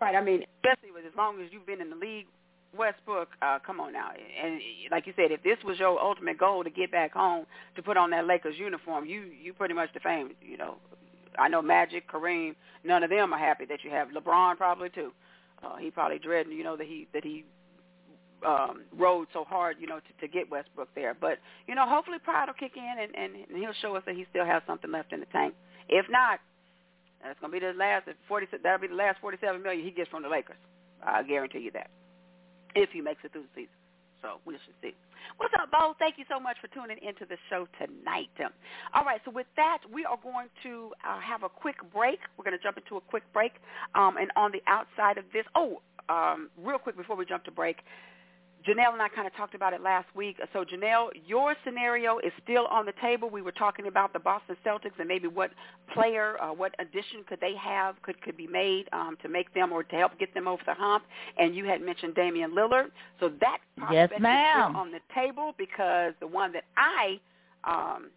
right. 0.00 0.16
I 0.16 0.22
mean, 0.22 0.44
especially 0.56 0.90
with 0.90 1.04
as 1.04 1.16
long 1.16 1.40
as 1.40 1.48
you've 1.52 1.66
been 1.66 1.80
in 1.80 1.90
the 1.90 1.96
league, 1.96 2.26
Westbrook. 2.76 3.28
Uh, 3.40 3.58
come 3.64 3.80
on 3.80 3.92
now, 3.92 4.10
and 4.10 4.60
like 4.90 5.06
you 5.06 5.12
said, 5.16 5.30
if 5.30 5.42
this 5.42 5.58
was 5.64 5.78
your 5.78 6.00
ultimate 6.00 6.38
goal 6.38 6.64
to 6.64 6.70
get 6.70 6.90
back 6.90 7.12
home 7.12 7.46
to 7.76 7.82
put 7.82 7.96
on 7.96 8.10
that 8.10 8.26
Lakers 8.26 8.56
uniform, 8.58 9.06
you 9.06 9.30
you 9.40 9.52
pretty 9.52 9.74
much 9.74 9.92
defamed. 9.92 10.32
You 10.42 10.56
know, 10.56 10.76
I 11.38 11.48
know 11.48 11.62
Magic, 11.62 12.10
Kareem, 12.10 12.56
none 12.84 13.02
of 13.02 13.10
them 13.10 13.32
are 13.32 13.38
happy 13.38 13.64
that 13.66 13.84
you 13.84 13.90
have 13.90 14.08
LeBron 14.08 14.56
probably 14.56 14.90
too. 14.90 15.12
Uh, 15.62 15.76
he 15.76 15.90
probably 15.90 16.18
dreading, 16.18 16.52
you 16.52 16.64
know, 16.64 16.76
that 16.76 16.86
he 16.86 17.06
that 17.12 17.24
he 17.24 17.44
um, 18.46 18.82
rode 18.96 19.28
so 19.32 19.44
hard, 19.44 19.76
you 19.80 19.86
know, 19.86 19.98
to, 19.98 20.26
to 20.26 20.28
get 20.28 20.50
Westbrook 20.50 20.88
there. 20.94 21.14
But 21.14 21.38
you 21.66 21.74
know, 21.74 21.86
hopefully 21.88 22.18
pride 22.22 22.48
will 22.48 22.54
kick 22.54 22.76
in 22.76 22.96
and, 23.00 23.14
and, 23.14 23.46
and 23.48 23.58
he'll 23.58 23.72
show 23.80 23.96
us 23.96 24.02
that 24.06 24.14
he 24.14 24.26
still 24.30 24.44
has 24.44 24.62
something 24.66 24.90
left 24.90 25.12
in 25.12 25.20
the 25.20 25.26
tank. 25.26 25.54
If 25.88 26.06
not, 26.10 26.40
that's 27.22 27.38
gonna 27.40 27.52
be 27.52 27.58
the 27.58 27.72
last 27.72 28.08
forty. 28.28 28.46
That'll 28.62 28.78
be 28.78 28.88
the 28.88 28.94
last 28.94 29.20
forty-seven 29.20 29.62
million 29.62 29.84
he 29.84 29.90
gets 29.90 30.10
from 30.10 30.22
the 30.22 30.28
Lakers. 30.28 30.56
I 31.02 31.22
guarantee 31.22 31.60
you 31.60 31.70
that. 31.72 31.90
If 32.74 32.90
he 32.90 33.00
makes 33.00 33.24
it 33.24 33.32
through 33.32 33.42
the 33.42 33.62
season. 33.62 33.74
So 34.20 34.40
we 34.44 34.54
should 34.54 34.74
see. 34.82 34.94
What's 35.36 35.54
up, 35.62 35.70
Bo? 35.70 35.94
Thank 35.98 36.18
you 36.18 36.24
so 36.28 36.40
much 36.40 36.56
for 36.60 36.66
tuning 36.68 36.98
into 37.06 37.24
the 37.24 37.36
show 37.48 37.68
tonight. 37.78 38.30
All 38.92 39.04
right, 39.04 39.20
so 39.24 39.30
with 39.30 39.46
that, 39.54 39.78
we 39.92 40.04
are 40.04 40.18
going 40.20 40.48
to 40.64 40.90
uh, 41.08 41.20
have 41.20 41.44
a 41.44 41.48
quick 41.48 41.76
break. 41.94 42.18
We're 42.36 42.44
going 42.44 42.56
to 42.56 42.62
jump 42.62 42.78
into 42.78 42.96
a 42.96 43.00
quick 43.00 43.22
break. 43.32 43.52
Um, 43.94 44.16
and 44.16 44.32
on 44.34 44.50
the 44.50 44.60
outside 44.66 45.18
of 45.18 45.24
this, 45.32 45.44
oh, 45.54 45.80
um, 46.08 46.50
real 46.60 46.78
quick 46.78 46.96
before 46.96 47.14
we 47.14 47.26
jump 47.26 47.44
to 47.44 47.52
break, 47.52 47.78
Janelle 48.66 48.92
and 48.92 49.00
I 49.00 49.08
kind 49.08 49.26
of 49.26 49.34
talked 49.36 49.54
about 49.54 49.72
it 49.72 49.80
last 49.80 50.06
week. 50.14 50.36
So 50.52 50.64
Janelle, 50.64 51.10
your 51.26 51.54
scenario 51.64 52.18
is 52.18 52.32
still 52.42 52.66
on 52.66 52.86
the 52.86 52.92
table. 53.00 53.30
We 53.30 53.42
were 53.42 53.52
talking 53.52 53.86
about 53.86 54.12
the 54.12 54.18
Boston 54.18 54.56
Celtics 54.66 54.98
and 54.98 55.06
maybe 55.06 55.28
what 55.28 55.50
player, 55.94 56.36
uh, 56.42 56.48
what 56.52 56.74
addition 56.78 57.24
could 57.28 57.40
they 57.40 57.54
have, 57.54 58.00
could 58.02 58.20
could 58.22 58.36
be 58.36 58.46
made 58.46 58.88
um, 58.92 59.16
to 59.22 59.28
make 59.28 59.52
them 59.54 59.72
or 59.72 59.82
to 59.84 59.96
help 59.96 60.18
get 60.18 60.34
them 60.34 60.48
over 60.48 60.62
the 60.66 60.74
hump. 60.74 61.04
And 61.38 61.54
you 61.54 61.64
had 61.64 61.80
mentioned 61.80 62.14
Damian 62.14 62.52
Lillard. 62.52 62.90
So 63.20 63.30
that 63.40 63.58
yes, 63.92 64.10
ma'am. 64.18 64.60
is 64.60 64.66
still 64.66 64.80
on 64.80 64.92
the 64.92 65.00
table 65.14 65.54
because 65.56 66.14
the 66.20 66.26
one 66.26 66.52
that 66.52 66.64
I 66.76 67.20
um, 67.64 68.10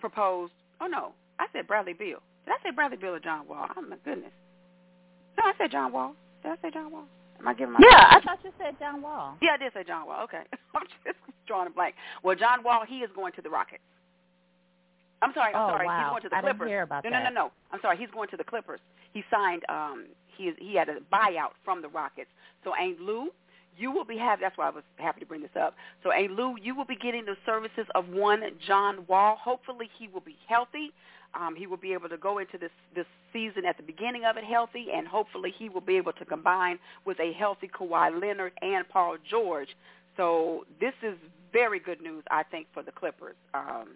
proposed, 0.00 0.52
oh 0.80 0.86
no, 0.86 1.12
I 1.38 1.46
said 1.52 1.66
Bradley 1.66 1.94
Beal. 1.94 2.20
Did 2.44 2.52
I 2.52 2.62
say 2.62 2.74
Bradley 2.74 2.98
Beal 2.98 3.14
or 3.14 3.20
John 3.20 3.48
Wall? 3.48 3.66
Oh 3.76 3.82
my 3.82 3.96
goodness. 4.04 4.32
No, 5.38 5.44
I 5.44 5.52
said 5.58 5.70
John 5.72 5.92
Wall. 5.92 6.14
Did 6.42 6.52
I 6.52 6.56
say 6.62 6.70
John 6.72 6.92
Wall? 6.92 7.04
Am 7.38 7.48
I 7.48 7.54
giving 7.54 7.74
my 7.74 7.80
Yeah, 7.82 8.06
I 8.10 8.20
thought 8.20 8.38
you 8.44 8.50
said 8.58 8.76
John 8.78 9.02
Wall. 9.02 9.36
Yeah, 9.42 9.52
I 9.54 9.56
did 9.56 9.72
say 9.72 9.84
John 9.84 10.06
Wall. 10.06 10.24
Okay. 10.24 10.42
I'm 10.74 10.82
just 11.04 11.18
drawing 11.46 11.68
a 11.68 11.70
blank. 11.70 11.94
Well, 12.22 12.36
John 12.36 12.62
Wall, 12.62 12.84
he 12.86 12.98
is 12.98 13.10
going 13.14 13.32
to 13.34 13.42
the 13.42 13.50
Rockets. 13.50 13.82
I'm 15.22 15.32
sorry. 15.34 15.54
I'm 15.54 15.62
oh, 15.62 15.72
sorry. 15.72 15.86
Wow. 15.86 15.98
He's 15.98 16.10
going 16.10 16.22
to 16.22 16.28
the 16.28 16.36
I 16.36 16.40
Clippers. 16.40 16.58
Didn't 16.58 16.68
hear 16.68 16.82
about 16.82 17.04
no, 17.04 17.10
that. 17.10 17.22
no, 17.24 17.28
no, 17.30 17.34
no. 17.46 17.52
I'm 17.72 17.80
sorry. 17.80 17.96
He's 17.96 18.10
going 18.10 18.28
to 18.30 18.36
the 18.36 18.44
Clippers. 18.44 18.80
He 19.12 19.22
signed. 19.30 19.62
Um, 19.68 20.06
he 20.36 20.52
he 20.58 20.74
had 20.74 20.88
a 20.88 21.00
buyout 21.12 21.56
from 21.64 21.82
the 21.82 21.88
Rockets. 21.88 22.30
So 22.64 22.74
Aunt 22.74 23.00
Lou, 23.00 23.30
you 23.78 23.90
will 23.90 24.04
be 24.04 24.18
have. 24.18 24.40
That's 24.40 24.56
why 24.58 24.66
I 24.66 24.70
was 24.70 24.84
happy 24.96 25.20
to 25.20 25.26
bring 25.26 25.40
this 25.40 25.56
up. 25.58 25.74
So 26.02 26.12
Aunt 26.12 26.32
Lou, 26.32 26.56
you 26.60 26.74
will 26.74 26.84
be 26.84 26.96
getting 26.96 27.24
the 27.24 27.36
services 27.46 27.86
of 27.94 28.08
one 28.08 28.42
John 28.66 29.04
Wall. 29.08 29.38
Hopefully, 29.42 29.88
he 29.98 30.08
will 30.08 30.20
be 30.20 30.36
healthy. 30.46 30.92
Um, 31.34 31.54
he 31.56 31.66
will 31.66 31.76
be 31.76 31.92
able 31.92 32.08
to 32.08 32.16
go 32.16 32.38
into 32.38 32.58
this 32.58 32.70
this 32.94 33.06
season 33.32 33.64
at 33.66 33.76
the 33.76 33.82
beginning 33.82 34.24
of 34.24 34.36
it 34.36 34.44
healthy, 34.44 34.86
and 34.94 35.06
hopefully 35.06 35.52
he 35.56 35.68
will 35.68 35.80
be 35.80 35.96
able 35.96 36.12
to 36.14 36.24
combine 36.24 36.78
with 37.04 37.18
a 37.20 37.32
healthy 37.32 37.68
Kawhi 37.68 38.20
Leonard 38.20 38.52
and 38.62 38.88
Paul 38.88 39.16
George. 39.28 39.68
So 40.16 40.64
this 40.80 40.94
is 41.02 41.16
very 41.52 41.78
good 41.78 42.00
news, 42.00 42.24
I 42.30 42.42
think, 42.44 42.66
for 42.72 42.82
the 42.82 42.92
Clippers. 42.92 43.36
Um, 43.54 43.90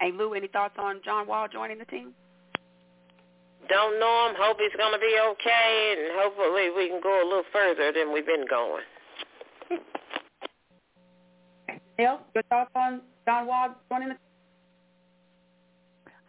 hey 0.00 0.10
Lou, 0.12 0.34
any 0.34 0.48
thoughts 0.48 0.74
on 0.78 1.00
John 1.04 1.26
Wall 1.26 1.46
joining 1.48 1.78
the 1.78 1.84
team? 1.84 2.14
don't 3.68 3.98
know 3.98 4.28
him. 4.28 4.36
Hope 4.38 4.58
he's 4.60 4.76
going 4.76 4.92
to 4.92 4.98
be 4.98 5.16
okay, 5.32 5.94
and 5.96 6.20
hopefully 6.20 6.70
we 6.76 6.88
can 6.88 7.00
go 7.00 7.22
a 7.22 7.26
little 7.26 7.48
further 7.52 7.92
than 7.92 8.12
we've 8.12 8.26
been 8.26 8.46
going. 8.48 8.84
Else, 11.98 12.20
your 12.34 12.42
thoughts 12.44 12.70
on 12.74 13.00
John 13.26 13.46
Wall 13.46 13.74
joining 13.90 14.08
the 14.08 14.16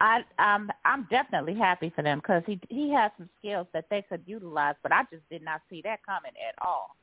I 0.04 0.20
um 0.38 0.70
I'm 0.84 1.08
definitely 1.10 1.56
happy 1.56 1.90
for 1.96 2.02
them 2.04 2.20
because 2.20 2.44
he 2.46 2.60
he 2.70 2.92
has 2.92 3.10
some 3.18 3.30
skills 3.40 3.68
that 3.74 3.86
they 3.90 4.02
could 4.02 4.22
utilize, 4.26 4.76
but 4.84 4.92
I 4.92 5.04
just 5.10 5.24
did 5.30 5.42
not 5.42 5.62
see 5.70 5.82
that 5.86 6.06
coming 6.06 6.34
at 6.46 6.56
all. 6.62 6.98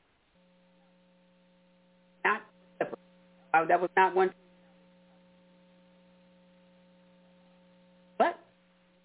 Not 2.23 2.41
uh, 3.55 3.65
that 3.65 3.81
was 3.81 3.89
not 3.97 4.15
one. 4.15 4.29
What? 8.17 8.39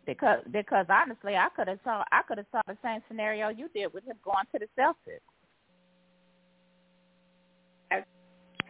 Because 0.04 0.40
because 0.52 0.84
honestly, 0.90 1.34
I 1.34 1.48
could 1.56 1.68
have 1.68 1.80
saw 1.82 2.04
I 2.12 2.20
could 2.28 2.36
have 2.36 2.46
saw 2.52 2.60
the 2.66 2.76
same 2.84 3.00
scenario 3.08 3.48
you 3.48 3.70
did 3.74 3.94
with 3.94 4.04
him 4.04 4.16
going 4.22 4.44
to 4.52 4.58
the 4.58 4.66
Celtics. 4.78 5.20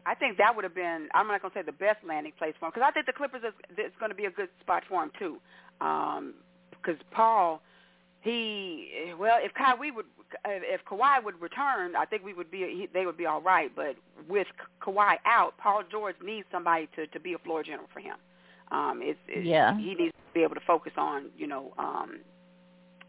I 0.07 0.15
think 0.15 0.39
that 0.39 0.55
would 0.55 0.63
have 0.63 0.75
been. 0.75 1.09
I'm 1.15 1.27
not 1.27 1.43
going 1.43 1.53
to 1.53 1.59
say 1.59 1.63
the 1.63 1.73
best 1.73 1.99
landing 2.07 2.33
place 2.39 2.55
for 2.61 2.67
him 2.67 2.73
because 2.75 2.87
I 2.89 2.93
think 2.93 3.07
the 3.07 3.13
Clippers 3.13 3.43
is, 3.43 3.53
is 3.77 3.93
going 3.99 4.11
to 4.11 4.17
be 4.17 4.27
a 4.27 4.31
good 4.31 4.49
spot 4.61 4.85
for 4.89 5.03
him 5.03 5.11
too. 5.19 5.39
Because 5.79 7.01
um, 7.01 7.11
Paul, 7.11 7.61
he 8.21 9.13
well, 9.19 9.39
if 9.41 9.53
Kyrie 9.55 9.91
would, 9.91 10.07
if 10.45 10.85
Kawhi 10.85 11.23
would 11.25 11.41
return, 11.41 11.97
I 11.97 12.05
think 12.05 12.25
we 12.25 12.35
would 12.35 12.51
be. 12.51 12.59
He, 12.59 12.89
they 12.95 13.05
would 13.05 13.17
be 13.17 13.27
all 13.27 13.43
right. 13.43 13.71
But 13.75 13.97
with 14.29 14.47
Kawhi 14.81 15.17
out, 15.27 15.55
Paul 15.59 15.83
George 15.91 16.17
needs 16.25 16.47
somebody 16.53 16.89
to 16.95 17.09
to 17.09 17.19
be 17.19 17.35
a 17.35 17.39
floor 17.39 17.65
general 17.65 17.89
for 17.93 18.01
him. 18.01 18.17
Um, 18.71 19.01
it's, 19.03 19.19
it's 19.27 19.47
yeah. 19.47 19.77
He 19.77 19.95
needs 19.95 20.13
to 20.13 20.35
be 20.35 20.43
able 20.45 20.55
to 20.55 20.61
focus 20.67 20.93
on 20.97 21.27
you 21.37 21.49
know, 21.49 21.73
um, 21.79 22.21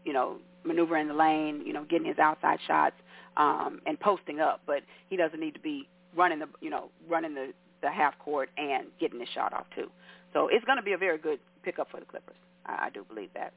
you 0.04 0.12
know, 0.12 0.38
maneuvering 0.64 1.06
the 1.06 1.14
lane, 1.14 1.62
you 1.64 1.72
know, 1.72 1.84
getting 1.84 2.08
his 2.08 2.18
outside 2.18 2.58
shots, 2.66 2.96
um, 3.36 3.80
and 3.86 4.00
posting 4.00 4.40
up. 4.40 4.62
But 4.66 4.82
he 5.08 5.16
doesn't 5.16 5.38
need 5.38 5.54
to 5.54 5.60
be 5.60 5.88
running 6.16 6.38
the 6.38 6.48
you 6.60 6.70
know 6.70 6.90
running 7.08 7.34
the 7.34 7.52
the 7.82 7.90
half 7.90 8.18
court 8.18 8.50
and 8.56 8.86
getting 9.00 9.20
his 9.20 9.28
shot 9.34 9.52
off 9.52 9.66
too. 9.74 9.90
So 10.32 10.48
it's 10.48 10.64
going 10.64 10.78
to 10.78 10.82
be 10.82 10.92
a 10.92 10.98
very 10.98 11.18
good 11.18 11.38
pickup 11.62 11.90
for 11.90 12.00
the 12.00 12.06
Clippers. 12.06 12.36
I, 12.66 12.86
I 12.86 12.90
do 12.90 13.04
believe 13.04 13.30
that. 13.34 13.52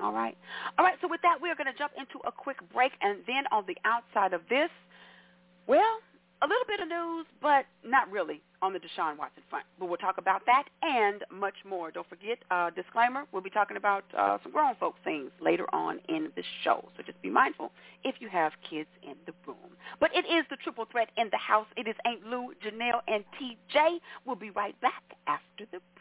All 0.00 0.12
right, 0.12 0.36
all 0.78 0.84
right. 0.84 0.96
So 1.02 1.08
with 1.08 1.20
that, 1.22 1.36
we 1.42 1.50
are 1.50 1.54
going 1.54 1.70
to 1.70 1.78
jump 1.78 1.92
into 1.98 2.24
a 2.26 2.32
quick 2.32 2.56
break, 2.72 2.92
and 3.02 3.18
then 3.26 3.44
on 3.52 3.64
the 3.66 3.76
outside 3.84 4.32
of 4.32 4.40
this, 4.48 4.70
well, 5.66 6.00
a 6.42 6.46
little 6.46 6.64
bit 6.66 6.80
of 6.80 6.88
news, 6.88 7.26
but 7.42 7.66
not 7.84 8.10
really 8.10 8.40
on 8.62 8.72
the 8.72 8.78
Deshaun 8.78 9.16
Watson 9.16 9.42
front. 9.48 9.64
But 9.78 9.88
we'll 9.88 9.98
talk 9.98 10.18
about 10.18 10.42
that 10.46 10.64
and 10.82 11.24
much 11.32 11.54
more. 11.68 11.90
Don't 11.90 12.08
forget, 12.08 12.38
uh, 12.50 12.70
disclaimer, 12.70 13.24
we'll 13.32 13.42
be 13.42 13.50
talking 13.50 13.76
about 13.76 14.04
uh, 14.16 14.38
some 14.42 14.52
grown 14.52 14.74
folks 14.76 14.98
things 15.04 15.30
later 15.40 15.66
on 15.74 16.00
in 16.08 16.30
the 16.36 16.42
show. 16.62 16.88
So 16.96 17.02
just 17.02 17.20
be 17.22 17.30
mindful 17.30 17.72
if 18.04 18.16
you 18.20 18.28
have 18.28 18.52
kids 18.68 18.88
in 19.02 19.14
the 19.26 19.32
room. 19.46 19.56
But 19.98 20.10
it 20.14 20.26
is 20.26 20.44
the 20.50 20.56
triple 20.56 20.86
threat 20.90 21.10
in 21.16 21.28
the 21.30 21.38
house. 21.38 21.66
It 21.76 21.88
is 21.88 21.94
Aunt 22.04 22.26
Lou, 22.26 22.52
Janelle, 22.64 23.00
and 23.08 23.24
TJ. 23.40 23.98
We'll 24.24 24.36
be 24.36 24.50
right 24.50 24.78
back 24.80 25.02
after 25.26 25.64
the 25.72 25.80
break. 25.96 25.99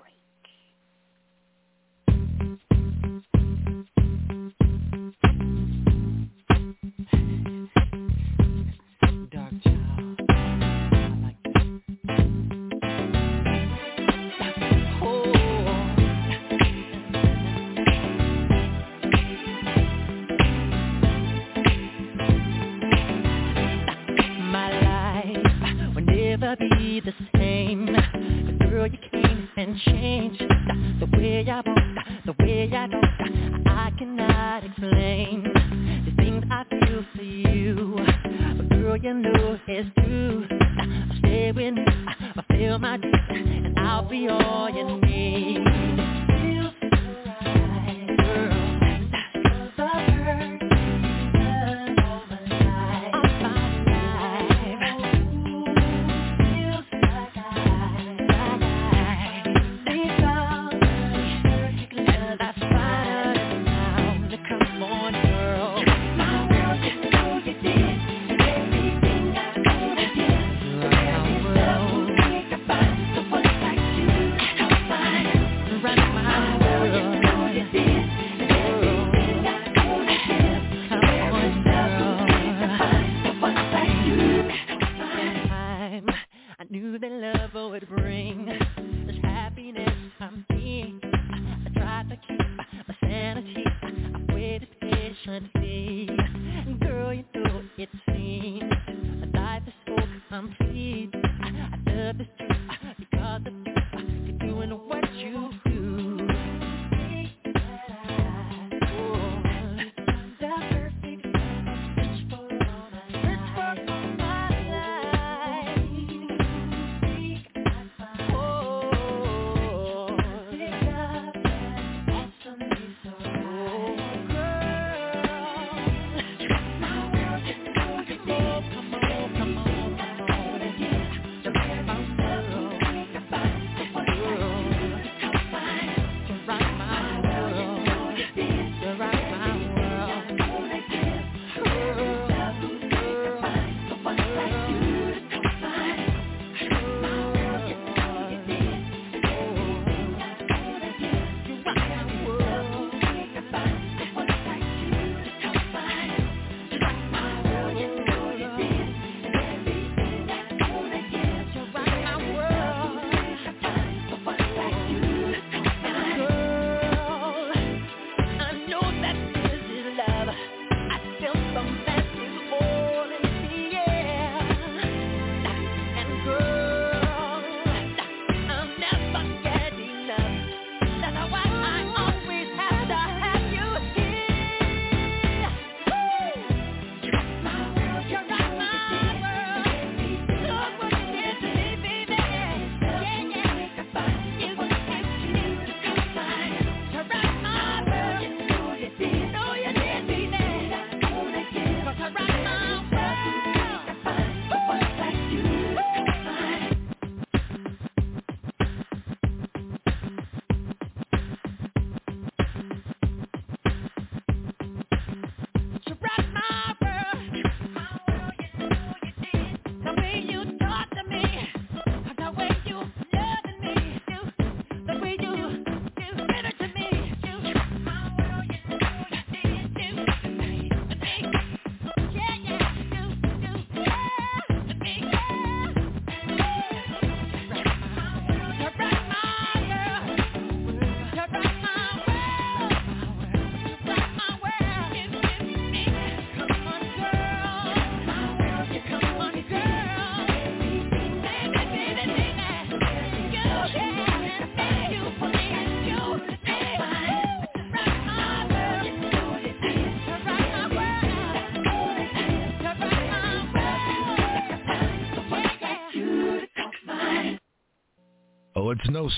the 27.18 27.39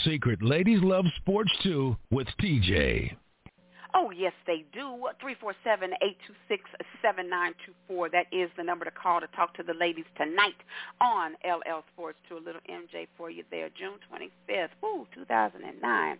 secret. 0.03 0.41
Ladies 0.41 0.81
love 0.81 1.05
sports 1.17 1.51
too 1.63 1.95
with 2.09 2.27
TJ. 2.41 3.15
Oh, 3.93 4.09
yes, 4.09 4.31
they 4.47 4.63
do. 4.71 5.09
347-826-7924. 7.03 8.11
That 8.11 8.25
is 8.31 8.49
the 8.55 8.63
number 8.63 8.85
to 8.85 8.91
call 8.91 9.19
to 9.19 9.27
talk 9.27 9.53
to 9.57 9.63
the 9.63 9.73
ladies 9.73 10.05
tonight 10.15 10.55
on 11.01 11.33
LL 11.43 11.83
Sports 11.93 12.17
2 12.29 12.37
a 12.37 12.39
little 12.39 12.61
MJ 12.69 13.07
for 13.17 13.29
you 13.29 13.43
there, 13.51 13.69
June 13.77 13.99
25th, 14.09 14.69
ooh, 14.85 15.05
2009. 15.13 16.17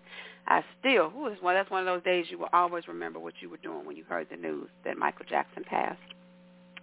I 0.47 0.63
still, 0.80 1.13
ooh, 1.17 1.30
that's 1.30 1.41
one, 1.41 1.55
that's 1.55 1.72
one 1.72 1.80
of 1.80 1.86
those 1.86 2.03
days 2.03 2.26
you 2.30 2.38
will 2.38 2.49
always 2.51 2.89
remember 2.89 3.19
what 3.19 3.36
you 3.39 3.49
were 3.49 3.57
doing 3.57 3.86
when 3.86 3.95
you 3.95 4.03
heard 4.03 4.28
the 4.30 4.36
news 4.36 4.67
that 4.84 4.97
Michael 4.97 5.26
Jackson 5.30 5.63
passed. 5.63 6.01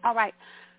All 0.05 0.15
right. 0.15 0.33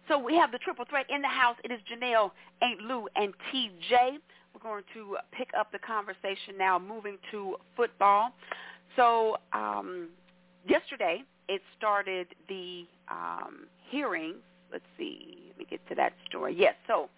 So 0.07 0.18
we 0.18 0.36
have 0.38 0.51
the 0.51 0.57
triple 0.57 0.86
threat 0.89 1.05
in 1.10 1.22
the 1.22 1.28
house. 1.28 1.57
It 1.64 1.72
is 1.72 1.80
Janelle, 1.82 2.32
Aunt 2.64 2.82
Lou, 2.82 3.07
and 3.16 3.32
TJ. 3.53 4.18
We're 4.54 4.62
going 4.62 4.84
to 4.93 5.18
pick 5.32 5.50
up 5.58 5.72
the 5.72 5.80
conversation 5.80 6.58
now, 6.58 6.80
moving 6.80 7.18
to 7.32 7.56
football. 7.76 8.30
So 8.95 9.38
um, 9.54 10.10
yesterday 10.68 11.24
it 11.47 11.62
started 11.78 12.28
the 12.47 12.86
um, 13.10 13.68
hearings. 13.89 14.38
Let's 14.72 14.84
see. 14.97 15.38
Let 15.50 15.58
me 15.58 15.66
get 15.70 15.88
to 15.89 15.95
that 15.95 16.14
story. 16.28 16.56
Yes. 16.58 16.76
So 16.88 17.10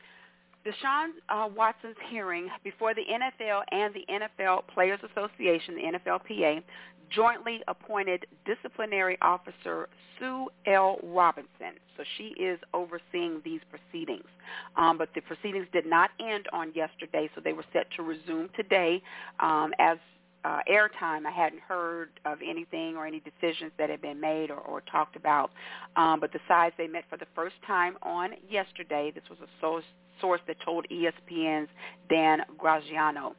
Deshaun 0.66 1.10
uh, 1.30 1.50
Watson's 1.56 1.96
hearing 2.10 2.48
before 2.64 2.94
the 2.94 3.02
NFL 3.02 3.62
and 3.72 3.94
the 3.94 4.06
NFL 4.12 4.68
Players 4.68 5.00
Association, 5.12 5.76
the 5.76 6.00
NFLPA, 6.00 6.64
jointly 7.10 7.62
appointed 7.68 8.26
disciplinary 8.46 9.18
officer 9.22 9.90
Sue 10.20 10.48
L. 10.68 10.98
Robinson. 11.04 11.76
So 11.98 12.04
she 12.18 12.36
is 12.42 12.60
overseeing 12.74 13.42
these 13.44 13.60
proceedings. 13.70 14.28
Um, 14.78 14.98
but 14.98 15.10
the 15.14 15.22
proceedings 15.22 15.68
did 15.74 15.86
not 15.86 16.12
end 16.20 16.46
on 16.54 16.72
yesterday, 16.74 17.30
so 17.36 17.42
they 17.44 17.54
were 17.54 17.66
set 17.74 17.88
to 17.98 18.04
resume 18.04 18.50
today. 18.56 19.02
Um, 19.40 19.72
as 19.80 19.98
uh, 20.44 20.60
airtime, 20.70 21.26
I 21.26 21.32
hadn't 21.32 21.62
heard 21.62 22.10
of 22.26 22.40
anything 22.48 22.96
or 22.96 23.06
any 23.06 23.22
decisions 23.22 23.72
that 23.78 23.90
had 23.90 24.02
been 24.02 24.20
made 24.20 24.50
or, 24.52 24.60
or 24.60 24.82
talked 24.82 25.16
about. 25.16 25.52
Um, 25.96 26.20
but 26.20 26.32
the 26.34 26.40
sides 26.48 26.76
they 26.78 26.88
met 26.88 27.04
for 27.10 27.18
the 27.18 27.28
first 27.36 27.56
time 27.66 27.98
on 28.02 28.32
yesterday. 28.50 29.12
This 29.14 29.24
was 29.30 29.40
a 29.40 29.50
source, 29.60 29.86
source 30.20 30.42
that 30.48 30.58
told 30.64 30.86
ESPN's 30.90 31.70
Dan 32.10 32.42
Graziano. 32.58 33.36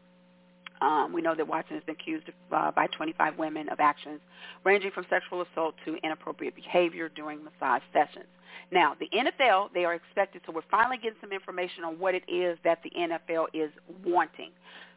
Um, 0.80 1.12
we 1.12 1.22
know 1.22 1.34
that 1.36 1.46
Watson 1.46 1.76
has 1.76 1.84
been 1.84 1.94
accused 1.94 2.28
uh, 2.50 2.72
by 2.72 2.88
25 2.88 3.38
women 3.38 3.68
of 3.68 3.78
actions 3.78 4.20
ranging 4.64 4.90
from 4.90 5.06
sexual 5.08 5.42
assault 5.42 5.76
to 5.84 5.96
inappropriate 6.02 6.56
behavior 6.56 7.08
during 7.08 7.38
massage 7.44 7.82
sessions. 7.92 8.26
Now, 8.72 8.96
the 8.98 9.08
NFL, 9.14 9.72
they 9.74 9.84
are 9.84 9.94
expected, 9.94 10.42
so 10.46 10.52
we're 10.52 10.62
finally 10.70 10.96
getting 10.96 11.18
some 11.20 11.32
information 11.32 11.84
on 11.84 11.98
what 11.98 12.14
it 12.14 12.24
is 12.28 12.58
that 12.64 12.78
the 12.82 12.90
NFL 12.90 13.46
is 13.52 13.70
wanting. 14.04 14.50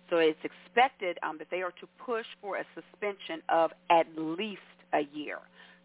So 0.10 0.18
it's 0.18 0.40
expected 0.44 1.18
um, 1.24 1.38
that 1.40 1.48
they 1.50 1.62
are 1.62 1.72
to 1.72 1.88
push 2.04 2.26
for 2.42 2.58
a 2.58 2.66
suspension 2.76 3.42
of 3.50 3.72
at 3.90 4.06
least 4.18 4.62
a 4.94 5.02
year. 5.14 5.40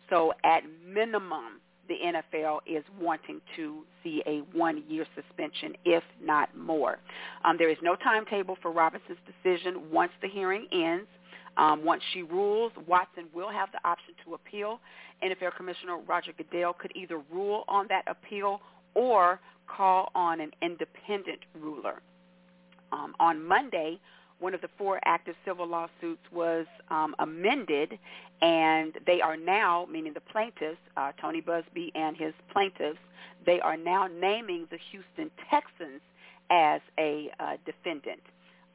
So 0.08 0.32
at 0.44 0.62
minimum, 0.86 1.60
the 1.88 1.96
NFL 2.04 2.60
is 2.66 2.84
wanting 3.00 3.40
to 3.56 3.82
see 4.02 4.22
a 4.26 4.38
one-year 4.56 5.06
suspension, 5.14 5.74
if 5.84 6.04
not 6.22 6.56
more. 6.56 6.98
Um, 7.44 7.56
there 7.58 7.68
is 7.68 7.78
no 7.82 7.96
timetable 7.96 8.56
for 8.62 8.70
Robinson's 8.70 9.18
decision 9.26 9.90
once 9.90 10.12
the 10.22 10.28
hearing 10.28 10.66
ends. 10.72 11.08
Um, 11.56 11.84
once 11.84 12.02
she 12.12 12.22
rules, 12.22 12.70
Watson 12.86 13.24
will 13.34 13.50
have 13.50 13.70
the 13.72 13.80
option 13.86 14.14
to 14.24 14.34
appeal. 14.34 14.80
NFL 15.22 15.56
Commissioner 15.56 15.98
Roger 16.06 16.32
Goodell 16.36 16.74
could 16.74 16.92
either 16.94 17.20
rule 17.30 17.64
on 17.66 17.86
that 17.88 18.04
appeal 18.06 18.60
or 18.94 19.40
call 19.66 20.10
on 20.14 20.40
an 20.40 20.52
independent 20.62 21.40
ruler. 21.60 22.02
Um, 22.93 23.14
on 23.20 23.45
Monday, 23.45 23.99
one 24.41 24.55
of 24.55 24.61
the 24.62 24.70
four 24.78 25.01
active 25.05 25.34
civil 25.45 25.66
lawsuits 25.66 26.22
was 26.32 26.66
um, 26.91 27.14
amended, 27.18 27.99
and 28.41 28.95
they 29.07 29.20
are 29.20 29.36
now, 29.36 29.86
meaning 29.91 30.14
the 30.14 30.20
plaintiffs, 30.20 30.78
uh, 30.97 31.12
Tony 31.20 31.43
Buzbee 31.43 31.93
and 31.95 32.16
his 32.16 32.32
plaintiffs, 32.51 32.99
they 33.45 33.61
are 33.61 33.76
now 33.76 34.07
naming 34.07 34.66
the 34.70 34.78
Houston 34.91 35.30
Texans 35.51 36.01
as 36.51 36.80
a 36.99 37.30
uh, 37.38 37.57
defendant. 37.64 38.20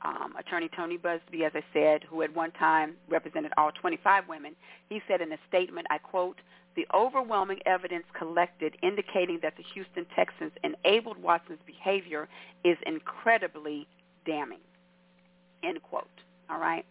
Um, 0.03 0.35
attorney 0.37 0.69
Tony 0.75 0.99
Buzbee, 0.99 1.45
as 1.45 1.53
I 1.55 1.63
said, 1.73 2.03
who 2.03 2.21
at 2.21 2.33
one 2.35 2.51
time 2.51 2.93
represented 3.09 3.51
all 3.57 3.71
25 3.71 4.27
women, 4.29 4.55
he 4.89 5.01
said 5.07 5.19
in 5.19 5.31
a 5.31 5.37
statement, 5.47 5.87
I 5.89 5.97
quote, 5.97 6.37
the 6.75 6.85
overwhelming 6.93 7.59
evidence 7.65 8.03
collected 8.13 8.75
indicating 8.83 9.39
that 9.41 9.55
the 9.57 9.63
Houston 9.73 10.05
Texans 10.15 10.51
enabled 10.63 11.17
Watson's 11.17 11.59
behavior 11.65 12.27
is 12.63 12.77
incredibly 12.85 13.87
damning. 14.25 14.59
End 15.63 15.81
quote. 15.81 16.07
All 16.49 16.59
right. 16.59 16.85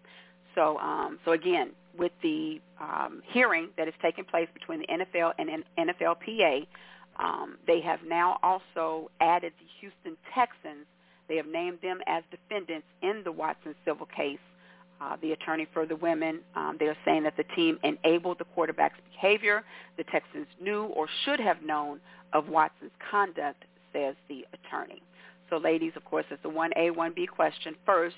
So, 0.55 0.79
um, 0.79 1.19
so 1.25 1.33
again, 1.33 1.71
with 1.97 2.13
the 2.23 2.61
um, 2.81 3.23
hearing 3.27 3.69
that 3.77 3.89
is 3.89 3.95
taking 4.03 4.25
place 4.25 4.49
between 4.53 4.81
the 4.81 4.87
NFL 4.87 5.33
and 5.39 5.65
NFLPA, 5.79 6.67
um, 7.19 7.59
they 7.67 7.81
have 7.81 8.01
now 8.07 8.39
also 8.43 9.11
added 9.21 9.53
the 9.59 9.67
Houston 9.81 10.17
Texans. 10.35 10.87
They 11.29 11.37
have 11.37 11.47
named 11.47 11.79
them 11.83 12.01
as 12.07 12.23
defendants 12.31 12.87
in 13.03 13.23
the 13.25 13.33
Watson 13.33 13.75
civil 13.85 14.07
case. 14.07 14.39
Uh, 15.01 15.17
the 15.21 15.33
attorney 15.33 15.67
for 15.73 15.87
the 15.87 15.97
women, 15.97 16.41
um, 16.55 16.77
they're 16.79 16.97
saying 17.05 17.25
that 17.25 17.37
the 17.37 17.45
team 17.57 17.79
enabled 17.83 18.39
the 18.39 18.45
quarterback's 18.45 18.99
behavior. 19.13 19.65
The 19.97 20.05
Texans 20.05 20.47
knew 20.61 20.85
or 20.85 21.09
should 21.25 21.41
have 21.41 21.63
known 21.63 22.01
of 22.33 22.49
Watson's 22.49 22.93
conduct, 23.11 23.65
says 23.93 24.15
the 24.29 24.47
attorney. 24.53 25.03
So 25.51 25.59
ladies, 25.59 25.93
of 25.97 26.05
course, 26.05 26.25
it's 26.31 26.45
a 26.45 26.49
1A, 26.49 26.91
1B 26.91 27.29
question. 27.29 27.75
First, 27.85 28.17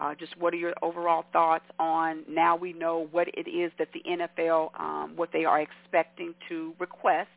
uh, 0.00 0.14
just 0.14 0.36
what 0.38 0.54
are 0.54 0.58
your 0.58 0.74
overall 0.80 1.24
thoughts 1.32 1.64
on 1.78 2.22
now 2.28 2.54
we 2.54 2.72
know 2.72 3.08
what 3.10 3.28
it 3.34 3.50
is 3.50 3.72
that 3.78 3.88
the 3.92 4.02
NFL, 4.08 4.78
um, 4.80 5.12
what 5.16 5.30
they 5.32 5.44
are 5.44 5.60
expecting 5.60 6.34
to 6.48 6.72
request. 6.78 7.28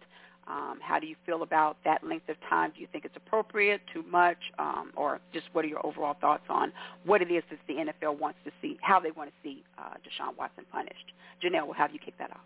Um, 0.48 0.80
how 0.82 1.00
do 1.00 1.08
you 1.08 1.16
feel 1.26 1.44
about 1.44 1.78
that 1.86 2.04
length 2.04 2.28
of 2.28 2.36
time? 2.50 2.72
Do 2.76 2.82
you 2.82 2.88
think 2.92 3.06
it's 3.06 3.16
appropriate, 3.16 3.82
too 3.94 4.04
much, 4.10 4.38
um, 4.60 4.92
or 4.96 5.20
just 5.34 5.46
what 5.54 5.64
are 5.64 5.68
your 5.68 5.86
overall 5.86 6.16
thoughts 6.20 6.44
on 6.50 6.74
what 7.06 7.22
it 7.22 7.32
is 7.32 7.44
that 7.50 7.60
the 7.68 7.76
NFL 7.76 8.20
wants 8.20 8.40
to 8.46 8.52
see, 8.62 8.78
how 8.82 9.00
they 9.00 9.12
want 9.12 9.30
to 9.30 9.36
see 9.44 9.64
uh, 9.78 9.94
Deshaun 9.98 10.38
Watson 10.38 10.66
punished? 10.72 11.14
Janelle, 11.44 11.66
we'll 11.66 11.74
have 11.74 11.94
you 11.94 12.00
kick 12.00 12.16
that 12.18 12.32
off. 12.32 12.38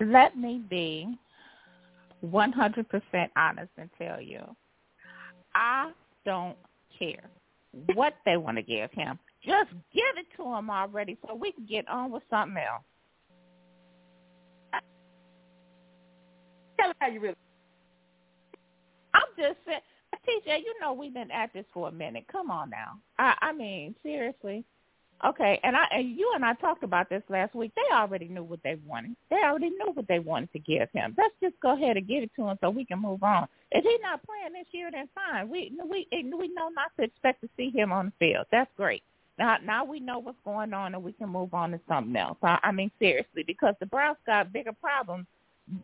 Let 0.00 0.36
me 0.36 0.62
be 0.68 1.18
100% 2.24 3.28
honest 3.36 3.70
and 3.78 3.90
tell 3.98 4.20
you, 4.20 4.40
I 5.54 5.90
don't 6.24 6.56
care 6.98 7.30
what 7.94 8.14
they 8.24 8.36
want 8.36 8.56
to 8.56 8.62
give 8.62 8.90
him. 8.92 9.18
Just 9.44 9.70
give 9.92 10.16
it 10.16 10.26
to 10.36 10.44
him 10.44 10.70
already 10.70 11.16
so 11.26 11.34
we 11.34 11.52
can 11.52 11.66
get 11.66 11.88
on 11.88 12.10
with 12.10 12.22
something 12.30 12.56
else. 12.58 12.82
Tell 16.78 16.90
us 16.90 16.96
how 16.98 17.08
you 17.08 17.20
really. 17.20 17.36
I'm 19.14 19.22
just 19.38 19.58
saying, 19.66 19.80
TJ. 20.26 20.58
You 20.58 20.74
know 20.80 20.92
we've 20.92 21.14
been 21.14 21.30
at 21.30 21.52
this 21.52 21.64
for 21.72 21.88
a 21.88 21.92
minute. 21.92 22.24
Come 22.30 22.50
on 22.50 22.70
now. 22.70 22.98
I 23.18 23.34
I 23.40 23.52
mean 23.52 23.94
seriously. 24.02 24.64
Okay, 25.24 25.58
and 25.64 25.74
I 25.74 25.84
and 25.92 26.16
you 26.16 26.30
and 26.34 26.44
I 26.44 26.52
talked 26.54 26.82
about 26.82 27.08
this 27.08 27.22
last 27.30 27.54
week. 27.54 27.72
They 27.74 27.94
already 27.94 28.28
knew 28.28 28.44
what 28.44 28.62
they 28.62 28.76
wanted. 28.86 29.16
They 29.30 29.40
already 29.42 29.70
knew 29.70 29.90
what 29.94 30.06
they 30.08 30.18
wanted 30.18 30.52
to 30.52 30.58
give 30.58 30.88
him. 30.92 31.14
Let's 31.16 31.34
just 31.42 31.58
go 31.62 31.74
ahead 31.74 31.96
and 31.96 32.06
give 32.06 32.22
it 32.22 32.30
to 32.36 32.46
him 32.46 32.58
so 32.60 32.68
we 32.68 32.84
can 32.84 33.00
move 33.00 33.22
on. 33.22 33.48
If 33.70 33.82
he's 33.82 34.00
not 34.02 34.20
playing 34.26 34.52
this 34.52 34.66
year, 34.72 34.90
then 34.92 35.08
fine. 35.14 35.48
We 35.48 35.72
we 35.90 36.06
we 36.12 36.48
know 36.54 36.68
not 36.68 36.92
to 36.98 37.04
expect 37.04 37.40
to 37.40 37.48
see 37.56 37.70
him 37.70 37.92
on 37.92 38.06
the 38.06 38.12
field. 38.18 38.44
That's 38.52 38.70
great. 38.76 39.02
Now 39.38 39.56
now 39.64 39.84
we 39.86 40.00
know 40.00 40.18
what's 40.18 40.38
going 40.44 40.74
on 40.74 40.94
and 40.94 41.02
we 41.02 41.12
can 41.12 41.30
move 41.30 41.54
on 41.54 41.70
to 41.70 41.80
something 41.88 42.14
else. 42.14 42.36
I, 42.42 42.58
I 42.62 42.72
mean 42.72 42.90
seriously, 42.98 43.42
because 43.46 43.74
the 43.80 43.86
Browns 43.86 44.18
got 44.26 44.52
bigger 44.52 44.72
problems 44.72 45.26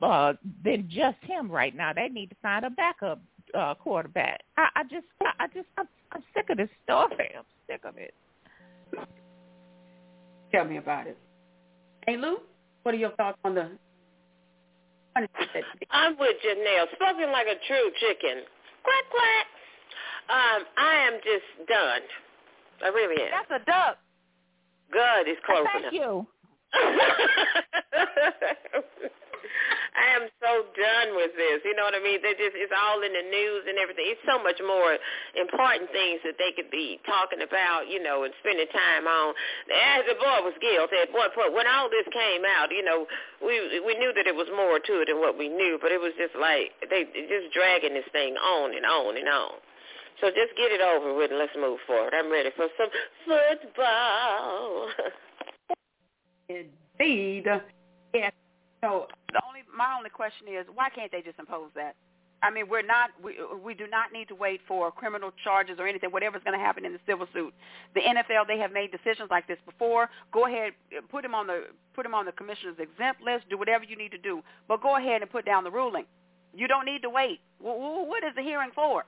uh, 0.02 0.34
than 0.62 0.90
just 0.90 1.16
him 1.22 1.50
right 1.50 1.74
now. 1.74 1.94
They 1.94 2.08
need 2.08 2.28
to 2.30 2.36
find 2.42 2.66
a 2.66 2.70
backup 2.70 3.22
uh, 3.54 3.74
quarterback. 3.76 4.42
I, 4.58 4.68
I 4.76 4.82
just 4.84 5.06
I, 5.22 5.32
I 5.40 5.46
just 5.46 5.68
I'm, 5.78 5.88
I'm 6.12 6.22
sick 6.34 6.50
of 6.50 6.58
this 6.58 6.70
story. 6.84 7.30
I'm 7.34 7.44
sick 7.66 7.80
of 7.86 7.96
it. 7.96 8.12
Tell 10.52 10.64
me 10.64 10.76
about 10.76 11.06
it. 11.06 11.16
Hey, 12.06 12.16
Lou, 12.16 12.38
what 12.82 12.94
are 12.94 12.98
your 12.98 13.12
thoughts 13.12 13.38
on 13.44 13.54
the? 13.54 13.70
I'm 15.90 16.18
with 16.18 16.36
Janelle. 16.44 16.86
Spoken 16.94 17.30
like 17.32 17.46
a 17.46 17.56
true 17.66 17.90
chicken. 18.00 18.42
Quack 18.82 19.04
quack. 19.10 19.46
Um, 20.28 20.64
I 20.76 20.94
am 21.06 21.14
just 21.24 21.68
done. 21.68 22.02
I 22.84 22.88
really 22.88 23.22
am. 23.22 23.30
That's 23.30 23.50
a 23.62 23.64
duck. 23.64 23.98
Good. 24.90 25.28
It's 25.28 25.40
close 25.44 25.66
Thank 25.72 25.92
enough. 25.92 25.92
you. 25.92 26.26
I 29.92 30.06
am 30.16 30.24
so 30.40 30.66
done 30.72 31.14
with 31.16 31.36
this. 31.36 31.60
You 31.64 31.76
know 31.76 31.84
what 31.84 31.96
I 31.96 32.02
mean? 32.02 32.18
They 32.24 32.32
just 32.34 32.56
it's 32.56 32.72
all 32.72 33.04
in 33.04 33.12
the 33.12 33.26
news 33.26 33.62
and 33.68 33.76
everything. 33.76 34.08
It's 34.08 34.24
so 34.24 34.40
much 34.40 34.56
more 34.64 34.96
important 35.36 35.92
things 35.92 36.24
that 36.24 36.40
they 36.40 36.56
could 36.56 36.72
be 36.72 36.96
talking 37.04 37.44
about, 37.44 37.86
you 37.86 38.00
know, 38.00 38.24
and 38.24 38.32
spending 38.40 38.68
time 38.72 39.04
on. 39.04 39.36
As 39.68 40.08
the 40.08 40.16
boy 40.16 40.46
was 40.46 40.56
guilty 40.64 40.96
at 41.02 41.12
one 41.12 41.30
point 41.36 41.52
when 41.52 41.68
all 41.68 41.92
this 41.92 42.08
came 42.10 42.42
out, 42.48 42.72
you 42.72 42.82
know, 42.82 43.04
we 43.44 43.82
we 43.84 43.94
knew 44.00 44.12
that 44.16 44.24
it 44.24 44.36
was 44.36 44.48
more 44.54 44.80
to 44.80 44.94
it 45.04 45.12
than 45.12 45.20
what 45.20 45.36
we 45.36 45.52
knew, 45.52 45.76
but 45.80 45.92
it 45.92 46.00
was 46.00 46.16
just 46.16 46.34
like 46.34 46.72
they 46.88 47.04
just 47.04 47.52
dragging 47.52 47.92
this 47.92 48.08
thing 48.10 48.34
on 48.40 48.72
and 48.72 48.86
on 48.88 49.16
and 49.20 49.28
on. 49.28 49.60
So 50.20 50.28
just 50.28 50.56
get 50.56 50.70
it 50.70 50.80
over 50.80 51.14
with 51.16 51.30
and 51.30 51.38
let's 51.38 51.52
move 51.58 51.78
forward. 51.86 52.14
I'm 52.14 52.30
ready 52.30 52.50
for 52.54 52.68
some 52.78 52.90
football. 53.26 54.88
Indeed. 56.48 57.46
Yeah. 58.14 58.30
So 58.82 59.06
the 59.32 59.40
only 59.46 59.60
my 59.74 59.94
only 59.96 60.10
question 60.10 60.48
is 60.48 60.66
why 60.74 60.90
can't 60.90 61.10
they 61.10 61.22
just 61.22 61.38
impose 61.38 61.70
that? 61.74 61.94
I 62.42 62.50
mean, 62.50 62.68
we're 62.68 62.82
not 62.82 63.10
we 63.22 63.38
we 63.64 63.74
do 63.74 63.86
not 63.86 64.12
need 64.12 64.26
to 64.28 64.34
wait 64.34 64.60
for 64.66 64.90
criminal 64.90 65.30
charges 65.44 65.76
or 65.78 65.86
anything. 65.86 66.10
Whatever's 66.10 66.42
going 66.42 66.58
to 66.58 66.64
happen 66.64 66.84
in 66.84 66.92
the 66.92 66.98
civil 67.06 67.28
suit, 67.32 67.54
the 67.94 68.00
NFL 68.00 68.48
they 68.48 68.58
have 68.58 68.72
made 68.72 68.90
decisions 68.90 69.30
like 69.30 69.46
this 69.46 69.58
before. 69.64 70.10
Go 70.32 70.46
ahead, 70.46 70.72
put 71.10 71.24
him 71.24 71.34
on 71.34 71.46
the 71.46 71.66
put 71.94 72.04
him 72.04 72.14
on 72.14 72.26
the 72.26 72.32
commissioner's 72.32 72.78
exempt 72.80 73.22
list. 73.22 73.44
Do 73.48 73.56
whatever 73.56 73.84
you 73.84 73.96
need 73.96 74.10
to 74.10 74.18
do, 74.18 74.42
but 74.66 74.82
go 74.82 74.96
ahead 74.96 75.22
and 75.22 75.30
put 75.30 75.46
down 75.46 75.62
the 75.62 75.70
ruling. 75.70 76.04
You 76.54 76.66
don't 76.66 76.84
need 76.84 77.02
to 77.02 77.10
wait. 77.10 77.40
What 77.60 78.24
is 78.24 78.34
the 78.34 78.42
hearing 78.42 78.70
for? 78.74 79.04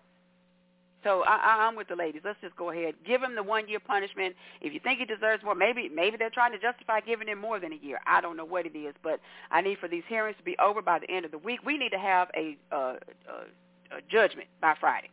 So 1.05 1.23
I, 1.27 1.67
I'm 1.67 1.77
with 1.77 1.89
the 1.89 1.95
ladies. 1.97 2.23
Let's 2.25 2.41
just 2.41 2.57
go 2.57 2.71
ahead, 2.71 2.95
give 3.07 3.23
him 3.23 3.35
the 3.35 3.43
one 3.43 3.69
year 3.69 3.79
punishment. 3.79 4.35
If 4.61 4.73
you 4.73 4.81
think 4.81 4.99
he 4.99 5.05
deserves 5.05 5.45
more, 5.45 5.55
maybe 5.55 5.89
maybe 5.95 6.17
they're 6.17 6.31
trying 6.31 6.53
to 6.53 6.59
justify 6.59 7.01
giving 7.01 7.29
him 7.29 7.39
more 7.39 7.61
than 7.61 7.73
a 7.73 7.77
year. 7.77 8.01
I 8.07 8.21
don't 8.21 8.37
know 8.37 8.45
what 8.45 8.67
it 8.67 8.77
is, 8.77 8.95
but 9.03 9.21
I 9.51 9.61
need 9.61 9.79
for 9.79 9.89
these 9.89 10.03
hearings 10.09 10.37
to 10.39 10.45
be 10.45 10.57
over 10.59 10.83
by 10.83 10.99
the 10.99 11.11
end 11.11 11.25
of 11.25 11.31
the 11.31 11.39
week. 11.39 11.61
We 11.65 11.79
need 11.79 11.91
to 11.91 11.99
have 11.99 12.29
a, 12.35 12.57
a, 12.73 12.77
a, 12.77 12.97
a 13.97 14.01
judgment 14.11 14.49
by 14.61 14.75
Friday. 14.81 15.11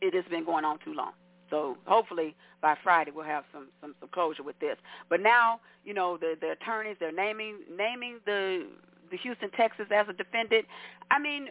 It 0.00 0.14
has 0.14 0.24
been 0.30 0.44
going 0.44 0.64
on 0.64 0.78
too 0.84 0.94
long. 0.94 1.12
So 1.50 1.76
hopefully 1.84 2.34
by 2.62 2.76
Friday 2.82 3.10
we'll 3.14 3.26
have 3.26 3.44
some, 3.52 3.68
some, 3.80 3.94
some 4.00 4.08
closure 4.08 4.42
with 4.42 4.58
this. 4.58 4.76
But 5.10 5.20
now, 5.20 5.60
you 5.84 5.92
know, 5.92 6.16
the, 6.16 6.34
the 6.40 6.52
attorneys 6.52 6.96
they're 6.98 7.12
naming 7.12 7.56
naming 7.76 8.20
the 8.24 8.66
the 9.10 9.18
Houston 9.18 9.50
Texans 9.50 9.88
as 9.94 10.06
a 10.08 10.12
defendant. 10.12 10.64
I 11.10 11.18
mean, 11.18 11.48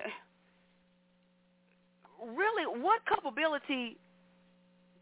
really, 2.22 2.82
what 2.82 3.02
culpability 3.06 3.98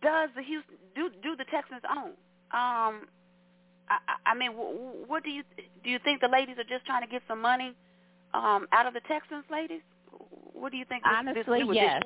does 0.01 0.29
the 0.35 0.41
Houston 0.41 0.75
do? 0.95 1.09
Do 1.21 1.35
the 1.35 1.45
Texans 1.45 1.81
own? 1.89 2.11
Um, 2.51 3.07
I, 3.89 3.97
I 4.25 4.35
mean, 4.35 4.51
what 4.51 5.23
do 5.23 5.29
you 5.29 5.43
do? 5.83 5.89
You 5.89 5.99
think 6.03 6.21
the 6.21 6.27
ladies 6.27 6.57
are 6.57 6.63
just 6.63 6.85
trying 6.85 7.03
to 7.03 7.07
get 7.07 7.21
some 7.27 7.41
money 7.41 7.73
um, 8.33 8.67
out 8.71 8.85
of 8.85 8.93
the 8.93 9.01
Texans, 9.01 9.43
ladies? 9.51 9.81
What 10.53 10.71
do 10.71 10.77
you 10.77 10.85
think? 10.85 11.03
Honestly, 11.05 11.63
this 11.63 11.75
yes. 11.75 12.03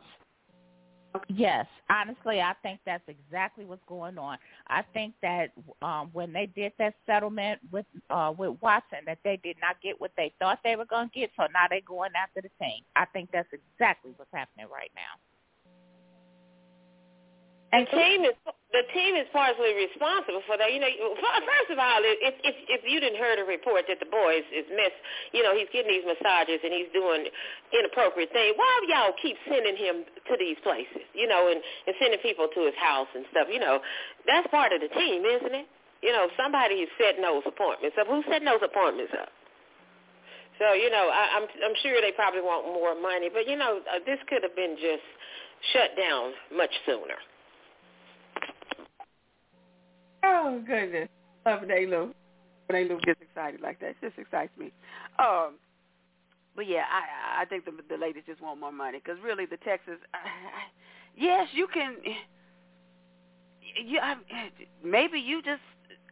Yes, 1.30 1.68
honestly, 1.90 2.42
I 2.42 2.54
think 2.64 2.80
that's 2.86 3.04
exactly 3.08 3.66
what's 3.66 3.84
going 3.88 4.18
on. 4.18 4.38
I 4.68 4.84
think 4.94 5.14
that 5.22 5.52
um 5.82 6.10
when 6.14 6.34
they 6.34 6.48
did 6.48 6.74
that 6.80 6.96
settlement 7.06 7.60
with 7.72 7.86
uh 8.10 8.34
with 8.38 8.58
Watson, 8.62 9.00
that 9.06 9.20
they 9.24 9.40
did 9.44 9.58
not 9.62 9.82
get 9.82 10.00
what 10.02 10.12
they 10.18 10.34
thought 10.40 10.60
they 10.64 10.76
were 10.76 10.86
going 10.86 11.10
to 11.10 11.20
get, 11.20 11.32
so 11.38 11.44
now 11.54 11.66
they're 11.70 11.82
going 11.88 12.12
after 12.16 12.42
the 12.42 12.50
team. 12.64 12.84
I 12.96 13.06
think 13.06 13.30
that's 13.32 13.50
exactly 13.54 14.12
what's 14.18 14.32
happening 14.34 14.68
right 14.74 14.92
now. 14.96 15.20
And 17.74 17.88
team 17.90 18.24
is 18.26 18.36
the 18.74 18.82
team 18.90 19.14
is 19.14 19.30
partially 19.30 19.78
responsible 19.78 20.42
for 20.50 20.58
that. 20.58 20.74
You 20.74 20.82
know, 20.82 20.90
first 21.22 21.70
of 21.70 21.78
all, 21.78 22.02
if 22.02 22.34
if 22.42 22.58
if 22.66 22.82
you 22.82 22.98
didn't 22.98 23.22
hear 23.22 23.38
the 23.38 23.46
report 23.46 23.86
that 23.86 24.02
the 24.02 24.10
boy 24.10 24.42
is, 24.42 24.48
is 24.50 24.66
miss, 24.74 24.90
you 25.30 25.46
know, 25.46 25.54
he's 25.54 25.70
getting 25.70 25.94
these 25.94 26.02
massages 26.10 26.58
and 26.66 26.74
he's 26.74 26.90
doing 26.90 27.30
inappropriate 27.70 28.34
things. 28.34 28.58
Why 28.58 28.74
do 28.82 28.86
y'all 28.90 29.14
keep 29.22 29.38
sending 29.46 29.78
him 29.78 30.10
to 30.10 30.34
these 30.42 30.58
places? 30.66 31.06
You 31.14 31.30
know, 31.30 31.54
and 31.54 31.62
and 31.86 31.94
sending 32.02 32.18
people 32.26 32.50
to 32.50 32.62
his 32.66 32.74
house 32.82 33.08
and 33.14 33.30
stuff. 33.30 33.46
You 33.46 33.62
know, 33.62 33.78
that's 34.26 34.50
part 34.50 34.74
of 34.74 34.82
the 34.82 34.90
team, 34.90 35.22
isn't 35.22 35.54
it? 35.54 35.70
You 36.02 36.12
know, 36.12 36.28
somebody 36.34 36.82
is 36.82 36.90
setting 36.98 37.22
those 37.22 37.46
appointments 37.46 37.96
up. 38.02 38.10
Who's 38.10 38.26
setting 38.26 38.50
those 38.50 38.66
appointments 38.66 39.14
up? 39.14 39.30
So 40.58 40.74
you 40.74 40.90
know, 40.90 41.14
I, 41.14 41.38
I'm 41.38 41.46
I'm 41.46 41.78
sure 41.86 42.02
they 42.02 42.10
probably 42.18 42.42
want 42.42 42.66
more 42.74 42.98
money, 42.98 43.30
but 43.30 43.46
you 43.46 43.54
know, 43.54 43.86
uh, 43.86 44.02
this 44.02 44.18
could 44.26 44.42
have 44.42 44.58
been 44.58 44.82
just 44.82 45.06
shut 45.78 45.94
down 45.94 46.34
much 46.50 46.74
sooner. 46.90 47.22
Oh 50.24 50.62
goodness, 50.66 51.10
love 51.46 51.62
they 51.68 51.86
when 51.86 52.06
they 52.70 52.84
little 52.84 53.00
gets 53.00 53.22
excited 53.22 53.62
like 53.62 53.80
that. 53.82 53.90
It 53.90 53.96
just 54.02 54.18
excites 54.18 54.52
me. 54.58 54.72
Um, 55.20 55.56
but 56.56 56.68
yeah, 56.68 56.84
I 56.90 57.42
I 57.42 57.46
think 57.46 57.66
the 57.66 57.72
the 57.90 57.98
ladies 57.98 58.24
just 58.26 58.42
want 58.42 58.60
more 58.60 58.72
money 58.72 59.02
because 59.04 59.20
really 59.24 59.46
the 59.46 59.58
Texas, 59.58 59.98
I, 60.14 60.18
yes, 61.18 61.48
you 61.54 61.68
can. 61.74 61.98
You 63.86 64.00
I, 64.00 64.16
maybe 64.84 65.20
you 65.20 65.42
just 65.42 65.62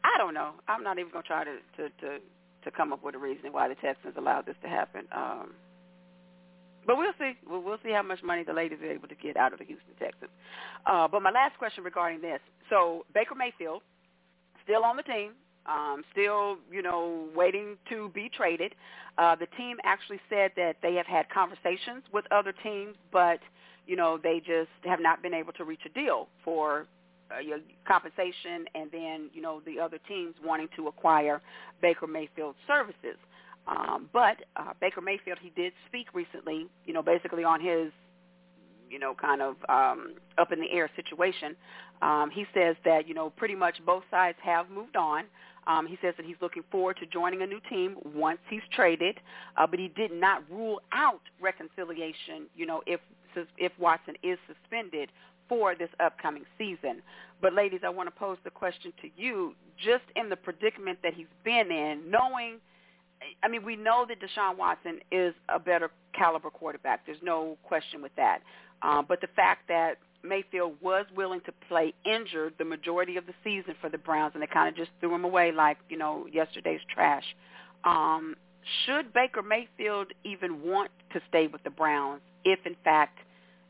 I 0.04 0.18
don't 0.18 0.34
know. 0.34 0.52
I'm 0.68 0.84
not 0.84 1.00
even 1.00 1.12
gonna 1.12 1.24
try 1.24 1.44
to 1.44 1.58
to 1.78 1.90
to 2.02 2.20
to 2.64 2.72
come 2.72 2.92
up 2.92 3.04
with 3.04 3.16
a 3.16 3.20
reason 3.20 3.54
why 3.54 3.68
the 3.68 3.76
Texans 3.76 4.16
allowed 4.18 4.46
this 4.46 4.56
to 4.64 4.70
happen. 4.70 5.06
Um, 5.16 5.52
but 6.86 6.98
we'll 6.98 7.14
see. 7.20 7.34
We'll, 7.48 7.62
we'll 7.62 7.78
see 7.84 7.92
how 7.92 8.02
much 8.02 8.24
money 8.24 8.44
the 8.44 8.54
ladies 8.54 8.80
are 8.82 8.92
able 8.92 9.08
to 9.08 9.16
get 9.16 9.38
out 9.38 9.54
of 9.54 9.60
the 9.60 9.66
Houston 9.66 9.94
Texans. 10.00 10.32
Uh, 10.86 11.08
but 11.08 11.22
my 11.22 11.32
last 11.32 11.58
question 11.58 11.84
regarding 11.84 12.22
this: 12.22 12.40
so 12.70 13.06
Baker 13.14 13.36
Mayfield 13.36 13.84
still 14.64 14.84
on 14.84 14.98
the 14.98 15.04
team, 15.04 15.32
um, 15.66 16.04
still, 16.12 16.58
you 16.72 16.82
know, 16.82 17.28
waiting 17.36 17.78
to 17.90 18.10
be 18.14 18.30
traded. 18.36 18.74
Uh, 19.18 19.36
the 19.36 19.48
team 19.58 19.78
actually 19.84 20.20
said 20.30 20.52
that 20.56 20.78
they 20.82 20.96
have 20.96 21.06
had 21.06 21.30
conversations 21.30 22.04
with 22.12 22.26
other 22.32 22.54
teams, 22.64 22.96
but, 23.12 23.40
you 23.86 23.96
know, 23.96 24.20
they 24.22 24.40
just 24.40 24.70
have 24.84 25.00
not 25.00 25.22
been 25.22 25.34
able 25.34 25.54
to 25.54 25.64
reach 25.64 25.82
a 25.86 25.90
deal 25.90 26.28
for 26.44 26.88
uh, 27.34 27.40
your 27.40 27.60
compensation 27.88 28.66
and 28.76 28.90
then, 28.92 29.30
you 29.34 29.42
know, 29.42 29.62
the 29.66 29.80
other 29.80 30.00
teams 30.08 30.34
wanting 30.44 30.68
to 30.76 30.88
acquire 30.88 31.42
Baker 31.82 32.08
Mayfield's 32.08 32.58
services. 32.68 33.18
Um, 33.68 34.10
but 34.12 34.38
uh, 34.56 34.74
Baker 34.82 35.02
Mayfield, 35.02 35.38
he 35.42 35.52
did 35.56 35.74
speak 35.88 36.08
recently, 36.14 36.66
you 36.86 36.94
know, 36.94 37.04
basically 37.04 37.44
on 37.44 37.62
his 37.62 37.92
you 38.92 39.00
know, 39.00 39.14
kind 39.14 39.42
of 39.42 39.56
um, 39.70 40.16
up 40.38 40.52
in 40.52 40.60
the 40.60 40.70
air 40.72 40.90
situation. 40.96 41.56
Um, 42.02 42.30
he 42.34 42.46
says 42.54 42.76
that, 42.84 43.08
you 43.08 43.14
know, 43.14 43.30
pretty 43.30 43.56
much 43.56 43.76
both 43.86 44.04
sides 44.12 44.38
have 44.44 44.70
moved 44.70 44.96
on. 44.96 45.24
Um, 45.68 45.88
he 45.88 45.98
says 46.02 46.14
that 46.18 46.26
he's 46.26 46.36
looking 46.42 46.64
forward 46.72 46.98
to 47.00 47.06
joining 47.06 47.44
a 47.44 47.46
new 47.46 47.62
team 47.70 47.96
once 48.16 48.40
he's 48.50 48.62
traded, 48.74 49.20
uh, 49.58 49.68
but 49.68 49.80
he 49.80 49.90
did 49.90 50.12
not 50.12 50.44
rule 50.50 50.82
out 50.92 51.22
reconciliation, 51.40 52.48
you 52.56 52.66
know, 52.66 52.82
if 52.86 53.00
if 53.58 53.72
Watson 53.80 54.16
is 54.24 54.38
suspended 54.46 55.10
for 55.48 55.76
this 55.76 55.90
upcoming 56.00 56.44
season. 56.58 57.02
But 57.42 57.54
ladies, 57.54 57.82
I 57.86 57.90
want 57.90 58.08
to 58.08 58.20
pose 58.20 58.38
the 58.44 58.50
question 58.50 58.92
to 59.02 59.10
you, 59.16 59.54
just 59.78 60.04
in 60.16 60.28
the 60.30 60.36
predicament 60.36 61.00
that 61.04 61.14
he's 61.14 61.32
been 61.44 61.72
in, 61.72 62.10
knowing– 62.10 62.58
I 63.44 63.48
mean, 63.48 63.64
we 63.64 63.76
know 63.76 64.06
that 64.08 64.18
Deshaun 64.20 64.58
Watson 64.58 65.00
is 65.12 65.34
a 65.50 65.60
better 65.60 65.92
caliber 66.14 66.50
quarterback. 66.50 67.06
There's 67.06 67.22
no 67.22 67.58
question 67.64 68.02
with 68.02 68.16
that. 68.16 68.42
Um, 68.84 69.06
but 69.08 69.22
the 69.22 69.28
fact 69.36 69.68
that 69.68 69.96
Mayfield 70.24 70.74
was 70.82 71.06
willing 71.16 71.42
to 71.42 71.52
play 71.68 71.94
injured 72.06 72.54
the 72.58 72.66
majority 72.66 73.18
of 73.18 73.26
the 73.26 73.34
season 73.44 73.76
for 73.82 73.90
the 73.90 73.98
Browns, 73.98 74.34
and 74.34 74.42
they 74.42 74.48
kind 74.48 74.70
of 74.70 74.76
just 74.76 74.92
threw 75.00 75.14
him 75.14 75.24
away 75.24 75.52
like 75.52 75.78
you 75.90 75.98
know 75.98 76.28
yesterday's 76.32 76.82
trash. 76.94 77.24
Um, 77.84 78.36
should 78.86 79.12
Baker 79.14 79.42
Mayfield 79.42 80.08
even 80.24 80.62
want 80.62 80.92
to 81.14 81.22
stay 81.30 81.48
with 81.48 81.64
the 81.64 81.72
Browns 81.72 82.22
if, 82.46 82.60
in 82.66 82.76
fact, 82.84 83.18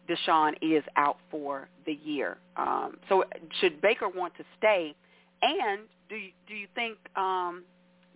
Deshaun 0.10 0.54
is 0.62 0.84
out 0.98 1.18
for 1.30 1.70
the 1.86 1.94
year? 1.94 2.38
Um, 2.58 2.98
so, 3.08 3.24
should 3.62 3.82
Baker 3.82 4.10
want 4.10 4.36
to 4.36 4.44
stay? 4.58 4.94
And 5.42 5.82
do 6.10 6.16
you, 6.16 6.32
do 6.46 6.56
you 6.56 6.68
think 6.76 6.98
um, 7.16 7.64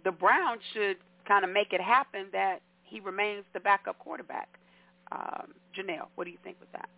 the 0.03 0.11
Browns 0.11 0.61
should 0.73 0.97
kind 1.27 1.43
of 1.43 1.51
make 1.51 1.73
it 1.73 1.81
happen 1.81 2.27
that 2.31 2.61
he 2.83 2.99
remains 2.99 3.43
the 3.53 3.59
backup 3.59 3.99
quarterback. 3.99 4.47
Um, 5.11 5.53
Janelle, 5.78 6.07
what 6.15 6.26
do 6.26 6.32
you 6.32 6.38
think 6.43 6.57
with 6.59 6.71
that? 6.71 6.89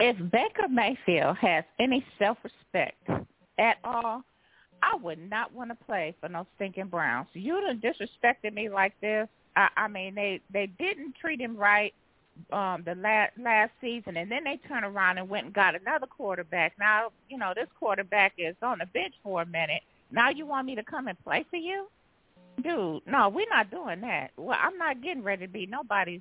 If 0.00 0.16
Baker 0.30 0.68
Mayfield 0.70 1.36
has 1.38 1.64
any 1.80 2.04
self-respect 2.18 3.08
at 3.58 3.78
all, 3.82 4.22
I 4.80 4.94
would 5.02 5.18
not 5.18 5.52
want 5.52 5.70
to 5.70 5.84
play 5.86 6.14
for 6.20 6.28
no 6.28 6.46
stinking 6.54 6.86
Browns. 6.86 7.26
You 7.32 7.60
done 7.60 7.80
disrespected 7.80 8.54
me 8.54 8.68
like 8.68 8.94
this. 9.00 9.28
I, 9.56 9.68
I 9.76 9.88
mean, 9.88 10.14
they 10.14 10.40
they 10.52 10.66
didn't 10.78 11.16
treat 11.20 11.40
him 11.40 11.56
right 11.56 11.92
um 12.52 12.84
the 12.86 12.94
last 12.94 13.32
last 13.36 13.72
season 13.80 14.16
and 14.16 14.30
then 14.30 14.44
they 14.44 14.60
turned 14.68 14.84
around 14.84 15.18
and 15.18 15.28
went 15.28 15.46
and 15.46 15.54
got 15.54 15.74
another 15.74 16.06
quarterback. 16.06 16.74
Now, 16.78 17.10
you 17.28 17.36
know, 17.36 17.52
this 17.56 17.66
quarterback 17.76 18.34
is 18.38 18.54
on 18.62 18.78
the 18.78 18.86
bench 18.86 19.14
for 19.24 19.42
a 19.42 19.46
minute 19.46 19.82
now 20.10 20.30
you 20.30 20.46
want 20.46 20.66
me 20.66 20.74
to 20.74 20.82
come 20.82 21.08
and 21.08 21.18
play 21.22 21.44
for 21.50 21.56
you? 21.56 21.88
Dude, 22.62 23.02
no, 23.06 23.28
we're 23.28 23.48
not 23.48 23.70
doing 23.70 24.00
that. 24.00 24.30
Well, 24.36 24.58
I'm 24.60 24.76
not 24.78 25.02
getting 25.02 25.22
ready 25.22 25.46
to 25.46 25.52
be 25.52 25.66
nobody's 25.66 26.20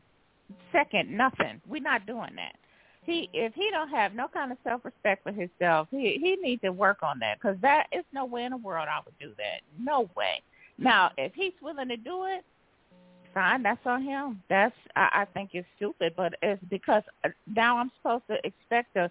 second 0.71 1.15
nothing. 1.15 1.61
We're 1.67 1.81
not 1.81 2.05
doing 2.05 2.35
that. 2.35 2.55
He, 3.03 3.29
if 3.33 3.53
he 3.53 3.69
don't 3.71 3.89
have 3.89 4.13
no 4.13 4.27
kind 4.27 4.51
of 4.51 4.57
self 4.63 4.83
respect 4.83 5.23
for 5.23 5.31
himself, 5.31 5.87
he 5.89 6.19
he 6.21 6.37
needs 6.41 6.61
to 6.63 6.71
work 6.71 7.01
on 7.01 7.19
that 7.19 7.39
because 7.39 7.57
that 7.61 7.87
is 7.91 8.03
no 8.13 8.25
way 8.25 8.43
in 8.43 8.51
the 8.51 8.57
world 8.57 8.87
I 8.91 8.99
would 9.05 9.17
do 9.19 9.33
that. 9.37 9.61
No 9.79 10.09
way. 10.15 10.41
Now, 10.77 11.11
if 11.17 11.33
he's 11.33 11.53
willing 11.61 11.87
to 11.87 11.97
do 11.97 12.25
it, 12.25 12.43
fine. 13.33 13.63
That's 13.63 13.79
on 13.85 14.03
him. 14.03 14.43
That's 14.49 14.75
I, 14.95 15.21
I 15.21 15.25
think 15.33 15.51
it's 15.53 15.67
stupid, 15.77 16.13
but 16.17 16.33
it's 16.41 16.61
because 16.69 17.03
uh, 17.23 17.29
now 17.55 17.77
I'm 17.77 17.91
supposed 17.97 18.23
to 18.27 18.35
expect 18.45 18.95
a 18.97 19.09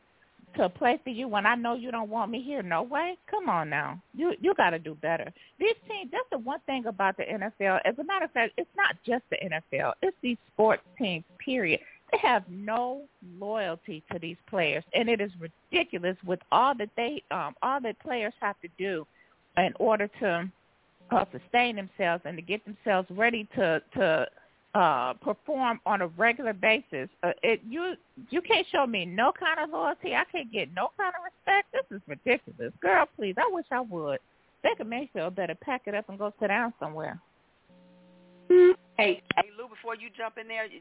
to 0.57 0.69
play 0.69 0.99
for 1.03 1.11
you 1.11 1.29
when 1.29 1.47
I 1.47 1.55
know 1.55 1.75
you 1.75 1.91
don't 1.91 2.09
want 2.09 2.31
me 2.31 2.43
here. 2.43 2.63
No 2.63 2.83
way. 2.83 3.17
Come 3.31 3.49
on 3.49 3.69
now. 3.69 4.01
You 4.15 4.35
you 4.41 4.55
got 4.55 4.71
to 4.71 4.79
do 4.79 4.95
better. 4.95 5.33
These 5.59 5.75
teams. 5.89 6.11
That's 6.13 6.29
the 6.31 6.39
one 6.39 6.61
thing 6.67 6.87
about 6.87 7.17
the 7.17 7.25
NFL. 7.25 7.81
As 7.85 7.99
a 7.99 8.05
matter 8.05 8.25
of 8.25 8.33
fact, 8.33 8.55
it's 8.57 8.71
not 8.77 8.97
just 9.05 9.23
the 9.31 9.37
NFL. 9.37 9.93
It's 10.03 10.17
these 10.23 10.39
sports 10.53 10.83
teams. 10.99 11.25
Period. 11.39 11.81
They 12.13 12.19
have 12.19 12.45
no 12.49 13.03
loyalty 13.39 14.03
to 14.13 14.19
these 14.19 14.37
players, 14.49 14.85
and 14.95 15.09
it 15.09 15.21
is 15.21 15.31
ridiculous 15.41 16.17
with 16.25 16.41
all 16.53 16.75
that 16.77 16.91
they 16.97 17.23
um, 17.31 17.55
all 17.63 17.81
that 17.81 17.99
players 18.01 18.33
have 18.41 18.61
to 18.61 18.69
do 18.79 19.07
in 19.57 19.73
order 19.79 20.09
to 20.21 20.51
uh, 21.11 21.25
sustain 21.33 21.77
themselves 21.77 22.23
and 22.25 22.37
to 22.37 22.43
get 22.43 22.65
themselves 22.65 23.09
ready 23.11 23.49
to 23.57 23.83
to 23.95 24.27
uh, 24.77 25.15
perform 25.15 25.81
on 25.87 26.03
a 26.03 26.07
regular 26.09 26.53
basis. 26.53 27.09
Uh, 27.23 27.31
it 27.43 27.63
you 27.67 27.95
you 28.29 28.43
can't 28.43 28.67
show 28.71 28.87
me 28.87 29.07
no 29.07 29.33
kind 29.33 29.59
of 29.59 29.71
loyalty. 29.71 30.15
I 30.15 30.25
can't 30.31 30.53
get 30.53 30.69
no 30.75 30.91
kind 30.99 31.15
of 31.17 31.25
respect. 31.25 31.73
This 31.73 31.97
is 31.97 32.03
ridiculous, 32.07 32.75
girl. 32.83 33.07
Please, 33.17 33.35
I 33.39 33.49
wish 33.51 33.65
I 33.73 33.81
would. 33.81 34.19
Baker 34.63 34.85
Mayfield 34.85 35.35
better 35.35 35.55
pack 35.55 35.83
it 35.87 35.95
up 35.95 36.11
and 36.11 36.19
go 36.19 36.31
sit 36.39 36.49
down 36.49 36.75
somewhere. 36.79 37.19
Hey, 38.49 38.77
hey, 38.99 39.49
Lou. 39.59 39.67
Before 39.69 39.95
you 39.95 40.09
jump 40.15 40.37
in 40.39 40.47
there, 40.47 40.67
you, 40.67 40.81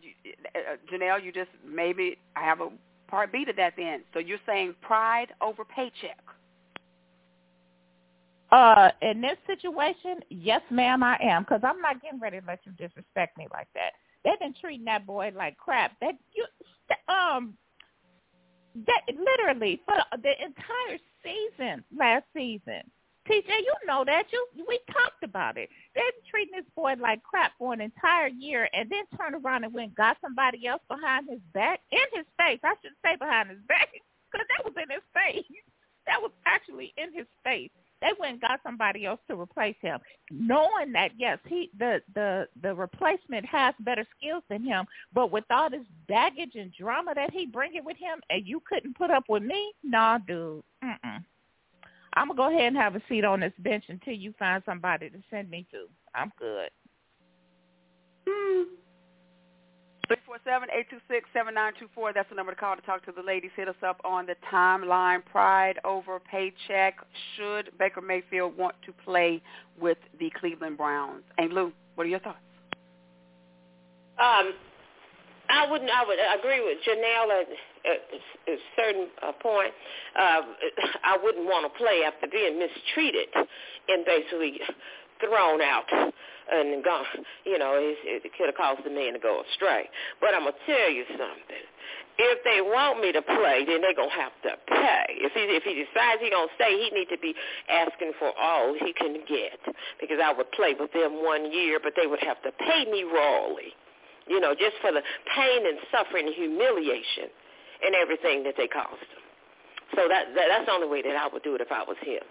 uh, 0.54 0.76
Janelle, 0.92 1.24
you 1.24 1.32
just 1.32 1.52
maybe 1.66 2.18
I 2.36 2.44
have 2.44 2.60
a 2.60 2.70
part 3.08 3.32
B 3.32 3.46
to 3.46 3.54
that. 3.54 3.76
Then, 3.78 4.02
so 4.14 4.20
you're 4.20 4.40
saying 4.46 4.76
pride 4.82 5.28
over 5.42 5.64
paycheck. 5.64 6.20
Uh, 8.52 8.90
in 9.02 9.22
this 9.22 9.38
situation, 9.48 10.20
yes, 10.30 10.62
ma'am, 10.70 11.02
I 11.02 11.18
am, 11.22 11.44
because 11.44 11.62
I'm 11.64 11.82
not 11.82 12.02
getting 12.02 12.20
ready 12.20 12.40
to 12.40 12.46
let 12.46 12.60
you 12.64 12.72
disrespect 12.74 13.38
me 13.38 13.48
like 13.52 13.68
that. 13.74 13.94
They've 14.24 14.40
been 14.40 14.56
treating 14.60 14.86
that 14.86 15.06
boy 15.06 15.32
like 15.36 15.58
crap. 15.58 15.94
That 16.02 16.14
you, 16.34 16.46
um, 17.14 17.56
that 18.88 19.02
literally 19.08 19.82
for 19.86 19.96
the 20.22 20.32
entire 20.44 21.00
season 21.24 21.84
last 21.96 22.26
season. 22.36 22.84
TJ, 23.28 23.48
you 23.48 23.74
know 23.88 24.04
that 24.06 24.26
you 24.32 24.46
we 24.68 24.80
talked 24.92 25.24
about 25.24 25.58
it. 25.58 25.70
They've 25.96 26.04
been 26.04 26.30
treating 26.30 26.54
this 26.56 26.70
boy 26.76 26.94
like 27.00 27.24
crap 27.24 27.54
for 27.58 27.74
an 27.74 27.82
entire 27.82 28.28
year, 28.28 28.70
and 28.74 28.90
then 28.90 29.06
turn 29.18 29.34
around 29.34 29.64
and 29.64 29.74
went 29.74 29.96
got 29.96 30.18
somebody 30.22 30.68
else 30.68 30.82
behind 30.88 31.28
his 31.30 31.40
back, 31.52 31.82
in 31.92 32.06
his 32.14 32.26
face. 32.38 32.60
I 32.64 32.76
should 32.84 32.94
say 33.04 33.16
behind 33.18 33.50
his 33.50 33.60
back, 33.68 33.90
because 34.32 34.46
that 34.50 34.66
was 34.66 34.76
in 34.78 34.90
his 34.94 35.04
face. 35.14 35.46
That 36.06 36.22
was 36.22 36.30
actually 36.46 36.94
in 36.98 37.12
his 37.16 37.26
face 37.44 37.72
they 38.02 38.12
went 38.20 38.34
and 38.34 38.42
got 38.42 38.60
somebody 38.64 39.06
else 39.06 39.20
to 39.28 39.40
replace 39.40 39.76
him, 39.82 40.00
knowing 40.32 40.92
that 40.94 41.12
yes, 41.18 41.40
he 41.48 41.70
the 41.78 42.02
the 42.14 42.48
the 42.62 42.74
replacement 42.74 43.46
has 43.46 43.74
better 43.80 44.06
skills 44.18 44.44
than 44.50 44.64
him, 44.64 44.86
but 45.14 45.32
with 45.32 45.46
all 45.50 45.70
this 45.70 45.86
baggage 46.08 46.56
and 46.56 46.74
drama 46.74 47.14
that 47.16 47.32
he 47.32 47.46
bringing 47.46 47.86
with 47.86 47.98
him, 47.98 48.20
and 48.30 48.46
you 48.46 48.62
couldn't 48.68 48.98
put 48.98 49.12
up 49.12 49.24
with 49.30 49.44
me, 49.44 49.74
nah, 49.84 50.18
dude. 50.20 50.64
Mm-mm. 50.84 51.24
I'm 52.16 52.28
gonna 52.28 52.38
go 52.38 52.50
ahead 52.50 52.68
and 52.68 52.78
have 52.78 52.96
a 52.96 53.02
seat 53.10 53.26
on 53.26 53.42
this 53.42 53.54
bench 53.60 53.86
until 53.90 54.14
you 54.14 54.34
find 54.40 54.64
somebody 54.66 55.10
to 55.10 55.18
send 55.30 55.50
me 55.50 55.66
to. 55.72 55.88
I'm 56.14 56.32
good. 56.40 56.70
Hmm. 58.28 58.64
347-826-7924. 60.10 62.14
That's 62.14 62.30
the 62.30 62.36
number 62.36 62.54
to 62.54 62.58
call 62.58 62.76
to 62.76 62.82
talk 62.82 63.06
to 63.06 63.12
the 63.12 63.22
ladies. 63.22 63.52
Hit 63.56 63.68
us 63.68 63.76
up 63.86 64.02
on 64.04 64.26
the 64.26 64.36
timeline. 64.52 65.24
Pride 65.26 65.80
over 65.84 66.20
paycheck. 66.20 66.98
Should 67.36 67.72
Baker 67.78 68.02
Mayfield 68.02 68.58
want 68.58 68.76
to 68.86 68.94
play 69.04 69.42
with 69.80 69.98
the 70.20 70.32
Cleveland 70.40 70.78
Browns? 70.78 71.24
And 71.38 71.54
Lou, 71.54 71.72
what 71.96 72.06
are 72.06 72.10
your 72.10 72.20
thoughts? 72.20 72.38
Um, 74.20 74.54
I 75.50 75.70
wouldn't. 75.70 75.92
I 75.92 76.06
would 76.06 76.18
agree 76.40 76.64
with 76.64 76.78
Janelle 76.88 77.42
at, 77.42 77.48
a 78.48 78.56
certain 78.76 79.08
uh, 79.22 79.32
point. 79.42 79.72
Uh, 80.18 80.42
I 81.04 81.18
wouldn't 81.22 81.46
want 81.46 81.72
to 81.72 81.78
play 81.78 82.02
after 82.06 82.28
being 82.28 82.58
mistreated 82.58 83.28
and 83.88 84.06
basically 84.06 84.60
thrown 85.20 85.62
out 85.62 85.86
and 86.52 86.84
gone, 86.84 87.06
you 87.46 87.58
know, 87.58 87.74
it, 87.76 87.98
it 88.06 88.32
could 88.38 88.48
have 88.48 88.58
caused 88.58 88.86
the 88.86 88.94
man 88.94 89.14
to 89.14 89.20
go 89.20 89.42
astray. 89.42 89.90
But 90.22 90.34
I'm 90.34 90.46
gonna 90.46 90.60
tell 90.66 90.90
you 90.90 91.06
something. 91.10 91.66
If 92.16 92.40
they 92.48 92.64
want 92.64 93.04
me 93.04 93.12
to 93.12 93.22
play, 93.22 93.68
then 93.68 93.82
they're 93.84 93.98
gonna 93.98 94.14
have 94.14 94.36
to 94.48 94.56
pay. 94.70 95.20
If 95.20 95.34
he 95.36 95.44
if 95.52 95.64
he 95.68 95.76
decides 95.76 96.22
he's 96.22 96.32
gonna 96.32 96.54
stay, 96.56 96.72
he 96.78 96.88
need 96.94 97.10
to 97.12 97.20
be 97.20 97.36
asking 97.68 98.14
for 98.20 98.32
all 98.40 98.74
he 98.78 98.94
can 98.94 99.20
get 99.28 99.60
because 100.00 100.20
I 100.24 100.32
would 100.32 100.50
play 100.54 100.76
with 100.78 100.94
them 100.94 101.26
one 101.26 101.52
year, 101.52 101.80
but 101.82 101.94
they 101.98 102.08
would 102.08 102.24
have 102.24 102.40
to 102.44 102.52
pay 102.56 102.86
me 102.88 103.04
royally, 103.04 103.76
you 104.28 104.40
know, 104.40 104.56
just 104.56 104.80
for 104.80 104.94
the 104.94 105.04
pain 105.34 105.66
and 105.66 105.78
suffering 105.92 106.28
and 106.30 106.36
humiliation 106.36 107.28
and 107.84 107.96
everything 107.96 108.44
that 108.48 108.56
they 108.56 108.68
caused 108.68 109.04
him. 109.12 109.24
So 109.98 110.08
that, 110.08 110.32
that 110.36 110.48
that's 110.48 110.66
the 110.66 110.72
only 110.72 110.88
way 110.88 111.02
that 111.04 111.16
I 111.20 111.28
would 111.28 111.44
do 111.44 111.56
it 111.56 111.62
if 111.62 111.72
I 111.72 111.84
was 111.84 111.98
him 112.00 112.24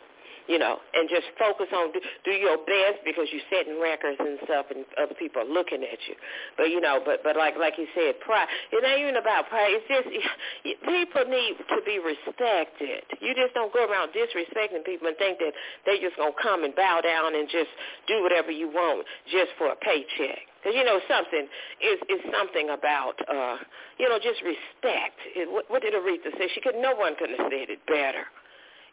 you 0.47 0.59
know, 0.59 0.77
and 0.93 1.09
just 1.09 1.25
focus 1.39 1.67
on 1.73 1.93
do, 1.93 2.01
do 2.25 2.33
your 2.33 2.59
best 2.69 3.01
because 3.05 3.29
you're 3.33 3.45
setting 3.49 3.81
records 3.81 4.21
and 4.21 4.39
stuff, 4.45 4.67
and 4.69 4.85
other 5.01 5.15
people 5.17 5.43
are 5.43 5.49
looking 5.49 5.81
at 5.83 6.01
you. 6.05 6.15
But 6.57 6.69
you 6.69 6.81
know, 6.81 7.01
but 7.05 7.25
but 7.25 7.37
like 7.37 7.57
like 7.57 7.79
you 7.79 7.89
said, 7.97 8.21
pride. 8.21 8.49
It 8.73 8.85
ain't 8.85 9.01
even 9.01 9.17
about 9.17 9.49
pride. 9.49 9.73
It's 9.73 9.89
just 9.89 10.09
people 10.85 11.25
need 11.29 11.57
to 11.57 11.79
be 11.85 11.97
respected. 11.97 13.09
You 13.21 13.33
just 13.33 13.55
don't 13.55 13.73
go 13.73 13.89
around 13.89 14.13
disrespecting 14.13 14.85
people 14.85 15.09
and 15.09 15.17
think 15.17 15.39
that 15.41 15.57
they 15.87 15.99
just 15.99 16.17
gonna 16.17 16.37
come 16.37 16.65
and 16.65 16.75
bow 16.77 17.01
down 17.01 17.35
and 17.35 17.49
just 17.49 17.73
do 18.07 18.23
whatever 18.23 18.51
you 18.53 18.69
want 18.69 19.07
just 19.33 19.57
for 19.57 19.73
a 19.73 19.77
paycheck. 19.77 20.45
Because 20.61 20.77
you 20.77 20.85
know 20.85 21.01
something 21.09 21.49
is 21.81 21.99
is 22.09 22.21
something 22.33 22.71
about 22.71 23.17
uh 23.29 23.57
you 23.99 24.09
know 24.09 24.17
just 24.21 24.41
respect. 24.45 25.17
It, 25.37 25.49
what, 25.51 25.69
what 25.69 25.83
did 25.83 25.93
Aretha 25.93 26.33
say? 26.37 26.49
She 26.55 26.61
could. 26.61 26.77
No 26.77 26.95
one 26.97 27.17
could 27.17 27.31
have 27.31 27.49
said 27.49 27.69
it 27.69 27.81
better. 27.87 28.29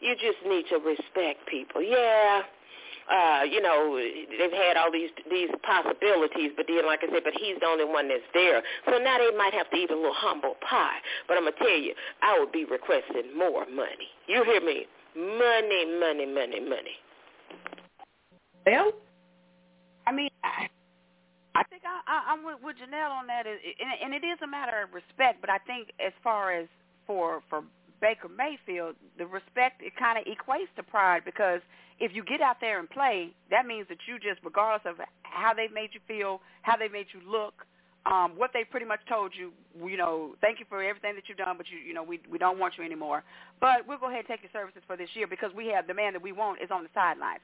You 0.02 0.16
just 0.16 0.42
need 0.46 0.66
to 0.70 0.78
respect 0.78 1.48
people. 1.48 1.82
Yeah, 1.82 2.42
uh, 3.10 3.44
you 3.44 3.62
know, 3.62 3.98
they've 3.98 4.52
had 4.52 4.78
all 4.78 4.92
these 4.92 5.10
these 5.30 5.50
possibilities, 5.64 6.52
but 6.56 6.66
then, 6.68 6.86
like 6.86 7.02
I 7.04 7.12
said, 7.12 7.24
but 7.24 7.34
he's 7.34 7.60
the 7.60 7.66
only 7.66 7.86
one 7.86 8.08
that's 8.08 8.24
there. 8.34 8.62
So 8.86 8.98
now 8.98 9.18
they 9.18 9.36
might 9.36 9.54
have 9.54 9.70
to 9.72 9.78
eat 9.78 9.92
a 9.92 9.96
little 9.96 10.14
humble 10.14 10.56
pie. 10.68 11.00
But 11.28 11.38
I'm 11.38 11.44
gonna 11.44 11.58
tell 11.58 11.78
you, 11.78 11.94
I 12.22 12.40
would 12.40 12.52
be 12.52 12.66
requesting 12.66 13.36
more 13.38 13.66
money. 13.66 14.10
You 14.28 14.44
hear 14.44 14.62
me? 14.62 14.86
Money, 15.16 16.00
money, 16.00 16.26
money, 16.26 16.60
money. 16.62 16.96
Well, 18.66 18.94
I 20.08 20.12
mean, 20.14 20.30
I, 20.44 20.70
I 21.56 21.64
think 21.64 21.84
I, 21.84 22.00
I, 22.08 22.32
I'm 22.32 22.46
with, 22.46 22.64
with 22.64 22.78
Janelle 22.78 23.12
on 23.12 23.28
that, 23.28 23.46
and, 23.46 23.58
and 24.04 24.14
it 24.14 24.26
is 24.26 24.38
a 24.44 24.48
matter 24.48 24.84
of 24.84 24.94
respect. 24.94 25.42
But 25.42 25.50
I 25.50 25.58
think 25.60 25.90
as 26.00 26.14
far 26.24 26.54
as 26.54 26.68
for 27.06 27.42
for 27.50 27.64
Baker 28.02 28.28
Mayfield, 28.28 28.96
the 29.18 29.26
respect 29.26 29.82
it 29.82 29.94
kind 29.96 30.18
of 30.18 30.26
equates 30.26 30.74
to 30.76 30.84
pride 30.84 31.22
because 31.24 31.62
if 32.00 32.14
you 32.16 32.24
get 32.26 32.42
out 32.42 32.58
there 32.60 32.80
and 32.80 32.90
play, 32.90 33.30
that 33.52 33.66
means 33.68 33.88
that 33.90 34.00
you 34.08 34.18
just, 34.18 34.44
regardless 34.44 34.82
of 34.90 34.96
how 35.22 35.54
they 35.54 35.68
made 35.68 35.92
you 35.94 36.00
feel, 36.08 36.42
how 36.64 36.76
they 36.76 36.90
made 36.90 37.06
you 37.14 37.22
look, 37.30 37.66
um, 38.08 38.34
what 38.36 38.50
they 38.54 38.64
pretty 38.64 38.88
much 38.88 39.00
told 39.08 39.32
you, 39.38 39.52
you 39.88 39.98
know, 39.98 40.34
thank 40.42 40.60
you 40.60 40.66
for 40.68 40.82
everything 40.82 41.14
that 41.14 41.30
you've 41.30 41.38
done, 41.38 41.56
but 41.58 41.68
you, 41.70 41.78
you 41.78 41.94
know, 41.94 42.02
we 42.02 42.20
we 42.30 42.40
don't 42.40 42.58
want 42.58 42.74
you 42.78 42.84
anymore. 42.84 43.24
But 43.60 43.88
we'll 43.88 44.00
go 44.00 44.10
ahead 44.10 44.26
and 44.26 44.28
take 44.28 44.42
your 44.42 44.52
services 44.52 44.82
for 44.88 44.98
this 44.98 45.10
year 45.14 45.28
because 45.28 45.52
we 45.56 45.68
have 45.68 45.86
the 45.86 45.94
man 45.94 46.14
that 46.14 46.22
we 46.22 46.32
want 46.32 46.62
is 46.62 46.72
on 46.72 46.82
the 46.82 46.90
sidelines. 46.96 47.42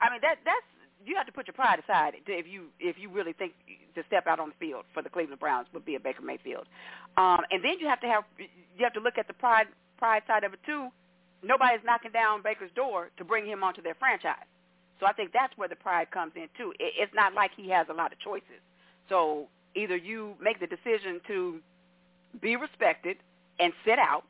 I 0.00 0.10
mean, 0.10 0.18
that 0.22 0.42
that's 0.44 0.66
you 1.06 1.14
have 1.16 1.26
to 1.26 1.32
put 1.32 1.46
your 1.46 1.54
pride 1.54 1.78
aside 1.78 2.14
if 2.26 2.46
you 2.46 2.66
if 2.80 2.98
you 2.98 3.08
really 3.08 3.32
think 3.32 3.52
to 3.94 4.02
step 4.08 4.26
out 4.26 4.40
on 4.40 4.48
the 4.48 4.54
field 4.58 4.84
for 4.92 5.02
the 5.02 5.08
Cleveland 5.08 5.38
Browns 5.38 5.68
would 5.72 5.84
be 5.84 5.94
a 5.94 6.00
Baker 6.00 6.22
Mayfield, 6.22 6.66
um, 7.16 7.42
and 7.52 7.62
then 7.64 7.78
you 7.78 7.86
have 7.86 8.00
to 8.00 8.08
have 8.08 8.24
you 8.38 8.82
have 8.82 8.94
to 8.94 9.00
look 9.00 9.16
at 9.16 9.28
the 9.28 9.34
pride 9.34 9.68
pride 10.00 10.22
side 10.26 10.42
of 10.42 10.52
it 10.54 10.60
too, 10.66 10.88
nobody's 11.44 11.84
knocking 11.84 12.10
down 12.10 12.42
Baker's 12.42 12.72
door 12.74 13.10
to 13.18 13.24
bring 13.24 13.46
him 13.46 13.62
onto 13.62 13.82
their 13.82 13.94
franchise. 13.94 14.48
So 14.98 15.06
I 15.06 15.12
think 15.12 15.30
that's 15.32 15.56
where 15.56 15.68
the 15.68 15.76
pride 15.76 16.10
comes 16.10 16.32
in 16.36 16.48
too. 16.56 16.72
It's 16.78 17.12
not 17.14 17.34
like 17.34 17.52
he 17.56 17.70
has 17.70 17.86
a 17.88 17.94
lot 17.94 18.12
of 18.12 18.18
choices. 18.18 18.60
So 19.08 19.46
either 19.74 19.96
you 19.96 20.34
make 20.40 20.60
the 20.60 20.66
decision 20.66 21.20
to 21.28 21.60
be 22.40 22.56
respected 22.56 23.16
and 23.58 23.72
sit 23.84 23.98
out, 23.98 24.24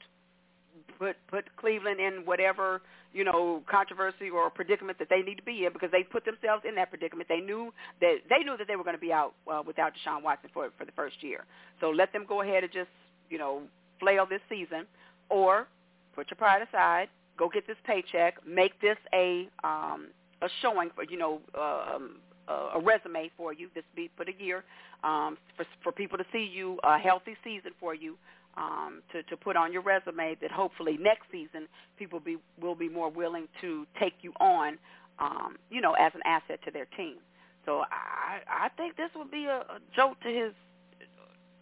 put 0.98 1.16
put 1.28 1.44
Cleveland 1.56 2.00
in 2.00 2.24
whatever 2.24 2.82
you 3.12 3.24
know 3.24 3.62
controversy 3.68 4.30
or 4.30 4.48
predicament 4.48 4.98
that 5.00 5.08
they 5.10 5.22
need 5.22 5.36
to 5.36 5.42
be 5.42 5.66
in 5.66 5.72
because 5.72 5.90
they 5.90 6.04
put 6.04 6.24
themselves 6.24 6.62
in 6.66 6.76
that 6.76 6.90
predicament. 6.90 7.28
They 7.28 7.40
knew 7.40 7.72
that 8.00 8.18
they 8.28 8.44
knew 8.44 8.56
that 8.56 8.68
they 8.68 8.76
were 8.76 8.84
going 8.84 8.96
to 8.96 9.00
be 9.00 9.12
out 9.12 9.34
uh, 9.50 9.62
without 9.66 9.92
Deshaun 9.94 10.22
Watson 10.22 10.50
for 10.54 10.70
for 10.78 10.84
the 10.84 10.92
first 10.92 11.22
year. 11.22 11.44
So 11.80 11.90
let 11.90 12.12
them 12.12 12.24
go 12.28 12.42
ahead 12.42 12.62
and 12.62 12.72
just 12.72 12.90
you 13.28 13.38
know 13.38 13.62
flail 13.98 14.24
this 14.24 14.40
season 14.48 14.86
or 15.30 15.66
put 16.14 16.30
your 16.30 16.36
pride 16.36 16.62
aside, 16.62 17.08
go 17.38 17.48
get 17.48 17.66
this 17.66 17.76
paycheck, 17.84 18.34
make 18.46 18.78
this 18.80 18.98
a 19.14 19.48
um, 19.64 20.08
a 20.42 20.48
showing 20.62 20.90
for 20.94 21.04
you 21.04 21.18
know 21.18 21.40
um, 21.58 22.16
a 22.48 22.80
resume 22.80 23.30
for 23.36 23.52
you. 23.52 23.68
This 23.74 23.84
be 23.94 24.10
put 24.16 24.28
a 24.28 24.42
year 24.42 24.64
um, 25.04 25.38
for 25.56 25.64
for 25.82 25.92
people 25.92 26.18
to 26.18 26.24
see 26.32 26.50
you 26.52 26.78
a 26.84 26.98
healthy 26.98 27.36
season 27.44 27.72
for 27.78 27.94
you 27.94 28.16
um, 28.56 29.02
to 29.12 29.22
to 29.24 29.36
put 29.36 29.56
on 29.56 29.72
your 29.72 29.82
resume. 29.82 30.36
That 30.40 30.50
hopefully 30.50 30.98
next 31.00 31.26
season 31.30 31.68
people 31.98 32.20
be 32.20 32.36
will 32.60 32.74
be 32.74 32.88
more 32.88 33.10
willing 33.10 33.48
to 33.60 33.86
take 33.98 34.14
you 34.22 34.32
on, 34.40 34.78
um, 35.18 35.56
you 35.70 35.80
know, 35.80 35.92
as 35.92 36.12
an 36.14 36.22
asset 36.24 36.60
to 36.64 36.70
their 36.70 36.86
team. 36.96 37.16
So 37.64 37.84
I 37.90 38.40
I 38.48 38.68
think 38.76 38.96
this 38.96 39.10
would 39.14 39.30
be 39.30 39.44
a, 39.46 39.58
a 39.60 39.78
jolt 39.94 40.20
to 40.22 40.28
his, 40.28 40.52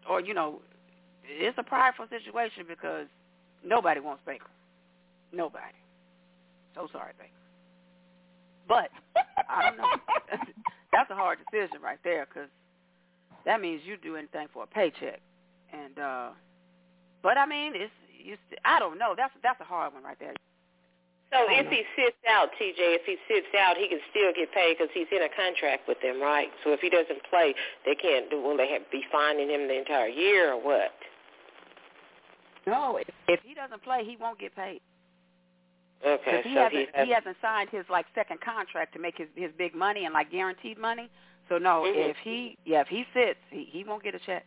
or 0.09 0.21
you 0.21 0.35
know, 0.35 0.61
it's 1.25 1.59
a 1.59 1.63
prideful 1.63 2.07
situation 2.09 2.65
because 2.69 3.07
Nobody 3.65 4.01
wants 4.01 4.23
Baker. 4.27 4.47
Nobody. 5.33 5.75
So 6.75 6.89
sorry, 6.93 7.13
Baker. 7.19 7.33
But 8.69 8.91
I 9.49 9.63
don't 9.63 9.79
know. 9.79 9.89
That's 10.93 11.11
a 11.11 11.15
hard 11.15 11.39
decision 11.51 11.81
right 11.83 11.99
there 12.05 12.27
because 12.27 12.49
that 13.45 13.61
means 13.61 13.83
you 13.85 13.97
do 13.97 14.17
anything 14.17 14.49
for 14.53 14.65
a 14.65 14.67
paycheck. 14.67 15.21
And 15.73 15.99
uh 15.99 16.29
but 17.23 17.37
I 17.37 17.47
mean, 17.47 17.73
it's 17.75 17.93
you. 18.23 18.37
I 18.65 18.79
don't 18.79 18.99
know. 18.99 19.15
That's 19.17 19.33
that's 19.43 19.61
a 19.61 19.65
hard 19.65 19.95
one 19.95 20.03
right 20.03 20.19
there. 20.21 20.35
So 21.31 21.45
if 21.45 21.69
he 21.69 21.85
sits 21.93 22.17
out, 22.25 22.49
TJ, 22.57 22.97
if 22.97 23.05
he 23.05 23.17
sits 23.29 23.53
out, 23.53 23.77
he 23.77 23.87
can 23.87 24.01
still 24.09 24.33
get 24.33 24.49
paid 24.53 24.79
because 24.79 24.89
he's 24.95 25.13
in 25.13 25.21
a 25.21 25.29
contract 25.29 25.85
with 25.87 26.01
them, 26.01 26.23
right? 26.23 26.49
So 26.65 26.73
if 26.73 26.81
he 26.81 26.89
doesn't 26.89 27.21
play, 27.29 27.53
they 27.85 27.95
can't 27.95 28.31
do. 28.31 28.41
Will 28.41 28.57
they 28.57 28.73
have, 28.73 28.89
be 28.91 29.05
fining 29.13 29.51
him 29.51 29.69
the 29.69 29.77
entire 29.77 30.09
year 30.09 30.55
or 30.55 30.57
what? 30.57 30.97
No, 32.71 32.97
if, 32.97 33.09
if 33.29 33.41
he 33.45 33.55
doesn't 33.55 33.83
play, 33.83 34.05
he 34.05 34.17
won't 34.17 34.39
get 34.39 34.55
paid. 34.55 34.81
Okay, 36.07 36.43
he 36.45 36.55
so 36.55 36.61
hasn't 36.61 36.73
he, 36.73 36.87
has, 36.95 37.07
he 37.07 37.13
hasn't 37.13 37.37
signed 37.43 37.71
his 37.71 37.85
like 37.91 38.07
second 38.15 38.41
contract 38.41 38.93
to 38.95 39.01
make 39.01 39.19
his 39.19 39.27
his 39.35 39.51
big 39.59 39.75
money 39.75 40.05
and 40.05 40.15
like 40.15 40.31
guaranteed 40.31 40.79
money. 40.79 41.11
So 41.49 41.59
no, 41.59 41.83
Mhm. 41.83 42.11
if 42.11 42.17
he 42.23 42.57
yeah 42.65 42.83
if 42.83 42.89
he 42.89 43.05
sits, 43.13 43.41
he 43.51 43.65
he 43.65 43.83
won't 43.85 44.03
get 44.03 44.15
a 44.15 44.21
check. 44.21 44.45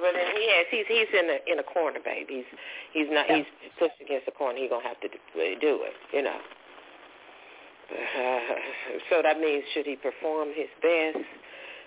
Well, 0.00 0.12
then 0.12 0.26
he 0.36 0.48
has. 0.50 0.66
He's 0.70 0.86
he's 0.88 1.08
in 1.18 1.30
a 1.30 1.52
in 1.52 1.58
a 1.58 1.62
corner, 1.62 2.00
baby. 2.04 2.44
He's 2.44 2.58
he's 2.92 3.08
not. 3.10 3.28
Yeah. 3.28 3.36
He's 3.36 3.46
pushed 3.78 4.00
against 4.00 4.26
the 4.26 4.32
corner. 4.32 4.58
He's 4.58 4.70
gonna 4.70 4.86
have 4.86 5.00
to 5.00 5.08
do, 5.08 5.18
do 5.60 5.80
it. 5.84 5.94
You 6.12 6.22
know. 6.22 6.38
so 9.10 9.22
that 9.22 9.38
means 9.38 9.62
should 9.72 9.86
he 9.86 9.94
perform 9.96 10.48
his 10.54 10.68
best? 10.82 11.24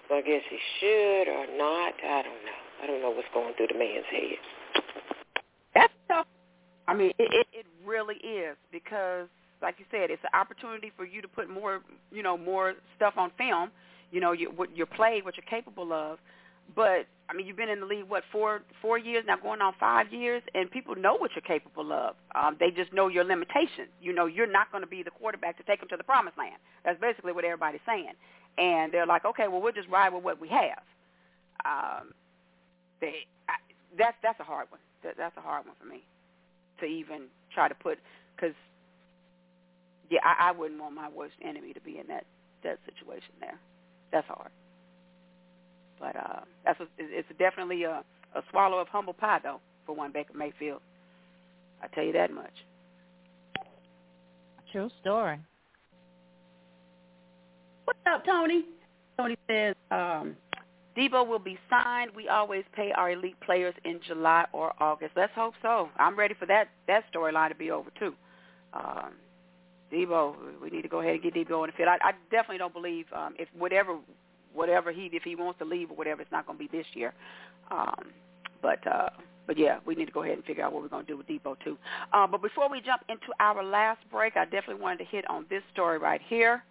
Well, 0.09 0.19
I 0.19 0.21
guess 0.21 0.41
he 0.49 0.57
should 0.79 1.27
or 1.27 1.45
not. 1.57 1.93
I 2.01 2.21
don't 2.23 2.43
know. 2.47 2.68
I 2.81 2.87
don't 2.87 3.01
know 3.01 3.11
what's 3.11 3.27
going 3.33 3.53
through 3.55 3.67
the 3.71 3.77
man's 3.77 4.05
head. 4.11 4.83
That's 5.73 5.93
tough. 6.07 6.27
I 6.87 6.93
mean, 6.93 7.11
it, 7.19 7.29
it 7.31 7.47
it 7.53 7.65
really 7.85 8.15
is 8.15 8.57
because, 8.71 9.27
like 9.61 9.75
you 9.77 9.85
said, 9.91 10.09
it's 10.09 10.23
an 10.23 10.39
opportunity 10.39 10.91
for 10.95 11.05
you 11.05 11.21
to 11.21 11.27
put 11.27 11.49
more, 11.49 11.81
you 12.11 12.23
know, 12.23 12.37
more 12.37 12.73
stuff 12.95 13.13
on 13.17 13.31
film. 13.37 13.69
You 14.11 14.21
know, 14.21 14.31
you, 14.31 14.51
what 14.55 14.75
your 14.75 14.87
play, 14.87 15.21
what 15.23 15.35
you're 15.37 15.45
capable 15.49 15.93
of. 15.93 16.17
But 16.75 17.05
I 17.29 17.33
mean, 17.33 17.45
you've 17.45 17.57
been 17.57 17.69
in 17.69 17.79
the 17.79 17.85
league 17.85 18.05
what 18.07 18.23
four 18.31 18.61
four 18.81 18.97
years 18.97 19.23
now, 19.27 19.37
going 19.37 19.61
on 19.61 19.73
five 19.79 20.11
years, 20.11 20.41
and 20.55 20.69
people 20.69 20.95
know 20.95 21.15
what 21.15 21.31
you're 21.35 21.41
capable 21.41 21.91
of. 21.93 22.15
Um, 22.33 22.57
they 22.59 22.71
just 22.71 22.91
know 22.93 23.07
your 23.07 23.23
limitations. 23.23 23.89
You 24.01 24.13
know, 24.13 24.25
you're 24.25 24.51
not 24.51 24.71
going 24.71 24.83
to 24.83 24.89
be 24.89 25.03
the 25.03 25.11
quarterback 25.11 25.57
to 25.57 25.63
take 25.63 25.79
them 25.79 25.89
to 25.89 25.97
the 25.97 26.03
promised 26.03 26.37
land. 26.37 26.55
That's 26.85 26.99
basically 26.99 27.33
what 27.33 27.45
everybody's 27.45 27.81
saying. 27.85 28.13
And 28.57 28.91
they're 28.91 29.05
like, 29.05 29.25
okay, 29.25 29.47
well, 29.47 29.61
we'll 29.61 29.73
just 29.73 29.89
ride 29.89 30.13
with 30.13 30.23
what 30.23 30.41
we 30.41 30.49
have. 30.49 30.81
Um, 31.65 32.13
they, 33.01 33.25
I, 33.47 33.55
that's 33.97 34.17
that's 34.21 34.39
a 34.39 34.43
hard 34.43 34.67
one. 34.69 34.81
That, 35.03 35.15
that's 35.17 35.35
a 35.37 35.41
hard 35.41 35.65
one 35.65 35.75
for 35.79 35.87
me 35.87 36.03
to 36.79 36.85
even 36.85 37.27
try 37.53 37.67
to 37.67 37.75
put 37.75 37.97
because 38.35 38.55
yeah, 40.09 40.19
I, 40.23 40.49
I 40.49 40.51
wouldn't 40.51 40.79
want 40.79 40.95
my 40.95 41.09
worst 41.09 41.35
enemy 41.43 41.73
to 41.73 41.81
be 41.81 41.99
in 41.99 42.07
that 42.07 42.25
that 42.63 42.79
situation 42.85 43.33
there. 43.39 43.59
That's 44.11 44.27
hard. 44.27 44.51
But 45.99 46.15
uh, 46.15 46.41
that's 46.65 46.79
a, 46.79 46.87
it's 46.97 47.27
definitely 47.37 47.83
a, 47.83 48.03
a 48.35 48.41
swallow 48.49 48.79
of 48.79 48.87
humble 48.87 49.13
pie 49.13 49.39
though 49.43 49.59
for 49.85 49.95
one 49.95 50.11
Baker 50.11 50.33
Mayfield. 50.33 50.81
I 51.81 51.87
tell 51.87 52.03
you 52.03 52.13
that 52.13 52.33
much. 52.33 52.53
True 54.71 54.89
story. 55.01 55.39
What's 57.85 57.99
up, 58.05 58.23
Tony? 58.25 58.65
Tony 59.17 59.35
says, 59.47 59.75
um, 59.89 60.35
Deebo 60.99 61.25
will 61.25 61.39
be 61.39 61.57
signed. 61.69 62.11
We 62.13 62.27
always 62.27 62.65
pay 62.73 62.91
our 62.91 63.11
elite 63.11 63.39
players 63.39 63.73
in 63.85 64.01
July 64.05 64.45
or 64.51 64.73
August. 64.81 65.13
Let's 65.15 65.31
hope 65.33 65.53
so. 65.61 65.89
I'm 65.97 66.17
ready 66.17 66.33
for 66.33 66.45
that 66.47 66.67
that 66.87 67.05
storyline 67.13 67.49
to 67.49 67.55
be 67.55 67.71
over 67.71 67.89
too. 67.97 68.13
Um, 68.73 69.11
Deebo, 69.93 70.35
we 70.61 70.69
need 70.69 70.81
to 70.81 70.89
go 70.89 70.99
ahead 70.99 71.13
and 71.13 71.23
get 71.23 71.33
Deebo 71.33 71.63
in 71.63 71.69
the 71.69 71.77
field. 71.77 71.89
I, 71.89 72.09
I 72.09 72.11
definitely 72.29 72.57
don't 72.57 72.73
believe 72.73 73.05
um, 73.15 73.33
if 73.39 73.47
whatever 73.57 73.97
whatever 74.53 74.91
he 74.91 75.09
if 75.13 75.23
he 75.23 75.35
wants 75.35 75.59
to 75.59 75.65
leave 75.65 75.89
or 75.89 75.95
whatever, 75.95 76.21
it's 76.21 76.31
not 76.31 76.45
going 76.45 76.57
to 76.57 76.67
be 76.67 76.77
this 76.77 76.85
year. 76.93 77.13
Um, 77.71 78.11
but 78.61 78.85
uh, 78.85 79.09
but 79.47 79.57
yeah, 79.57 79.79
we 79.85 79.95
need 79.95 80.05
to 80.05 80.11
go 80.11 80.23
ahead 80.23 80.35
and 80.35 80.43
figure 80.43 80.65
out 80.65 80.73
what 80.73 80.83
we're 80.83 80.89
going 80.89 81.05
to 81.05 81.11
do 81.11 81.17
with 81.17 81.27
Deebo 81.27 81.55
too. 81.63 81.77
Uh, 82.11 82.27
but 82.27 82.41
before 82.41 82.69
we 82.69 82.81
jump 82.81 83.03
into 83.07 83.27
our 83.39 83.63
last 83.63 84.01
break, 84.11 84.35
I 84.35 84.43
definitely 84.43 84.81
wanted 84.81 84.99
to 84.99 85.05
hit 85.05 85.29
on 85.29 85.45
this 85.49 85.63
story 85.71 85.97
right 85.97 86.21
here. 86.27 86.61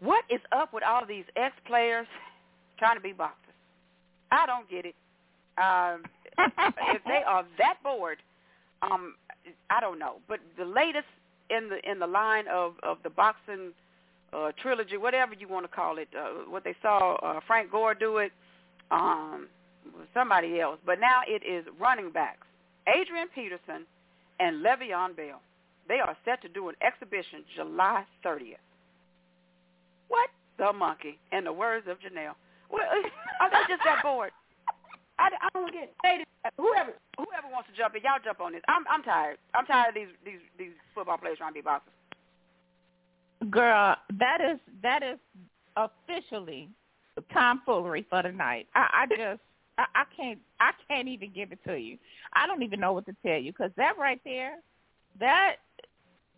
What 0.00 0.24
is 0.30 0.40
up 0.52 0.72
with 0.72 0.82
all 0.82 1.06
these 1.06 1.24
ex-players 1.36 2.06
trying 2.84 2.96
to 2.96 3.02
be 3.02 3.12
boxers? 3.12 3.54
I 4.30 4.44
don't 4.44 4.68
get 4.68 4.84
it. 4.84 4.94
Um, 5.56 6.02
if 6.94 7.02
they 7.06 7.22
are 7.26 7.44
that 7.56 7.76
bored, 7.82 8.18
um, 8.82 9.14
I 9.70 9.80
don't 9.80 9.98
know. 9.98 10.16
But 10.28 10.40
the 10.58 10.66
latest 10.66 11.06
in 11.48 11.70
the 11.70 11.90
in 11.90 11.98
the 11.98 12.06
line 12.06 12.44
of 12.52 12.74
of 12.82 12.98
the 13.02 13.10
boxing 13.10 13.72
uh, 14.34 14.52
trilogy, 14.60 14.98
whatever 14.98 15.32
you 15.34 15.48
want 15.48 15.64
to 15.64 15.74
call 15.74 15.96
it, 15.96 16.08
uh, 16.18 16.50
what 16.50 16.64
they 16.64 16.74
saw 16.82 17.14
uh, 17.16 17.40
Frank 17.46 17.70
Gore 17.70 17.94
do 17.94 18.18
it, 18.18 18.32
um, 18.90 19.48
somebody 20.12 20.60
else. 20.60 20.78
But 20.84 21.00
now 21.00 21.20
it 21.26 21.42
is 21.46 21.64
running 21.80 22.10
backs, 22.10 22.46
Adrian 22.86 23.28
Peterson 23.34 23.86
and 24.40 24.64
Le'Veon 24.64 25.16
Bell. 25.16 25.40
They 25.88 26.00
are 26.00 26.16
set 26.24 26.42
to 26.42 26.48
do 26.48 26.68
an 26.68 26.74
exhibition 26.82 27.44
July 27.56 28.04
30th. 28.24 28.56
What 30.08 30.28
the 30.58 30.72
monkey? 30.72 31.18
In 31.32 31.44
the 31.44 31.52
words 31.52 31.86
of 31.88 31.98
Janelle. 32.00 32.34
Well, 32.70 32.82
they 32.92 33.58
just 33.68 33.82
that 33.84 34.02
bored? 34.02 34.32
I, 35.18 35.30
I 35.30 35.48
don't 35.54 35.72
get 35.72 35.94
it. 36.04 36.28
Whoever 36.56 36.92
whoever 37.16 37.48
wants 37.52 37.68
to 37.70 37.76
jump 37.76 37.94
in, 37.94 38.02
y'all 38.02 38.18
jump 38.22 38.40
on 38.40 38.52
this. 38.52 38.62
I'm 38.68 38.84
I'm 38.90 39.02
tired. 39.02 39.38
I'm 39.54 39.66
tired 39.66 39.90
of 39.90 39.94
these 39.94 40.14
these 40.24 40.40
these 40.58 40.72
football 40.94 41.18
players 41.18 41.38
trying 41.38 41.50
to 41.50 41.54
be 41.54 41.60
boxers. 41.62 41.92
Girl, 43.50 43.96
that 44.18 44.40
is 44.40 44.58
that 44.82 45.02
is 45.02 45.18
officially 45.76 46.68
tomfoolery 47.32 48.06
for 48.10 48.22
the 48.22 48.32
night. 48.32 48.66
I, 48.74 49.04
I 49.04 49.06
just 49.06 49.40
I, 49.78 49.84
I 49.94 50.04
can't 50.16 50.38
I 50.60 50.72
can't 50.88 51.08
even 51.08 51.32
give 51.32 51.52
it 51.52 51.58
to 51.66 51.76
you. 51.76 51.98
I 52.34 52.46
don't 52.46 52.62
even 52.62 52.80
know 52.80 52.92
what 52.92 53.06
to 53.06 53.16
tell 53.24 53.38
you 53.38 53.52
because 53.52 53.70
that 53.76 53.98
right 53.98 54.20
there, 54.24 54.56
that 55.20 55.56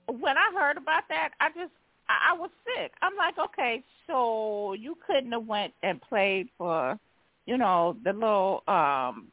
when 0.07 0.37
I 0.37 0.53
heard 0.55 0.77
about 0.77 1.05
that, 1.09 1.31
I 1.41 1.49
just 1.49 1.73
I, 2.09 2.33
I 2.33 2.39
was 2.39 2.51
sick. 2.65 2.93
I'm 3.03 3.17
like, 3.17 3.35
okay, 3.39 3.83
so 4.07 4.75
you 4.75 4.97
couldn't 5.07 5.33
have 5.33 5.47
went 5.47 5.73
and 5.83 6.01
played 6.01 6.49
for, 6.57 6.99
you 7.47 7.59
know, 7.59 7.97
the 8.05 8.13
little 8.13 8.63
um, 8.69 9.29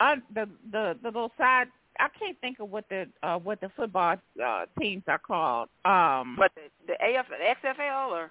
un, 0.00 0.22
the 0.34 0.48
the 0.70 0.96
the 1.02 1.08
little 1.08 1.32
side. 1.38 1.68
I 2.00 2.08
can't 2.16 2.40
think 2.40 2.60
of 2.60 2.70
what 2.70 2.88
the 2.88 3.08
uh, 3.22 3.38
what 3.38 3.60
the 3.60 3.70
football 3.76 4.16
uh, 4.44 4.66
teams 4.78 5.02
are 5.08 5.18
called. 5.18 5.68
Um, 5.84 6.36
But 6.38 6.52
the 6.54 6.62
the 6.86 6.94
AF 6.94 7.26
the 7.28 7.68
XFL 7.68 8.10
or 8.10 8.30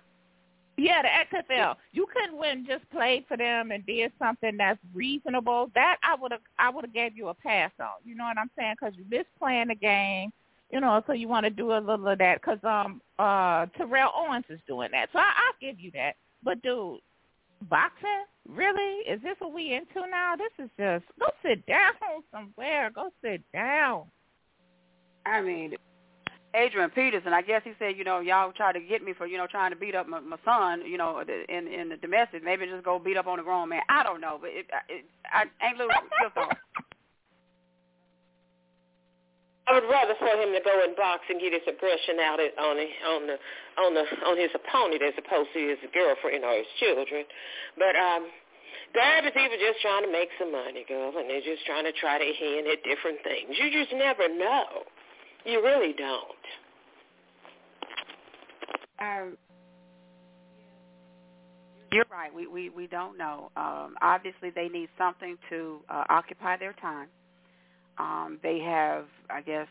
yeah, 0.78 1.02
the 1.02 1.38
XFL. 1.38 1.76
You 1.92 2.06
couldn't 2.14 2.38
win 2.38 2.66
just 2.68 2.88
played 2.92 3.26
for 3.28 3.36
them 3.36 3.72
and 3.72 3.84
did 3.86 4.12
something 4.20 4.58
that's 4.58 4.80
reasonable. 4.94 5.72
That 5.74 5.98
I 6.04 6.16
would 6.16 6.32
have 6.32 6.42
I 6.60 6.70
would 6.70 6.86
have 6.86 6.94
gave 6.94 7.18
you 7.18 7.30
a 7.30 7.34
pass 7.34 7.72
on. 7.80 7.88
You 8.06 8.16
know 8.16 8.26
what 8.26 8.38
I'm 8.38 8.52
saying? 8.58 8.76
Because 8.80 8.96
you 8.96 9.04
missed 9.10 9.30
playing 9.40 9.70
the 9.70 9.76
game. 9.76 10.32
You 10.72 10.82
know, 10.82 11.02
so 11.08 11.14
you 11.14 11.28
want 11.28 11.46
to 11.46 11.50
do 11.50 11.72
a 11.72 11.80
little 11.80 12.08
of 12.08 12.18
that 12.18 12.42
because 12.42 12.60
um 12.64 13.02
uh 13.20 13.68
Terrell 13.78 14.12
Owens 14.16 14.46
is 14.50 14.60
doing 14.68 14.90
that. 14.92 15.10
So 15.14 15.20
I, 15.20 15.24
I'll 15.24 15.60
give 15.62 15.80
you 15.80 15.92
that. 15.92 16.14
But 16.44 16.62
dude, 16.62 17.00
boxing 17.70 18.26
really 18.48 19.02
is 19.10 19.22
this 19.22 19.36
what 19.40 19.54
we 19.54 19.74
into 19.74 20.08
now? 20.10 20.36
This 20.36 20.66
is 20.66 20.70
just 20.78 21.06
go 21.20 21.28
sit 21.44 21.66
down 21.66 21.94
somewhere. 22.32 22.92
Go 22.94 23.12
sit 23.22 23.42
down. 23.54 24.04
I 25.26 25.42
mean, 25.42 25.74
Adrian 26.54 26.90
Peterson. 26.90 27.34
I 27.34 27.42
guess 27.42 27.62
he 27.64 27.74
said, 27.80 27.98
you 27.98 28.04
know, 28.04 28.20
y'all 28.20 28.52
try 28.52 28.72
to 28.72 28.80
get 28.80 29.04
me 29.04 29.14
for, 29.14 29.28
you 29.28 29.38
know, 29.38 29.48
trying 29.48 29.72
to 29.72 29.76
beat 29.76 29.96
up 29.96 30.08
my, 30.08 30.20
my 30.20 30.38
son, 30.46 30.84
you 30.86 30.98
know, 30.98 31.22
in 31.22 31.68
in 31.68 31.90
the 31.90 31.98
domestic. 31.98 32.44
Maybe 32.44 32.66
just 32.66 32.84
go 32.84 33.00
beat 33.00 33.18
up 33.18 33.28
on 33.28 33.40
a 33.40 33.44
grown 33.44 33.70
man. 33.70 33.82
I 33.90 34.04
don't 34.04 34.22
know, 34.22 34.38
but 34.40 34.50
it, 34.52 34.68
it 34.90 35.06
I 35.26 35.46
ain't 35.66 35.78
little. 35.78 35.94
I 39.68 39.76
would 39.76 39.90
rather 39.92 40.16
for 40.16 40.32
him 40.32 40.56
to 40.56 40.62
go 40.64 40.80
and 40.84 40.96
box 40.96 41.28
and 41.30 41.40
get 41.40 41.52
his 41.52 41.68
aggression 41.68 42.24
out 42.24 42.40
on 42.40 42.76
the 42.80 42.88
on 43.04 43.22
the 43.28 43.38
on 43.84 43.92
the 43.94 44.06
on 44.26 44.36
his 44.40 44.52
opponent 44.56 45.04
as 45.04 45.14
opposed 45.20 45.52
to 45.54 45.60
his 45.60 45.80
girlfriend 45.94 46.44
or 46.48 46.56
his 46.56 46.72
children. 46.80 47.28
But 47.76 47.96
um 48.00 48.32
Dad 48.94 49.26
is 49.26 49.36
even 49.36 49.60
just 49.60 49.82
trying 49.82 50.04
to 50.04 50.12
make 50.12 50.30
some 50.40 50.52
money, 50.52 50.86
girl, 50.88 51.12
and 51.18 51.30
they're 51.30 51.42
just 51.42 51.66
trying 51.66 51.84
to 51.84 51.92
try 51.92 52.18
their 52.18 52.34
hand 52.34 52.68
at 52.68 52.80
different 52.84 53.20
things. 53.24 53.58
You 53.60 53.72
just 53.72 53.92
never 53.94 54.30
know. 54.30 54.88
You 55.46 55.64
really 55.64 55.94
don't. 55.94 56.44
Um, 59.00 59.38
you're 61.92 62.06
right. 62.12 62.34
We 62.34 62.48
we 62.48 62.70
we 62.70 62.88
don't 62.88 63.18
know. 63.18 63.52
Um, 63.56 63.96
obviously, 64.02 64.50
they 64.50 64.70
need 64.70 64.90
something 64.98 65.38
to 65.50 65.80
uh, 65.90 66.04
occupy 66.10 66.58
their 66.58 66.74
time. 66.74 67.08
Um, 68.00 68.40
they 68.44 68.60
have, 68.60 69.06
I 69.30 69.42
guess, 69.42 69.68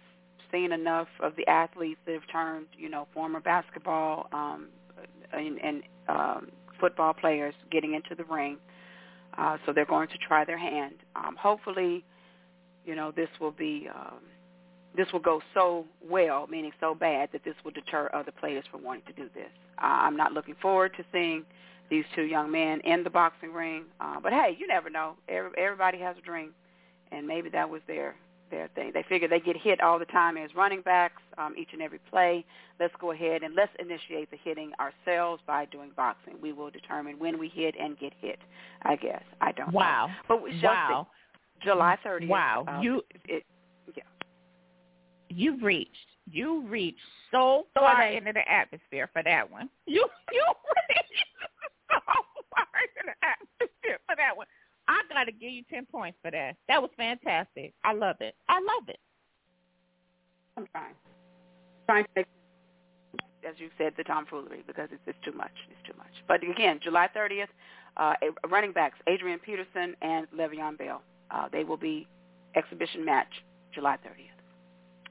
seen 0.53 0.73
enough 0.73 1.09
of 1.21 1.35
the 1.37 1.47
athletes 1.49 2.01
that 2.07 2.13
have 2.13 2.27
turned, 2.31 2.67
you 2.77 2.89
know, 2.89 3.07
former 3.13 3.41
basketball 3.41 4.29
um, 4.33 4.69
and, 5.33 5.59
and 5.63 5.83
um, 6.09 6.49
football 6.81 7.13
players 7.13 7.55
getting 7.71 7.95
into 7.95 8.15
the 8.15 8.25
ring. 8.25 8.59
Uh, 9.37 9.59
so 9.67 9.73
they're 9.73 9.85
going 9.85 10.09
to 10.09 10.19
try 10.19 10.45
their 10.45 10.59
hand. 10.59 10.95
Um, 11.15 11.37
hopefully, 11.39 12.05
you 12.85 12.95
know, 12.95 13.13
this 13.15 13.29
will 13.41 13.51
be 13.51 13.89
um, 13.95 14.21
this 14.97 15.13
will 15.13 15.21
go 15.21 15.43
so 15.53 15.85
well, 16.09 16.47
meaning 16.47 16.73
so 16.81 16.95
bad 16.95 17.29
that 17.33 17.45
this 17.45 17.55
will 17.65 17.71
deter 17.73 18.09
other 18.15 18.33
players 18.33 18.65
from 18.71 18.83
wanting 18.83 19.05
to 19.07 19.13
do 19.13 19.29
this. 19.35 19.51
Uh, 19.79 19.87
I'm 19.87 20.17
not 20.17 20.33
looking 20.33 20.55
forward 20.63 20.93
to 20.97 21.05
seeing 21.13 21.45
these 21.91 22.05
two 22.15 22.23
young 22.23 22.51
men 22.51 22.81
in 22.81 23.05
the 23.05 23.11
boxing 23.11 23.53
ring. 23.53 23.85
Uh, 24.01 24.19
but 24.21 24.33
hey, 24.33 24.57
you 24.59 24.67
never 24.67 24.89
know. 24.89 25.15
Every, 25.29 25.51
everybody 25.59 25.99
has 25.99 26.17
a 26.17 26.23
dream, 26.23 26.53
and 27.13 27.27
maybe 27.27 27.49
that 27.51 27.69
was 27.69 27.81
their 27.87 28.17
their 28.51 28.69
thing. 28.75 28.93
They 28.95 29.05
figure 29.09 29.29
they 29.29 29.41
get 29.41 29.57
hit 29.57 29.81
all 29.81 29.99
the 29.99 30.05
time 30.07 30.37
as 30.37 30.55
running 30.55 30.81
backs, 30.83 31.23
um, 31.39 31.55
each 31.59 31.71
and 31.73 31.83
every 31.83 32.01
play. 32.11 32.45
Let's 32.79 32.95
go 33.01 33.13
ahead 33.13 33.43
and 33.43 33.55
let's 33.55 33.73
initiate 33.79 34.31
the 34.31 34.37
hitting 34.43 34.73
ourselves 34.79 35.43
by 35.47 35.67
doing 35.67 35.91
boxing. 35.97 36.35
We 36.41 36.53
will 36.53 36.71
determine 36.71 37.19
when 37.19 37.39
we 37.39 37.49
hit 37.49 37.75
and 37.81 37.99
get 37.99 38.13
hit. 38.21 38.39
I 38.83 38.97
guess 38.97 39.23
I 39.41 39.53
don't. 39.53 39.73
Wow. 39.73 40.07
Know. 40.07 40.13
But 40.29 40.43
we 40.43 40.59
shall 40.61 40.73
wow. 40.73 41.07
see. 41.11 41.65
July 41.65 41.99
30th. 42.05 42.29
Wow. 42.29 42.65
Um, 42.69 42.83
you 42.83 43.03
it, 43.25 43.45
yeah. 43.95 44.03
You 45.29 45.59
reached. 45.63 45.91
You 46.29 46.67
reached 46.67 46.99
so 47.31 47.67
far 47.73 48.03
into 48.03 48.33
the 48.33 48.43
atmosphere 48.51 49.09
for 49.13 49.23
that 49.23 49.49
one. 49.49 49.71
You 49.87 50.05
you 50.33 50.45
reached 50.89 51.15
so 51.89 52.01
far 52.51 52.67
into 52.83 53.07
the 53.07 53.15
atmosphere 53.25 53.99
for 54.09 54.17
that 54.17 54.37
one. 54.37 54.49
I 54.89 55.03
got 55.13 55.25
to 55.25 55.33
give 55.33 55.51
you 55.51 55.63
10 55.71 55.87
points 55.87 56.19
for 56.23 56.31
that. 56.31 56.57
That 56.69 56.81
was 56.81 56.91
fantastic. 56.97 57.73
I 57.85 57.93
love 57.93 58.17
it. 58.21 58.35
I 58.49 58.59
love 58.61 58.89
it. 58.89 58.99
I'm 60.57 60.67
trying. 60.73 60.95
Trying 61.87 62.05
to 62.05 62.11
make, 62.17 62.27
as 63.47 63.55
you 63.59 63.69
said, 63.79 63.95
the 63.97 64.05
tomfoolery 64.05 64.63
because 64.67 64.89
it's, 64.93 65.03
it's 65.07 65.19
too 65.25 65.37
much. 65.37 65.53
It's 65.71 65.87
too 65.87 65.97
much. 65.99 66.13
But 66.29 66.43
again, 66.43 66.81
July 66.83 67.09
30th, 67.17 67.49
uh, 67.97 68.15
running 68.49 68.73
backs 68.73 68.99
Adrian 69.07 69.39
Peterson 69.39 69.95
and 70.03 70.27
Le'Veon 70.37 70.79
Bell. 70.79 71.03
Uh, 71.31 71.49
they 71.51 71.65
will 71.65 71.77
be 71.77 72.07
exhibition 72.55 73.05
match 73.05 73.29
July 73.73 73.97
30th. 73.97 74.36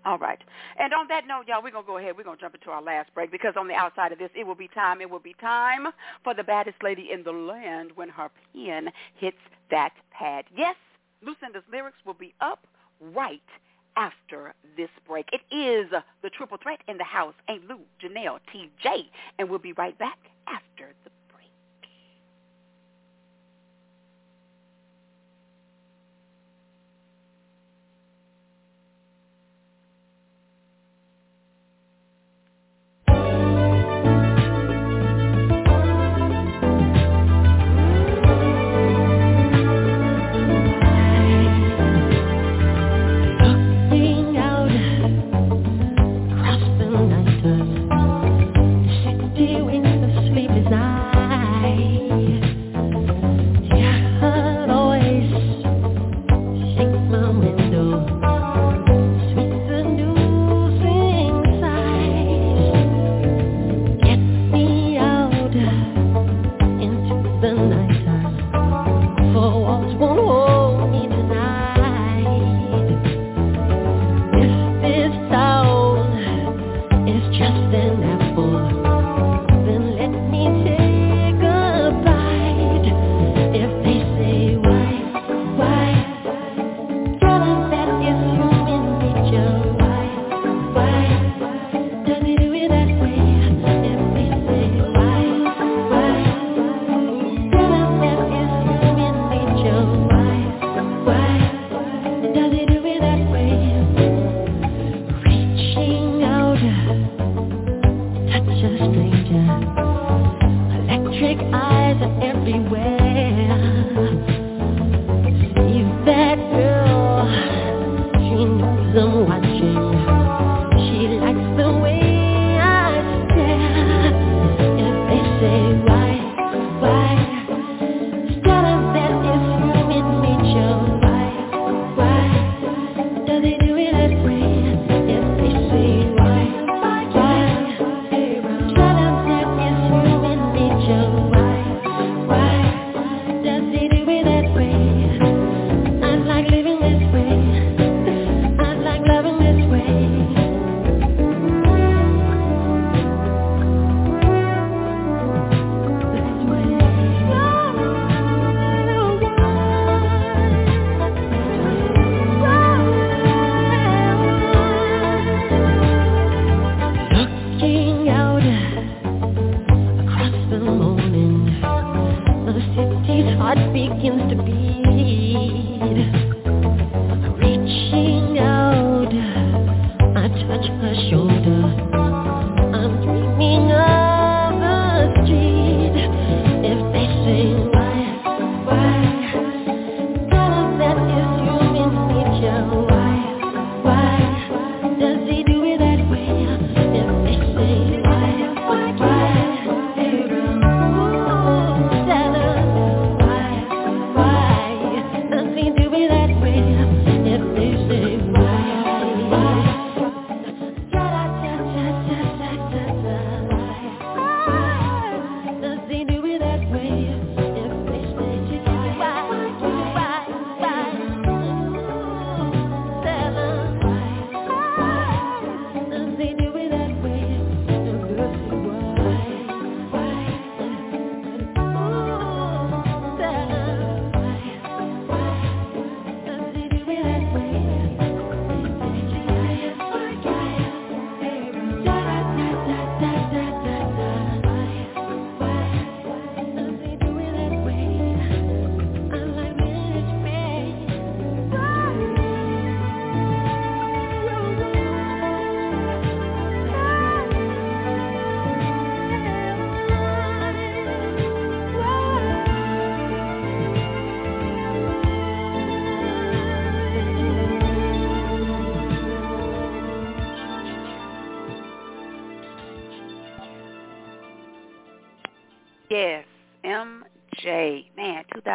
All 0.05 0.19
right. 0.19 0.39
And 0.77 0.93
on 0.93 1.07
that 1.07 1.27
note, 1.27 1.47
y'all, 1.47 1.63
we're 1.63 1.71
going 1.71 1.83
to 1.83 1.87
go 1.87 1.97
ahead. 1.97 2.15
We're 2.15 2.23
going 2.23 2.37
to 2.37 2.41
jump 2.41 2.53
into 2.53 2.69
our 2.69 2.81
last 2.81 3.11
break 3.15 3.31
because 3.31 3.55
on 3.57 3.67
the 3.67 3.73
outside 3.73 4.11
of 4.11 4.19
this, 4.19 4.29
it 4.35 4.45
will 4.45 4.55
be 4.55 4.67
time. 4.67 5.01
It 5.01 5.09
will 5.09 5.19
be 5.19 5.35
time 5.41 5.87
for 6.23 6.35
the 6.35 6.43
baddest 6.43 6.77
lady 6.83 7.09
in 7.11 7.23
the 7.23 7.31
land 7.31 7.91
when 7.95 8.09
her 8.09 8.29
pen 8.53 8.89
hits 9.15 9.37
that 9.71 9.93
pad. 10.11 10.45
Yes, 10.55 10.75
Lucinda's 11.23 11.63
lyrics 11.71 11.97
will 12.05 12.13
be 12.13 12.35
up 12.39 12.67
right 13.01 13.41
after 13.97 14.53
this 14.77 14.89
break. 15.07 15.27
It 15.31 15.41
is 15.55 15.89
the 16.21 16.29
triple 16.29 16.57
threat 16.61 16.79
in 16.87 16.97
the 16.97 17.03
house. 17.03 17.33
Aunt 17.47 17.63
Lou, 17.67 17.79
Janelle, 18.03 18.39
TJ, 18.53 19.05
and 19.39 19.49
we'll 19.49 19.57
be 19.59 19.73
right 19.73 19.97
back 19.97 20.19
after 20.47 20.93
the 21.03 21.09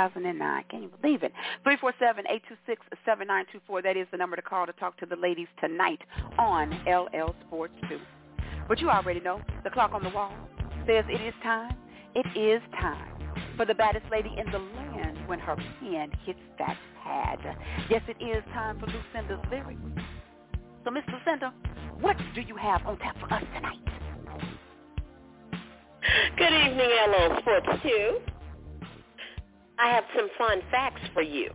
2009. 0.09 0.65
Can 0.69 0.83
you 0.83 0.91
believe 1.01 1.23
it? 1.23 1.33
347-826-7924. 1.67 3.83
That 3.83 3.97
is 3.97 4.07
the 4.11 4.17
number 4.17 4.35
to 4.37 4.43
call 4.43 4.67
to 4.67 4.73
talk 4.75 4.97
to 4.99 5.07
the 5.07 5.17
ladies 5.17 5.49
tonight 5.61 6.01
on 6.39 6.71
LL 6.87 7.35
Sports 7.47 7.75
2. 7.89 7.99
But 8.69 8.81
you 8.81 8.91
already 8.91 9.21
know, 9.21 9.41
the 9.65 9.71
clock 9.71 9.93
on 9.93 10.03
the 10.03 10.11
wall 10.11 10.33
says 10.87 11.05
it 11.09 11.21
is 11.21 11.35
time. 11.43 11.77
It 12.15 12.27
is 12.37 12.61
time 12.81 13.09
for 13.57 13.65
the 13.67 13.75
baddest 13.75 14.07
lady 14.11 14.35
in 14.37 14.51
the 14.51 14.59
land 14.59 15.29
when 15.29 15.39
her 15.39 15.55
pen 15.57 16.11
hits 16.25 16.41
that 16.59 16.77
pad. 17.03 17.39
Yes, 17.89 18.03
it 18.09 18.21
is 18.23 18.43
time 18.53 18.79
for 18.81 18.87
Lucinda's 18.87 19.39
lyrics. 19.51 19.81
So, 20.85 20.91
Miss 20.91 21.05
Lucinda, 21.09 21.53
what 22.01 22.17
do 22.35 22.41
you 22.41 22.57
have 22.57 22.85
on 22.87 22.99
tap 22.99 23.17
for 23.21 23.33
us 23.33 23.45
tonight? 23.55 23.79
Good 26.37 26.53
evening, 26.53 26.91
LL 27.09 27.39
Sports 27.41 27.69
2. 27.83 28.19
I 29.81 29.89
have 29.95 30.05
some 30.15 30.29
fun 30.37 30.61
facts 30.71 31.01
for 31.15 31.23
you. 31.23 31.51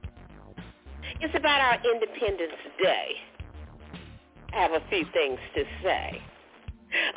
It's 1.22 1.35
about 1.35 1.61
our 1.61 1.77
Independence 1.85 2.57
Day. 2.81 3.07
I 4.52 4.61
have 4.64 4.72
a 4.72 4.81
few 4.89 5.06
things 5.14 5.38
to 5.56 5.64
say. 5.84 6.22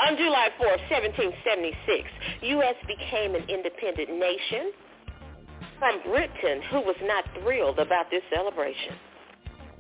On 0.07 0.17
July 0.17 0.49
4, 0.59 0.69
1776, 0.69 2.53
U.S. 2.61 2.75
became 2.85 3.35
an 3.35 3.49
independent 3.49 4.19
nation 4.21 4.73
from 5.79 6.03
Britain, 6.05 6.61
who 6.71 6.81
was 6.85 6.97
not 7.03 7.25
thrilled 7.41 7.79
about 7.79 8.11
this 8.11 8.23
celebration. 8.35 8.93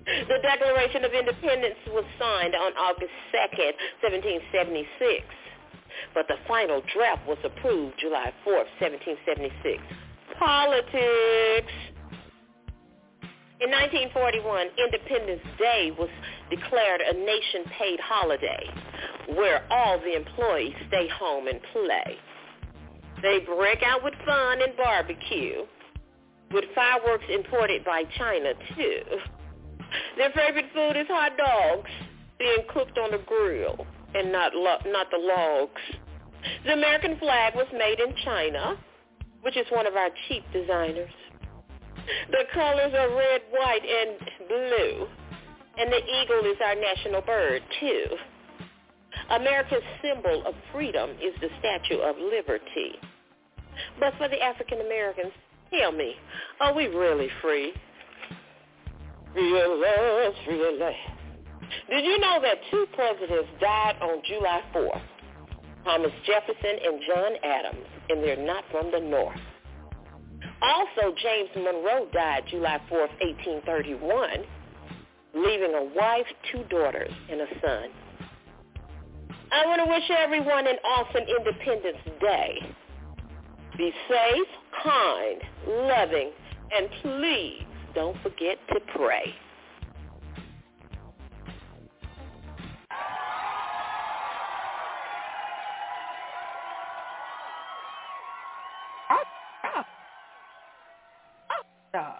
The 0.07 0.41
Declaration 0.41 1.05
of 1.05 1.13
Independence 1.13 1.77
was 1.89 2.05
signed 2.19 2.55
on 2.55 2.73
August 2.81 3.13
2, 3.37 3.37
1776, 4.01 5.27
but 6.15 6.25
the 6.29 6.41
final 6.49 6.81
draft 6.95 7.29
was 7.29 7.39
approved 7.45 8.01
July 8.01 8.33
4, 8.45 8.55
1776. 8.81 10.08
Politics. 10.39 11.73
In 13.61 13.71
1941, 13.71 14.69
Independence 14.79 15.43
Day 15.59 15.91
was 15.99 16.09
declared 16.51 17.01
a 17.01 17.13
nation-paid 17.13 17.99
holiday 18.01 18.65
where 19.35 19.67
all 19.73 19.99
the 19.99 20.15
employees 20.15 20.75
stay 20.89 21.09
home 21.09 21.49
and 21.49 21.61
play. 21.73 22.17
They 23.21 23.41
break 23.41 23.83
out 23.83 24.05
with 24.05 24.15
fun 24.25 24.63
and 24.63 24.77
barbecue, 24.77 25.67
with 26.53 26.65
fireworks 26.75 27.25
imported 27.29 27.85
by 27.85 28.05
China 28.17 28.53
too. 28.77 29.03
Their 30.17 30.31
favorite 30.31 30.67
food 30.73 30.97
is 30.97 31.07
hot 31.09 31.33
dogs 31.37 31.91
being 32.39 32.65
cooked 32.73 32.99
on 32.99 33.13
a 33.15 33.19
grill 33.19 33.87
and 34.15 34.31
not 34.31 34.55
lo- 34.55 34.83
not 34.87 35.11
the 35.11 35.19
logs. 35.19 35.83
The 36.65 36.73
American 36.75 37.19
flag 37.19 37.55
was 37.57 37.67
made 37.73 37.99
in 37.99 38.15
China, 38.25 38.79
which 39.43 39.57
is 39.57 39.67
one 39.71 39.87
of 39.87 39.95
our 39.97 40.11
cheap 40.29 40.45
designers. 40.53 41.11
The 42.31 42.45
colors 42.55 42.93
are 42.97 43.15
red, 43.15 43.43
white, 43.51 43.85
and 43.85 44.49
blue. 44.49 45.07
And 45.79 45.93
the 45.93 46.03
eagle 46.03 46.51
is 46.51 46.57
our 46.65 46.75
national 46.75 47.23
bird, 47.23 47.63
too. 47.79 48.05
America's 49.31 49.83
symbol 50.03 50.45
of 50.47 50.55
freedom 50.73 51.11
is 51.11 51.35
the 51.41 51.49
Statue 51.61 52.01
of 52.01 52.17
Liberty. 52.17 52.97
But 54.01 54.15
for 54.19 54.29
the 54.29 54.41
African 54.41 54.81
Americans, 54.81 55.33
tell 55.71 55.93
me, 55.93 56.15
are 56.61 56.75
we 56.75 56.87
really 56.87 57.29
free? 57.43 57.73
Realize, 59.35 60.35
realize. 60.49 60.95
Did 61.91 62.05
you 62.05 62.19
know 62.19 62.39
that 62.43 62.57
two 62.71 62.87
presidents 62.95 63.49
died 63.61 63.97
on 64.01 64.23
July 64.27 64.63
4th? 64.75 65.03
Thomas 65.85 66.13
Jefferson 66.27 66.77
and 66.85 67.01
John 67.07 67.33
Adams, 67.45 67.87
and 68.09 68.23
they're 68.23 68.45
not 68.45 68.65
from 68.71 68.91
the 68.91 69.01
North. 69.01 69.39
Also, 70.61 71.15
James 71.23 71.51
Monroe 71.57 72.09
died 72.13 72.45
July 72.51 72.81
4th, 72.91 73.15
1831, 73.21 74.31
leaving 75.35 75.75
a 75.75 75.85
wife, 75.95 76.27
two 76.53 76.65
daughters, 76.65 77.13
and 77.31 77.41
a 77.41 77.47
son. 77.61 77.91
I 79.51 79.67
want 79.67 79.81
to 79.85 79.91
wish 79.91 80.11
everyone 80.11 80.67
an 80.67 80.77
awesome 80.85 81.23
Independence 81.23 81.99
Day. 82.21 82.59
Be 83.79 83.93
safe, 84.09 84.49
kind, 84.83 85.41
loving, 85.67 86.33
and 86.77 86.89
please 87.03 87.65
don't 87.95 88.21
forget 88.23 88.59
to 88.73 88.81
pray. 88.95 89.35
Uh, 101.95 102.13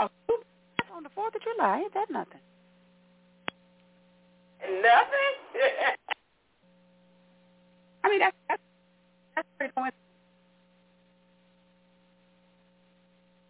oh, 0.00 0.08
on 0.92 1.02
the 1.04 1.08
4th 1.10 1.34
of 1.34 1.42
July, 1.42 1.82
ain't 1.84 1.94
that 1.94 2.10
nothing? 2.10 2.40
Nothing? 4.60 5.34
I 8.04 8.08
mean, 8.08 8.18
that's, 8.18 8.36
that's, 8.48 8.62
that's 9.36 9.48
pretty 9.58 9.72
coincidence. 9.74 10.02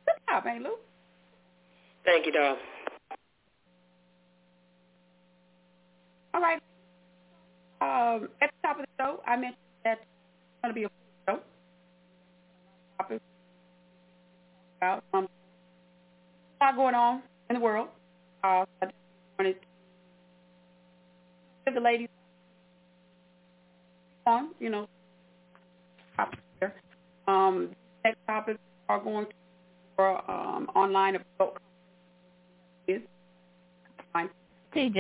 Good 0.07 0.15
job, 0.29 0.47
Aunt 0.47 0.63
Lou? 0.63 0.77
Thank 2.05 2.27
you, 2.27 2.33
darling. 2.33 2.59
All 6.35 6.43
right. 6.43 6.61
Um, 7.81 8.29
at 8.43 8.51
the 8.51 8.69
top 8.69 8.79
of 8.79 8.85
the 8.85 9.03
show, 9.03 9.23
I 9.27 9.37
mentioned 9.37 9.57
that 9.85 9.99
it's 10.01 10.63
going 10.63 10.75
to 10.75 10.81
be 10.81 10.85
a 10.85 10.91
show. 11.27 11.41
Topics 12.99 13.23
about 14.79 15.05
um, 15.13 15.29
a 16.61 16.65
lot 16.65 16.77
going 16.77 16.95
on 16.95 17.23
in 17.51 17.55
the 17.55 17.61
world. 17.61 17.89
Uh, 18.43 18.65
I 18.83 18.87
just 18.87 18.95
wanted 19.39 19.55
to 19.55 19.59
give 21.67 21.75
the 21.75 21.81
ladies 21.81 22.09
on, 24.27 24.51
you 24.61 24.71
know, 24.71 24.87
topics 26.17 26.43
there. 26.61 26.75
Um, 27.27 27.71
next 28.05 28.19
topics 28.27 28.59
are 28.89 29.01
going 29.01 29.27
to 29.27 29.33
for 29.99 30.31
um, 30.31 30.71
online 30.77 31.17
adult 31.17 31.59
is 32.87 33.03
fine. 34.13 34.31
TJ. 34.75 34.95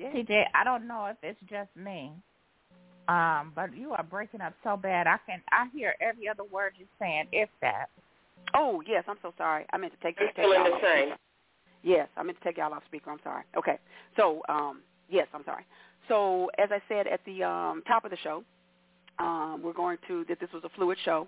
Yeah. 0.00 0.10
TJ, 0.12 0.44
I 0.54 0.64
don't 0.64 0.88
know 0.88 1.06
if 1.06 1.16
it's 1.22 1.38
just 1.48 1.70
me, 1.76 2.10
um, 3.08 3.52
but 3.54 3.76
you 3.76 3.92
are 3.92 4.02
breaking 4.02 4.40
up 4.40 4.54
so 4.62 4.76
bad. 4.76 5.06
I 5.06 5.18
can 5.26 5.42
I 5.50 5.66
hear 5.74 5.94
every 6.00 6.28
other 6.28 6.44
word 6.44 6.74
you're 6.78 6.88
saying, 6.98 7.26
if 7.32 7.48
that. 7.60 7.86
Oh 8.54 8.82
yes, 8.86 9.04
I'm 9.08 9.18
so 9.22 9.32
sorry. 9.38 9.66
I 9.72 9.78
meant 9.78 9.92
to 9.92 10.00
take, 10.00 10.16
It's 10.20 10.34
take 10.36 10.44
still 10.44 10.52
in 10.52 10.60
y'all 10.60 10.70
the 10.70 10.76
off 10.76 10.82
same. 10.82 11.14
Yes, 11.82 12.08
I 12.16 12.22
meant 12.22 12.38
to 12.38 12.44
take 12.44 12.58
y'all 12.58 12.72
off 12.72 12.84
speaker. 12.86 13.10
I'm 13.10 13.18
sorry. 13.24 13.42
Okay. 13.56 13.78
So, 14.16 14.42
um, 14.48 14.82
yes, 15.10 15.26
I'm 15.34 15.44
sorry. 15.44 15.64
So, 16.08 16.50
as 16.58 16.70
I 16.70 16.80
said 16.88 17.06
at 17.06 17.20
the 17.26 17.42
um, 17.42 17.82
top 17.86 18.04
of 18.04 18.10
the 18.10 18.16
show, 18.22 18.44
um, 19.18 19.60
we're 19.62 19.72
going 19.72 19.98
to 20.08 20.24
that 20.28 20.40
this 20.40 20.48
was 20.52 20.62
a 20.64 20.68
fluid 20.70 20.98
show, 21.04 21.26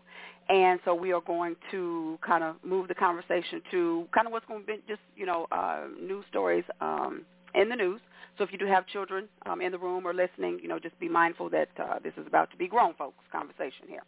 and 0.49 0.81
so 0.85 0.95
we 0.95 1.13
are 1.13 1.21
going 1.21 1.55
to 1.71 2.19
kind 2.27 2.43
of 2.43 2.57
move 2.65 2.89
the 2.89 2.95
conversation 2.95 3.61
to 3.71 4.07
kind 4.15 4.27
of 4.27 4.33
what's 4.33 4.47
going 4.47 4.61
to 4.61 4.67
be 4.67 4.79
just 4.89 5.01
you 5.17 5.27
know 5.27 5.47
uh, 5.53 5.83
news 6.01 6.25
stories 6.31 6.65
um, 6.81 7.23
in 7.55 7.68
the 7.68 7.76
news. 7.76 8.01
So 8.36 8.44
if 8.44 8.52
you 8.52 8.59
do 8.59 8.66
have 8.66 8.86
children 8.86 9.28
um, 9.47 9.60
in 9.60 9.70
the 9.70 9.78
room 9.78 10.06
or 10.06 10.12
listening, 10.12 10.59
you 10.60 10.68
know, 10.68 10.78
just 10.78 10.98
be 10.98 11.09
mindful 11.09 11.48
that 11.51 11.68
uh, 11.78 11.98
this 12.02 12.12
is 12.16 12.26
about 12.26 12.51
to 12.51 12.56
be 12.56 12.66
grown 12.66 12.94
folks 12.94 13.24
conversation 13.31 13.86
here. 13.89 14.02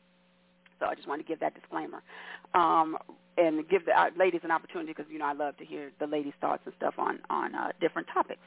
So 0.81 0.87
I 0.87 0.95
just 0.95 1.09
want 1.09 1.21
to 1.21 1.27
give 1.27 1.41
that 1.41 1.55
disclaimer 1.55 2.03
um, 2.55 2.99
and 3.39 3.69
give 3.69 3.87
the 3.87 3.99
uh, 3.99 4.11
ladies 4.19 4.41
an 4.45 4.51
opportunity 4.51 4.93
because 4.93 5.11
you 5.11 5.19
know 5.19 5.27
I 5.27 5.33
love 5.33 5.57
to 5.59 5.65
hear 5.65 5.91
the 6.01 6.07
ladies' 6.07 6.35
thoughts 6.41 6.63
and 6.67 6.75
stuff 6.77 6.95
on 6.99 7.21
on 7.31 7.55
uh, 7.55 7.69
different 7.81 8.09
topics. 8.13 8.43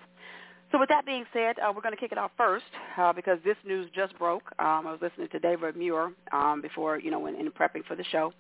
So 0.72 0.78
with 0.78 0.90
that 0.90 1.06
being 1.06 1.26
said, 1.34 1.58
uh, 1.60 1.72
we're 1.74 1.82
going 1.82 1.96
to 1.96 2.00
kick 2.00 2.12
it 2.12 2.18
off 2.18 2.32
first 2.38 2.66
uh, 2.98 3.12
because 3.12 3.40
this 3.44 3.58
news 3.66 3.90
just 3.96 4.18
broke. 4.20 4.44
Um, 4.60 4.86
I 4.86 4.92
was 4.92 5.00
listening 5.02 5.28
to 5.30 5.40
David 5.40 5.76
Muir 5.76 6.12
um, 6.32 6.62
before, 6.62 7.00
you 7.00 7.10
know, 7.10 7.26
in, 7.26 7.36
in 7.36 7.50
prepping 7.50 7.84
for 7.88 7.96
the 7.96 8.04
show. 8.04 8.34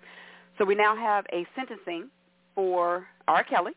So 0.60 0.65
we 0.65 0.76
now 0.76 0.95
have 0.95 1.26
a 1.34 1.48
sentencing 1.56 2.10
for 2.53 3.07
R. 3.27 3.44
Kelly. 3.44 3.72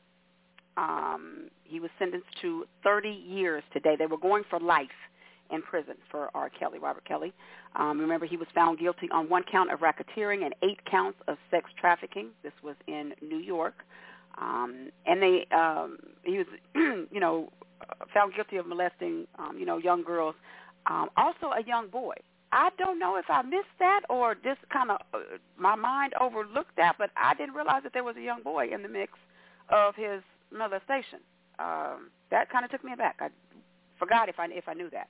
Um, 0.77 1.49
he 1.73 1.81
was 1.81 1.91
sentenced 1.99 2.29
to 2.43 2.67
30 2.85 3.09
years 3.09 3.63
today. 3.73 3.97
They 3.99 4.07
were 4.07 4.19
going 4.19 4.45
for 4.49 4.61
life 4.61 4.89
in 5.51 5.63
prison 5.63 5.95
for 6.11 6.31
R. 6.35 6.51
Kelly, 6.51 6.79
Robert 6.79 7.05
Kelly. 7.05 7.33
Um, 7.77 7.99
remember, 7.99 8.27
he 8.27 8.37
was 8.37 8.49
found 8.55 8.79
guilty 8.79 9.09
on 9.13 9.29
one 9.29 9.43
count 9.51 9.73
of 9.73 9.81
racketeering 9.81 10.45
and 10.45 10.55
eight 10.63 10.85
counts 10.85 11.19
of 11.29 11.37
sex 11.51 11.71
trafficking. 11.79 12.29
This 12.43 12.53
was 12.63 12.77
in 12.87 13.15
New 13.23 13.39
York. 13.39 13.75
Um, 14.39 14.91
and 15.07 15.23
they, 15.23 15.47
um, 15.55 15.99
he 16.25 16.39
was, 16.39 16.47
you 16.75 17.21
know, 17.21 17.51
found 18.15 18.35
guilty 18.35 18.57
of 18.57 18.67
molesting, 18.67 19.27
um, 19.39 19.59
you 19.59 19.67
know, 19.67 19.79
young 19.79 20.03
girls. 20.03 20.35
Um, 20.87 21.09
also 21.17 21.53
a 21.57 21.63
young 21.67 21.89
boy. 21.89 22.15
I 22.53 22.69
don't 22.77 22.99
know 22.99 23.17
if 23.17 23.27
I 23.29 23.43
missed 23.43 23.79
that 23.79 24.03
or 24.11 24.35
just 24.35 24.61
kind 24.71 24.91
of 24.91 24.99
uh, 25.15 25.19
my 25.57 25.75
mind 25.75 26.13
overlooked 26.21 26.77
that, 26.77 26.97
but 26.99 27.11
I 27.17 27.35
didn't 27.35 27.55
realize 27.55 27.83
that 27.83 27.95
there 27.95 28.05
was 28.05 28.17
a 28.17 28.23
young 28.23 28.43
boy 28.43 28.69
in 28.73 28.83
the 28.83 28.89
mix 28.89 29.13
of 29.71 29.95
his 29.95 30.23
molestation. 30.51 31.21
Um, 31.59 32.11
that 32.31 32.51
kind 32.51 32.65
of 32.65 32.71
took 32.71 32.85
me 32.85 32.93
aback. 32.93 33.17
I 33.21 33.29
forgot 33.99 34.29
if 34.29 34.39
I 34.39 34.47
if 34.47 34.69
I 34.69 34.75
knew 34.75 34.91
that. 34.91 35.09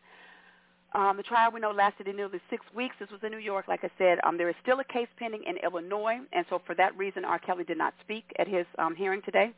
Um, 0.95 1.17
the 1.17 1.23
trial 1.23 1.51
we 1.53 1.61
know 1.61 1.71
lasted 1.71 2.07
in 2.07 2.17
nearly 2.17 2.39
six 2.51 2.65
weeks. 2.75 2.95
This 3.01 3.11
was 3.11 3.21
in 3.23 3.31
New 3.31 3.39
York, 3.39 3.67
like 3.67 3.83
I 3.83 3.91
said. 3.97 4.19
Um, 4.25 4.37
there 4.37 4.51
is 4.51 4.55
still 4.63 4.79
a 4.81 4.85
case 4.85 5.09
pending 5.19 5.43
in 5.47 5.57
Illinois, 5.65 6.19
and 6.33 6.45
so 6.51 6.61
for 6.67 6.75
that 6.75 6.97
reason, 6.99 7.25
R. 7.25 7.39
Kelly 7.39 7.65
did 7.65 7.79
not 7.79 7.95
speak 8.03 8.25
at 8.39 8.47
his 8.47 8.67
um, 8.79 8.95
hearing 8.95 9.23
today. 9.23 9.53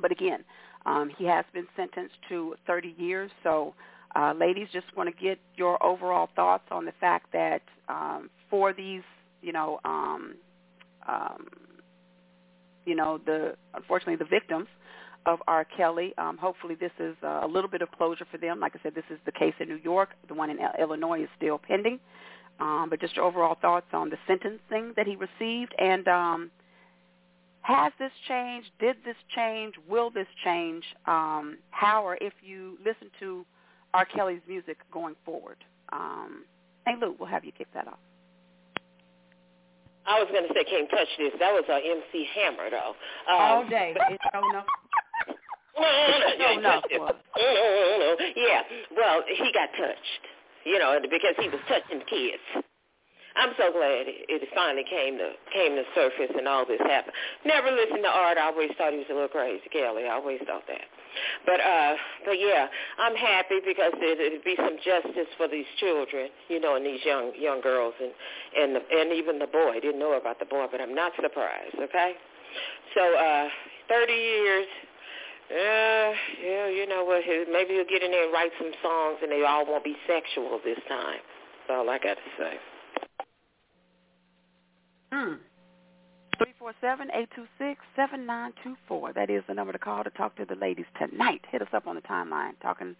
But 0.00 0.12
again, 0.12 0.44
um, 0.86 1.10
he 1.18 1.24
has 1.24 1.44
been 1.52 1.66
sentenced 1.76 2.14
to 2.28 2.54
30 2.66 2.94
years. 2.96 3.30
So, 3.42 3.74
uh, 4.14 4.32
ladies, 4.38 4.68
just 4.72 4.86
want 4.96 5.14
to 5.14 5.22
get 5.22 5.38
your 5.56 5.82
overall 5.82 6.28
thoughts 6.36 6.64
on 6.70 6.84
the 6.84 6.92
fact 7.00 7.32
that 7.32 7.62
um, 7.88 8.30
for 8.48 8.72
these, 8.72 9.02
you 9.42 9.52
know, 9.52 9.80
um, 9.84 10.36
um, 11.08 11.48
you 12.86 12.94
know, 12.94 13.18
the 13.26 13.56
unfortunately 13.74 14.16
the 14.16 14.24
victims 14.24 14.68
of 15.26 15.40
R. 15.46 15.64
Kelly. 15.76 16.14
Um, 16.18 16.36
hopefully, 16.38 16.74
this 16.74 16.92
is 16.98 17.16
uh, 17.22 17.40
a 17.42 17.46
little 17.46 17.70
bit 17.70 17.82
of 17.82 17.90
closure 17.92 18.26
for 18.30 18.38
them. 18.38 18.60
Like 18.60 18.74
I 18.74 18.80
said, 18.82 18.94
this 18.94 19.04
is 19.10 19.18
the 19.26 19.32
case 19.32 19.54
in 19.60 19.68
New 19.68 19.80
York. 19.82 20.10
The 20.28 20.34
one 20.34 20.50
in 20.50 20.58
Illinois 20.78 21.22
is 21.22 21.28
still 21.36 21.58
pending. 21.58 22.00
Um, 22.58 22.88
but 22.90 23.00
just 23.00 23.16
your 23.16 23.24
overall 23.24 23.56
thoughts 23.60 23.86
on 23.92 24.10
the 24.10 24.18
sentencing 24.26 24.92
that 24.96 25.06
he 25.06 25.16
received, 25.16 25.74
and 25.78 26.06
um, 26.08 26.50
has 27.62 27.92
this 27.98 28.12
changed? 28.28 28.70
Did 28.78 28.96
this 29.04 29.16
change? 29.34 29.74
Will 29.88 30.10
this 30.10 30.26
change? 30.44 30.84
Um, 31.06 31.58
how 31.70 32.04
or 32.04 32.18
if 32.20 32.32
you 32.42 32.76
listen 32.84 33.10
to 33.20 33.46
R. 33.94 34.04
Kelly's 34.04 34.42
music 34.46 34.78
going 34.92 35.14
forward? 35.24 35.56
Um, 35.92 36.44
hey, 36.86 36.94
Luke, 37.00 37.16
we'll 37.18 37.28
have 37.28 37.44
you 37.44 37.52
kick 37.52 37.68
that 37.74 37.86
off. 37.86 37.98
I 40.06 40.18
was 40.18 40.28
going 40.32 40.48
to 40.48 40.52
say 40.54 40.64
can't 40.64 40.88
touch 40.90 41.08
this. 41.18 41.32
That 41.38 41.52
was 41.52 41.64
a 41.68 41.76
MC 41.76 42.26
Hammer, 42.34 42.70
though. 42.70 42.96
Um, 43.30 43.40
All 43.40 43.68
day. 43.68 43.94
It's, 43.94 44.24
oh, 44.34 44.40
no. 44.52 44.62
No, 45.80 45.88
no, 46.38 46.60
no, 46.60 46.80
no, 46.84 47.16
no, 47.36 48.16
Yeah, 48.36 48.62
well, 48.96 49.22
he 49.26 49.52
got 49.52 49.70
touched, 49.76 50.22
you 50.64 50.78
know, 50.78 50.98
because 51.10 51.34
he 51.38 51.48
was 51.48 51.60
touching 51.68 52.02
kids. 52.08 52.64
I'm 53.36 53.54
so 53.56 53.70
glad 53.70 54.10
it 54.10 54.42
finally 54.54 54.84
came 54.90 55.16
to 55.18 55.30
came 55.54 55.76
to 55.78 55.84
surface 55.94 56.34
and 56.34 56.48
all 56.48 56.66
this 56.66 56.80
happened. 56.82 57.14
Never 57.46 57.70
listened 57.70 58.02
to 58.02 58.10
Art. 58.10 58.38
I 58.38 58.50
always 58.50 58.70
thought 58.76 58.92
he 58.92 58.98
was 58.98 59.10
a 59.10 59.14
little 59.14 59.30
crazy, 59.30 59.62
Kelly. 59.70 60.04
I 60.10 60.18
always 60.18 60.40
thought 60.46 60.66
that. 60.66 60.86
But 61.46 61.60
uh, 61.62 61.94
but 62.24 62.38
yeah, 62.38 62.66
I'm 62.98 63.14
happy 63.14 63.62
because 63.64 63.94
it, 64.02 64.18
it'd 64.18 64.44
be 64.44 64.56
some 64.58 64.76
justice 64.82 65.30
for 65.36 65.46
these 65.46 65.66
children, 65.78 66.30
you 66.48 66.58
know, 66.60 66.74
and 66.74 66.84
these 66.84 67.00
young 67.04 67.30
young 67.38 67.60
girls 67.60 67.94
and 68.02 68.12
and 68.58 68.76
the, 68.76 68.82
and 68.82 69.12
even 69.14 69.38
the 69.38 69.46
boy. 69.46 69.78
I 69.78 69.80
didn't 69.80 70.00
know 70.00 70.18
about 70.18 70.38
the 70.38 70.46
boy, 70.50 70.66
but 70.70 70.80
I'm 70.80 70.94
not 70.94 71.12
surprised. 71.20 71.78
Okay, 71.78 72.14
so 72.94 73.02
uh, 73.14 73.48
30 73.88 74.12
years. 74.12 74.66
Uh, 75.50 76.12
yeah, 76.44 76.68
you 76.68 76.86
know 76.86 77.04
what? 77.04 77.22
Maybe 77.26 77.74
he'll 77.74 77.84
get 77.84 78.04
in 78.04 78.12
there 78.12 78.24
and 78.24 78.32
write 78.32 78.52
some 78.56 78.70
songs, 78.82 79.18
and 79.20 79.32
they 79.32 79.42
all 79.42 79.66
won't 79.66 79.82
be 79.82 79.96
sexual 80.06 80.60
this 80.64 80.78
time. 80.88 81.18
That's 81.66 81.78
all 81.78 81.90
I 81.90 81.98
got 81.98 82.16
to 82.16 82.30
say. 82.38 82.60
Mm. 85.12 85.38
347-826-7924. 87.98 89.14
That 89.14 89.28
is 89.28 89.42
the 89.48 89.54
number 89.54 89.72
to 89.72 89.78
call 89.78 90.04
to 90.04 90.10
talk 90.10 90.36
to 90.36 90.44
the 90.44 90.54
ladies 90.54 90.86
tonight. 90.98 91.40
Hit 91.50 91.62
us 91.62 91.68
up 91.72 91.88
on 91.88 91.96
the 91.96 92.02
timeline. 92.02 92.52
Talking 92.62 92.94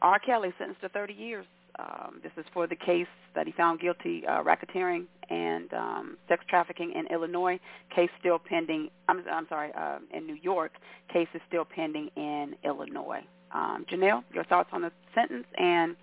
R. 0.00 0.18
Kelly 0.18 0.54
sentenced 0.58 0.80
to 0.80 0.88
30 0.88 1.12
years. 1.12 1.44
Um, 1.78 2.20
this 2.22 2.32
is 2.36 2.44
for 2.52 2.66
the 2.66 2.76
case 2.76 3.06
that 3.34 3.46
he 3.46 3.52
found 3.52 3.80
guilty 3.80 4.26
uh, 4.26 4.42
racketeering 4.42 5.04
and 5.30 5.72
um, 5.72 6.16
sex 6.28 6.44
trafficking 6.48 6.92
in 6.92 7.06
Illinois. 7.06 7.58
Case 7.94 8.10
still 8.18 8.38
pending. 8.38 8.90
I'm, 9.08 9.22
I'm 9.30 9.46
sorry, 9.48 9.70
uh, 9.76 9.98
in 10.12 10.26
New 10.26 10.36
York. 10.42 10.72
Case 11.12 11.28
is 11.34 11.40
still 11.48 11.64
pending 11.64 12.10
in 12.16 12.54
Illinois. 12.64 13.22
Um, 13.52 13.86
Janelle, 13.90 14.22
your 14.32 14.44
thoughts 14.44 14.70
on 14.72 14.82
the 14.82 14.92
sentence, 15.14 15.46
and 15.58 15.96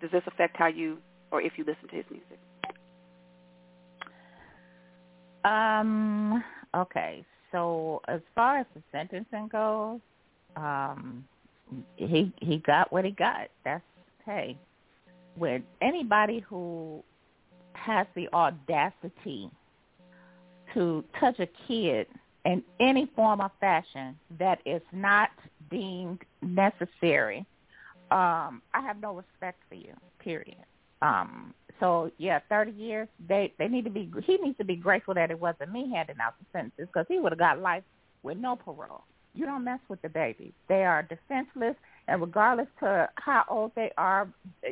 does 0.00 0.10
this 0.10 0.22
affect 0.26 0.56
how 0.56 0.66
you 0.66 0.98
or 1.30 1.42
if 1.42 1.52
you 1.56 1.64
listen 1.64 1.88
to 1.90 1.96
his 1.96 2.04
music? 2.10 2.38
Um. 5.44 6.42
Okay. 6.74 7.24
So 7.52 8.02
as 8.08 8.20
far 8.34 8.58
as 8.58 8.66
the 8.74 8.82
sentencing 8.92 9.48
goes, 9.48 10.00
um, 10.56 11.24
he 11.96 12.32
he 12.40 12.58
got 12.58 12.92
what 12.92 13.04
he 13.04 13.10
got. 13.12 13.48
That's 13.64 13.82
hey. 14.24 14.56
With 15.36 15.62
anybody 15.80 16.40
who 16.40 17.02
has 17.84 18.06
the 18.14 18.28
audacity 18.32 19.50
to 20.74 21.04
touch 21.18 21.38
a 21.38 21.48
kid 21.66 22.06
in 22.44 22.62
any 22.80 23.06
form 23.14 23.40
or 23.40 23.50
fashion 23.60 24.18
that 24.38 24.60
is 24.64 24.82
not 24.92 25.30
deemed 25.70 26.20
necessary, 26.42 27.44
um, 28.10 28.62
I 28.72 28.80
have 28.80 29.00
no 29.00 29.14
respect 29.14 29.60
for 29.68 29.74
you. 29.74 29.92
Period. 30.18 30.56
Um, 31.02 31.54
so 31.80 32.10
yeah, 32.18 32.40
thirty 32.48 32.72
years. 32.72 33.08
They 33.28 33.52
they 33.58 33.68
need 33.68 33.84
to 33.84 33.90
be. 33.90 34.10
He 34.24 34.36
needs 34.38 34.58
to 34.58 34.64
be 34.64 34.76
grateful 34.76 35.14
that 35.14 35.30
it 35.30 35.38
wasn't 35.38 35.72
me 35.72 35.90
handing 35.92 36.16
out 36.20 36.34
the 36.38 36.46
sentences 36.52 36.88
because 36.92 37.06
he 37.08 37.18
would 37.18 37.32
have 37.32 37.38
got 37.38 37.60
life 37.60 37.84
with 38.22 38.38
no 38.38 38.56
parole. 38.56 39.04
You 39.34 39.46
don't 39.46 39.62
mess 39.62 39.80
with 39.88 40.02
the 40.02 40.08
babies. 40.08 40.52
They 40.68 40.84
are 40.84 41.02
defenseless, 41.02 41.76
and 42.08 42.20
regardless 42.20 42.68
to 42.80 43.08
how 43.16 43.44
old 43.48 43.72
they 43.76 43.92
are, 43.96 44.28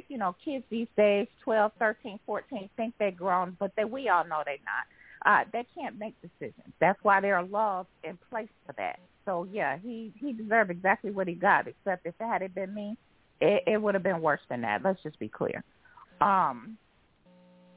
you 0.09 0.19
know, 0.19 0.35
kids 0.45 0.65
these 0.71 0.89
days, 0.97 1.29
twelve, 1.45 1.73
thirteen, 1.79 2.19
fourteen, 2.27 2.69
think 2.77 2.95
they're 2.99 3.11
grown, 3.11 3.57
but 3.61 3.73
they, 3.77 3.85
we 3.85 4.09
all 4.09 4.25
know 4.25 4.43
they're 4.45 4.57
not. 4.65 4.87
Uh, 5.25 5.45
they 5.53 5.67
can't 5.75 5.99
make 5.99 6.15
decisions. 6.23 6.73
That's 6.81 6.99
why 7.03 7.21
there 7.21 7.37
are 7.37 7.45
laws 7.45 7.87
in 8.03 8.19
place 8.31 8.49
for 8.65 8.73
that. 8.79 8.99
So 9.25 9.47
yeah, 9.53 9.77
he 9.83 10.13
he 10.19 10.33
deserved 10.33 10.71
exactly 10.71 11.11
what 11.11 11.29
he 11.29 11.35
got. 11.35 11.67
Except 11.69 12.07
if 12.07 12.15
it 12.19 12.25
had 12.25 12.55
been 12.55 12.75
me, 12.75 12.97
it, 13.41 13.65
it 13.67 13.83
would 13.83 13.95
have 13.95 14.03
been 14.03 14.21
worse 14.21 14.41
than 14.49 14.63
that. 14.63 14.83
Let's 14.83 15.03
just 15.03 15.19
be 15.19 15.29
clear. 15.29 15.63
Um, 16.21 16.79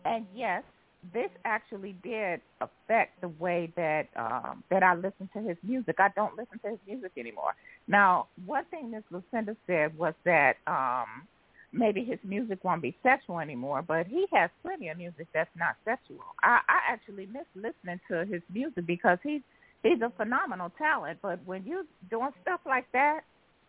and 0.05 0.25
yes, 0.33 0.63
this 1.13 1.29
actually 1.45 1.95
did 2.03 2.41
affect 2.61 3.21
the 3.21 3.29
way 3.29 3.71
that 3.75 4.07
um, 4.15 4.63
that 4.69 4.83
I 4.83 4.95
listen 4.95 5.29
to 5.33 5.39
his 5.41 5.57
music. 5.63 5.95
I 5.99 6.09
don't 6.15 6.37
listen 6.37 6.59
to 6.59 6.71
his 6.71 6.79
music 6.87 7.11
anymore. 7.17 7.53
Now, 7.87 8.27
one 8.45 8.65
thing 8.65 8.91
Miss 8.91 9.03
Lucinda 9.09 9.55
said 9.65 9.97
was 9.97 10.13
that 10.25 10.57
um, 10.67 11.27
maybe 11.71 12.03
his 12.03 12.19
music 12.23 12.63
won't 12.63 12.81
be 12.81 12.95
sexual 13.01 13.39
anymore, 13.39 13.81
but 13.81 14.07
he 14.07 14.25
has 14.33 14.49
plenty 14.61 14.89
of 14.89 14.97
music 14.97 15.27
that's 15.33 15.49
not 15.57 15.75
sexual. 15.85 16.23
I, 16.43 16.59
I 16.67 16.91
actually 16.91 17.27
miss 17.27 17.45
listening 17.55 17.99
to 18.09 18.25
his 18.25 18.41
music 18.53 18.85
because 18.85 19.19
he's 19.23 19.41
he's 19.83 20.01
a 20.01 20.11
phenomenal 20.17 20.71
talent. 20.77 21.19
But 21.21 21.39
when 21.45 21.63
you 21.65 21.85
doing 22.09 22.31
stuff 22.41 22.61
like 22.65 22.91
that, 22.93 23.21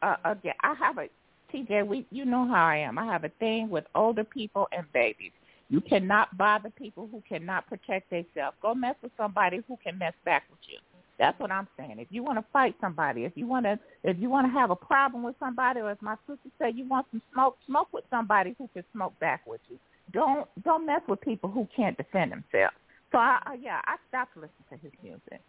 uh, 0.02 0.16
again, 0.24 0.54
I 0.62 0.74
have 0.74 0.98
a 0.98 1.08
TJ. 1.54 1.86
We 1.86 2.06
you 2.10 2.24
know 2.24 2.46
how 2.46 2.66
I 2.66 2.76
am. 2.78 2.98
I 2.98 3.06
have 3.06 3.24
a 3.24 3.30
thing 3.38 3.70
with 3.70 3.84
older 3.94 4.24
people 4.24 4.68
and 4.72 4.90
babies. 4.92 5.32
You 5.70 5.80
cannot 5.80 6.36
bother 6.36 6.68
people 6.70 7.08
who 7.10 7.22
cannot 7.28 7.68
protect 7.68 8.10
themselves. 8.10 8.56
Go 8.60 8.74
mess 8.74 8.96
with 9.02 9.12
somebody 9.16 9.62
who 9.68 9.78
can 9.82 9.98
mess 9.98 10.14
back 10.24 10.42
with 10.50 10.58
you. 10.68 10.78
That's 11.16 11.38
what 11.38 11.52
I'm 11.52 11.68
saying. 11.76 11.96
If 11.98 12.08
you 12.10 12.24
want 12.24 12.38
to 12.38 12.44
fight 12.52 12.74
somebody, 12.80 13.24
if 13.24 13.32
you 13.36 13.46
want 13.46 13.66
to, 13.66 13.78
if 14.02 14.18
you 14.18 14.28
want 14.28 14.46
to 14.46 14.52
have 14.52 14.70
a 14.70 14.76
problem 14.76 15.22
with 15.22 15.36
somebody, 15.38 15.80
or 15.80 15.90
as 15.90 15.98
my 16.00 16.16
sister 16.26 16.48
said, 16.58 16.76
you 16.76 16.88
want 16.88 17.06
some 17.12 17.22
smoke, 17.32 17.56
smoke 17.66 17.88
with 17.92 18.04
somebody 18.10 18.54
who 18.58 18.68
can 18.74 18.82
smoke 18.92 19.18
back 19.20 19.42
with 19.46 19.60
you. 19.68 19.78
Don't 20.12 20.48
don't 20.64 20.86
mess 20.86 21.02
with 21.06 21.20
people 21.20 21.50
who 21.50 21.68
can't 21.76 21.96
defend 21.96 22.32
themselves. 22.32 22.74
So 23.12 23.18
I, 23.18 23.38
I 23.44 23.54
yeah, 23.62 23.80
I 23.84 23.96
stopped 24.08 24.36
listening 24.36 24.64
to 24.70 24.76
his 24.78 24.92
music. 25.02 25.40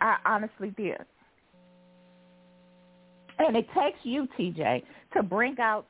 I 0.00 0.16
honestly 0.24 0.70
did. 0.76 1.04
And 3.38 3.56
it 3.56 3.66
takes 3.72 3.98
you, 4.02 4.26
TJ, 4.36 4.82
to 5.14 5.22
bring 5.22 5.60
out 5.60 5.86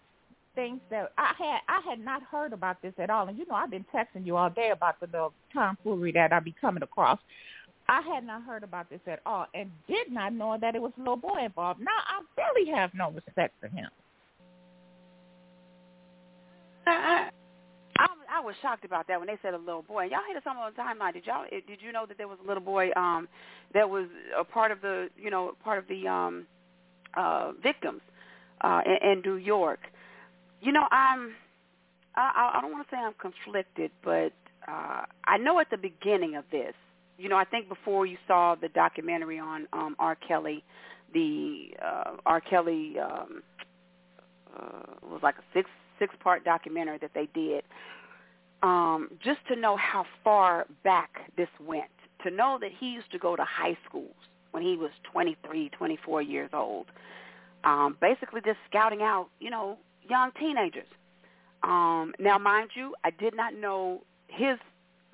things 0.59 0.80
that 0.90 1.12
I 1.16 1.35
had 1.39 1.60
I 1.68 1.80
had 1.89 2.01
not 2.05 2.20
heard 2.24 2.52
about 2.52 2.82
this 2.82 2.93
at 2.98 3.10
all. 3.10 3.28
And 3.28 3.39
you 3.39 3.47
know, 3.47 3.55
I've 3.55 3.70
been 3.70 3.85
texting 3.94 4.26
you 4.26 4.36
all 4.36 4.51
day 4.51 4.70
about 4.72 4.98
the 4.98 5.06
little 5.06 5.32
tomfoolery 5.52 6.10
that 6.12 6.32
I 6.32 6.40
be 6.40 6.52
coming 6.60 6.82
across. 6.82 7.20
I 7.89 8.01
had 8.01 8.26
not 8.26 8.43
heard 8.43 8.64
about 8.64 8.90
this 8.90 9.01
at 9.06 9.20
all, 9.24 9.47
and 9.55 9.70
did 9.86 10.10
not 10.10 10.32
know 10.32 10.59
that 10.60 10.74
it 10.74 10.82
was 10.82 10.90
a 10.97 11.01
little 11.01 11.16
boy 11.16 11.44
involved. 11.44 11.78
Now 11.78 11.86
I 11.93 12.20
really 12.36 12.68
have 12.72 12.90
no 12.93 13.12
respect 13.12 13.55
for 13.60 13.68
him. 13.68 13.89
I, 16.89 17.28
I, 17.98 18.06
I 18.39 18.40
was 18.40 18.56
shocked 18.60 18.85
about 18.85 19.06
that 19.06 19.20
when 19.20 19.28
they 19.28 19.39
said 19.43 19.55
a 19.55 19.59
little 19.59 19.82
boy. 19.82 20.05
Y'all 20.10 20.20
hear 20.28 20.40
some 20.43 20.56
on 20.56 20.72
the 20.74 20.82
timeline. 20.82 21.12
Did 21.12 21.24
y'all 21.24 21.44
did 21.51 21.78
you 21.80 21.93
know 21.93 22.05
that 22.05 22.18
there 22.18 22.26
was 22.26 22.39
a 22.44 22.48
little 22.48 22.64
boy 22.64 22.90
um 22.97 23.28
that 23.74 23.89
was 23.89 24.06
a 24.36 24.43
part 24.43 24.72
of 24.72 24.80
the 24.80 25.09
you 25.16 25.30
know 25.30 25.52
part 25.62 25.78
of 25.78 25.86
the 25.86 26.09
um 26.09 26.47
uh 27.16 27.52
victims 27.62 28.01
uh 28.62 28.80
in, 28.85 29.12
in 29.12 29.22
New 29.24 29.36
York? 29.36 29.78
You 30.60 30.72
know, 30.72 30.86
I'm. 30.90 31.32
I, 32.14 32.55
I 32.55 32.60
don't 32.60 32.72
want 32.72 32.89
to 32.89 32.94
say 32.94 32.98
I'm 32.98 33.14
conflicted, 33.20 33.93
but 34.02 34.32
uh, 34.66 35.02
I 35.24 35.39
know 35.39 35.60
at 35.60 35.70
the 35.70 35.76
beginning 35.76 36.35
of 36.35 36.44
this, 36.51 36.74
you 37.16 37.28
know, 37.28 37.36
I 37.36 37.44
think 37.44 37.68
before 37.68 38.06
you 38.06 38.16
saw 38.26 38.55
the 38.55 38.68
documentary 38.68 39.39
on 39.39 39.68
um, 39.72 39.94
R. 39.98 40.16
Kelly, 40.16 40.64
the 41.14 41.70
uh, 41.85 42.16
R. 42.26 42.40
Kelly 42.40 42.97
um, 42.98 43.43
uh, 44.56 44.94
was 45.02 45.20
like 45.22 45.36
a 45.36 45.44
six 45.55 45.68
six 45.98 46.14
part 46.20 46.44
documentary 46.44 46.98
that 46.98 47.10
they 47.14 47.28
did. 47.35 47.64
Um, 48.62 49.10
just 49.22 49.39
to 49.48 49.56
know 49.56 49.76
how 49.76 50.05
far 50.24 50.66
back 50.82 51.30
this 51.36 51.48
went, 51.60 51.90
to 52.24 52.30
know 52.30 52.59
that 52.60 52.70
he 52.78 52.86
used 52.86 53.10
to 53.12 53.18
go 53.18 53.36
to 53.36 53.44
high 53.44 53.76
schools 53.89 54.14
when 54.51 54.62
he 54.62 54.76
was 54.76 54.90
23, 55.12 55.68
24 55.70 56.22
years 56.22 56.51
old, 56.52 56.86
um, 57.64 57.97
basically 58.01 58.40
just 58.44 58.59
scouting 58.68 59.02
out, 59.02 59.28
you 59.40 59.51
know, 59.51 59.78
young 60.09 60.30
teenagers. 60.39 60.86
Um, 61.62 62.14
now, 62.18 62.39
mind 62.39 62.70
you, 62.74 62.94
I 63.05 63.10
did 63.10 63.35
not 63.35 63.55
know 63.55 64.02
his 64.28 64.59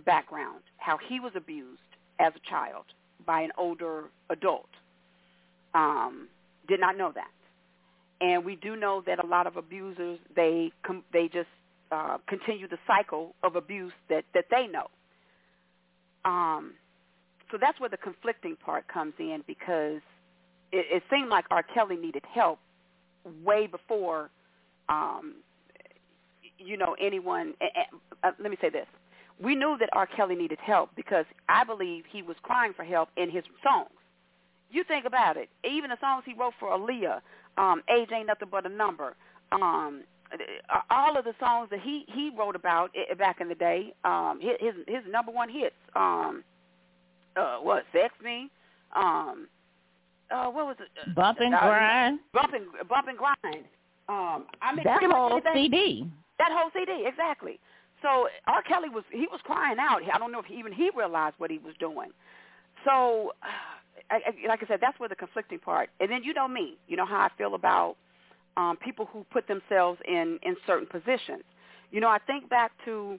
background, 0.04 0.60
how 0.76 0.98
he 1.08 1.20
was 1.20 1.32
abused 1.34 1.80
as 2.20 2.32
a 2.36 2.50
child 2.50 2.84
by 3.26 3.40
an 3.40 3.50
older 3.56 4.04
adult. 4.30 4.68
Um, 5.74 6.28
did 6.68 6.80
not 6.80 6.96
know 6.96 7.12
that. 7.14 7.30
And 8.20 8.44
we 8.44 8.56
do 8.56 8.76
know 8.76 9.02
that 9.06 9.22
a 9.22 9.26
lot 9.26 9.46
of 9.46 9.56
abusers 9.56 10.18
they 10.34 10.70
com- 10.82 11.04
they 11.12 11.28
just 11.28 11.48
uh, 11.90 12.18
continue 12.28 12.68
the 12.68 12.78
cycle 12.86 13.34
of 13.42 13.56
abuse 13.56 13.92
that 14.08 14.24
that 14.34 14.46
they 14.50 14.66
know. 14.66 14.88
Um, 16.24 16.74
so 17.50 17.58
that's 17.60 17.78
where 17.80 17.90
the 17.90 17.96
conflicting 17.96 18.56
part 18.56 18.88
comes 18.88 19.14
in 19.18 19.42
because 19.46 20.00
it, 20.72 20.86
it 20.90 21.02
seemed 21.10 21.28
like 21.28 21.44
R. 21.50 21.62
Kelly 21.62 21.96
needed 21.96 22.24
help 22.32 22.58
way 23.44 23.66
before, 23.66 24.30
um, 24.88 25.36
you 26.58 26.76
know, 26.76 26.96
anyone. 27.00 27.54
Uh, 28.22 28.30
let 28.40 28.50
me 28.50 28.56
say 28.60 28.70
this: 28.70 28.86
we 29.42 29.54
knew 29.54 29.76
that 29.80 29.88
R. 29.92 30.06
Kelly 30.06 30.34
needed 30.34 30.58
help 30.60 30.90
because 30.96 31.24
I 31.48 31.64
believe 31.64 32.04
he 32.08 32.22
was 32.22 32.36
crying 32.42 32.72
for 32.74 32.84
help 32.84 33.08
in 33.16 33.30
his 33.30 33.44
songs. 33.62 33.90
You 34.70 34.84
think 34.84 35.04
about 35.04 35.36
it. 35.36 35.48
Even 35.68 35.90
the 35.90 35.96
songs 36.00 36.24
he 36.26 36.34
wrote 36.34 36.54
for 36.58 36.68
Aaliyah, 36.68 37.20
um, 37.58 37.82
"Age 37.88 38.08
Ain't 38.12 38.26
Nothing 38.26 38.48
But 38.50 38.66
a 38.66 38.68
Number," 38.68 39.14
um, 39.52 40.02
all 40.90 41.16
of 41.16 41.24
the 41.24 41.34
songs 41.38 41.68
that 41.70 41.80
he 41.80 42.04
he 42.08 42.30
wrote 42.36 42.56
about 42.56 42.90
back 43.18 43.40
in 43.40 43.48
the 43.48 43.54
day, 43.54 43.94
um, 44.04 44.40
his 44.40 44.74
his 44.88 45.02
number 45.08 45.30
one 45.30 45.48
hits, 45.48 45.74
um, 45.94 46.42
uh, 47.36 47.56
what 47.58 47.84
"Sex 47.92 48.14
Me," 48.22 48.50
um, 48.94 49.48
uh, 50.30 50.46
what 50.46 50.66
was 50.66 50.76
it? 50.80 51.14
Bump 51.14 51.38
and 51.40 51.54
uh, 51.54 51.60
grind. 51.60 52.18
Bump 52.32 52.52
and 52.52 52.88
bump 52.88 53.08
and 53.08 53.18
grind. 53.18 53.64
Um, 54.08 54.46
I 54.60 54.74
mean 54.74 54.84
that 54.84 55.02
whole 55.02 55.40
CD. 55.54 56.10
That 56.38 56.50
whole 56.52 56.70
CD, 56.74 57.06
exactly. 57.06 57.58
So 58.02 58.28
R. 58.46 58.62
Kelly 58.62 58.90
was 58.90 59.04
he 59.10 59.26
was 59.30 59.40
crying 59.44 59.78
out. 59.78 60.02
I 60.12 60.18
don't 60.18 60.30
know 60.30 60.40
if 60.40 60.50
even 60.50 60.72
he 60.72 60.90
realized 60.94 61.36
what 61.38 61.50
he 61.50 61.58
was 61.58 61.74
doing. 61.80 62.10
So, 62.84 63.32
I, 64.10 64.16
I, 64.16 64.48
like 64.48 64.62
I 64.62 64.66
said, 64.66 64.78
that's 64.80 64.98
where 65.00 65.08
the 65.08 65.14
conflicting 65.14 65.58
part. 65.58 65.90
And 66.00 66.10
then 66.10 66.22
you 66.22 66.34
know 66.34 66.46
me, 66.46 66.76
you 66.86 66.96
know 66.96 67.06
how 67.06 67.20
I 67.20 67.30
feel 67.36 67.54
about 67.54 67.96
um, 68.56 68.76
people 68.76 69.08
who 69.10 69.24
put 69.32 69.48
themselves 69.48 69.98
in 70.06 70.38
in 70.42 70.56
certain 70.66 70.86
positions. 70.86 71.44
You 71.90 72.00
know, 72.00 72.08
I 72.08 72.18
think 72.18 72.48
back 72.50 72.72
to 72.84 73.18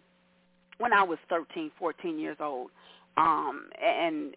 when 0.77 0.93
I 0.93 1.03
was 1.03 1.17
13, 1.29 1.71
14 1.79 2.19
years 2.19 2.37
old, 2.39 2.69
um, 3.17 3.69
and 3.83 4.35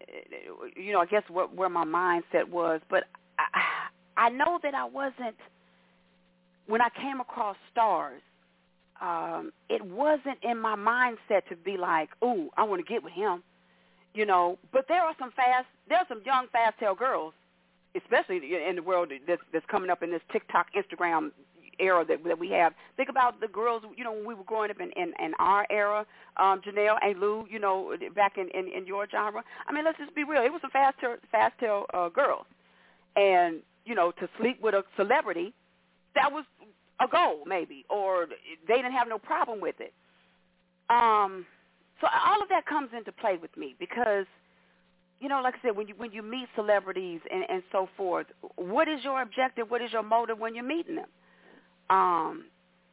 you 0.75 0.93
know, 0.93 0.99
I 0.99 1.05
guess 1.05 1.23
what, 1.27 1.53
where 1.53 1.69
my 1.69 1.85
mindset 1.85 2.49
was. 2.49 2.81
But 2.89 3.03
I, 3.37 4.25
I 4.25 4.29
know 4.29 4.59
that 4.63 4.73
I 4.73 4.85
wasn't 4.85 5.35
when 6.69 6.81
I 6.81 6.89
came 7.01 7.19
across 7.19 7.57
stars 7.71 8.21
um, 9.01 9.51
it 9.69 9.83
wasn't 9.83 10.37
in 10.43 10.59
my 10.59 10.75
mindset 10.75 11.47
to 11.49 11.55
be 11.55 11.77
like, 11.77 12.09
ooh, 12.23 12.49
I 12.57 12.63
want 12.63 12.85
to 12.85 12.91
get 12.91 13.03
with 13.03 13.13
him, 13.13 13.43
you 14.13 14.25
know. 14.25 14.57
But 14.73 14.85
there 14.87 15.01
are 15.01 15.15
some 15.17 15.31
fast, 15.31 15.67
there 15.87 15.97
are 15.97 16.05
some 16.09 16.21
young 16.25 16.47
fast 16.51 16.79
tail 16.79 16.95
girls, 16.95 17.33
especially 17.95 18.41
in 18.67 18.75
the 18.75 18.83
world 18.83 19.11
that's, 19.27 19.41
that's 19.53 19.65
coming 19.67 19.89
up 19.89 20.03
in 20.03 20.11
this 20.11 20.21
TikTok, 20.31 20.67
Instagram 20.75 21.31
era 21.79 22.03
that 22.05 22.25
that 22.25 22.37
we 22.37 22.49
have. 22.49 22.73
Think 22.97 23.07
about 23.07 23.39
the 23.39 23.47
girls, 23.47 23.83
you 23.95 24.03
know, 24.03 24.11
when 24.11 24.25
we 24.25 24.33
were 24.33 24.43
growing 24.43 24.69
up 24.69 24.81
in 24.81 24.91
in, 25.01 25.13
in 25.23 25.31
our 25.39 25.65
era, 25.69 26.05
um, 26.35 26.61
Janelle 26.61 26.97
and 27.01 27.17
Lou, 27.21 27.47
you 27.49 27.59
know, 27.59 27.95
back 28.13 28.37
in, 28.37 28.49
in 28.49 28.67
in 28.67 28.85
your 28.85 29.07
genre. 29.09 29.41
I 29.65 29.71
mean, 29.71 29.85
let's 29.85 29.97
just 29.97 30.13
be 30.13 30.25
real. 30.25 30.43
It 30.43 30.51
was 30.51 30.59
some 30.61 30.71
fast 30.71 30.97
fast 31.31 31.57
tail 31.57 31.85
uh, 31.93 32.09
girls, 32.09 32.45
and 33.15 33.61
you 33.85 33.95
know, 33.95 34.11
to 34.11 34.27
sleep 34.37 34.61
with 34.61 34.73
a 34.73 34.83
celebrity, 34.97 35.53
that 36.15 36.29
was 36.33 36.43
a 36.99 37.07
goal 37.07 37.43
maybe, 37.45 37.85
or 37.89 38.27
they 38.67 38.75
didn't 38.75 38.93
have 38.93 39.07
no 39.07 39.17
problem 39.17 39.61
with 39.61 39.75
it. 39.79 39.93
Um, 40.89 41.45
so 42.01 42.07
all 42.25 42.41
of 42.41 42.49
that 42.49 42.65
comes 42.65 42.89
into 42.95 43.11
play 43.11 43.37
with 43.41 43.55
me 43.57 43.75
because, 43.79 44.25
you 45.19 45.29
know, 45.29 45.41
like 45.41 45.55
I 45.55 45.67
said, 45.67 45.77
when 45.77 45.87
you 45.87 45.93
when 45.97 46.11
you 46.11 46.23
meet 46.23 46.47
celebrities 46.55 47.21
and, 47.31 47.43
and 47.49 47.63
so 47.71 47.87
forth, 47.95 48.27
what 48.55 48.87
is 48.87 49.03
your 49.03 49.21
objective? 49.21 49.69
What 49.69 49.81
is 49.81 49.91
your 49.91 50.03
motive 50.03 50.39
when 50.39 50.55
you're 50.55 50.63
meeting 50.63 50.95
them? 50.95 51.09
Um, 51.89 52.45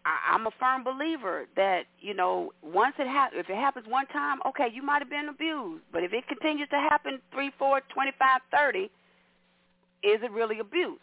I'm 0.04 0.46
a 0.46 0.50
firm 0.60 0.84
believer 0.84 1.46
that 1.56 1.82
you 2.00 2.14
know 2.14 2.52
once 2.62 2.94
it 2.98 3.08
ha- 3.08 3.30
if 3.32 3.48
it 3.48 3.56
happens 3.56 3.86
one 3.88 4.06
time, 4.06 4.38
okay, 4.46 4.68
you 4.72 4.82
might 4.82 5.00
have 5.00 5.10
been 5.10 5.28
abused, 5.28 5.82
but 5.92 6.02
if 6.02 6.12
it 6.12 6.26
continues 6.28 6.68
to 6.70 6.76
happen 6.76 7.20
three, 7.32 7.50
four, 7.58 7.80
twenty-five, 7.92 8.40
thirty, 8.52 8.90
is 10.02 10.20
it 10.22 10.30
really 10.30 10.58
abuse? 10.60 11.00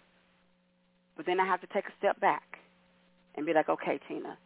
But 1.18 1.26
then 1.26 1.40
I 1.40 1.46
have 1.46 1.62
to 1.62 1.68
take 1.68 1.86
a 1.86 1.92
step 2.00 2.20
back 2.20 2.53
and 3.35 3.45
be 3.45 3.53
like, 3.53 3.69
okay, 3.69 3.99
Tina, 4.07 4.38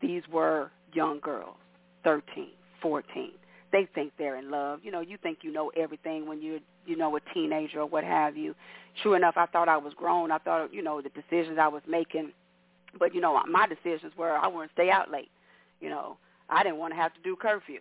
these 0.00 0.22
were 0.30 0.70
young 0.92 1.20
girls, 1.20 1.56
13, 2.04 2.48
14. 2.80 3.30
They 3.72 3.88
think 3.94 4.12
they're 4.18 4.36
in 4.36 4.50
love. 4.50 4.80
You 4.82 4.92
know, 4.92 5.00
you 5.00 5.16
think 5.16 5.38
you 5.42 5.50
know 5.50 5.72
everything 5.76 6.28
when 6.28 6.40
you're, 6.40 6.60
you 6.86 6.96
know, 6.96 7.16
a 7.16 7.20
teenager 7.32 7.80
or 7.80 7.86
what 7.86 8.04
have 8.04 8.36
you. 8.36 8.54
True 9.02 9.14
enough, 9.14 9.34
I 9.36 9.46
thought 9.46 9.68
I 9.68 9.76
was 9.76 9.92
grown. 9.94 10.30
I 10.30 10.38
thought, 10.38 10.72
you 10.72 10.82
know, 10.82 11.00
the 11.00 11.08
decisions 11.10 11.58
I 11.60 11.66
was 11.66 11.82
making, 11.88 12.30
but, 12.98 13.14
you 13.14 13.20
know, 13.20 13.40
my 13.50 13.66
decisions 13.66 14.12
were 14.16 14.36
I 14.36 14.48
to 14.48 14.68
stay 14.72 14.90
out 14.90 15.10
late. 15.10 15.30
You 15.80 15.88
know, 15.88 16.16
I 16.48 16.62
didn't 16.62 16.78
want 16.78 16.92
to 16.92 16.96
have 16.96 17.12
to 17.14 17.20
do 17.22 17.34
curfew. 17.34 17.80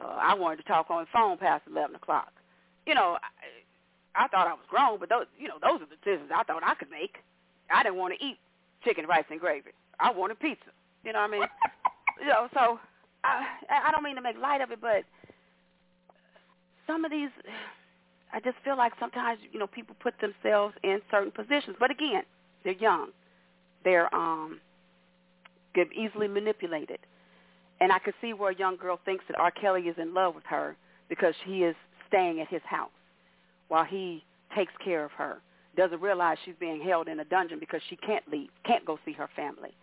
Uh, 0.00 0.16
I 0.20 0.34
wanted 0.34 0.58
to 0.58 0.62
talk 0.64 0.90
on 0.90 1.02
the 1.02 1.08
phone 1.12 1.38
past 1.38 1.64
11 1.68 1.96
o'clock. 1.96 2.32
You 2.86 2.94
know, 2.94 3.18
I, 4.16 4.24
I 4.24 4.28
thought 4.28 4.46
I 4.46 4.52
was 4.52 4.64
grown, 4.68 5.00
but 5.00 5.08
those, 5.08 5.26
you 5.38 5.48
know, 5.48 5.56
those 5.60 5.82
are 5.82 5.86
the 5.86 5.96
decisions 5.96 6.30
I 6.32 6.44
thought 6.44 6.62
I 6.62 6.74
could 6.74 6.90
make. 6.90 7.16
I 7.70 7.82
didn't 7.82 7.96
want 7.98 8.14
to 8.18 8.24
eat 8.24 8.38
chicken, 8.86 9.06
rice, 9.06 9.24
and 9.30 9.40
gravy. 9.40 9.70
I 10.00 10.10
wanted 10.10 10.38
pizza. 10.38 10.70
You 11.04 11.12
know 11.12 11.20
what 11.20 11.30
I 11.30 11.32
mean? 11.32 11.42
you 12.20 12.28
know, 12.28 12.48
so 12.54 12.78
I 13.24 13.46
I 13.68 13.90
don't 13.90 14.02
mean 14.02 14.16
to 14.16 14.22
make 14.22 14.38
light 14.38 14.60
of 14.60 14.70
it, 14.70 14.80
but 14.80 15.04
some 16.86 17.04
of 17.04 17.10
these, 17.10 17.30
I 18.32 18.40
just 18.40 18.56
feel 18.64 18.76
like 18.76 18.92
sometimes 19.00 19.40
you 19.52 19.58
know 19.58 19.66
people 19.66 19.96
put 20.00 20.14
themselves 20.20 20.74
in 20.82 21.00
certain 21.10 21.30
positions, 21.30 21.76
but 21.78 21.90
again, 21.90 22.22
they're 22.64 22.74
young, 22.74 23.08
they're 23.84 24.12
um, 24.14 24.60
get 25.74 25.88
easily 25.92 26.28
manipulated, 26.28 26.98
and 27.80 27.92
I 27.92 27.98
can 27.98 28.12
see 28.20 28.32
where 28.32 28.50
a 28.50 28.56
young 28.56 28.76
girl 28.76 29.00
thinks 29.04 29.24
that 29.28 29.38
R. 29.38 29.50
Kelly 29.50 29.82
is 29.82 29.96
in 29.98 30.14
love 30.14 30.34
with 30.34 30.44
her 30.44 30.76
because 31.08 31.34
he 31.44 31.64
is 31.64 31.74
staying 32.08 32.40
at 32.40 32.48
his 32.48 32.62
house 32.64 32.90
while 33.68 33.84
he 33.84 34.24
takes 34.54 34.72
care 34.84 35.04
of 35.04 35.10
her 35.12 35.38
doesn't 35.76 36.00
realize 36.00 36.38
she's 36.44 36.54
being 36.58 36.80
held 36.80 37.08
in 37.08 37.20
a 37.20 37.24
dungeon 37.24 37.58
because 37.58 37.80
she 37.88 37.96
can't 37.96 38.24
leave, 38.30 38.48
can't 38.64 38.84
go 38.84 38.98
see 39.04 39.12
her 39.12 39.28
family. 39.36 39.74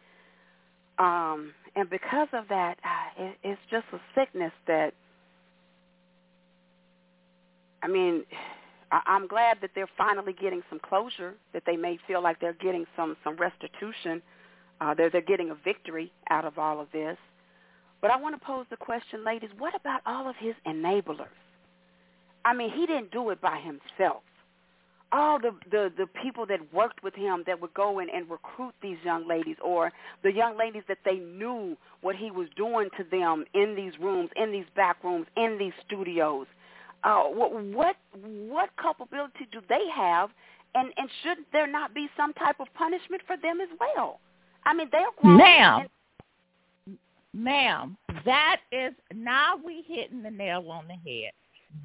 Um, 1.00 1.54
and 1.76 1.90
because 1.90 2.28
of 2.34 2.46
that, 2.50 2.78
it, 3.18 3.38
it's 3.44 3.62
just 3.72 3.86
a 3.94 4.00
sickness 4.16 4.52
that, 4.68 4.94
I 7.82 7.88
mean, 7.88 8.24
I, 8.92 9.02
I'm 9.06 9.28
glad 9.28 9.58
that 9.62 9.72
they're 9.74 9.90
finally 9.98 10.34
getting 10.34 10.62
some 10.70 10.80
closure, 10.80 11.34
that 11.54 11.64
they 11.66 11.76
may 11.76 11.98
feel 12.08 12.22
like 12.22 12.40
they're 12.40 12.54
getting 12.54 12.86
some, 12.96 13.18
some 13.24 13.38
restitution, 13.38 14.22
uh, 14.82 14.94
they're, 14.94 15.10
they're 15.10 15.22
getting 15.22 15.52
a 15.52 15.56
victory 15.56 16.12
out 16.30 16.46
of 16.46 16.58
all 16.60 16.80
of 16.80 16.88
this. 16.92 17.18
But 18.02 18.12
I 18.12 18.18
want 18.18 18.40
to 18.40 18.46
pose 18.46 18.66
the 18.70 18.78
question, 18.78 19.24
ladies, 19.24 19.50
what 19.58 19.74
about 19.76 20.02
all 20.06 20.30
of 20.30 20.36
his 20.38 20.56
enablers? 20.68 21.28
I 22.46 22.54
mean, 22.54 22.70
he 22.70 22.86
didn't 22.86 23.12
do 23.12 23.30
it 23.30 23.42
by 23.42 23.60
himself 23.60 24.24
all 25.14 25.40
the, 25.40 25.52
the 25.72 25.92
the 25.96 26.08
people 26.22 26.46
that 26.48 26.60
worked 26.74 27.04
with 27.04 27.14
him 27.14 27.44
that 27.46 27.62
would 27.62 27.74
go 27.76 28.00
in 28.00 28.10
and 28.10 28.30
recruit 28.30 28.74
these 28.82 28.98
young 29.06 29.28
ladies 29.28 29.56
or 29.64 29.92
the 30.24 30.34
young 30.34 30.58
ladies 30.58 30.82
that 30.88 30.98
they 31.06 31.18
knew 31.18 31.78
what 32.02 32.16
he 32.16 32.32
was 32.32 32.48
doing 32.58 32.90
to 32.98 33.04
them 33.12 33.46
in 33.54 33.76
these 33.76 33.94
rooms 34.02 34.30
in 34.36 34.52
these 34.52 34.66
back 34.76 35.02
rooms 35.04 35.28
in 35.38 35.58
these 35.60 35.74
studios. 35.86 36.48
Uh 37.04 37.24
what 37.24 37.54
what 37.54 37.96
what 38.16 38.70
culpability 38.82 39.48
do 39.52 39.62
they 39.70 39.88
have? 39.96 40.32
And 40.74 40.92
and 40.98 41.08
should 41.22 41.38
there 41.54 41.68
not 41.68 41.94
be 41.94 42.10
some 42.18 42.34
type 42.34 42.60
of 42.60 42.68
punishment 42.74 43.22
for 43.28 43.38
them 43.38 43.62
as 43.62 43.70
well? 43.80 44.20
I 44.66 44.74
mean 44.74 44.90
they're 44.92 45.06
grown 45.22 45.38
ma'am. 45.38 45.82
and- 45.82 46.98
ma'am 47.36 47.98
that 48.26 48.62
is 48.72 48.94
now 49.14 49.56
we 49.64 49.84
hitting 49.88 50.24
the 50.24 50.32
nail 50.32 50.66
on 50.72 50.86
the 50.88 50.94
head. 50.94 51.34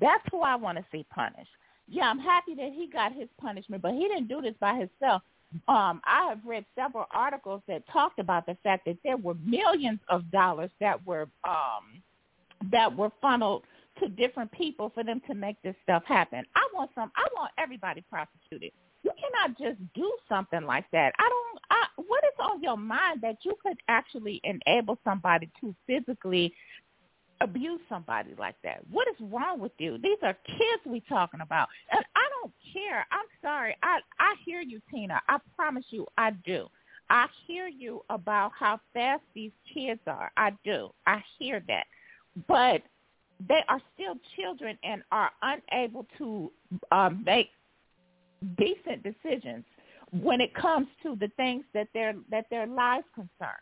That's 0.00 0.22
who 0.30 0.40
i 0.40 0.54
want 0.54 0.78
to 0.78 0.84
see 0.90 1.04
punished 1.14 1.50
yeah, 1.90 2.10
I'm 2.10 2.18
happy 2.18 2.54
that 2.54 2.72
he 2.72 2.88
got 2.88 3.12
his 3.12 3.28
punishment, 3.40 3.82
but 3.82 3.92
he 3.92 4.08
didn't 4.08 4.28
do 4.28 4.40
this 4.40 4.54
by 4.60 4.74
himself. 4.74 5.22
Um, 5.66 6.02
I 6.04 6.26
have 6.28 6.40
read 6.44 6.64
several 6.74 7.06
articles 7.10 7.62
that 7.68 7.82
talked 7.90 8.18
about 8.18 8.44
the 8.46 8.56
fact 8.62 8.84
that 8.84 8.98
there 9.02 9.16
were 9.16 9.34
millions 9.44 10.00
of 10.08 10.30
dollars 10.30 10.70
that 10.80 11.04
were 11.06 11.28
um, 11.48 12.02
that 12.70 12.94
were 12.94 13.10
funneled 13.22 13.62
to 14.00 14.08
different 14.08 14.52
people 14.52 14.90
for 14.94 15.02
them 15.02 15.22
to 15.26 15.34
make 15.34 15.56
this 15.62 15.74
stuff 15.82 16.02
happen. 16.06 16.44
I 16.54 16.68
want 16.74 16.90
some. 16.94 17.10
I 17.16 17.26
want 17.34 17.50
everybody 17.58 18.04
prosecuted. 18.10 18.72
You 19.02 19.12
cannot 19.18 19.58
just 19.58 19.80
do 19.94 20.12
something 20.28 20.64
like 20.64 20.84
that. 20.92 21.14
I 21.18 21.28
don't. 21.28 21.60
I, 21.70 21.86
what 21.96 22.24
is 22.24 22.38
on 22.38 22.62
your 22.62 22.76
mind 22.76 23.22
that 23.22 23.36
you 23.42 23.56
could 23.62 23.78
actually 23.88 24.42
enable 24.44 24.98
somebody 25.02 25.50
to 25.60 25.74
physically 25.86 26.52
abuse 27.40 27.80
somebody 27.88 28.34
like 28.38 28.56
that? 28.64 28.80
What 28.90 29.08
is 29.08 29.16
wrong 29.32 29.60
with 29.60 29.72
you? 29.78 29.98
These 29.98 30.18
are 30.22 30.36
kids 30.46 30.82
we 30.86 31.00
talking 31.08 31.40
about. 31.40 31.68
And 31.90 32.04
I 32.14 32.28
don't 32.40 32.52
care. 32.72 33.06
I'm 33.10 33.26
sorry. 33.42 33.76
I 33.82 34.00
I 34.18 34.34
hear 34.44 34.60
you, 34.60 34.80
Tina. 34.90 35.20
I 35.28 35.38
promise 35.56 35.84
you 35.90 36.06
I 36.16 36.32
do. 36.44 36.68
I 37.10 37.26
hear 37.46 37.68
you 37.68 38.02
about 38.10 38.52
how 38.58 38.80
fast 38.92 39.22
these 39.34 39.52
kids 39.72 40.00
are. 40.06 40.30
I 40.36 40.52
do. 40.64 40.90
I 41.06 41.22
hear 41.38 41.62
that. 41.68 41.86
But 42.46 42.82
they 43.46 43.60
are 43.68 43.80
still 43.94 44.14
children 44.36 44.78
and 44.82 45.02
are 45.10 45.30
unable 45.42 46.06
to 46.18 46.50
um, 46.92 47.22
make 47.24 47.50
decent 48.58 49.02
decisions 49.02 49.64
when 50.12 50.40
it 50.40 50.54
comes 50.54 50.86
to 51.02 51.16
the 51.16 51.28
things 51.36 51.64
that 51.74 51.88
their 51.94 52.14
that 52.30 52.46
their 52.50 52.66
lives 52.66 53.04
concern. 53.14 53.58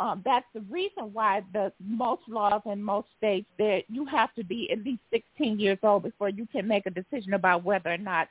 Um, 0.00 0.22
that's 0.24 0.46
the 0.54 0.62
reason 0.62 1.12
why 1.12 1.42
the 1.52 1.72
most 1.78 2.22
laws 2.26 2.62
in 2.64 2.82
most 2.82 3.08
states 3.18 3.46
that 3.58 3.82
you 3.88 4.06
have 4.06 4.34
to 4.34 4.42
be 4.42 4.70
at 4.72 4.82
least 4.82 5.02
16 5.12 5.60
years 5.60 5.78
old 5.82 6.04
before 6.04 6.30
you 6.30 6.46
can 6.46 6.66
make 6.66 6.86
a 6.86 6.90
decision 6.90 7.34
about 7.34 7.64
whether 7.64 7.92
or 7.92 7.98
not 7.98 8.28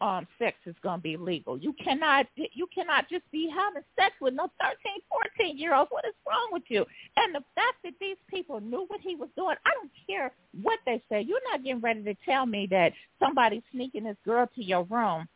um, 0.00 0.26
sex 0.38 0.56
is 0.66 0.74
going 0.82 0.98
to 0.98 1.02
be 1.02 1.16
legal. 1.16 1.58
You 1.58 1.74
cannot 1.74 2.26
you 2.36 2.66
cannot 2.74 3.08
just 3.08 3.30
be 3.30 3.48
having 3.54 3.82
sex 3.98 4.14
with 4.20 4.34
no 4.34 4.48
13, 4.60 4.76
14 5.38 5.58
year 5.58 5.74
olds. 5.74 5.90
What 5.90 6.04
is 6.04 6.14
wrong 6.26 6.48
with 6.52 6.64
you? 6.68 6.84
And 7.16 7.34
the 7.34 7.44
fact 7.54 7.76
that 7.84 7.94
these 8.00 8.16
people 8.28 8.60
knew 8.60 8.84
what 8.88 9.00
he 9.00 9.14
was 9.14 9.28
doing, 9.36 9.56
I 9.64 9.70
don't 9.74 9.90
care 10.08 10.32
what 10.62 10.80
they 10.86 11.02
say. 11.08 11.22
You're 11.22 11.40
not 11.50 11.62
getting 11.62 11.80
ready 11.80 12.02
to 12.04 12.14
tell 12.24 12.46
me 12.46 12.66
that 12.70 12.92
somebody's 13.20 13.62
sneaking 13.72 14.04
this 14.04 14.16
girl 14.24 14.48
to 14.54 14.62
your 14.62 14.84
room 14.84 15.28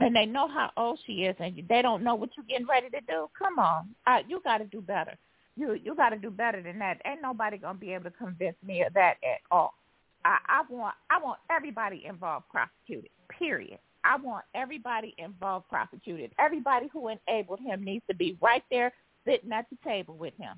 and 0.00 0.14
they 0.14 0.26
know 0.26 0.48
how 0.48 0.70
old 0.76 0.98
she 1.06 1.24
is, 1.24 1.36
and 1.40 1.62
they 1.68 1.82
don't 1.82 2.02
know 2.02 2.14
what 2.14 2.30
you're 2.36 2.46
getting 2.46 2.66
ready 2.66 2.88
to 2.90 3.00
do. 3.00 3.28
Come 3.38 3.58
on, 3.58 3.94
uh, 4.06 4.18
you 4.28 4.40
got 4.44 4.58
to 4.58 4.64
do 4.64 4.80
better. 4.80 5.16
You 5.56 5.74
you 5.74 5.94
got 5.94 6.10
to 6.10 6.18
do 6.18 6.30
better 6.30 6.62
than 6.62 6.78
that. 6.78 7.00
Ain't 7.04 7.22
nobody 7.22 7.58
gonna 7.58 7.78
be 7.78 7.92
able 7.92 8.04
to 8.04 8.16
convince 8.16 8.56
me 8.64 8.82
of 8.82 8.94
that 8.94 9.14
at 9.24 9.40
all. 9.50 9.74
I, 10.24 10.38
I 10.46 10.62
want 10.70 10.94
I 11.10 11.18
want 11.22 11.38
everybody 11.50 12.04
involved 12.06 12.46
prosecuted. 12.50 13.10
Period. 13.38 13.78
I 14.04 14.16
want 14.16 14.44
everybody 14.54 15.14
involved 15.18 15.68
prosecuted. 15.68 16.30
Everybody 16.38 16.88
who 16.92 17.08
enabled 17.08 17.60
him 17.60 17.84
needs 17.84 18.04
to 18.08 18.14
be 18.14 18.38
right 18.40 18.62
there 18.70 18.92
sitting 19.26 19.52
at 19.52 19.66
the 19.70 19.76
table 19.84 20.16
with 20.16 20.34
him. 20.38 20.56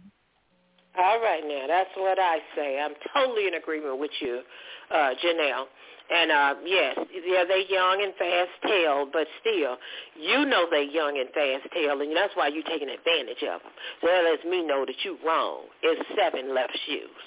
All 0.98 1.20
right, 1.20 1.42
now 1.46 1.66
that's 1.68 1.90
what 1.96 2.18
I 2.18 2.38
say. 2.56 2.80
I'm 2.80 2.94
totally 3.14 3.46
in 3.46 3.54
agreement 3.54 4.00
with 4.00 4.10
you, 4.20 4.42
uh, 4.90 5.14
Janelle. 5.22 5.66
And 6.10 6.32
uh, 6.32 6.54
yes, 6.66 6.98
yeah, 7.24 7.44
they 7.46 7.64
young 7.70 8.02
and 8.02 8.12
fast-tailed, 8.18 9.10
but 9.12 9.28
still, 9.40 9.78
you 10.18 10.44
know 10.44 10.66
they 10.68 10.88
young 10.90 11.16
and 11.16 11.30
fast-tailed, 11.30 12.00
and 12.02 12.16
that's 12.16 12.34
why 12.34 12.48
you're 12.48 12.64
taking 12.64 12.90
advantage 12.90 13.42
of 13.46 13.62
them. 13.62 13.70
So 14.02 14.08
that 14.08 14.24
lets 14.24 14.44
me 14.44 14.66
know 14.66 14.84
that 14.84 14.96
you're 15.04 15.22
wrong. 15.24 15.70
It's 15.82 16.02
seven 16.18 16.52
left 16.52 16.76
shoes. 16.86 17.22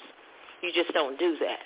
You 0.60 0.70
just 0.74 0.92
don't 0.92 1.18
do 1.18 1.36
that. 1.40 1.64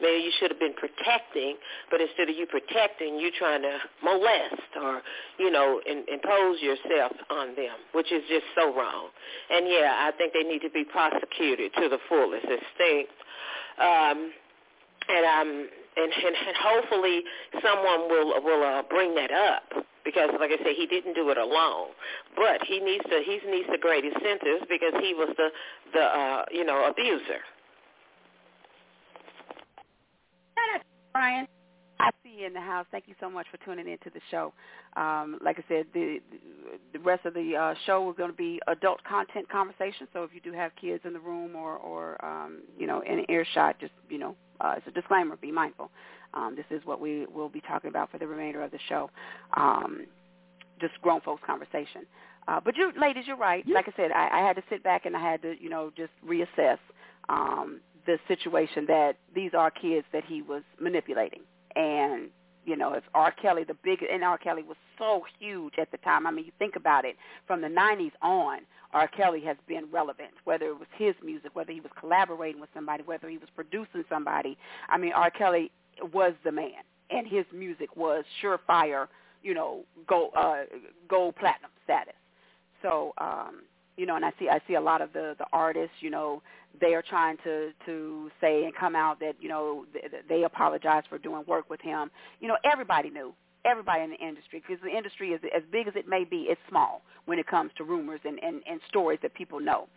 Maybe 0.00 0.22
you 0.24 0.32
should 0.38 0.50
have 0.50 0.60
been 0.60 0.74
protecting, 0.74 1.56
but 1.90 2.00
instead 2.00 2.28
of 2.28 2.36
you 2.36 2.46
protecting, 2.46 3.18
you 3.18 3.30
trying 3.38 3.62
to 3.62 3.78
molest 4.04 4.70
or, 4.76 5.02
you 5.38 5.50
know, 5.50 5.80
in, 5.86 6.04
impose 6.12 6.60
yourself 6.60 7.12
on 7.30 7.56
them, 7.56 7.76
which 7.92 8.12
is 8.12 8.22
just 8.28 8.44
so 8.54 8.74
wrong. 8.76 9.08
And 9.50 9.66
yeah, 9.68 10.06
I 10.06 10.12
think 10.16 10.32
they 10.32 10.42
need 10.42 10.60
to 10.62 10.70
be 10.70 10.84
prosecuted 10.84 11.72
to 11.74 11.88
the 11.88 11.98
fullest 12.08 12.44
extent. 12.44 13.08
Um, 13.80 14.32
and 15.08 15.24
um, 15.24 15.68
and, 15.96 16.12
and, 16.12 16.36
and 16.36 16.56
hopefully 16.60 17.22
someone 17.62 18.08
will 18.08 18.42
will 18.42 18.62
uh, 18.62 18.82
bring 18.88 19.14
that 19.14 19.30
up 19.30 19.86
because, 20.04 20.30
like 20.38 20.50
I 20.52 20.58
said, 20.58 20.74
he 20.76 20.86
didn't 20.86 21.14
do 21.14 21.30
it 21.30 21.38
alone. 21.38 21.88
But 22.36 22.62
he 22.66 22.80
needs 22.80 23.04
to 23.04 23.22
he 23.24 23.40
needs 23.50 23.68
the 23.70 23.78
greatest 23.80 24.16
sentence 24.22 24.64
because 24.68 24.92
he 25.00 25.14
was 25.14 25.32
the 25.36 25.48
the 25.92 26.04
uh, 26.04 26.44
you 26.50 26.64
know 26.64 26.86
abuser. 26.88 27.40
Brian. 31.16 31.48
I 31.98 32.10
see 32.22 32.40
you 32.40 32.46
in 32.46 32.52
the 32.52 32.60
house. 32.60 32.84
Thank 32.90 33.04
you 33.08 33.14
so 33.18 33.30
much 33.30 33.46
for 33.50 33.56
tuning 33.64 33.88
into 33.88 34.10
the 34.10 34.20
show. 34.30 34.52
Um, 34.96 35.38
like 35.42 35.58
I 35.58 35.64
said, 35.66 35.86
the 35.94 36.18
the 36.92 36.98
rest 36.98 37.24
of 37.24 37.32
the 37.32 37.56
uh, 37.56 37.74
show 37.86 38.10
is 38.10 38.16
going 38.18 38.30
to 38.30 38.36
be 38.36 38.60
adult 38.66 39.02
content 39.04 39.48
conversation. 39.48 40.06
So 40.12 40.22
if 40.22 40.30
you 40.34 40.42
do 40.42 40.52
have 40.52 40.72
kids 40.78 41.04
in 41.06 41.14
the 41.14 41.18
room 41.18 41.56
or 41.56 41.76
or 41.76 42.22
um, 42.22 42.60
you 42.78 42.86
know 42.86 43.00
in 43.00 43.24
earshot, 43.30 43.80
just 43.80 43.94
you 44.10 44.18
know 44.18 44.36
uh, 44.60 44.74
it's 44.76 44.86
a 44.86 44.90
disclaimer. 44.90 45.36
Be 45.36 45.50
mindful. 45.50 45.90
Um, 46.34 46.54
this 46.54 46.66
is 46.70 46.84
what 46.84 47.00
we 47.00 47.24
will 47.34 47.48
be 47.48 47.62
talking 47.62 47.88
about 47.88 48.10
for 48.10 48.18
the 48.18 48.26
remainder 48.26 48.62
of 48.62 48.70
the 48.70 48.78
show. 48.90 49.08
Um, 49.56 50.04
just 50.78 51.00
grown 51.00 51.22
folks 51.22 51.42
conversation. 51.46 52.04
Uh, 52.46 52.60
but 52.62 52.76
you 52.76 52.92
ladies, 53.00 53.24
you're 53.26 53.38
right. 53.38 53.66
Like 53.66 53.88
I 53.88 53.92
said, 53.96 54.12
I, 54.12 54.28
I 54.30 54.46
had 54.46 54.56
to 54.56 54.62
sit 54.68 54.82
back 54.82 55.06
and 55.06 55.16
I 55.16 55.22
had 55.22 55.40
to 55.40 55.54
you 55.58 55.70
know 55.70 55.90
just 55.96 56.12
reassess 56.28 56.78
um, 57.30 57.80
the 58.06 58.18
situation 58.28 58.86
that 58.86 59.16
these 59.34 59.52
are 59.54 59.70
kids 59.70 60.06
that 60.12 60.24
he 60.24 60.42
was 60.42 60.62
manipulating. 60.80 61.40
And, 61.74 62.28
you 62.64 62.76
know, 62.76 62.94
if 62.94 63.04
R. 63.14 63.32
Kelly, 63.32 63.64
the 63.64 63.76
big, 63.84 64.00
and 64.10 64.24
R. 64.24 64.38
Kelly 64.38 64.62
was 64.62 64.76
so 64.98 65.24
huge 65.38 65.74
at 65.78 65.90
the 65.90 65.98
time. 65.98 66.26
I 66.26 66.30
mean, 66.30 66.46
you 66.46 66.52
think 66.58 66.76
about 66.76 67.04
it, 67.04 67.16
from 67.46 67.60
the 67.60 67.68
90s 67.68 68.12
on, 68.22 68.60
R. 68.92 69.08
Kelly 69.08 69.40
has 69.42 69.56
been 69.66 69.84
relevant, 69.92 70.30
whether 70.44 70.66
it 70.66 70.78
was 70.78 70.88
his 70.96 71.14
music, 71.22 71.50
whether 71.54 71.72
he 71.72 71.80
was 71.80 71.90
collaborating 71.98 72.60
with 72.60 72.70
somebody, 72.74 73.02
whether 73.02 73.28
he 73.28 73.38
was 73.38 73.48
producing 73.54 74.04
somebody. 74.08 74.56
I 74.88 74.96
mean, 74.96 75.12
R. 75.12 75.30
Kelly 75.30 75.70
was 76.12 76.32
the 76.44 76.52
man, 76.52 76.82
and 77.10 77.26
his 77.26 77.44
music 77.52 77.96
was 77.96 78.24
surefire, 78.42 79.08
you 79.42 79.54
know, 79.54 79.84
gold, 80.06 80.30
uh, 80.36 80.62
gold 81.08 81.36
platinum 81.36 81.70
status. 81.84 82.14
So, 82.82 83.12
um, 83.18 83.62
you 83.96 84.06
know, 84.06 84.16
and 84.16 84.24
I 84.24 84.32
see 84.38 84.48
I 84.48 84.60
see 84.66 84.74
a 84.74 84.80
lot 84.80 85.00
of 85.00 85.12
the 85.12 85.34
the 85.38 85.46
artists, 85.52 85.96
you 86.00 86.10
know, 86.10 86.42
they 86.80 86.94
are 86.94 87.02
trying 87.02 87.36
to 87.44 87.70
to 87.86 88.30
say 88.40 88.64
and 88.64 88.74
come 88.74 88.94
out 88.94 89.20
that 89.20 89.34
you 89.40 89.48
know 89.48 89.84
they, 89.92 90.02
they 90.28 90.44
apologize 90.44 91.04
for 91.08 91.18
doing 91.18 91.44
work 91.46 91.68
with 91.70 91.80
him. 91.80 92.10
You 92.40 92.48
know, 92.48 92.56
everybody 92.70 93.10
knew, 93.10 93.32
everybody 93.64 94.02
in 94.02 94.10
the 94.10 94.16
industry, 94.16 94.62
because 94.66 94.82
the 94.82 94.94
industry 94.94 95.30
is 95.30 95.40
as 95.54 95.62
big 95.72 95.88
as 95.88 95.94
it 95.96 96.06
may 96.08 96.24
be, 96.24 96.46
it's 96.48 96.60
small 96.68 97.02
when 97.24 97.38
it 97.38 97.46
comes 97.46 97.70
to 97.78 97.84
rumors 97.84 98.20
and 98.24 98.38
and, 98.42 98.62
and 98.68 98.80
stories 98.88 99.18
that 99.22 99.34
people 99.34 99.60
know. 99.60 99.88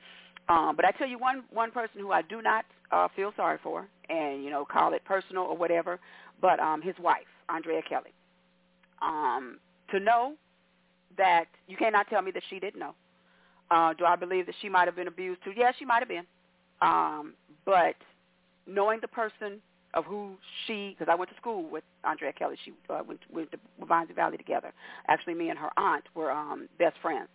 Um, 0.47 0.75
but 0.75 0.85
I 0.85 0.91
tell 0.91 1.07
you 1.07 1.19
one 1.19 1.43
one 1.51 1.71
person 1.71 1.99
who 1.99 2.11
I 2.11 2.21
do 2.21 2.41
not 2.41 2.65
uh, 2.91 3.07
feel 3.15 3.33
sorry 3.35 3.59
for, 3.61 3.87
and 4.09 4.43
you 4.43 4.49
know, 4.49 4.65
call 4.65 4.93
it 4.93 5.03
personal 5.03 5.43
or 5.43 5.57
whatever, 5.57 5.99
but 6.41 6.59
um, 6.59 6.81
his 6.81 6.95
wife, 6.99 7.27
Andrea 7.49 7.81
Kelly. 7.87 8.13
Um, 9.01 9.59
to 9.91 9.99
know 9.99 10.33
that 11.17 11.45
you 11.67 11.77
cannot 11.77 12.07
tell 12.09 12.21
me 12.21 12.31
that 12.31 12.43
she 12.49 12.59
didn't 12.59 12.79
know 12.79 12.93
uh, 13.71 13.93
do 13.93 14.05
I 14.05 14.15
believe 14.15 14.45
that 14.47 14.55
she 14.61 14.69
might 14.69 14.87
have 14.87 14.95
been 14.95 15.07
abused 15.07 15.43
too? 15.43 15.53
Yeah, 15.55 15.71
she 15.77 15.85
might 15.85 15.99
have 15.99 16.07
been. 16.07 16.25
Um, 16.81 17.33
but 17.65 17.95
knowing 18.67 18.99
the 19.01 19.07
person 19.07 19.61
of 19.93 20.05
who 20.05 20.33
she, 20.65 20.95
because 20.97 21.11
I 21.11 21.15
went 21.15 21.31
to 21.31 21.37
school 21.37 21.67
with 21.69 21.83
Andrea 22.03 22.31
Kelly. 22.31 22.55
She 22.63 22.73
uh, 22.89 23.01
went, 23.07 23.21
went 23.31 23.51
to 23.51 23.57
Vines 23.87 24.09
Valley 24.15 24.37
together. 24.37 24.71
Actually, 25.07 25.33
me 25.33 25.49
and 25.49 25.57
her 25.57 25.71
aunt 25.77 26.03
were 26.15 26.31
um, 26.31 26.69
best 26.77 26.95
friends. 27.01 27.29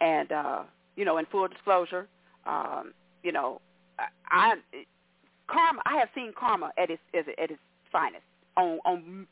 And, 0.00 0.32
uh, 0.32 0.62
you 0.96 1.04
know, 1.04 1.18
in 1.18 1.26
full 1.26 1.46
disclosure, 1.48 2.08
um, 2.46 2.92
you 3.22 3.32
know, 3.32 3.60
I, 3.98 4.06
I 4.30 4.84
karma. 5.48 5.80
I 5.84 5.98
have 5.98 6.08
seen 6.14 6.32
karma 6.38 6.70
at 6.78 6.90
its 6.90 7.02
at 7.12 7.50
its 7.50 7.60
finest 7.90 8.22
on 8.56 8.78
on 8.84 9.26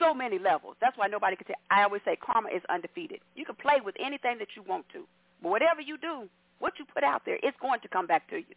so 0.00 0.12
many 0.12 0.38
levels. 0.38 0.76
That's 0.80 0.96
why 0.96 1.06
nobody 1.06 1.36
can 1.36 1.46
say. 1.46 1.54
I 1.70 1.84
always 1.84 2.02
say 2.04 2.16
karma 2.16 2.48
is 2.48 2.62
undefeated. 2.68 3.20
You 3.36 3.44
can 3.44 3.54
play 3.54 3.80
with 3.84 3.94
anything 4.00 4.38
that 4.38 4.48
you 4.56 4.62
want 4.62 4.86
to. 4.92 5.04
But 5.42 5.50
whatever 5.50 5.80
you 5.80 5.98
do, 5.98 6.28
what 6.58 6.74
you 6.78 6.84
put 6.92 7.04
out 7.04 7.22
there, 7.24 7.38
it's 7.42 7.56
going 7.60 7.80
to 7.80 7.88
come 7.88 8.06
back 8.06 8.28
to 8.30 8.36
you. 8.36 8.54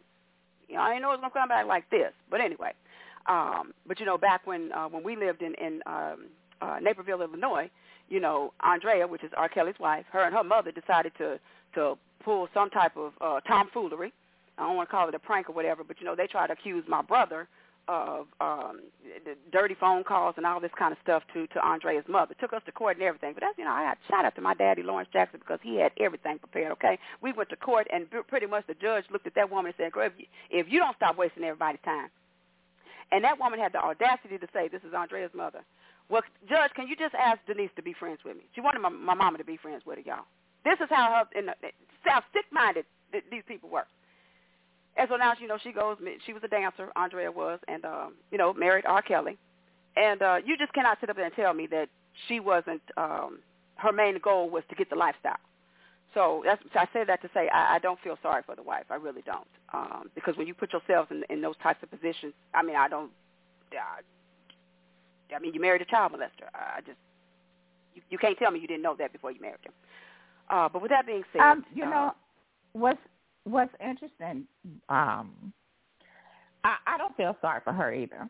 You 0.68 0.76
know, 0.76 0.82
I 0.82 0.90
didn't 0.90 1.02
know 1.02 1.08
it 1.08 1.20
was 1.20 1.20
going 1.20 1.32
to 1.32 1.38
come 1.38 1.48
back 1.48 1.66
like 1.66 1.88
this, 1.90 2.12
but 2.30 2.40
anyway. 2.40 2.72
Um, 3.26 3.72
but 3.86 4.00
you 4.00 4.06
know, 4.06 4.18
back 4.18 4.46
when 4.46 4.72
uh, 4.72 4.88
when 4.88 5.04
we 5.04 5.16
lived 5.16 5.42
in 5.42 5.54
in 5.54 5.80
um, 5.86 6.26
uh, 6.60 6.78
Naperville, 6.80 7.22
Illinois, 7.22 7.70
you 8.08 8.20
know, 8.20 8.52
Andrea, 8.60 9.06
which 9.06 9.22
is 9.22 9.30
R. 9.36 9.48
Kelly's 9.48 9.78
wife, 9.78 10.04
her 10.12 10.24
and 10.24 10.34
her 10.34 10.42
mother 10.42 10.72
decided 10.72 11.12
to 11.18 11.38
to 11.74 11.96
pull 12.24 12.48
some 12.52 12.70
type 12.70 12.96
of 12.96 13.12
uh, 13.20 13.40
tomfoolery. 13.40 14.12
I 14.58 14.66
don't 14.66 14.76
want 14.76 14.88
to 14.88 14.90
call 14.90 15.08
it 15.08 15.14
a 15.14 15.18
prank 15.18 15.48
or 15.48 15.52
whatever, 15.52 15.82
but 15.84 16.00
you 16.00 16.06
know, 16.06 16.14
they 16.14 16.26
tried 16.26 16.48
to 16.48 16.52
accuse 16.52 16.84
my 16.88 17.02
brother 17.02 17.48
of 17.88 18.26
um 18.40 18.80
dirty 19.52 19.74
phone 19.78 20.04
calls 20.04 20.34
and 20.36 20.46
all 20.46 20.60
this 20.60 20.70
kind 20.78 20.92
of 20.92 20.98
stuff 21.02 21.22
to 21.34 21.46
to 21.48 21.64
Andrea's 21.64 22.04
mother. 22.08 22.34
Took 22.40 22.52
us 22.52 22.62
to 22.66 22.72
court 22.72 22.96
and 22.96 23.04
everything. 23.04 23.34
But 23.34 23.42
that's 23.42 23.58
you 23.58 23.64
know 23.64 23.72
I 23.72 23.82
had 23.82 23.98
shout 24.08 24.24
out 24.24 24.34
to 24.36 24.40
my 24.40 24.54
daddy 24.54 24.82
Lawrence 24.82 25.08
Jackson 25.12 25.40
because 25.40 25.58
he 25.62 25.76
had 25.76 25.92
everything 26.00 26.38
prepared. 26.38 26.72
Okay, 26.72 26.98
we 27.20 27.32
went 27.32 27.50
to 27.50 27.56
court 27.56 27.86
and 27.92 28.06
pretty 28.28 28.46
much 28.46 28.66
the 28.66 28.74
judge 28.74 29.04
looked 29.10 29.26
at 29.26 29.34
that 29.34 29.50
woman 29.50 29.66
and 29.66 29.74
said, 29.76 29.92
"Girl, 29.92 30.06
if 30.06 30.12
you, 30.18 30.26
if 30.50 30.66
you 30.70 30.78
don't 30.78 30.96
stop 30.96 31.16
wasting 31.16 31.44
everybody's 31.44 31.82
time," 31.84 32.08
and 33.10 33.24
that 33.24 33.38
woman 33.38 33.58
had 33.58 33.72
the 33.72 33.78
audacity 33.82 34.38
to 34.38 34.48
say, 34.52 34.68
"This 34.68 34.82
is 34.86 34.94
Andrea's 34.94 35.30
mother." 35.34 35.60
Well, 36.08 36.22
Judge, 36.48 36.72
can 36.74 36.88
you 36.88 36.96
just 36.96 37.14
ask 37.14 37.40
Denise 37.46 37.70
to 37.76 37.82
be 37.82 37.94
friends 37.94 38.18
with 38.24 38.36
me? 38.36 38.42
She 38.54 38.60
wanted 38.60 38.80
my, 38.80 38.90
my 38.90 39.14
mama 39.14 39.38
to 39.38 39.44
be 39.44 39.56
friends 39.56 39.82
with 39.86 39.96
her, 39.96 40.04
y'all. 40.04 40.26
This 40.64 40.78
is 40.80 40.88
how 40.90 41.24
her, 41.24 41.38
in 41.38 41.46
the, 41.46 41.54
how 42.04 42.22
sick-minded 42.34 42.84
these 43.30 43.42
people 43.46 43.70
were. 43.70 43.86
And 44.96 45.08
so 45.08 45.16
now, 45.16 45.32
you 45.40 45.48
know, 45.48 45.58
she 45.62 45.72
goes, 45.72 45.96
she 46.26 46.32
was 46.32 46.42
a 46.44 46.48
dancer, 46.48 46.90
Andrea 46.96 47.30
was, 47.32 47.58
and, 47.66 47.84
um, 47.84 48.14
you 48.30 48.38
know, 48.38 48.52
married 48.52 48.84
R. 48.86 49.00
Kelly. 49.00 49.38
And 49.96 50.20
uh, 50.22 50.36
you 50.44 50.56
just 50.58 50.72
cannot 50.74 50.98
sit 51.00 51.10
up 51.10 51.16
there 51.16 51.24
and 51.24 51.34
tell 51.34 51.54
me 51.54 51.66
that 51.68 51.88
she 52.28 52.40
wasn't, 52.40 52.82
um, 52.96 53.38
her 53.76 53.92
main 53.92 54.18
goal 54.22 54.50
was 54.50 54.62
to 54.68 54.74
get 54.74 54.90
the 54.90 54.96
lifestyle. 54.96 55.40
So 56.14 56.42
that's, 56.44 56.62
I 56.74 56.86
say 56.92 57.04
that 57.04 57.22
to 57.22 57.30
say 57.32 57.48
I, 57.48 57.76
I 57.76 57.78
don't 57.78 57.98
feel 58.00 58.18
sorry 58.22 58.42
for 58.44 58.54
the 58.54 58.62
wife. 58.62 58.84
I 58.90 58.96
really 58.96 59.22
don't. 59.22 59.46
Um, 59.72 60.10
because 60.14 60.36
when 60.36 60.46
you 60.46 60.54
put 60.54 60.72
yourself 60.72 61.10
in, 61.10 61.24
in 61.30 61.40
those 61.40 61.56
types 61.62 61.82
of 61.82 61.90
positions, 61.90 62.34
I 62.54 62.62
mean, 62.62 62.76
I 62.76 62.88
don't, 62.88 63.10
uh, 63.72 65.34
I 65.34 65.38
mean, 65.38 65.54
you 65.54 65.60
married 65.60 65.80
a 65.80 65.86
child 65.86 66.12
molester. 66.12 66.48
I 66.54 66.80
just, 66.80 66.98
you, 67.94 68.02
you 68.10 68.18
can't 68.18 68.36
tell 68.38 68.50
me 68.50 68.60
you 68.60 68.66
didn't 68.66 68.82
know 68.82 68.94
that 68.98 69.12
before 69.12 69.32
you 69.32 69.40
married 69.40 69.64
him. 69.64 69.72
Uh, 70.50 70.68
but 70.68 70.82
with 70.82 70.90
that 70.90 71.06
being 71.06 71.22
said, 71.32 71.40
um, 71.40 71.64
you 71.74 71.84
uh, 71.84 71.90
know 71.90 72.12
what's 72.74 73.00
what's 73.44 73.74
interesting. 73.80 74.46
Um, 74.88 75.52
I, 76.64 76.76
I 76.86 76.98
don't 76.98 77.16
feel 77.16 77.36
sorry 77.40 77.60
for 77.64 77.72
her 77.72 77.92
either, 77.92 78.28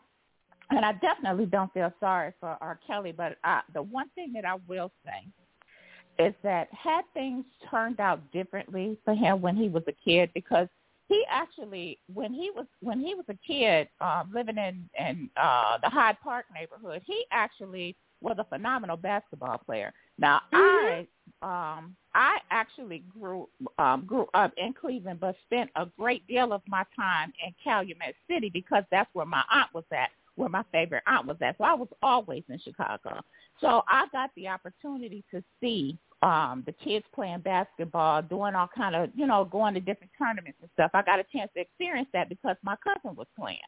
and 0.71 0.85
I 0.85 0.93
definitely 0.95 1.47
don't 1.47 1.73
feel 1.73 1.93
sorry 2.01 2.33
for 2.41 2.57
R. 2.61 2.79
Kelly. 2.87 3.13
But 3.13 3.37
I, 3.45 3.61
the 3.75 3.83
one 3.83 4.09
thing 4.15 4.33
that 4.35 4.45
I 4.45 4.57
will 4.67 4.91
say 5.05 6.25
is 6.25 6.35
that 6.43 6.69
had 6.73 7.03
things 7.15 7.45
turned 7.71 8.01
out 8.01 8.31
differently 8.33 8.99
for 9.05 9.15
him 9.15 9.41
when 9.41 9.57
he 9.57 9.69
was 9.69 9.83
a 9.87 9.93
kid, 9.93 10.31
because 10.35 10.69
he 11.09 11.25
actually 11.31 11.99
when 12.13 12.33
he 12.33 12.51
was 12.55 12.67
when 12.81 13.01
he 13.01 13.15
was 13.15 13.27
a 13.29 13.39
kid 13.47 13.89
um, 14.01 14.31
living 14.35 14.57
in 14.57 14.89
in 14.99 15.29
uh, 15.37 15.79
the 15.83 15.91
Hyde 15.91 16.17
Park 16.23 16.47
neighborhood, 16.55 17.03
he 17.05 17.25
actually 17.31 17.97
was 18.23 18.37
a 18.39 18.45
phenomenal 18.45 18.97
basketball 18.97 19.59
player. 19.59 19.93
Now 20.23 20.41
Mhm. 20.53 21.09
I 21.43 21.77
um 21.77 21.97
I 22.15 22.41
actually 22.51 23.01
grew 23.01 23.49
um 23.79 24.07
grew 24.07 24.29
up 24.35 24.53
in 24.57 24.73
Cleveland 24.73 25.19
but 25.21 25.37
spent 25.43 25.71
a 25.75 25.87
great 25.99 26.25
deal 26.29 26.53
of 26.53 26.63
my 26.69 26.85
time 26.95 27.33
in 27.45 27.53
Calumet 27.63 28.15
City 28.29 28.49
because 28.49 28.85
that's 28.91 29.13
where 29.15 29.27
my 29.27 29.43
aunt 29.51 29.75
was 29.75 29.85
at, 29.91 30.11
where 30.37 30.49
my 30.49 30.63
favorite 30.71 31.03
aunt 31.09 31.27
was 31.27 31.37
at. 31.43 31.59
So 31.59 31.65
I 31.65 31.75
was 31.75 31.89
always 32.03 32.45
in 32.49 32.59
Chicago. 32.61 33.21
So 33.61 33.83
I 33.89 34.07
got 34.13 34.31
the 34.37 34.47
opportunity 34.49 35.25
to 35.33 35.43
see 35.61 35.99
um 36.23 36.63
the 36.67 36.73
kids 36.73 37.05
playing 37.13 37.41
basketball, 37.41 38.23
doing 38.23 38.55
all 38.55 38.69
kind 38.69 38.95
of, 38.95 39.11
you 39.17 39.27
know, 39.27 39.45
going 39.45 39.75
to 39.75 39.81
different 39.81 40.13
tournaments 40.17 40.59
and 40.63 40.71
stuff. 40.75 40.93
I 40.95 41.03
got 41.03 41.19
a 41.19 41.25
chance 41.25 41.51
to 41.55 41.61
experience 41.61 42.09
that 42.13 42.29
because 42.29 42.57
my 42.63 42.77
cousin 42.77 43.17
was 43.17 43.27
playing. 43.37 43.59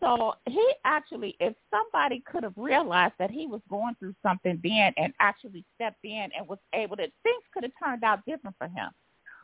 So 0.00 0.34
he 0.46 0.72
actually, 0.84 1.36
if 1.40 1.54
somebody 1.70 2.22
could 2.30 2.42
have 2.42 2.54
realized 2.56 3.14
that 3.18 3.30
he 3.30 3.46
was 3.46 3.60
going 3.68 3.94
through 3.98 4.14
something 4.22 4.58
then 4.62 4.94
and 4.96 5.12
actually 5.20 5.64
stepped 5.74 6.04
in 6.04 6.28
and 6.36 6.48
was 6.48 6.58
able 6.74 6.96
to, 6.96 7.02
things 7.22 7.42
could 7.52 7.64
have 7.64 7.72
turned 7.82 8.02
out 8.02 8.24
different 8.26 8.56
for 8.58 8.66
him. 8.68 8.90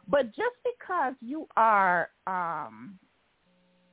But 0.08 0.26
just 0.34 0.56
because 0.64 1.14
you 1.20 1.46
are, 1.56 2.10
um, 2.26 2.98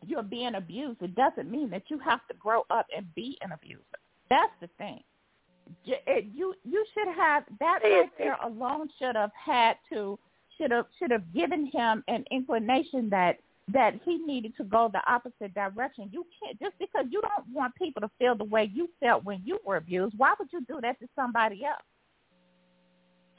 you're 0.05 0.23
being 0.23 0.55
abused, 0.55 1.01
it 1.01 1.15
doesn't 1.15 1.49
mean 1.51 1.69
that 1.71 1.83
you 1.89 1.99
have 1.99 2.25
to 2.27 2.33
grow 2.35 2.63
up 2.69 2.87
and 2.95 3.13
be 3.15 3.37
an 3.41 3.51
abuser. 3.51 3.81
That's 4.29 4.53
the 4.61 4.67
thing. 4.77 5.03
It- 5.85 6.25
You 6.33 6.55
you 6.63 6.85
should 6.93 7.07
have 7.07 7.45
that 7.59 7.79
right 7.83 8.11
there 8.17 8.37
alone 8.43 8.89
should 8.99 9.15
have 9.15 9.31
had 9.33 9.77
to 9.89 10.19
should 10.57 10.71
have 10.71 10.87
should 10.99 11.09
have 11.11 11.31
given 11.33 11.65
him 11.67 12.03
an 12.07 12.25
inclination 12.31 13.09
that 13.09 13.39
that 13.71 13.99
he 14.03 14.17
needed 14.17 14.55
to 14.57 14.63
go 14.63 14.89
the 14.91 15.01
opposite 15.09 15.53
direction. 15.53 16.09
You 16.11 16.25
can't 16.41 16.59
just 16.59 16.77
because 16.79 17.05
you 17.09 17.21
don't 17.21 17.47
want 17.53 17.75
people 17.75 18.01
to 18.01 18.09
feel 18.19 18.35
the 18.35 18.43
way 18.43 18.69
you 18.73 18.89
felt 18.99 19.23
when 19.23 19.41
you 19.45 19.59
were 19.65 19.77
abused. 19.77 20.15
Why 20.17 20.33
would 20.37 20.49
you 20.51 20.61
do 20.67 20.79
that 20.81 20.99
to 20.99 21.07
somebody 21.15 21.63
else? 21.63 21.81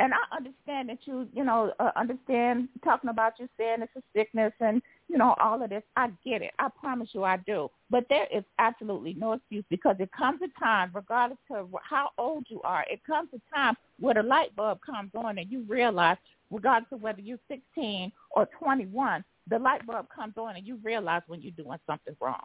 And 0.01 0.13
I 0.13 0.37
understand 0.37 0.89
that 0.89 0.99
you, 1.05 1.29
you 1.33 1.45
know, 1.45 1.73
uh, 1.79 1.93
understand 1.95 2.69
talking 2.83 3.11
about 3.11 3.35
you 3.39 3.49
saying 3.57 3.77
it's 3.81 3.93
a 3.97 4.03
sickness 4.15 4.53
and 4.61 4.83
you 5.09 5.17
know 5.17 5.37
all 5.41 5.63
of 5.63 5.71
this. 5.71 5.85
I 5.95 6.09
get 6.25 6.43
it. 6.43 6.51
I 6.59 6.69
promise 6.81 7.11
you, 7.13 7.23
I 7.23 7.37
do. 7.47 7.71
But 7.91 8.07
there 8.09 8.27
is 8.35 8.43
absolutely 8.59 9.15
no 9.15 9.35
excuse 9.35 9.65
because 9.71 9.97
it 10.01 10.11
comes 10.11 10.41
a 10.43 10.49
time, 10.59 10.91
regardless 10.93 11.39
of 11.51 11.69
how 11.89 12.11
old 12.19 12.47
you 12.49 12.61
are, 12.63 12.85
it 12.91 13.05
comes 13.07 13.29
a 13.35 13.55
time 13.57 13.77
where 14.01 14.15
the 14.15 14.23
light 14.23 14.55
bulb 14.57 14.81
comes 14.85 15.11
on 15.15 15.39
and 15.39 15.51
you 15.51 15.65
realize, 15.69 16.17
regardless 16.51 16.91
of 16.91 17.01
whether 17.01 17.21
you're 17.21 17.39
16 17.49 18.11
or 18.33 18.49
21, 18.59 19.25
the 19.49 19.59
light 19.59 19.87
bulb 19.87 20.07
comes 20.15 20.35
on 20.37 20.57
and 20.57 20.67
you 20.67 20.79
realize 20.83 21.23
when 21.27 21.43
you're 21.43 21.53
doing 21.53 21.79
something 21.87 22.17
wrong. 22.21 22.45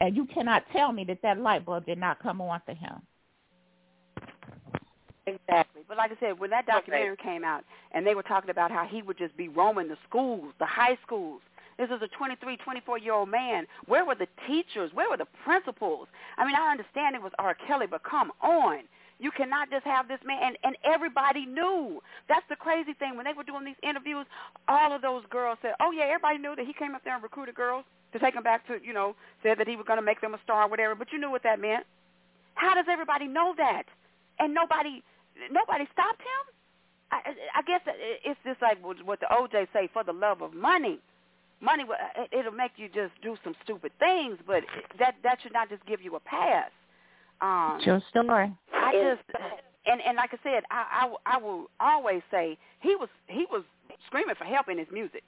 And 0.00 0.16
you 0.16 0.26
cannot 0.26 0.64
tell 0.72 0.92
me 0.92 1.04
that 1.04 1.22
that 1.22 1.38
light 1.38 1.64
bulb 1.64 1.86
did 1.86 1.98
not 1.98 2.22
come 2.22 2.40
on 2.40 2.60
for 2.66 2.74
him. 2.74 3.00
Exactly. 5.26 5.82
But 5.88 5.96
like 5.96 6.10
I 6.10 6.16
said, 6.20 6.38
when 6.38 6.50
that 6.50 6.66
documentary 6.66 7.16
came 7.16 7.44
out 7.44 7.64
and 7.92 8.06
they 8.06 8.14
were 8.14 8.22
talking 8.22 8.50
about 8.50 8.70
how 8.70 8.86
he 8.86 9.00
would 9.02 9.16
just 9.16 9.36
be 9.36 9.48
roaming 9.48 9.88
the 9.88 9.96
schools, 10.08 10.52
the 10.58 10.66
high 10.66 10.98
schools. 11.06 11.40
This 11.78 11.88
is 11.90 12.02
a 12.02 12.08
23, 12.08 12.56
24-year-old 12.58 13.28
man. 13.28 13.66
Where 13.86 14.04
were 14.04 14.14
the 14.14 14.28
teachers? 14.46 14.92
Where 14.94 15.10
were 15.10 15.16
the 15.16 15.26
principals? 15.44 16.06
I 16.36 16.44
mean, 16.44 16.54
I 16.54 16.70
understand 16.70 17.16
it 17.16 17.22
was 17.22 17.32
R. 17.38 17.56
Kelly, 17.66 17.86
but 17.90 18.04
come 18.04 18.30
on. 18.42 18.80
You 19.24 19.32
cannot 19.32 19.70
just 19.70 19.86
have 19.86 20.06
this 20.06 20.20
man, 20.22 20.36
and, 20.44 20.58
and 20.64 20.76
everybody 20.84 21.46
knew. 21.46 22.02
That's 22.28 22.44
the 22.50 22.56
crazy 22.56 22.92
thing. 22.92 23.16
When 23.16 23.24
they 23.24 23.32
were 23.32 23.42
doing 23.42 23.64
these 23.64 23.80
interviews, 23.82 24.26
all 24.68 24.92
of 24.92 25.00
those 25.00 25.24
girls 25.30 25.56
said, 25.62 25.72
oh, 25.80 25.92
yeah, 25.92 26.04
everybody 26.12 26.36
knew 26.36 26.54
that 26.54 26.66
he 26.66 26.74
came 26.74 26.94
up 26.94 27.02
there 27.04 27.14
and 27.14 27.22
recruited 27.22 27.54
girls 27.54 27.86
to 28.12 28.18
take 28.18 28.34
them 28.34 28.42
back 28.42 28.66
to, 28.66 28.76
you 28.84 28.92
know, 28.92 29.16
said 29.42 29.56
that 29.56 29.66
he 29.66 29.76
was 29.76 29.86
going 29.86 29.96
to 29.96 30.04
make 30.04 30.20
them 30.20 30.34
a 30.34 30.40
star 30.44 30.64
or 30.64 30.68
whatever, 30.68 30.94
but 30.94 31.08
you 31.10 31.18
knew 31.18 31.30
what 31.30 31.42
that 31.42 31.58
meant. 31.58 31.86
How 32.52 32.74
does 32.74 32.84
everybody 32.86 33.26
know 33.26 33.54
that? 33.56 33.84
And 34.38 34.52
nobody 34.52 35.02
nobody 35.50 35.88
stopped 35.90 36.20
him? 36.20 36.44
I, 37.10 37.20
I 37.56 37.62
guess 37.62 37.80
it's 37.86 38.40
just 38.44 38.60
like 38.60 38.76
what 38.84 39.20
the 39.20 39.26
OJ 39.32 39.68
say, 39.72 39.88
for 39.90 40.04
the 40.04 40.12
love 40.12 40.42
of 40.42 40.52
money. 40.52 40.98
Money, 41.62 41.84
it'll 42.30 42.52
make 42.52 42.72
you 42.76 42.88
just 42.88 43.14
do 43.22 43.38
some 43.42 43.54
stupid 43.64 43.92
things, 43.98 44.36
but 44.46 44.64
that 44.98 45.14
that 45.22 45.38
should 45.42 45.54
not 45.54 45.70
just 45.70 45.84
give 45.86 46.02
you 46.02 46.14
a 46.14 46.20
pass. 46.20 46.70
Um, 47.40 47.80
True 47.82 48.00
story. 48.10 48.52
I 48.72 48.92
just 48.92 49.42
and 49.86 50.00
and 50.00 50.16
like 50.16 50.30
I 50.32 50.38
said, 50.42 50.62
I, 50.70 51.06
I 51.26 51.34
I 51.34 51.38
will 51.38 51.66
always 51.80 52.22
say 52.30 52.56
he 52.80 52.94
was 52.96 53.08
he 53.28 53.46
was 53.50 53.62
screaming 54.06 54.34
for 54.36 54.44
help 54.44 54.68
in 54.68 54.78
his 54.78 54.88
music. 54.92 55.22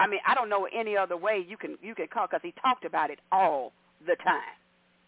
I 0.00 0.06
mean, 0.08 0.20
I 0.26 0.34
don't 0.34 0.48
know 0.48 0.66
any 0.74 0.96
other 0.96 1.16
way 1.16 1.44
you 1.46 1.56
can 1.56 1.76
you 1.82 1.94
can 1.94 2.08
call 2.08 2.26
because 2.26 2.40
he 2.42 2.52
talked 2.60 2.84
about 2.84 3.10
it 3.10 3.18
all 3.30 3.72
the 4.06 4.16
time. 4.24 4.40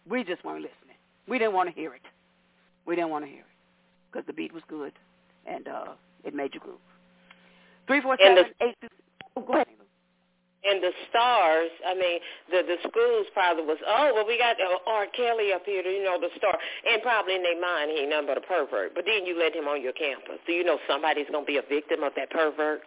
We 0.09 0.23
just 0.23 0.43
weren't 0.45 0.61
listening. 0.61 0.95
We 1.27 1.39
didn't 1.39 1.53
want 1.53 1.69
to 1.69 1.75
hear 1.75 1.93
it. 1.93 2.01
We 2.85 2.95
didn't 2.95 3.09
want 3.09 3.25
to 3.25 3.29
hear 3.31 3.39
it 3.41 3.45
because 4.11 4.25
the 4.27 4.33
beat 4.33 4.53
was 4.53 4.63
good 4.69 4.93
and 5.45 5.67
uh 5.67 5.85
it 6.23 6.33
made 6.33 6.53
you 6.53 6.59
groove. 6.59 6.77
Three 7.87 8.01
four 8.01 8.13
And 8.21 8.37
the- 8.37 8.41
seven 8.43 8.53
eight 8.61 8.75
two. 8.81 8.87
Oh, 9.35 9.41
go 9.41 9.53
ahead. 9.53 9.67
And 10.65 10.81
the 10.81 10.91
stars, 11.09 11.69
I 11.85 11.93
mean, 11.93 12.19
the 12.49 12.65
the 12.65 12.77
schools 12.89 13.27
probably 13.33 13.65
was, 13.65 13.77
oh, 13.85 14.11
well, 14.15 14.25
we 14.25 14.37
got 14.37 14.57
uh, 14.57 14.81
R. 14.89 15.05
Kelly 15.15 15.53
up 15.53 15.61
here, 15.65 15.81
you 15.81 16.03
know, 16.03 16.19
the 16.19 16.29
star. 16.37 16.57
And 16.89 17.01
probably 17.01 17.35
in 17.35 17.43
their 17.43 17.59
mind, 17.59 17.91
he 17.91 18.01
ain't 18.01 18.09
nothing 18.09 18.27
but 18.27 18.37
a 18.37 18.41
pervert. 18.41 18.95
But 18.95 19.05
then 19.05 19.25
you 19.25 19.37
let 19.37 19.55
him 19.55 19.67
on 19.67 19.81
your 19.81 19.93
campus. 19.93 20.41
Do 20.47 20.53
you 20.53 20.63
know 20.63 20.79
somebody's 20.89 21.27
going 21.31 21.45
to 21.45 21.51
be 21.51 21.57
a 21.57 21.65
victim 21.67 22.03
of 22.03 22.13
that 22.15 22.31
pervert? 22.31 22.81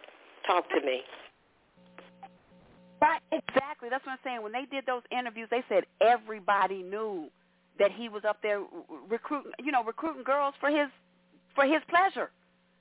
Talk 0.47 0.69
to 0.71 0.81
me. 0.85 1.03
Right, 3.01 3.23
exactly. 3.31 3.89
That's 3.89 4.05
what 4.05 4.13
I'm 4.13 4.25
saying. 4.25 4.43
When 4.43 4.53
they 4.53 4.67
did 4.67 4.85
those 4.87 5.03
interviews, 5.11 5.49
they 5.51 5.63
said 5.69 5.85
everybody 6.01 6.83
knew 6.83 7.31
that 7.79 7.93
he 7.93 8.09
was 8.09 8.25
up 8.27 8.39
there 8.43 8.61
recruiting, 9.09 9.53
you 9.63 9.71
know, 9.71 9.85
recruiting 9.85 10.25
girls 10.25 10.55
for 10.59 10.69
his 10.69 10.89
for 11.55 11.65
his 11.65 11.81
pleasure. 11.89 12.31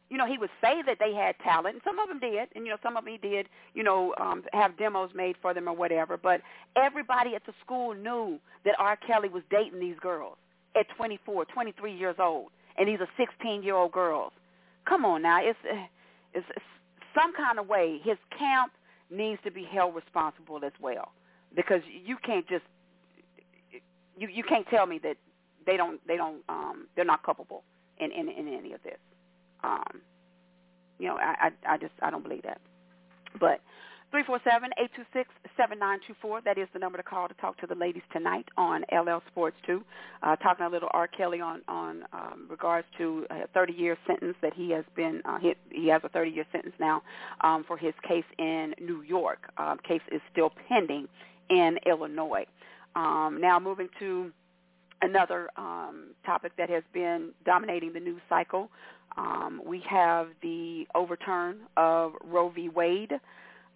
You 0.09 0.17
know, 0.17 0.25
he 0.25 0.37
would 0.37 0.49
say 0.61 0.81
that 0.85 0.97
they 0.99 1.13
had 1.13 1.35
talent, 1.39 1.75
and 1.75 1.81
some 1.83 1.99
of 1.99 2.07
them 2.07 2.19
did, 2.19 2.49
and 2.55 2.65
you 2.65 2.71
know, 2.71 2.77
some 2.81 2.95
of 2.95 3.03
them 3.03 3.13
he 3.13 3.17
did, 3.17 3.47
you 3.73 3.83
know, 3.83 4.13
um, 4.19 4.43
have 4.53 4.77
demos 4.77 5.09
made 5.13 5.35
for 5.41 5.53
them 5.53 5.67
or 5.67 5.75
whatever. 5.75 6.15
But 6.15 6.41
everybody 6.77 7.35
at 7.35 7.45
the 7.45 7.53
school 7.63 7.93
knew 7.93 8.39
that 8.63 8.75
R. 8.79 8.95
Kelly 8.95 9.27
was 9.27 9.43
dating 9.51 9.79
these 9.79 9.97
girls 9.99 10.37
at 10.79 10.85
24, 10.95 11.45
23 11.45 11.93
years 11.93 12.15
old, 12.19 12.51
and 12.77 12.87
these 12.87 12.99
are 12.99 13.09
16-year-old 13.19 13.91
girls. 13.91 14.31
Come 14.87 15.03
on 15.03 15.23
now, 15.23 15.39
it's, 15.41 15.59
it's 16.33 16.45
it's 16.55 16.65
some 17.13 17.33
kind 17.33 17.59
of 17.59 17.67
way 17.67 17.99
his 18.03 18.17
camp 18.37 18.71
needs 19.09 19.41
to 19.43 19.51
be 19.51 19.63
held 19.63 19.95
responsible 19.95 20.63
as 20.63 20.71
well, 20.79 21.11
because 21.55 21.81
you 22.05 22.15
can't 22.23 22.47
just 22.47 22.63
you 24.17 24.27
you 24.27 24.43
can't 24.43 24.67
tell 24.69 24.85
me 24.85 24.99
that 25.03 25.17
they 25.65 25.77
don't 25.77 26.05
they 26.07 26.17
don't 26.17 26.41
um 26.49 26.87
they're 26.95 27.05
not 27.05 27.23
culpable 27.23 27.63
in 27.99 28.11
in, 28.11 28.29
in 28.29 28.47
any 28.47 28.73
of 28.73 28.81
this. 28.83 28.97
Um, 29.63 30.01
you 30.99 31.07
know, 31.07 31.17
I, 31.17 31.51
I 31.67 31.73
I 31.73 31.77
just 31.77 31.93
I 32.01 32.09
don't 32.09 32.23
believe 32.23 32.43
that. 32.43 32.59
But 33.39 33.61
three 34.11 34.23
four 34.25 34.39
seven 34.49 34.69
eight 34.81 34.89
two 34.95 35.03
six 35.13 35.29
seven 35.55 35.79
nine 35.79 35.99
two 36.07 36.15
four. 36.21 36.41
That 36.41 36.57
is 36.57 36.67
the 36.73 36.79
number 36.79 36.97
to 36.97 37.03
call 37.03 37.27
to 37.27 37.33
talk 37.35 37.57
to 37.59 37.67
the 37.67 37.75
ladies 37.75 38.03
tonight 38.11 38.47
on 38.57 38.83
LL 38.91 39.21
Sports 39.29 39.57
Two. 39.65 39.83
Uh, 40.23 40.35
talking 40.37 40.65
a 40.65 40.69
little 40.69 40.89
R. 40.91 41.07
Kelly 41.07 41.41
on 41.41 41.61
on 41.67 42.03
um, 42.13 42.47
regards 42.49 42.87
to 42.97 43.25
a 43.29 43.47
30 43.53 43.73
year 43.73 43.97
sentence 44.07 44.35
that 44.41 44.53
he 44.53 44.71
has 44.71 44.85
been 44.95 45.21
uh, 45.25 45.39
hit. 45.39 45.57
He 45.71 45.87
has 45.89 46.01
a 46.03 46.09
30 46.09 46.31
year 46.31 46.45
sentence 46.51 46.75
now 46.79 47.03
um, 47.41 47.63
for 47.67 47.77
his 47.77 47.93
case 48.07 48.25
in 48.37 48.73
New 48.81 49.01
York. 49.01 49.51
Um, 49.57 49.77
case 49.87 50.01
is 50.11 50.21
still 50.31 50.51
pending 50.67 51.07
in 51.49 51.77
Illinois. 51.85 52.45
Um, 52.95 53.39
now 53.39 53.59
moving 53.59 53.89
to 53.99 54.31
another 55.01 55.49
um, 55.57 56.07
topic 56.25 56.53
that 56.57 56.69
has 56.69 56.83
been 56.93 57.31
dominating 57.45 57.93
the 57.93 57.99
news 57.99 58.21
cycle. 58.29 58.69
Um, 59.17 59.61
we 59.65 59.81
have 59.89 60.27
the 60.41 60.85
overturn 60.95 61.57
of 61.75 62.13
Roe 62.23 62.49
v. 62.49 62.69
Wade. 62.69 63.13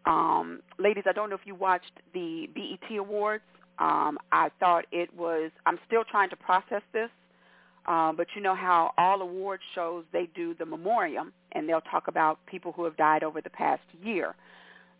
Um, 0.05 0.61
ladies, 0.79 1.03
I 1.07 1.11
don't 1.11 1.29
know 1.29 1.35
if 1.35 1.45
you 1.45 1.55
watched 1.55 1.99
the 2.13 2.47
BET 2.53 2.97
Awards. 2.97 3.43
Um, 3.79 4.17
I 4.31 4.49
thought 4.59 4.85
it 4.91 5.15
was, 5.15 5.51
I'm 5.65 5.79
still 5.87 6.03
trying 6.03 6.29
to 6.29 6.35
process 6.35 6.81
this, 6.93 7.09
um, 7.87 8.15
but 8.15 8.27
you 8.35 8.41
know 8.41 8.53
how 8.53 8.93
all 8.97 9.21
award 9.21 9.59
shows, 9.73 10.03
they 10.13 10.29
do 10.35 10.53
the 10.53 10.65
memoriam, 10.65 11.33
and 11.53 11.67
they'll 11.67 11.81
talk 11.81 12.07
about 12.07 12.39
people 12.45 12.71
who 12.71 12.83
have 12.83 12.95
died 12.97 13.23
over 13.23 13.41
the 13.41 13.49
past 13.49 13.81
year. 14.03 14.35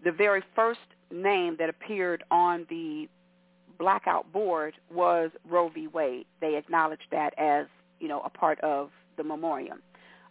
The 0.03 0.11
very 0.11 0.41
first 0.55 0.79
name 1.11 1.57
that 1.59 1.69
appeared 1.69 2.23
on 2.31 2.65
the 2.69 3.07
blackout 3.81 4.25
board 4.31 4.73
was 4.93 5.29
Roe 5.53 5.69
v. 5.75 5.77
Wade. 5.87 6.27
They 6.43 6.53
acknowledged 6.61 7.09
that 7.17 7.31
as, 7.37 7.65
you 8.01 8.07
know, 8.11 8.21
a 8.21 8.29
part 8.29 8.59
of 8.61 8.83
the 9.17 9.23
memoriam. 9.31 9.79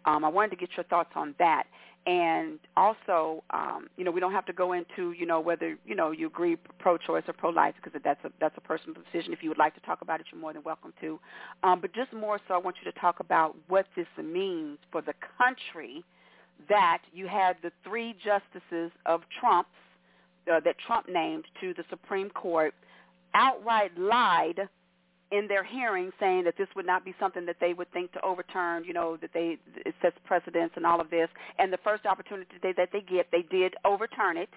Um, 0.09 0.21
I 0.29 0.31
wanted 0.37 0.51
to 0.55 0.57
get 0.57 0.71
your 0.77 0.87
thoughts 0.93 1.13
on 1.23 1.29
that. 1.45 1.65
and 2.07 2.59
also, 2.77 3.45
um, 3.51 3.89
you 3.97 4.05
know, 4.05 4.11
we 4.11 4.21
don't 4.21 4.33
have 4.33 4.47
to 4.47 4.53
go 4.53 4.73
into, 4.73 5.13
you 5.13 5.27
know, 5.27 5.39
whether 5.39 5.77
you 5.85 5.95
know 5.95 6.11
you 6.13 6.27
agree 6.27 6.57
pro-choice 6.79 7.25
or 7.27 7.35
pro-life 7.35 7.75
because 7.83 8.01
that's 8.03 8.25
a 8.25 8.31
that's 8.41 8.57
a 8.57 8.61
personal 8.61 8.95
decision. 8.95 9.33
If 9.33 9.43
you 9.43 9.51
would 9.51 9.59
like 9.59 9.75
to 9.75 9.81
talk 9.81 10.01
about 10.01 10.21
it, 10.21 10.27
you're 10.33 10.41
more 10.41 10.53
than 10.53 10.63
welcome 10.63 10.95
to. 11.03 11.21
Um, 11.63 11.81
but 11.81 11.93
just 11.93 12.13
more 12.13 12.41
so, 12.49 12.55
I 12.55 12.59
want 12.59 12.77
you 12.83 12.91
to 12.91 12.99
talk 12.99 13.21
about 13.21 13.55
what 13.69 13.87
this 13.97 14.07
means 14.23 14.79
for 14.91 15.03
the 15.03 15.15
country 15.37 16.03
that 16.69 17.03
you 17.13 17.27
had 17.27 17.57
the 17.63 17.73
three 17.85 18.15
justices 18.25 18.91
of 19.05 19.21
Trump's 19.39 19.69
uh, 20.51 20.61
that 20.61 20.77
Trump 20.87 21.07
named 21.09 21.45
to 21.61 21.75
the 21.75 21.85
Supreme 21.91 22.31
Court 22.31 22.75
outright 23.35 23.97
lied 23.99 24.69
in 25.33 25.47
their 25.47 25.63
hearing 25.63 26.11
saying 26.19 26.45
that 26.45 26.57
this 26.59 26.67
would 26.75 26.87
not 26.87 27.05
be 27.05 27.15
something 27.21 27.47
that 27.47 27.57
they 27.61 27.73
would 27.73 27.91
think 27.93 28.13
to 28.13 28.25
overturn, 28.25 28.85
you 28.85 28.93
know, 28.93 29.17
that 29.21 29.31
they 29.33 29.59
it 29.77 29.95
sets 30.03 30.17
precedents 30.25 30.75
and 30.77 30.85
all 30.85 31.01
of 31.01 31.11
this. 31.11 31.29
And 31.59 31.73
the 31.73 31.79
first 31.85 32.05
opportunity 32.05 32.51
they, 32.63 32.73
that 32.73 32.91
they 32.93 33.01
get, 33.01 33.29
they 33.31 33.43
did 33.43 33.75
overturn 33.85 34.37
it. 34.37 34.51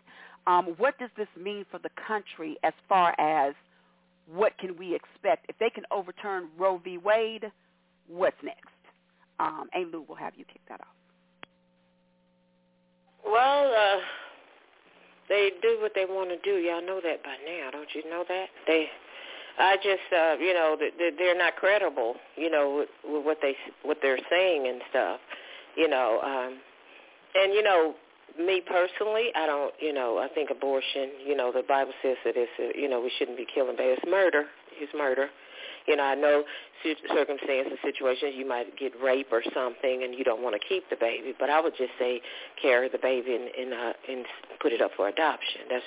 Um, 0.47 0.73
what 0.77 0.97
does 0.97 1.11
this 1.15 1.27
mean 1.39 1.65
for 1.69 1.79
the 1.79 1.91
country 2.07 2.57
as 2.63 2.73
far 2.89 3.15
as 3.19 3.53
what 4.27 4.57
can 4.57 4.77
we 4.77 4.95
expect? 4.95 5.45
If 5.47 5.57
they 5.59 5.69
can 5.69 5.83
overturn 5.91 6.47
Roe 6.57 6.79
v. 6.83 6.97
Wade, 6.97 7.51
what's 8.07 8.35
next? 8.43 8.67
Um, 9.39 9.69
and 9.73 9.91
Lou 9.91 10.01
will 10.01 10.15
have 10.15 10.33
you 10.35 10.45
kick 10.45 10.61
that 10.69 10.81
off. 10.81 10.87
They 15.29 15.51
do 15.61 15.77
what 15.81 15.93
they 15.95 16.05
want 16.05 16.29
to 16.29 16.37
do. 16.43 16.59
Y'all 16.59 16.85
know 16.85 16.99
that 17.03 17.23
by 17.23 17.35
now, 17.45 17.71
don't 17.71 17.89
you 17.93 18.07
know 18.09 18.23
that? 18.27 18.47
They 18.67 18.87
I 19.57 19.75
just, 19.77 20.09
uh, 20.11 20.35
you 20.39 20.53
know, 20.53 20.77
they're 21.17 21.37
not 21.37 21.55
credible, 21.55 22.15
you 22.35 22.49
know, 22.49 22.85
with, 23.03 23.25
what 23.25 23.37
they 23.41 23.55
what 23.83 23.97
they're 24.01 24.19
saying 24.29 24.67
and 24.67 24.81
stuff, 24.89 25.19
you 25.75 25.87
know. 25.87 26.19
Um, 26.23 26.57
and 27.35 27.53
you 27.53 27.61
know, 27.61 27.93
me 28.39 28.61
personally, 28.65 29.29
I 29.35 29.45
don't, 29.45 29.73
you 29.79 29.93
know, 29.93 30.17
I 30.17 30.33
think 30.33 30.49
abortion, 30.49 31.11
you 31.25 31.35
know, 31.35 31.51
the 31.51 31.61
Bible 31.67 31.93
says 32.01 32.17
that 32.25 32.33
it's, 32.35 32.75
you 32.75 32.89
know, 32.89 32.99
we 32.99 33.11
shouldn't 33.17 33.37
be 33.37 33.45
killing 33.53 33.75
babies. 33.77 33.99
It's 34.01 34.09
murder. 34.09 34.45
It's 34.79 34.93
murder. 34.95 35.27
You 35.87 35.95
know, 35.97 36.03
I 36.03 36.15
know 36.15 36.43
circumstances, 37.13 37.77
situations, 37.83 38.33
you 38.35 38.47
might 38.47 38.77
get 38.77 38.93
rape 39.01 39.27
or 39.31 39.41
something, 39.53 40.03
and 40.03 40.15
you 40.15 40.23
don't 40.23 40.41
want 40.41 40.55
to 40.59 40.67
keep 40.67 40.89
the 40.89 40.95
baby. 40.95 41.33
But 41.39 41.49
I 41.49 41.59
would 41.59 41.73
just 41.77 41.91
say 41.99 42.21
carry 42.61 42.89
the 42.89 42.99
baby 43.01 43.35
and 43.35 43.49
and, 43.49 43.73
uh, 43.73 43.93
and 44.09 44.25
put 44.61 44.71
it 44.71 44.81
up 44.81 44.91
for 44.95 45.07
adoption. 45.07 45.61
That's 45.69 45.83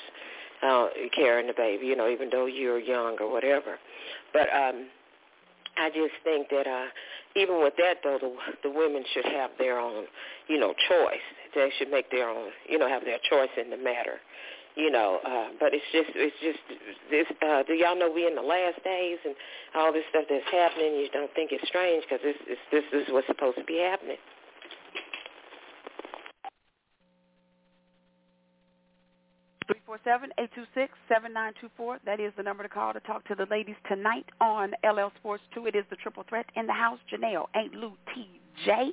uh, 0.62 0.86
carrying 1.14 1.46
the 1.46 1.54
baby, 1.56 1.86
you 1.86 1.96
know, 1.96 2.08
even 2.08 2.30
though 2.30 2.46
you're 2.46 2.78
young 2.78 3.16
or 3.20 3.30
whatever. 3.30 3.78
But 4.32 4.48
um, 4.52 4.86
I 5.76 5.90
just 5.90 6.14
think 6.24 6.48
that 6.50 6.66
uh, 6.66 6.86
even 7.36 7.62
with 7.62 7.74
that, 7.76 7.96
though, 8.02 8.18
the, 8.20 8.34
the 8.62 8.70
women 8.70 9.04
should 9.12 9.26
have 9.26 9.50
their 9.58 9.78
own, 9.78 10.04
you 10.48 10.58
know, 10.58 10.74
choice. 10.88 11.26
They 11.54 11.70
should 11.78 11.90
make 11.90 12.10
their 12.10 12.28
own, 12.28 12.50
you 12.68 12.78
know, 12.78 12.88
have 12.88 13.04
their 13.04 13.18
choice 13.28 13.50
in 13.60 13.70
the 13.70 13.76
matter. 13.76 14.18
You 14.76 14.90
know, 14.90 15.20
uh, 15.24 15.56
but 15.58 15.72
it's 15.72 15.88
just, 15.90 16.10
it's 16.14 16.36
just 16.44 16.60
this. 17.10 17.24
Uh, 17.40 17.62
do 17.64 17.72
y'all 17.72 17.98
know 17.98 18.12
we 18.12 18.26
in 18.26 18.36
the 18.36 18.44
last 18.44 18.76
days 18.84 19.16
and 19.24 19.34
all 19.74 19.90
this 19.90 20.04
stuff 20.10 20.24
that's 20.28 20.44
happening? 20.52 21.00
You 21.00 21.08
don't 21.12 21.32
think 21.32 21.50
it's 21.50 21.66
strange 21.66 22.04
because 22.04 22.20
this, 22.22 22.36
this, 22.44 22.84
this 22.92 22.92
is 22.92 23.08
what's 23.08 23.26
supposed 23.26 23.56
to 23.56 23.64
be 23.64 23.80
happening. 23.80 24.20
347-826-7924. 29.88 31.98
That 32.04 32.20
is 32.20 32.32
the 32.36 32.42
number 32.42 32.62
to 32.62 32.68
call 32.68 32.92
to 32.92 33.00
talk 33.00 33.26
to 33.28 33.34
the 33.34 33.46
ladies 33.50 33.76
tonight 33.88 34.26
on 34.40 34.72
LL 34.84 35.10
Sports 35.16 35.42
2. 35.54 35.66
It 35.66 35.74
is 35.74 35.84
the 35.90 35.96
triple 35.96 36.24
threat 36.28 36.46
in 36.54 36.66
the 36.66 36.72
house. 36.72 37.00
Janelle, 37.12 37.46
Aunt 37.54 37.74
Lou, 37.74 37.92
TJ. 38.14 38.90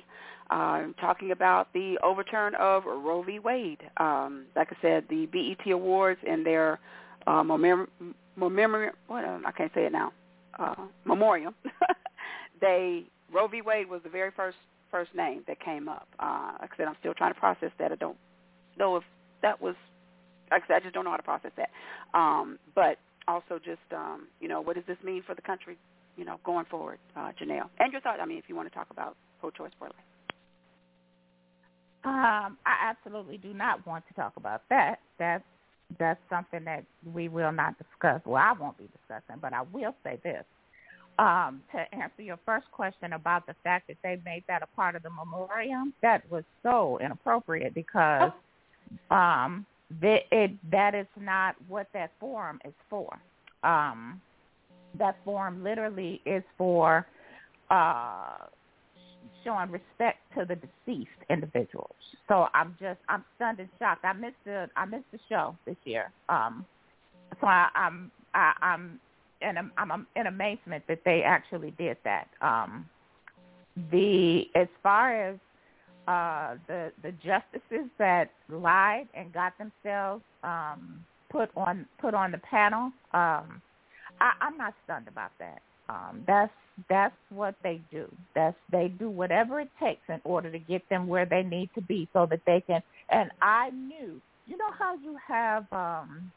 Uh, 0.50 0.82
talking 1.00 1.30
about 1.30 1.72
the 1.72 1.98
overturn 2.02 2.54
of 2.56 2.84
Roe 2.84 3.22
v. 3.22 3.38
Wade. 3.38 3.80
Um, 3.96 4.44
like 4.54 4.68
I 4.70 4.76
said, 4.82 5.04
the 5.08 5.26
BET 5.26 5.72
Awards 5.72 6.20
and 6.28 6.44
their 6.44 6.78
uh, 7.26 7.42
memoriam, 7.42 7.88
memoriam, 8.36 8.94
what, 9.06 9.24
uh, 9.24 9.38
I 9.46 9.52
can't 9.52 9.72
say 9.74 9.86
it 9.86 9.92
now, 9.92 10.12
uh, 10.58 10.74
memoriam. 11.04 11.54
they, 12.60 13.04
Roe 13.32 13.48
v. 13.48 13.62
Wade 13.62 13.88
was 13.88 14.02
the 14.04 14.10
very 14.10 14.30
first 14.36 14.58
first 14.90 15.14
name 15.14 15.42
that 15.48 15.58
came 15.60 15.88
up. 15.88 16.06
Uh, 16.20 16.52
like 16.60 16.70
I 16.74 16.76
said, 16.76 16.86
I'm 16.86 16.96
still 17.00 17.14
trying 17.14 17.34
to 17.34 17.40
process 17.40 17.70
that. 17.80 17.90
I 17.90 17.96
don't 17.96 18.16
know 18.78 18.96
if 18.96 19.02
that 19.42 19.60
was 19.60 19.74
like 20.50 20.62
I 20.64 20.66
said, 20.68 20.76
I 20.76 20.80
just 20.80 20.94
don't 20.94 21.04
know 21.04 21.10
how 21.10 21.16
to 21.16 21.22
process 21.22 21.50
that. 21.56 21.70
Um, 22.16 22.58
but 22.74 22.98
also 23.26 23.58
just, 23.58 23.80
um, 23.94 24.28
you 24.40 24.48
know, 24.48 24.60
what 24.60 24.76
does 24.76 24.84
this 24.86 24.98
mean 25.04 25.22
for 25.26 25.34
the 25.34 25.42
country, 25.42 25.76
you 26.16 26.24
know, 26.24 26.38
going 26.44 26.66
forward, 26.66 26.98
uh, 27.16 27.32
Janelle? 27.40 27.68
And 27.78 27.92
your 27.92 28.00
thoughts, 28.00 28.20
I 28.22 28.26
mean, 28.26 28.38
if 28.38 28.44
you 28.48 28.54
want 28.54 28.68
to 28.68 28.74
talk 28.74 28.88
about 28.90 29.16
pro-choice 29.40 29.72
for 29.78 29.86
life. 29.86 30.13
Um, 32.04 32.58
I 32.66 32.90
absolutely 32.90 33.38
do 33.38 33.54
not 33.54 33.86
want 33.86 34.06
to 34.08 34.14
talk 34.14 34.34
about 34.36 34.62
that. 34.68 35.00
That's 35.18 35.44
that's 35.98 36.20
something 36.28 36.64
that 36.64 36.84
we 37.14 37.28
will 37.28 37.52
not 37.52 37.76
discuss. 37.78 38.20
Well, 38.24 38.42
I 38.42 38.52
won't 38.52 38.76
be 38.76 38.88
discussing, 38.98 39.40
but 39.40 39.52
I 39.52 39.62
will 39.72 39.94
say 40.02 40.18
this. 40.22 40.44
Um, 41.18 41.62
to 41.72 41.94
answer 41.94 42.22
your 42.22 42.38
first 42.44 42.66
question 42.72 43.12
about 43.12 43.46
the 43.46 43.54
fact 43.62 43.86
that 43.86 43.96
they 44.02 44.20
made 44.24 44.42
that 44.48 44.62
a 44.62 44.66
part 44.74 44.96
of 44.96 45.02
the 45.02 45.10
memoriam, 45.10 45.94
that 46.02 46.28
was 46.30 46.42
so 46.62 46.98
inappropriate 47.02 47.74
because 47.74 48.32
um, 49.10 49.64
that 50.02 50.22
it 50.32 50.50
that 50.70 50.94
is 50.94 51.06
not 51.18 51.54
what 51.68 51.86
that 51.94 52.10
forum 52.18 52.58
is 52.64 52.74
for. 52.90 53.16
Um, 53.62 54.20
that 54.98 55.16
forum 55.24 55.62
literally 55.62 56.20
is 56.26 56.42
for 56.58 57.06
uh, 57.70 58.36
showing 59.44 59.70
respect 59.70 60.18
to 60.36 60.44
the 60.44 60.56
deceased 60.56 61.10
individuals. 61.30 61.94
So 62.28 62.48
I'm 62.54 62.76
just 62.80 62.98
I'm 63.08 63.24
stunned 63.36 63.60
and 63.60 63.68
shocked. 63.78 64.04
I 64.04 64.12
missed 64.12 64.36
the 64.44 64.68
I 64.76 64.84
missed 64.86 65.10
the 65.12 65.18
show 65.28 65.56
this 65.66 65.76
year. 65.84 66.10
Um, 66.28 66.64
so 67.40 67.46
I, 67.46 67.68
I'm 67.74 68.10
I, 68.34 68.52
I'm 68.60 69.00
in 69.42 69.58
I'm, 69.58 69.72
I'm 69.76 70.06
in 70.16 70.26
amazement 70.26 70.84
that 70.88 71.00
they 71.04 71.22
actually 71.22 71.72
did 71.72 71.96
that. 72.04 72.28
Um, 72.40 72.88
the 73.90 74.44
as 74.54 74.68
far 74.82 75.30
as 75.30 75.38
uh, 76.08 76.56
the 76.66 76.92
the 77.02 77.12
justices 77.12 77.90
that 77.98 78.30
lied 78.48 79.08
and 79.14 79.32
got 79.32 79.52
themselves 79.58 80.22
um, 80.42 81.04
put 81.30 81.50
on 81.56 81.86
put 82.00 82.14
on 82.14 82.30
the 82.32 82.38
panel. 82.38 82.92
Um, 83.12 83.60
I, 84.20 84.32
I'm 84.40 84.56
not 84.56 84.74
stunned 84.84 85.08
about 85.08 85.32
that. 85.38 85.60
Um, 85.88 86.22
that's 86.26 86.52
that's 86.88 87.14
what 87.30 87.54
they 87.62 87.80
do. 87.90 88.06
That's 88.34 88.56
they 88.70 88.88
do 88.88 89.08
whatever 89.08 89.60
it 89.60 89.70
takes 89.80 90.02
in 90.08 90.20
order 90.24 90.50
to 90.50 90.58
get 90.58 90.88
them 90.88 91.06
where 91.06 91.26
they 91.26 91.42
need 91.42 91.70
to 91.74 91.80
be, 91.82 92.08
so 92.12 92.26
that 92.26 92.40
they 92.46 92.62
can. 92.66 92.82
And 93.10 93.30
I 93.40 93.70
knew, 93.70 94.20
you 94.46 94.56
know 94.56 94.70
how 94.78 94.94
you 94.96 95.16
have 95.26 95.72
um, 95.72 96.32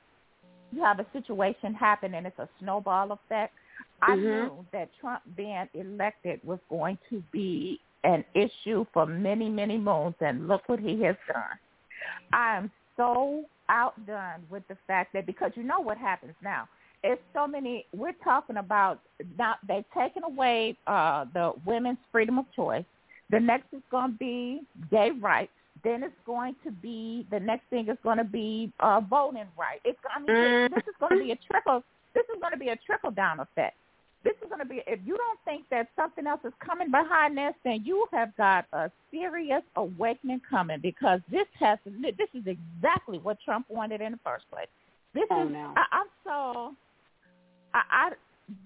you 0.71 0.83
have 0.83 0.99
a 0.99 1.05
situation 1.13 1.73
happen 1.73 2.13
and 2.13 2.27
it's 2.27 2.39
a 2.39 2.49
snowball 2.59 3.11
effect. 3.11 3.53
I 4.01 4.11
mm-hmm. 4.11 4.23
knew 4.23 4.65
that 4.73 4.89
Trump 4.99 5.21
being 5.35 5.67
elected 5.73 6.39
was 6.43 6.59
going 6.69 6.97
to 7.09 7.23
be 7.31 7.79
an 8.03 8.23
issue 8.35 8.85
for 8.93 9.05
many, 9.05 9.49
many 9.49 9.77
moons, 9.77 10.15
and 10.21 10.47
look 10.47 10.61
what 10.67 10.79
he 10.79 11.01
has 11.01 11.15
done. 11.27 11.57
I 12.31 12.57
am 12.57 12.71
so 12.95 13.43
outdone 13.69 14.43
with 14.49 14.63
the 14.67 14.77
fact 14.87 15.13
that 15.13 15.25
because 15.25 15.51
you 15.55 15.63
know 15.63 15.79
what 15.79 15.97
happens 15.97 16.33
now. 16.43 16.67
It's 17.07 17.21
so 17.33 17.47
many. 17.47 17.85
We're 17.93 18.15
talking 18.23 18.57
about 18.57 18.99
now. 19.37 19.55
They've 19.67 19.85
taken 19.95 20.23
away 20.23 20.77
uh, 20.87 21.25
the 21.33 21.53
women's 21.65 21.99
freedom 22.11 22.37
of 22.39 22.45
choice. 22.55 22.85
The 23.29 23.39
next 23.39 23.67
is 23.73 23.81
going 23.91 24.13
to 24.13 24.17
be 24.17 24.61
gay 24.89 25.11
rights. 25.11 25.51
Then 25.83 26.03
it's 26.03 26.13
going 26.25 26.55
to 26.63 26.71
be 26.71 27.25
the 27.29 27.39
next 27.39 27.63
thing 27.69 27.87
is 27.87 27.97
going 28.03 28.17
to 28.17 28.23
be 28.23 28.71
uh, 28.79 29.01
voting 29.01 29.45
rights. 29.57 29.81
It's 29.85 29.99
I 30.13 30.19
mean, 30.19 30.29
mm. 30.29 30.69
this 30.69 30.83
is 30.87 30.95
going 30.99 31.17
to 31.17 31.23
be 31.23 31.31
a 31.31 31.39
trickle. 31.51 31.83
This 32.13 32.23
is 32.33 32.41
going 32.41 32.53
to 32.53 32.59
be 32.59 32.69
a 32.69 32.75
trickle 32.85 33.11
down 33.11 33.39
effect 33.39 33.75
this 34.27 34.35
is 34.43 34.49
going 34.49 34.59
to 34.59 34.65
be, 34.65 34.81
if 34.87 34.99
you 35.05 35.15
don't 35.15 35.39
think 35.45 35.65
that 35.69 35.87
something 35.95 36.27
else 36.27 36.41
is 36.43 36.51
coming 36.59 36.91
behind 36.91 37.37
this, 37.37 37.53
then 37.63 37.81
you 37.85 38.05
have 38.11 38.35
got 38.35 38.65
a 38.73 38.91
serious 39.09 39.61
awakening 39.77 40.41
coming 40.49 40.79
because 40.81 41.21
this 41.31 41.45
has, 41.59 41.79
this 41.85 42.27
is 42.33 42.43
exactly 42.45 43.19
what 43.19 43.37
Trump 43.45 43.65
wanted 43.69 44.01
in 44.01 44.11
the 44.11 44.19
first 44.25 44.43
place. 44.51 44.67
This 45.13 45.23
oh, 45.31 45.45
is, 45.45 45.53
no. 45.53 45.73
I, 45.77 45.83
I'm 45.91 46.07
so, 46.25 46.73
I, 47.73 47.81
I, 47.91 48.09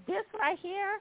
this 0.07 0.23
right 0.39 0.57
here, 0.61 0.99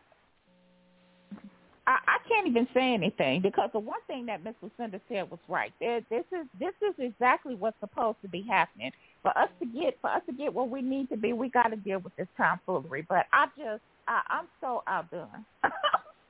I, 1.86 1.98
I 2.06 2.28
can't 2.28 2.46
even 2.46 2.66
say 2.72 2.94
anything 2.94 3.42
because 3.42 3.70
the 3.72 3.78
one 3.78 4.00
thing 4.06 4.26
that 4.26 4.44
Miss 4.44 4.54
Lucinda 4.62 5.00
said 5.08 5.30
was 5.30 5.40
right. 5.48 5.72
This 5.80 6.02
is 6.10 6.46
this 6.58 6.74
is 6.82 6.94
exactly 6.98 7.54
what's 7.54 7.78
supposed 7.80 8.18
to 8.22 8.28
be 8.28 8.44
happening. 8.48 8.92
For 9.22 9.36
us 9.36 9.48
to 9.60 9.66
get 9.66 9.98
for 10.00 10.10
us 10.10 10.22
to 10.26 10.32
get 10.32 10.52
where 10.52 10.64
we 10.64 10.82
need 10.82 11.08
to 11.10 11.16
be, 11.16 11.32
we 11.32 11.48
got 11.48 11.68
to 11.68 11.76
deal 11.76 11.98
with 11.98 12.14
this 12.16 12.28
tomfoolery. 12.36 13.06
But 13.08 13.26
I 13.32 13.46
just 13.56 13.82
I, 14.08 14.22
I'm 14.28 14.46
so 14.60 14.82
outdone. 14.86 15.44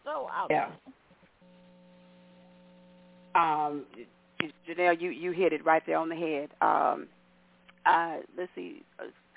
so 0.05 0.29
outdone. 0.33 0.51
Yeah. 0.51 0.71
Um, 3.35 3.85
Janelle, 4.69 5.01
you 5.01 5.11
you 5.11 5.33
hit 5.33 5.53
it 5.53 5.65
right 5.65 5.83
there 5.87 5.99
on 5.99 6.09
the 6.09 6.17
head. 6.17 6.51
Um, 6.61 7.07
uh, 7.87 8.19
let's 8.37 8.51
see, 8.55 8.83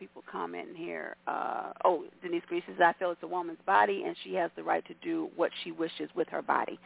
people 0.03 0.23
commenting 0.29 0.75
here. 0.75 1.15
Uh, 1.27 1.71
oh, 1.85 2.03
Denise 2.21 2.43
Green 2.47 2.61
says, 2.67 2.75
I 2.83 2.91
feel 2.99 3.11
it's 3.11 3.23
a 3.23 3.27
woman's 3.27 3.59
body, 3.65 4.03
and 4.05 4.15
she 4.23 4.33
has 4.33 4.51
the 4.57 4.63
right 4.63 4.85
to 4.87 4.93
do 5.01 5.29
what 5.37 5.49
she 5.63 5.71
wishes 5.71 6.09
with 6.13 6.27
her 6.27 6.41
body. 6.41 6.77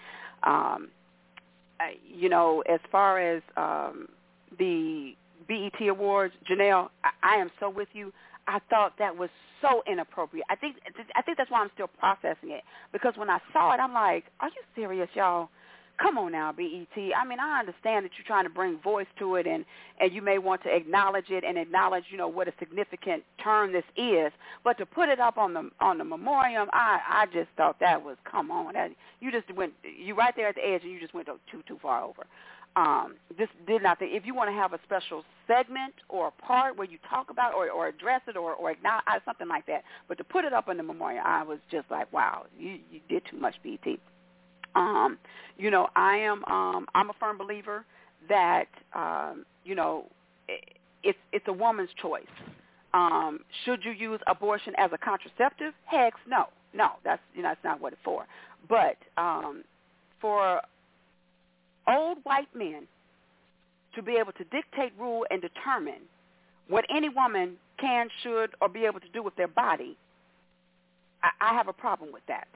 Um, 0.44 0.90
you 2.08 2.30
know, 2.30 2.64
as 2.70 2.80
far 2.92 3.20
as 3.20 3.42
um, 3.56 4.08
the 4.60 5.16
BET 5.48 5.88
Awards, 5.88 6.36
Janelle, 6.50 6.90
I, 7.04 7.36
I 7.36 7.36
am 7.38 7.50
so 7.60 7.70
with 7.72 7.88
you. 7.94 8.14
I 8.48 8.60
thought 8.70 8.94
that 9.00 9.16
was 9.16 9.30
so 9.62 9.82
inappropriate. 9.92 10.46
I 10.50 10.56
think 10.56 10.78
I 11.16 11.22
think 11.22 11.38
that's 11.38 11.52
why 11.52 11.60
I'm 11.60 11.72
still 11.74 11.90
processing 12.00 12.52
it 12.52 12.62
because 12.94 13.14
when 13.18 13.30
I 13.30 13.40
saw 13.52 13.74
it, 13.74 13.80
I'm 13.80 13.94
like, 13.94 14.26
"Are 14.40 14.48
you 14.48 14.62
serious, 14.74 15.10
y'all? 15.16 15.50
Come 16.00 16.20
on 16.20 16.32
now, 16.32 16.52
BET. 16.52 16.96
I 16.96 17.26
mean, 17.26 17.40
I 17.40 17.60
understand 17.60 18.06
that 18.06 18.12
you're 18.18 18.28
trying 18.28 18.44
to 18.44 18.52
bring 18.52 18.78
voice 18.80 19.08
to 19.18 19.36
it, 19.36 19.48
and 19.48 19.66
and 20.00 20.14
you 20.14 20.22
may 20.22 20.38
want 20.38 20.62
to 20.64 20.76
acknowledge 20.76 21.30
it 21.30 21.44
and 21.44 21.58
acknowledge, 21.58 22.04
you 22.12 22.18
know, 22.18 22.28
what 22.28 22.48
a 22.48 22.54
significant 22.60 23.24
term 23.44 23.74
this 23.74 23.84
is. 23.96 24.32
But 24.64 24.78
to 24.78 24.86
put 24.86 25.10
it 25.10 25.20
up 25.20 25.40
on 25.40 25.56
the 25.56 25.72
on 25.80 25.98
the 25.98 26.04
memoriam, 26.04 26.70
I 26.72 27.00
I 27.08 27.26
just 27.34 27.50
thought 27.58 27.80
that 27.80 28.04
was 28.04 28.18
come 28.32 28.52
on. 28.52 28.74
That, 28.74 28.92
you 29.22 29.32
just 29.32 29.52
went 29.56 29.74
you 29.84 30.14
right 30.14 30.36
there 30.36 30.50
at 30.50 30.56
the 30.56 30.68
edge, 30.68 30.84
and 30.84 30.92
you 30.92 31.00
just 31.00 31.16
went 31.16 31.28
too 31.28 31.64
too 31.68 31.80
far 31.82 32.04
over 32.04 32.26
um, 32.78 33.16
this 33.38 33.50
did 33.66 33.82
not 33.82 33.98
think 33.98 34.14
if 34.14 34.26
you 34.26 34.36
want 34.36 34.50
to 34.50 34.54
have 34.54 34.72
a 34.72 34.80
special 34.84 35.24
segment 35.48 35.96
or 36.10 36.28
a 36.28 36.32
part 36.32 36.78
where 36.78 36.88
you 36.88 37.00
talk 37.10 37.32
about 37.32 37.56
or, 37.56 37.70
or 37.72 37.88
address 37.88 38.22
it 38.28 38.38
or, 38.38 38.54
or 38.54 38.70
acknowledge 38.70 39.04
something 39.26 39.48
like 39.48 39.66
that, 39.66 39.84
but 40.08 40.18
to 40.20 40.24
put 40.24 40.46
it 40.46 40.54
up 40.54 40.70
in 40.70 40.78
the 40.78 40.84
memorial, 40.84 41.24
I 41.26 41.42
was 41.42 41.58
just 41.72 41.90
like, 41.90 42.12
wow, 42.14 42.46
you, 42.58 42.78
you 42.92 43.00
did 43.10 43.24
too 43.30 43.38
much, 43.38 43.56
BET. 43.64 43.98
Um, 44.76 45.18
you 45.58 45.72
know, 45.72 45.88
I 45.96 46.18
am 46.18 46.44
um, 46.46 46.86
I'm 46.94 47.10
a 47.10 47.14
firm 47.20 47.38
believer 47.38 47.86
that 48.30 48.68
um, 48.94 49.46
you 49.64 49.76
know 49.76 50.06
it, 50.48 50.64
it's 51.04 51.20
it's 51.32 51.46
a 51.48 51.54
woman's 51.54 51.90
choice. 52.02 52.26
Um, 52.94 53.40
should 53.66 53.84
you 53.84 53.92
use 53.92 54.20
abortion 54.28 54.74
as 54.78 54.92
a 54.94 54.98
contraceptive? 54.98 55.74
Heck, 55.86 56.14
no, 56.28 56.46
no, 56.74 56.92
that's 57.04 57.22
you 57.34 57.42
know 57.42 57.50
that's 57.50 57.64
not 57.64 57.82
what 57.82 57.94
it's 57.94 58.02
for. 58.04 58.26
But 58.70 58.98
um, 59.18 59.64
for 60.22 60.62
old 61.88 62.18
white 62.24 62.54
men 62.56 62.88
to 63.96 64.02
be 64.02 64.14
able 64.14 64.34
to 64.34 64.44
dictate, 64.46 64.94
rule, 65.00 65.26
and 65.32 65.42
determine 65.42 66.02
what 66.68 66.86
any 66.90 67.10
woman 67.10 67.56
can, 67.80 68.10
should, 68.22 68.52
or 68.62 68.70
be 68.70 68.86
able 68.86 69.00
to 69.00 69.10
do 69.10 69.24
with 69.24 69.36
their 69.36 69.48
body, 69.48 69.98
I, 71.24 71.30
I 71.42 71.54
have 71.54 71.68
a 71.68 71.74
problem 71.74 72.12
with 72.12 72.24
that. 72.28 72.48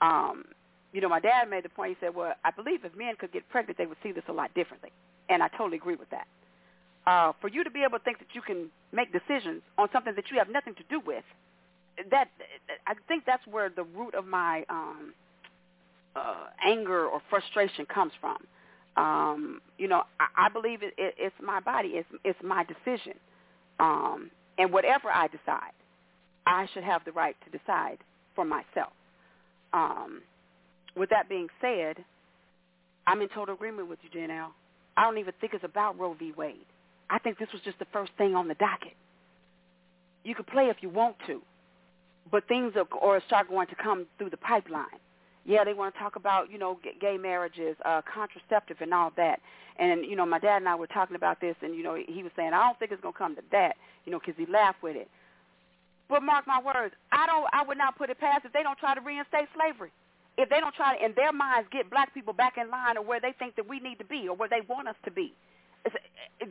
Um, 0.00 0.44
you 0.92 1.00
know, 1.00 1.08
my 1.08 1.20
dad 1.20 1.50
made 1.50 1.64
the 1.64 1.68
point. 1.68 1.96
He 1.96 2.06
said, 2.06 2.14
"Well, 2.14 2.34
I 2.44 2.50
believe 2.50 2.84
if 2.84 2.96
men 2.96 3.14
could 3.16 3.32
get 3.32 3.48
pregnant, 3.48 3.78
they 3.78 3.86
would 3.86 3.98
see 4.02 4.12
this 4.12 4.24
a 4.28 4.32
lot 4.32 4.52
differently," 4.54 4.90
and 5.28 5.42
I 5.42 5.48
totally 5.48 5.76
agree 5.76 5.96
with 5.96 6.10
that. 6.10 6.26
Uh, 7.06 7.32
for 7.40 7.48
you 7.48 7.64
to 7.64 7.70
be 7.70 7.84
able 7.84 7.98
to 7.98 8.04
think 8.04 8.18
that 8.18 8.34
you 8.34 8.42
can 8.42 8.70
make 8.92 9.12
decisions 9.12 9.62
on 9.78 9.88
something 9.92 10.14
that 10.14 10.30
you 10.30 10.38
have 10.38 10.48
nothing 10.50 10.74
to 10.74 10.82
do 10.90 11.00
with, 11.00 11.24
that 12.10 12.28
I 12.86 12.94
think 13.06 13.24
that's 13.24 13.46
where 13.46 13.70
the 13.70 13.84
root 13.84 14.14
of 14.14 14.26
my 14.26 14.64
um, 14.68 15.14
uh, 16.14 16.46
anger 16.64 17.06
or 17.06 17.20
frustration 17.30 17.86
comes 17.86 18.12
from. 18.20 18.38
Um, 18.96 19.60
you 19.78 19.88
know, 19.88 20.02
I, 20.18 20.46
I 20.46 20.48
believe 20.48 20.82
it, 20.82 20.94
it, 20.98 21.14
it's 21.18 21.34
my 21.42 21.60
body. 21.60 21.90
It's 21.90 22.08
it's 22.24 22.38
my 22.42 22.64
decision, 22.64 23.14
um, 23.78 24.30
and 24.58 24.72
whatever 24.72 25.08
I 25.08 25.28
decide, 25.28 25.72
I 26.46 26.66
should 26.74 26.84
have 26.84 27.04
the 27.04 27.12
right 27.12 27.36
to 27.44 27.58
decide 27.58 27.98
for 28.34 28.44
myself. 28.44 28.92
Um, 29.72 30.22
with 30.98 31.10
that 31.10 31.28
being 31.28 31.48
said, 31.60 32.04
I'm 33.06 33.22
in 33.22 33.28
total 33.28 33.54
agreement 33.54 33.88
with 33.88 33.98
you, 34.02 34.10
Janelle. 34.10 34.50
I 34.96 35.04
don't 35.04 35.18
even 35.18 35.32
think 35.40 35.54
it's 35.54 35.64
about 35.64 35.98
Roe 35.98 36.14
v. 36.14 36.32
Wade. 36.36 36.66
I 37.10 37.18
think 37.18 37.38
this 37.38 37.48
was 37.52 37.62
just 37.62 37.78
the 37.78 37.86
first 37.92 38.12
thing 38.18 38.34
on 38.34 38.48
the 38.48 38.54
docket. 38.54 38.94
You 40.24 40.34
could 40.34 40.46
play 40.46 40.64
if 40.64 40.76
you 40.80 40.90
want 40.90 41.16
to, 41.26 41.40
but 42.30 42.46
things 42.48 42.74
are 42.76 42.86
or 42.98 43.22
start 43.26 43.48
going 43.48 43.68
to 43.68 43.74
come 43.76 44.06
through 44.18 44.30
the 44.30 44.36
pipeline 44.36 44.98
yeah, 45.48 45.64
they 45.64 45.72
want 45.72 45.94
to 45.94 45.98
talk 45.98 46.16
about, 46.16 46.52
you 46.52 46.58
know, 46.58 46.78
gay 47.00 47.16
marriages, 47.16 47.74
uh, 47.86 48.02
contraceptive 48.02 48.76
and 48.82 48.92
all 48.92 49.12
that. 49.16 49.40
And, 49.78 50.04
you 50.04 50.14
know, 50.14 50.26
my 50.26 50.38
dad 50.38 50.58
and 50.58 50.68
I 50.68 50.74
were 50.74 50.86
talking 50.86 51.16
about 51.16 51.40
this, 51.40 51.56
and, 51.62 51.74
you 51.74 51.82
know, 51.82 51.96
he 52.06 52.22
was 52.22 52.32
saying, 52.36 52.52
I 52.52 52.66
don't 52.66 52.78
think 52.78 52.92
it's 52.92 53.00
to 53.00 53.12
come 53.12 53.34
to 53.34 53.42
that, 53.50 53.76
you 54.04 54.12
know, 54.12 54.18
because 54.18 54.34
he 54.36 54.44
laughed 54.44 54.82
with 54.82 54.94
it. 54.94 55.08
But 56.10 56.22
mark 56.22 56.46
my 56.46 56.60
words, 56.60 56.94
I 57.12 57.26
don't, 57.26 57.46
I 57.50 57.62
would 57.66 57.78
not 57.78 57.96
put 57.96 58.10
it 58.10 58.20
past 58.20 58.44
if 58.44 58.52
they 58.52 58.62
don't 58.62 58.78
try 58.78 58.94
to 58.94 59.00
reinstate 59.00 59.48
slavery. 59.56 59.90
If 60.38 60.48
they 60.48 60.60
don't 60.60 60.74
try 60.74 60.96
to, 60.96 61.04
in 61.04 61.12
their 61.16 61.32
minds, 61.32 61.68
get 61.72 61.90
black 61.90 62.14
people 62.14 62.32
back 62.32 62.54
in 62.56 62.70
line 62.70 62.96
or 62.96 63.04
where 63.04 63.20
they 63.20 63.34
think 63.38 63.56
that 63.56 63.68
we 63.68 63.80
need 63.80 63.98
to 63.98 64.04
be 64.04 64.28
or 64.28 64.36
where 64.36 64.48
they 64.48 64.62
want 64.68 64.88
us 64.88 64.96
to 65.04 65.10
be 65.10 65.34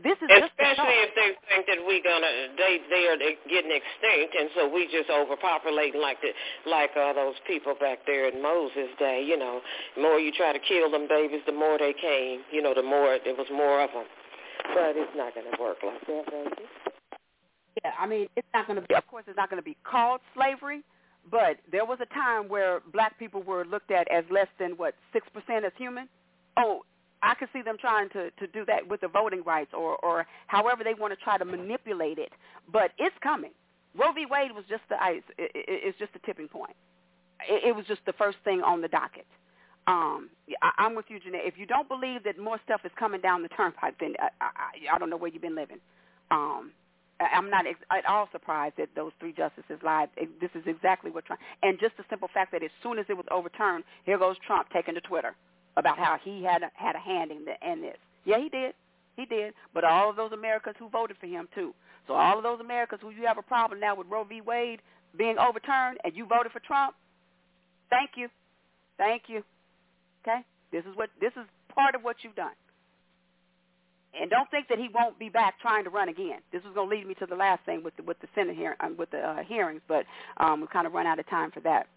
this 0.03 0.17
is 0.19 0.27
especially 0.27 0.99
if 1.03 1.11
they 1.15 1.31
think 1.47 1.63
that 1.67 1.79
we're 1.85 2.03
gonna 2.03 2.51
they 2.57 2.79
they 2.89 3.07
are 3.07 3.17
getting 3.47 3.71
extinct, 3.71 4.35
and 4.35 4.49
so 4.55 4.67
we 4.67 4.87
just 4.91 5.09
overpopulating 5.09 6.01
like 6.01 6.19
the 6.21 6.31
like 6.69 6.91
uh, 6.97 7.13
those 7.13 7.35
people 7.45 7.75
back 7.79 7.99
there 8.05 8.27
in 8.27 8.41
Moses' 8.41 8.91
day. 8.99 9.23
You 9.25 9.37
know, 9.37 9.61
the 9.95 10.01
more 10.01 10.19
you 10.19 10.31
try 10.31 10.51
to 10.53 10.59
kill 10.59 10.91
them 10.91 11.07
babies, 11.07 11.41
the 11.45 11.53
more 11.53 11.77
they 11.77 11.93
came. 11.93 12.41
You 12.51 12.61
know, 12.61 12.73
the 12.73 12.83
more 12.83 13.17
there 13.23 13.35
was 13.35 13.47
more 13.51 13.83
of 13.83 13.91
them. 13.91 14.05
But 14.73 14.97
it's 14.97 15.15
not 15.15 15.33
gonna 15.35 15.55
work 15.59 15.77
like 15.85 16.01
that, 16.01 16.25
baby. 16.31 16.65
Yeah, 17.83 17.91
I 17.99 18.07
mean, 18.07 18.27
it's 18.35 18.47
not 18.53 18.67
gonna 18.67 18.81
be. 18.81 18.95
Of 18.95 19.07
course, 19.07 19.23
it's 19.27 19.37
not 19.37 19.49
gonna 19.49 19.61
be 19.61 19.77
called 19.83 20.21
slavery. 20.35 20.83
But 21.29 21.57
there 21.71 21.85
was 21.85 21.99
a 22.01 22.13
time 22.13 22.47
where 22.47 22.81
black 22.93 23.17
people 23.19 23.41
were 23.43 23.65
looked 23.65 23.91
at 23.91 24.09
as 24.11 24.23
less 24.31 24.47
than 24.59 24.71
what 24.71 24.95
six 25.13 25.27
percent 25.33 25.65
as 25.65 25.71
human. 25.77 26.07
Oh, 26.57 26.83
I 27.21 27.33
could 27.35 27.49
see 27.51 27.61
them 27.61 27.77
trying 27.79 28.09
to 28.09 28.31
to 28.31 28.47
do 28.47 28.65
that 28.65 28.87
with 28.87 29.01
the 29.01 29.07
voting 29.07 29.43
rights 29.43 29.71
or 29.73 29.97
or 29.97 30.25
however 30.47 30.83
they 30.83 30.93
want 30.93 31.17
to 31.17 31.23
try 31.23 31.37
to 31.37 31.45
manipulate 31.45 32.17
it. 32.17 32.31
But 32.71 32.91
it's 32.97 33.15
coming. 33.21 33.51
Roe 33.97 34.13
v. 34.13 34.25
Wade 34.29 34.51
was 34.53 34.63
just 34.69 34.83
the 34.89 35.01
ice. 35.01 35.23
It, 35.37 35.51
it, 35.55 35.65
it's 35.67 35.99
just 35.99 36.13
the 36.13 36.19
tipping 36.19 36.47
point. 36.47 36.75
It, 37.49 37.69
it 37.69 37.75
was 37.75 37.85
just 37.87 38.01
the 38.05 38.13
first 38.13 38.37
thing 38.43 38.61
on 38.61 38.81
the 38.81 38.87
docket. 38.87 39.25
Um, 39.87 40.29
I, 40.61 40.71
I'm 40.77 40.95
with 40.95 41.05
you, 41.09 41.19
Jeanette. 41.19 41.45
If 41.45 41.57
you 41.57 41.65
don't 41.65 41.87
believe 41.87 42.23
that 42.25 42.37
more 42.37 42.59
stuff 42.63 42.81
is 42.83 42.91
coming 42.99 43.21
down 43.21 43.41
the 43.41 43.49
turnpike, 43.49 43.95
then 43.99 44.13
I, 44.19 44.29
I, 44.41 44.95
I 44.95 44.99
don't 44.99 45.09
know 45.09 45.17
where 45.17 45.31
you've 45.31 45.41
been 45.41 45.55
living. 45.55 45.79
Um, 46.29 46.71
I'm 47.19 47.49
not 47.49 47.65
ex- 47.65 47.79
at 47.91 48.05
all 48.05 48.29
surprised 48.31 48.75
that 48.77 48.89
those 48.95 49.11
three 49.19 49.33
justices 49.33 49.79
lied. 49.83 50.09
This 50.39 50.51
is 50.53 50.63
exactly 50.65 51.11
what 51.11 51.25
Trump. 51.25 51.41
And 51.63 51.79
just 51.79 51.97
the 51.97 52.03
simple 52.09 52.29
fact 52.33 52.51
that 52.51 52.63
as 52.63 52.69
soon 52.83 52.99
as 52.99 53.05
it 53.09 53.17
was 53.17 53.25
overturned, 53.31 53.83
here 54.05 54.17
goes 54.17 54.35
Trump 54.45 54.67
taking 54.71 54.93
to 54.95 55.01
Twitter 55.01 55.35
about 55.77 55.97
how 55.97 56.17
he 56.23 56.43
had 56.43 56.63
a, 56.63 56.71
had 56.75 56.95
a 56.95 56.99
hand 56.99 57.31
in, 57.31 57.45
the, 57.45 57.53
in 57.69 57.81
this. 57.81 57.97
Yeah, 58.25 58.39
he 58.39 58.49
did. 58.49 58.73
He 59.15 59.25
did. 59.25 59.53
But 59.73 59.83
all 59.83 60.09
of 60.09 60.15
those 60.15 60.31
Americans 60.31 60.75
who 60.77 60.89
voted 60.89 61.17
for 61.19 61.27
him 61.27 61.47
too. 61.55 61.73
So 62.07 62.13
all 62.13 62.37
of 62.37 62.43
those 62.43 62.59
Americans 62.59 63.01
who 63.01 63.09
you 63.11 63.25
have 63.25 63.37
a 63.37 63.43
problem 63.43 63.79
now 63.79 63.95
with 63.95 64.07
Roe 64.07 64.23
v. 64.23 64.41
Wade 64.41 64.81
being 65.17 65.37
overturned 65.37 65.97
and 66.03 66.15
you 66.15 66.25
voted 66.25 66.51
for 66.51 66.59
Trump, 66.59 66.95
thank 67.89 68.11
you. 68.15 68.29
Thank 68.97 69.23
you. 69.27 69.43
Okay? 70.23 70.41
This 70.71 70.83
is 70.85 70.95
what 70.95 71.09
this 71.19 71.31
is 71.33 71.47
part 71.73 71.95
of 71.95 72.03
what 72.03 72.17
you've 72.23 72.35
done. 72.35 72.53
And 74.19 74.29
don't 74.29 74.49
think 74.49 74.67
that 74.69 74.79
he 74.79 74.89
won't 74.93 75.19
be 75.19 75.29
back 75.29 75.59
trying 75.59 75.83
to 75.83 75.89
run 75.89 76.09
again. 76.09 76.39
This 76.51 76.61
is 76.63 76.73
going 76.73 76.89
to 76.89 76.95
lead 76.95 77.07
me 77.07 77.13
to 77.15 77.25
the 77.25 77.35
last 77.35 77.63
thing 77.65 77.83
with 77.83 77.95
the 77.97 78.03
with 78.03 78.19
the 78.19 78.27
Senate 78.33 78.55
hearing, 78.55 78.77
um, 78.79 78.97
with 78.97 79.11
the 79.11 79.19
uh, 79.19 79.43
hearings, 79.43 79.81
but 79.87 80.05
um, 80.37 80.61
we 80.61 80.67
kind 80.67 80.87
of 80.87 80.93
run 80.93 81.05
out 81.05 81.19
of 81.19 81.29
time 81.29 81.51
for 81.51 81.59
that. 81.61 81.87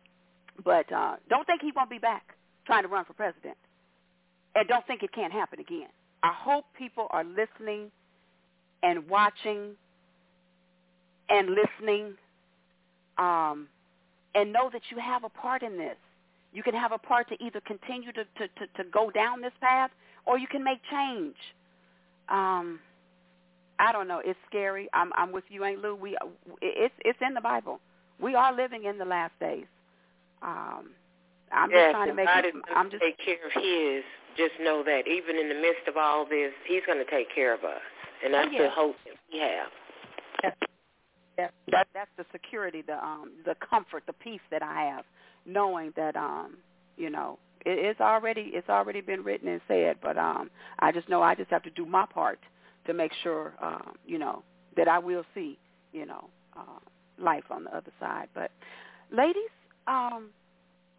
But 0.64 0.92
uh, 0.92 1.16
don't 1.28 1.47
think 1.47 1.62
he 1.62 1.72
won't 1.74 1.90
be 1.90 1.98
back 1.98 2.34
trying 2.66 2.82
to 2.82 2.88
run 2.88 3.05
for 3.05 3.14
president 3.14 3.56
and 4.55 4.68
don't 4.68 4.86
think 4.86 5.02
it 5.02 5.12
can't 5.12 5.32
happen 5.32 5.60
again. 5.60 5.88
I 6.22 6.32
hope 6.36 6.64
people 6.76 7.06
are 7.10 7.24
listening 7.24 7.90
and 8.82 9.09
watching 9.09 9.72
and 11.28 11.48
listening 11.51 12.14
um, 13.18 13.68
and 14.34 14.52
know 14.52 14.70
that 14.72 14.82
you 14.90 14.98
have 14.98 15.24
a 15.24 15.28
part 15.28 15.62
in 15.62 15.78
this. 15.78 15.97
You 16.52 16.62
can 16.62 16.74
have 16.74 16.92
a 16.92 16.98
part 16.98 17.28
to 17.28 17.42
either 17.42 17.60
continue 17.60 18.12
to, 18.12 18.24
to, 18.24 18.48
to, 18.48 18.82
to 18.82 18.90
go 18.90 19.10
down 19.10 19.40
this 19.40 19.52
path 19.60 19.90
or 20.26 20.38
you 20.38 20.48
can 20.48 20.64
make 20.64 20.80
change. 20.90 21.36
Um, 22.31 22.81
I 23.78 23.93
don't 23.93 24.09
know. 24.09 24.20
It's 24.24 24.39
scary. 24.48 24.89
I'm, 24.93 25.12
I'm 25.16 25.32
with 25.32 25.44
you, 25.48 25.65
Aunt 25.65 25.81
Lou. 25.81 25.94
We, 25.94 26.16
it's, 26.61 26.94
it's 27.01 27.19
in 27.27 27.35
the 27.35 27.40
Bible. 27.40 27.81
We 28.20 28.35
are 28.35 28.55
living 28.55 28.85
in 28.85 28.98
the 28.98 29.05
last 29.05 29.32
days. 29.40 29.66
Um, 30.43 30.90
I'm 31.52 31.70
yes, 31.70 31.86
just 31.86 31.93
trying 31.93 32.09
to 32.09 32.15
make. 32.15 32.27
God 32.27 32.44
is 32.47 32.52
I'm 32.74 32.90
just 32.90 33.02
take 33.02 33.19
care 33.19 33.44
of 33.44 33.52
His 33.52 34.05
just 34.36 34.52
know 34.61 34.82
that 34.85 35.02
even 35.07 35.36
in 35.36 35.48
the 35.48 35.55
midst 35.55 35.89
of 35.89 35.97
all 35.97 36.24
this, 36.24 36.52
he's 36.66 36.82
going 36.86 36.98
to 36.98 37.11
take 37.11 37.35
care 37.35 37.55
of 37.55 37.65
us. 37.65 37.81
And 38.24 38.35
that's 38.35 38.48
oh, 38.51 38.52
yeah. 38.52 38.62
the 38.65 38.70
hope 38.70 38.97
that 39.05 39.15
we 39.32 39.39
have. 39.39 39.69
That, 41.36 41.52
that 41.70 41.89
that's 41.94 42.11
the 42.19 42.27
security, 42.32 42.82
the 42.82 43.02
um 43.02 43.31
the 43.47 43.55
comfort, 43.66 44.02
the 44.07 44.12
peace 44.12 44.40
that 44.51 44.62
I 44.62 44.82
have, 44.82 45.05
knowing 45.47 45.93
that 45.97 46.15
um 46.15 46.59
you 46.98 47.09
know 47.09 47.39
it, 47.66 47.78
it's 47.78 48.00
already 48.00 48.50
it's 48.54 48.68
already 48.68 49.00
been 49.00 49.22
written 49.22 49.48
and 49.48 49.60
said, 49.68 49.96
but 50.02 50.16
um 50.18 50.50
I 50.78 50.92
just 50.92 51.08
know 51.08 51.22
I 51.22 51.34
just 51.34 51.50
have 51.50 51.62
to 51.64 51.70
do 51.70 51.86
my 51.86 52.06
part 52.06 52.40
to 52.86 52.94
make 52.94 53.12
sure 53.22 53.54
um 53.62 53.94
you 54.06 54.18
know 54.18 54.42
that 54.76 54.88
I 54.88 54.98
will 54.98 55.24
see 55.34 55.58
you 55.92 56.06
know 56.06 56.28
uh, 56.56 56.80
life 57.18 57.44
on 57.50 57.64
the 57.64 57.76
other 57.76 57.92
side. 57.98 58.28
But 58.34 58.50
ladies, 59.10 59.50
um 59.86 60.30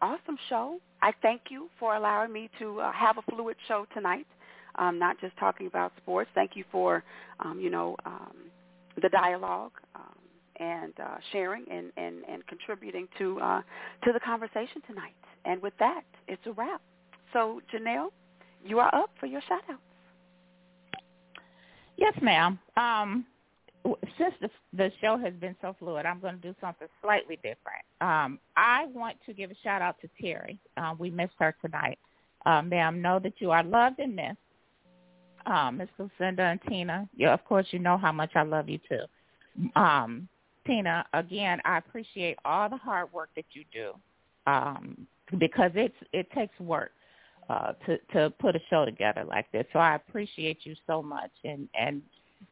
awesome 0.02 0.36
show. 0.48 0.78
I 1.00 1.12
thank 1.22 1.42
you 1.48 1.68
for 1.78 1.94
allowing 1.94 2.32
me 2.32 2.50
to 2.58 2.80
uh, 2.80 2.92
have 2.92 3.18
a 3.18 3.22
fluid 3.22 3.56
show 3.68 3.86
tonight. 3.94 4.26
Um, 4.76 4.98
not 4.98 5.20
just 5.20 5.36
talking 5.38 5.66
about 5.66 5.92
sports. 6.02 6.30
Thank 6.34 6.56
you 6.56 6.64
for, 6.72 7.04
um, 7.40 7.60
you 7.60 7.70
know, 7.70 7.96
um, 8.06 8.34
the 9.00 9.08
dialogue 9.08 9.72
um, 9.94 10.18
and 10.56 10.92
uh, 10.98 11.16
sharing 11.30 11.64
and, 11.70 11.92
and, 11.96 12.24
and 12.28 12.46
contributing 12.46 13.06
to 13.18 13.38
uh, 13.40 13.62
to 14.04 14.12
the 14.12 14.20
conversation 14.20 14.82
tonight. 14.86 15.14
And 15.44 15.60
with 15.62 15.74
that, 15.78 16.02
it's 16.28 16.44
a 16.46 16.52
wrap. 16.52 16.80
So, 17.32 17.60
Janelle, 17.72 18.10
you 18.64 18.78
are 18.78 18.94
up 18.94 19.10
for 19.18 19.26
your 19.26 19.40
shout 19.42 19.62
outs. 19.70 19.80
Yes, 21.96 22.14
ma'am. 22.22 22.58
Um, 22.76 23.26
since 24.18 24.34
the, 24.40 24.50
the 24.72 24.90
show 25.00 25.18
has 25.18 25.34
been 25.34 25.56
so 25.60 25.74
fluid, 25.78 26.06
I'm 26.06 26.20
going 26.20 26.36
to 26.36 26.40
do 26.40 26.54
something 26.60 26.88
slightly 27.02 27.36
different. 27.36 27.84
Um, 28.00 28.38
I 28.56 28.86
want 28.94 29.16
to 29.26 29.32
give 29.32 29.50
a 29.50 29.54
shout 29.62 29.82
out 29.82 29.96
to 30.00 30.08
Terry. 30.20 30.58
Uh, 30.76 30.94
we 30.98 31.10
missed 31.10 31.34
her 31.38 31.54
tonight. 31.60 31.98
Uh, 32.46 32.62
ma'am, 32.62 33.02
know 33.02 33.18
that 33.18 33.34
you 33.38 33.50
are 33.50 33.62
loved 33.62 33.98
and 33.98 34.14
missed. 34.16 34.36
Um, 35.46 35.78
Miss 35.78 35.88
Lucinda 35.98 36.42
and 36.42 36.60
Tina, 36.68 37.08
of 37.26 37.44
course, 37.44 37.66
you 37.72 37.80
know 37.80 37.98
how 37.98 38.12
much 38.12 38.30
I 38.36 38.42
love 38.42 38.68
you 38.68 38.78
too. 38.88 39.70
Um, 39.74 40.28
Tina, 40.64 41.04
again, 41.12 41.60
I 41.64 41.78
appreciate 41.78 42.38
all 42.44 42.68
the 42.68 42.76
hard 42.76 43.12
work 43.12 43.30
that 43.34 43.46
you 43.52 43.64
do 43.72 43.92
um, 44.46 45.06
because 45.38 45.70
it's 45.74 45.94
it 46.12 46.30
takes 46.32 46.58
work 46.60 46.92
uh, 47.48 47.72
to 47.86 47.98
to 48.12 48.30
put 48.38 48.56
a 48.56 48.60
show 48.70 48.84
together 48.84 49.24
like 49.24 49.50
this. 49.52 49.64
So 49.72 49.78
I 49.78 49.94
appreciate 49.96 50.58
you 50.64 50.74
so 50.86 51.02
much, 51.02 51.30
and 51.44 51.68
and 51.78 52.02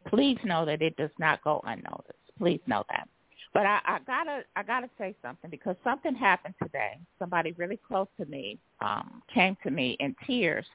please 0.08 0.38
know 0.44 0.64
that 0.64 0.82
it 0.82 0.96
does 0.96 1.10
not 1.18 1.42
go 1.42 1.60
unnoticed. 1.64 2.18
Please 2.38 2.60
know 2.66 2.84
that. 2.90 3.08
But 3.52 3.66
I, 3.66 3.80
I 3.84 3.98
gotta 4.06 4.42
I 4.56 4.62
gotta 4.62 4.88
say 4.98 5.14
something 5.22 5.50
because 5.50 5.76
something 5.82 6.14
happened 6.14 6.54
today. 6.62 6.98
Somebody 7.18 7.52
really 7.52 7.78
close 7.86 8.06
to 8.18 8.26
me 8.26 8.58
um, 8.80 9.22
came 9.32 9.56
to 9.64 9.70
me 9.70 9.96
in 10.00 10.14
tears 10.26 10.66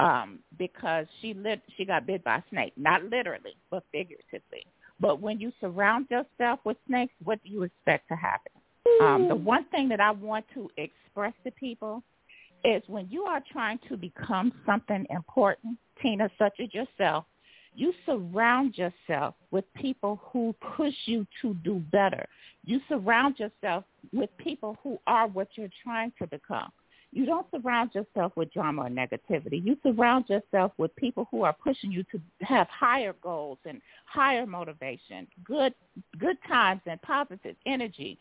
um, 0.00 0.38
because 0.58 1.06
she 1.20 1.34
lit 1.34 1.60
she 1.76 1.84
got 1.84 2.06
bit 2.06 2.24
by 2.24 2.36
a 2.36 2.42
snake, 2.50 2.72
not 2.76 3.04
literally 3.04 3.56
but 3.70 3.84
figuratively. 3.92 4.66
But 5.00 5.20
when 5.20 5.40
you 5.40 5.52
surround 5.60 6.06
yourself 6.10 6.60
with 6.64 6.76
snakes, 6.86 7.12
what 7.24 7.42
do 7.42 7.50
you 7.50 7.64
expect 7.64 8.08
to 8.08 8.16
happen? 8.16 8.52
Um, 9.00 9.28
the 9.28 9.34
one 9.34 9.64
thing 9.66 9.88
that 9.88 10.00
I 10.00 10.10
want 10.10 10.44
to 10.54 10.70
express 10.76 11.32
to 11.44 11.50
people 11.50 12.02
is 12.64 12.82
when 12.86 13.08
you 13.10 13.24
are 13.24 13.42
trying 13.52 13.78
to 13.88 13.96
become 13.96 14.52
something 14.64 15.06
important, 15.10 15.78
Tina, 16.00 16.30
such 16.38 16.54
as 16.60 16.72
yourself, 16.72 17.24
you 17.74 17.92
surround 18.06 18.76
yourself 18.78 19.34
with 19.50 19.64
people 19.74 20.20
who 20.32 20.54
push 20.76 20.94
you 21.06 21.26
to 21.42 21.54
do 21.64 21.82
better. 21.90 22.24
You 22.64 22.80
surround 22.88 23.38
yourself 23.38 23.84
with 24.12 24.30
people 24.38 24.78
who 24.82 24.98
are 25.06 25.26
what 25.26 25.48
you're 25.56 25.68
trying 25.82 26.12
to 26.18 26.26
become. 26.26 26.70
You 27.14 27.26
don't 27.26 27.46
surround 27.52 27.94
yourself 27.94 28.32
with 28.34 28.52
drama 28.52 28.82
or 28.82 28.88
negativity. 28.88 29.64
You 29.64 29.76
surround 29.84 30.24
yourself 30.28 30.72
with 30.78 30.94
people 30.96 31.28
who 31.30 31.42
are 31.42 31.52
pushing 31.52 31.92
you 31.92 32.02
to 32.10 32.20
have 32.40 32.66
higher 32.66 33.14
goals 33.22 33.58
and 33.64 33.80
higher 34.04 34.46
motivation, 34.46 35.28
good 35.44 35.74
good 36.18 36.36
times 36.48 36.80
and 36.86 37.00
positive 37.02 37.54
energy. 37.66 38.18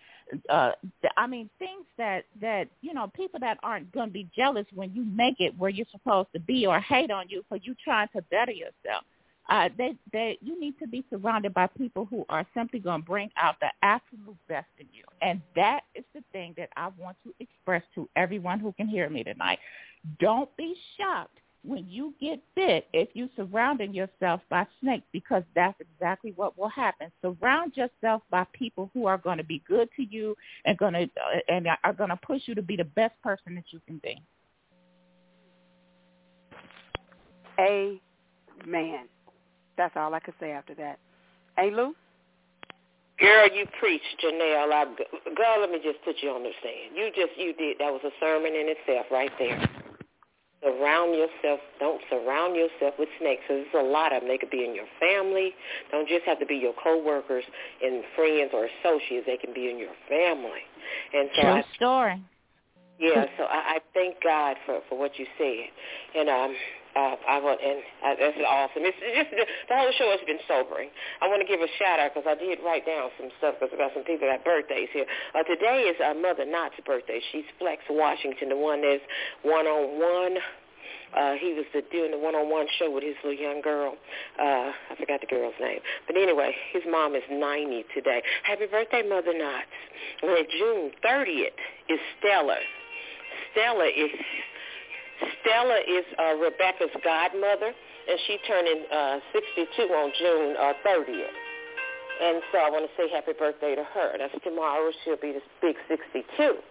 Uh, 0.47 0.73
I 1.17 1.25
mean, 1.25 1.49
things 1.57 1.85
that 1.97 2.25
that 2.39 2.67
you 2.81 2.93
know, 2.93 3.11
people 3.15 3.39
that 3.39 3.57
aren't 3.63 3.91
going 3.91 4.09
to 4.09 4.13
be 4.13 4.29
jealous 4.35 4.67
when 4.75 4.93
you 4.93 5.03
make 5.03 5.37
it 5.39 5.57
where 5.57 5.71
you're 5.71 5.87
supposed 5.91 6.29
to 6.33 6.39
be, 6.39 6.67
or 6.67 6.79
hate 6.79 7.09
on 7.09 7.25
you 7.29 7.43
for 7.49 7.57
you 7.57 7.75
trying 7.83 8.09
to 8.15 8.21
better 8.29 8.51
yourself 8.51 9.03
uh, 9.49 9.69
they, 9.77 9.95
they, 10.11 10.37
you 10.41 10.59
need 10.59 10.77
to 10.79 10.87
be 10.87 11.03
surrounded 11.09 11.53
by 11.53 11.67
people 11.67 12.05
who 12.05 12.25
are 12.29 12.45
simply 12.55 12.79
going 12.79 13.01
to 13.01 13.05
bring 13.05 13.29
out 13.37 13.55
the 13.59 13.67
absolute 13.81 14.37
best 14.47 14.67
in 14.79 14.87
you. 14.93 15.03
And 15.21 15.41
that 15.55 15.81
is 15.95 16.05
the 16.13 16.23
thing 16.31 16.53
that 16.57 16.69
I 16.77 16.89
want 16.97 17.17
to 17.25 17.33
express 17.39 17.83
to 17.95 18.09
everyone 18.15 18.59
who 18.59 18.71
can 18.73 18.87
hear 18.87 19.09
me 19.09 19.23
tonight. 19.23 19.59
Don't 20.19 20.55
be 20.55 20.75
shocked 20.97 21.39
when 21.65 21.85
you 21.89 22.13
get 22.19 22.41
bit 22.55 22.87
if 22.93 23.09
you're 23.13 23.29
surrounding 23.35 23.93
yourself 23.93 24.41
by 24.49 24.67
snakes 24.81 25.05
because 25.11 25.43
that's 25.55 25.79
exactly 25.79 26.33
what 26.35 26.57
will 26.57 26.69
happen. 26.69 27.11
Surround 27.21 27.75
yourself 27.75 28.21
by 28.29 28.45
people 28.53 28.89
who 28.93 29.05
are 29.05 29.17
going 29.17 29.37
to 29.37 29.43
be 29.43 29.63
good 29.67 29.89
to 29.95 30.03
you 30.03 30.35
and 30.65 30.77
going 30.77 30.93
to 30.93 31.03
uh, 31.03 31.39
and 31.47 31.67
are 31.83 31.93
going 31.93 32.09
to 32.09 32.17
push 32.17 32.41
you 32.45 32.55
to 32.55 32.61
be 32.61 32.75
the 32.75 32.83
best 32.83 33.13
person 33.21 33.55
that 33.55 33.65
you 33.71 33.79
can 33.87 33.99
be. 34.03 34.21
Amen. 37.59 39.07
That's 39.77 39.95
all 39.95 40.13
I 40.13 40.19
could 40.19 40.35
say 40.39 40.51
after 40.51 40.75
that. 40.75 40.99
Hey, 41.57 41.71
Lou? 41.71 41.93
Girl, 43.19 43.47
you 43.53 43.65
preach, 43.79 44.01
Janelle. 44.23 44.73
I, 44.73 44.85
girl, 45.35 45.61
let 45.61 45.69
me 45.69 45.79
just 45.83 46.03
put 46.03 46.15
you 46.21 46.31
on 46.31 46.43
the 46.43 46.49
stand. 46.59 46.95
You 46.95 47.09
just, 47.15 47.37
you 47.37 47.53
did. 47.53 47.77
That 47.79 47.91
was 47.91 48.01
a 48.03 48.11
sermon 48.19 48.53
in 48.53 48.73
itself 48.73 49.05
right 49.11 49.31
there. 49.37 49.61
Surround 50.63 51.13
yourself. 51.13 51.59
Don't 51.79 52.01
surround 52.09 52.55
yourself 52.55 52.95
with 52.97 53.09
snakes. 53.19 53.43
There's 53.47 53.67
a 53.77 53.83
lot 53.83 54.15
of 54.15 54.21
them. 54.21 54.29
They 54.29 54.37
could 54.37 54.49
be 54.49 54.63
in 54.63 54.73
your 54.73 54.87
family. 54.99 55.53
Don't 55.91 56.07
just 56.07 56.25
have 56.25 56.39
to 56.39 56.45
be 56.45 56.55
your 56.55 56.73
coworkers 56.81 57.43
and 57.83 58.03
friends 58.15 58.51
or 58.53 58.65
associates. 58.65 59.27
They 59.27 59.37
can 59.37 59.53
be 59.53 59.69
in 59.69 59.77
your 59.77 59.93
family. 60.09 60.63
And 61.13 61.29
so 61.35 61.41
True 61.41 61.51
I, 61.51 61.63
story. 61.75 62.23
Yeah, 62.99 63.25
so 63.37 63.43
I, 63.43 63.75
I 63.75 63.79
thank 63.93 64.21
God 64.23 64.55
for 64.65 64.79
for 64.87 64.97
what 64.97 65.17
you 65.17 65.25
said, 65.37 65.65
and 66.15 66.29
um, 66.29 66.55
uh, 66.95 67.17
I 67.25 67.41
want, 67.41 67.57
and 67.57 67.81
uh, 68.05 68.13
this 68.21 68.37
is 68.37 68.45
awesome. 68.45 68.85
It's, 68.85 68.97
just 69.17 69.31
the, 69.33 69.45
the 69.69 69.75
whole 69.75 69.89
show 69.97 70.13
has 70.13 70.21
been 70.29 70.41
sobering. 70.45 70.93
I 71.21 71.27
want 71.27 71.41
to 71.41 71.49
give 71.49 71.61
a 71.61 71.71
shout 71.81 71.97
out 71.97 72.13
because 72.13 72.29
I 72.29 72.37
did 72.37 72.61
write 72.61 72.85
down 72.85 73.09
some 73.17 73.33
stuff 73.41 73.57
because 73.57 73.73
we 73.73 73.81
got 73.81 73.93
some 73.97 74.05
people 74.05 74.29
that 74.29 74.45
birthdays 74.45 74.93
here. 74.93 75.09
Uh, 75.33 75.41
today 75.43 75.89
is 75.89 75.97
uh, 75.97 76.13
Mother 76.13 76.45
Knott's 76.45 76.77
birthday. 76.85 77.17
She's 77.33 77.49
Flex 77.57 77.81
Washington, 77.89 78.53
the 78.53 78.59
one 78.59 78.85
that's 78.85 79.01
one 79.41 79.65
on 79.65 79.97
one. 79.97 80.37
Uh, 81.13 81.33
he 81.37 81.53
was 81.53 81.65
the, 81.73 81.81
doing 81.91 82.09
the 82.09 82.17
one-on-one 82.17 82.65
show 82.79 82.89
with 82.89 83.03
his 83.03 83.13
little 83.23 83.37
young 83.37 83.61
girl. 83.61 83.93
Uh, 84.39 84.73
I 84.73 84.97
forgot 84.97 85.21
the 85.21 85.27
girl's 85.27 85.53
name. 85.61 85.77
But 86.07 86.17
anyway, 86.17 86.55
his 86.73 86.81
mom 86.89 87.13
is 87.13 87.21
90 87.29 87.85
today. 87.93 88.23
Happy 88.41 88.65
birthday, 88.65 89.03
Mother 89.07 89.33
Knotts. 89.33 89.77
And 90.23 90.47
June 90.57 90.91
30th 91.05 91.61
is 91.89 91.99
Stella. 92.17 92.57
Stella 93.51 93.85
is 93.85 94.09
Stella 95.41 95.79
is 95.87 96.05
uh, 96.17 96.35
Rebecca's 96.35 96.93
godmother, 97.03 97.71
and 97.73 98.17
she 98.27 98.37
turning 98.47 98.83
uh, 98.91 99.19
62 99.33 99.81
on 99.93 100.11
June 100.17 100.55
uh, 100.59 100.73
30th. 100.85 101.37
And 102.21 102.41
so 102.51 102.57
I 102.59 102.69
want 102.69 102.85
to 102.85 102.91
say 102.95 103.09
happy 103.09 103.33
birthday 103.33 103.75
to 103.75 103.83
her. 103.83 104.15
That's 104.17 104.35
tomorrow. 104.43 104.91
She'll 105.03 105.17
be 105.17 105.33
the 105.33 105.41
big 105.61 105.75
62. 105.89 106.61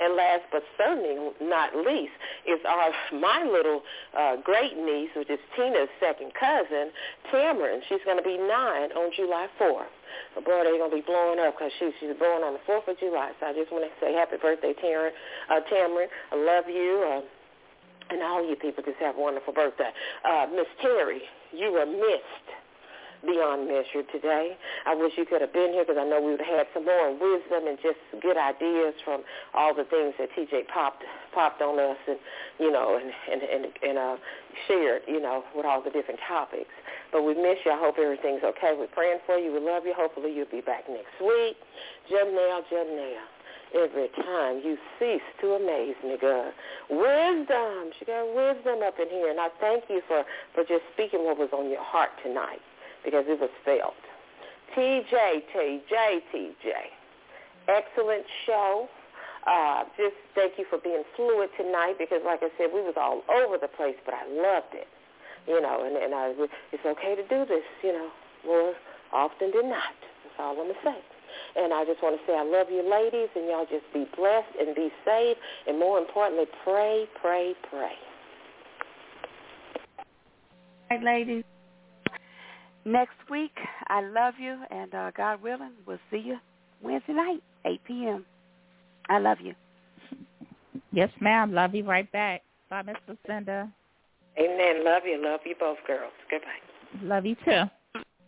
And 0.00 0.16
last 0.16 0.48
but 0.50 0.62
certainly 0.78 1.32
not 1.40 1.76
least 1.76 2.16
is 2.48 2.60
our 2.64 2.92
my 3.18 3.44
little 3.44 3.82
uh, 4.16 4.36
great 4.42 4.76
niece, 4.76 5.10
which 5.16 5.28
is 5.28 5.38
Tina's 5.56 5.88
second 6.00 6.32
cousin, 6.38 6.92
Tamron. 7.32 7.80
She's 7.88 8.00
going 8.04 8.16
to 8.16 8.24
be 8.24 8.38
nine 8.38 8.92
on 8.92 9.12
July 9.16 9.48
4th. 9.60 9.92
But 10.34 10.44
boy, 10.44 10.64
they're 10.64 10.80
going 10.80 10.90
to 10.90 10.96
be 10.96 11.04
blowing 11.04 11.38
up 11.40 11.56
because 11.56 11.72
she, 11.78 11.92
she's 12.00 12.16
born 12.18 12.42
on 12.42 12.56
the 12.56 12.64
4th 12.64 12.88
of 12.88 12.98
July. 13.00 13.32
So 13.40 13.46
I 13.46 13.52
just 13.52 13.72
want 13.72 13.84
to 13.84 13.92
say 14.00 14.12
happy 14.12 14.36
birthday, 14.40 14.72
Tamron. 14.80 15.12
Uh, 15.50 15.60
Tamron, 15.68 16.08
I 16.32 16.36
love 16.36 16.64
you. 16.68 17.04
Uh, 17.04 17.20
and 18.12 18.22
all 18.22 18.44
you 18.46 18.56
people 18.56 18.84
just 18.84 18.98
have 18.98 19.16
a 19.16 19.20
wonderful 19.20 19.52
birthday. 19.52 19.90
Uh, 20.24 20.46
Miss 20.54 20.68
Terry, 20.80 21.22
you 21.52 21.72
were 21.72 21.86
missed 21.86 22.48
beyond 23.22 23.70
measure 23.70 24.02
today. 24.10 24.58
I 24.84 24.94
wish 24.94 25.14
you 25.16 25.24
could 25.24 25.40
have 25.40 25.52
been 25.52 25.72
here 25.72 25.86
because 25.86 25.98
I 25.98 26.04
know 26.04 26.20
we 26.20 26.32
would 26.32 26.42
have 26.42 26.66
had 26.66 26.68
some 26.74 26.84
more 26.84 27.14
wisdom 27.14 27.70
and 27.70 27.78
just 27.78 28.02
good 28.20 28.36
ideas 28.36 28.94
from 29.04 29.22
all 29.54 29.74
the 29.74 29.86
things 29.86 30.14
that 30.18 30.28
TJ 30.34 30.66
popped 30.68 31.06
popped 31.32 31.62
on 31.62 31.78
us 31.78 31.96
and 32.08 32.18
you 32.58 32.70
know 32.70 32.98
and 32.98 33.14
and 33.30 33.42
and, 33.46 33.64
and 33.82 33.96
uh, 33.98 34.16
shared 34.66 35.02
you 35.06 35.20
know 35.22 35.44
with 35.54 35.64
all 35.64 35.82
the 35.82 35.90
different 35.90 36.20
topics. 36.26 36.74
But 37.12 37.22
we 37.22 37.34
miss 37.34 37.62
you. 37.64 37.70
I 37.70 37.78
hope 37.78 37.96
everything's 37.98 38.42
okay. 38.42 38.74
We're 38.76 38.90
praying 38.90 39.20
for 39.24 39.38
you. 39.38 39.52
We 39.52 39.60
love 39.60 39.84
you. 39.86 39.94
Hopefully 39.96 40.34
you'll 40.34 40.50
be 40.50 40.60
back 40.60 40.88
next 40.88 41.14
week. 41.22 41.56
Janelle, 42.10 42.66
Janelle 42.72 43.22
every 43.74 44.08
time 44.16 44.60
you 44.64 44.76
cease 44.98 45.24
to 45.40 45.54
amaze 45.54 45.96
me, 46.04 46.16
God. 46.20 46.52
Wisdom. 46.90 47.92
She 47.98 48.04
got 48.04 48.24
wisdom 48.34 48.82
up 48.84 48.94
in 49.00 49.08
here. 49.08 49.30
And 49.30 49.40
I 49.40 49.48
thank 49.60 49.84
you 49.88 50.02
for, 50.06 50.24
for 50.54 50.64
just 50.64 50.82
speaking 50.94 51.24
what 51.24 51.38
was 51.38 51.50
on 51.52 51.70
your 51.70 51.82
heart 51.82 52.10
tonight 52.22 52.60
because 53.04 53.24
it 53.28 53.40
was 53.40 53.50
felt. 53.64 53.94
TJ, 54.76 55.42
TJ, 55.54 56.20
TJ. 56.32 56.72
Excellent 57.68 58.24
show. 58.46 58.88
Uh, 59.46 59.84
just 59.96 60.14
thank 60.34 60.54
you 60.56 60.64
for 60.70 60.78
being 60.78 61.02
fluid 61.16 61.50
tonight 61.56 61.94
because, 61.98 62.20
like 62.24 62.40
I 62.42 62.48
said, 62.56 62.70
we 62.72 62.80
was 62.80 62.94
all 62.96 63.22
over 63.28 63.58
the 63.58 63.68
place, 63.68 63.96
but 64.04 64.14
I 64.14 64.24
loved 64.30 64.72
it. 64.72 64.86
You 65.46 65.60
know, 65.60 65.82
and, 65.84 65.96
and 65.96 66.14
I, 66.14 66.32
it's 66.70 66.86
okay 66.86 67.16
to 67.16 67.22
do 67.26 67.44
this, 67.44 67.66
you 67.82 67.92
know, 67.92 68.08
more 68.46 68.74
often 69.12 69.50
than 69.54 69.68
not. 69.68 69.98
That's 70.22 70.36
all 70.38 70.50
I'm 70.50 70.56
going 70.56 70.68
to 70.68 70.80
say. 70.84 70.98
And 71.56 71.72
I 71.72 71.84
just 71.84 72.02
want 72.02 72.18
to 72.18 72.22
say 72.26 72.36
I 72.36 72.44
love 72.44 72.68
you 72.70 72.82
ladies, 72.82 73.28
and 73.34 73.46
y'all 73.46 73.66
just 73.66 73.86
be 73.92 74.06
blessed 74.16 74.54
and 74.58 74.74
be 74.74 74.90
safe. 75.04 75.36
And 75.66 75.78
more 75.78 75.98
importantly, 75.98 76.46
pray, 76.64 77.06
pray, 77.20 77.54
pray. 77.68 77.96
All 80.90 80.98
right, 80.98 81.02
ladies. 81.02 81.44
Next 82.84 83.16
week, 83.30 83.56
I 83.88 84.02
love 84.02 84.34
you, 84.40 84.58
and 84.70 84.92
uh, 84.94 85.10
God 85.16 85.40
willing, 85.42 85.72
we'll 85.86 85.98
see 86.10 86.18
you 86.18 86.38
Wednesday 86.82 87.12
night, 87.12 87.42
8 87.64 87.80
p.m. 87.84 88.26
I 89.08 89.18
love 89.18 89.38
you. 89.40 89.54
Yes, 90.90 91.10
ma'am. 91.20 91.54
Love 91.54 91.74
you 91.74 91.84
right 91.84 92.10
back. 92.12 92.42
Bye, 92.68 92.82
Miss 92.82 92.96
Lucinda. 93.08 93.70
Amen. 94.38 94.84
Love 94.84 95.02
you. 95.06 95.22
Love 95.22 95.40
you 95.44 95.54
both, 95.58 95.78
girls. 95.86 96.12
Goodbye. 96.30 96.48
Love 97.02 97.24
you 97.24 97.36
too. 97.44 97.62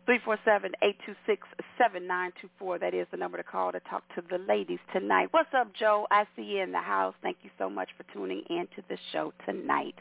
347-826-7924. 0.08 2.80
That 2.80 2.94
is 2.94 3.06
the 3.10 3.16
number 3.16 3.38
to 3.38 3.42
call 3.42 3.72
to 3.72 3.80
talk 3.80 4.04
to 4.14 4.22
the 4.30 4.38
ladies 4.38 4.78
tonight. 4.92 5.28
What's 5.30 5.48
up, 5.56 5.74
Joe? 5.74 6.06
I 6.10 6.26
see 6.36 6.42
you 6.42 6.60
in 6.62 6.72
the 6.72 6.80
house. 6.80 7.14
Thank 7.22 7.38
you 7.42 7.48
so 7.58 7.70
much 7.70 7.88
for 7.96 8.02
tuning 8.12 8.42
in 8.50 8.66
to 8.76 8.82
the 8.88 8.98
show 9.12 9.32
tonight. 9.46 9.94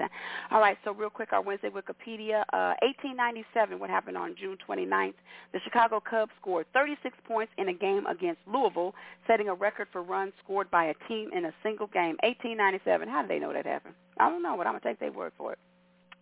All 0.51 0.59
right, 0.59 0.77
so 0.83 0.93
real 0.93 1.09
quick, 1.09 1.31
our 1.31 1.41
Wednesday 1.41 1.69
Wikipedia. 1.69 2.41
Uh, 2.51 2.75
1897, 2.81 3.79
what 3.79 3.89
happened 3.89 4.17
on 4.17 4.35
June 4.39 4.57
29th? 4.67 5.13
The 5.53 5.61
Chicago 5.63 6.01
Cubs 6.01 6.33
scored 6.41 6.65
36 6.73 7.17
points 7.25 7.53
in 7.57 7.69
a 7.69 7.73
game 7.73 8.05
against 8.07 8.41
Louisville, 8.45 8.93
setting 9.25 9.47
a 9.47 9.53
record 9.53 9.87
for 9.91 10.03
runs 10.03 10.33
scored 10.43 10.69
by 10.69 10.85
a 10.85 10.93
team 11.07 11.29
in 11.33 11.45
a 11.45 11.53
single 11.63 11.87
game. 11.87 12.17
1897. 12.23 13.07
How 13.07 13.21
did 13.21 13.31
they 13.31 13.39
know 13.39 13.53
that 13.53 13.65
happened? 13.65 13.95
I 14.19 14.29
don't 14.29 14.43
know, 14.43 14.57
but 14.57 14.67
I'm 14.67 14.73
going 14.73 14.81
to 14.81 14.89
take 14.89 14.99
their 14.99 15.11
word 15.11 15.31
for 15.37 15.53
it. 15.53 15.59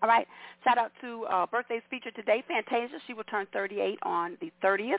All 0.01 0.09
right. 0.09 0.27
Shout 0.63 0.77
out 0.77 0.91
to 1.01 1.25
uh, 1.25 1.45
birthdays 1.45 1.83
featured 1.89 2.15
today. 2.15 2.43
Fantasia, 2.47 2.97
she 3.05 3.13
will 3.13 3.23
turn 3.25 3.45
38 3.53 3.99
on 4.03 4.37
the 4.41 4.51
30th. 4.63 4.95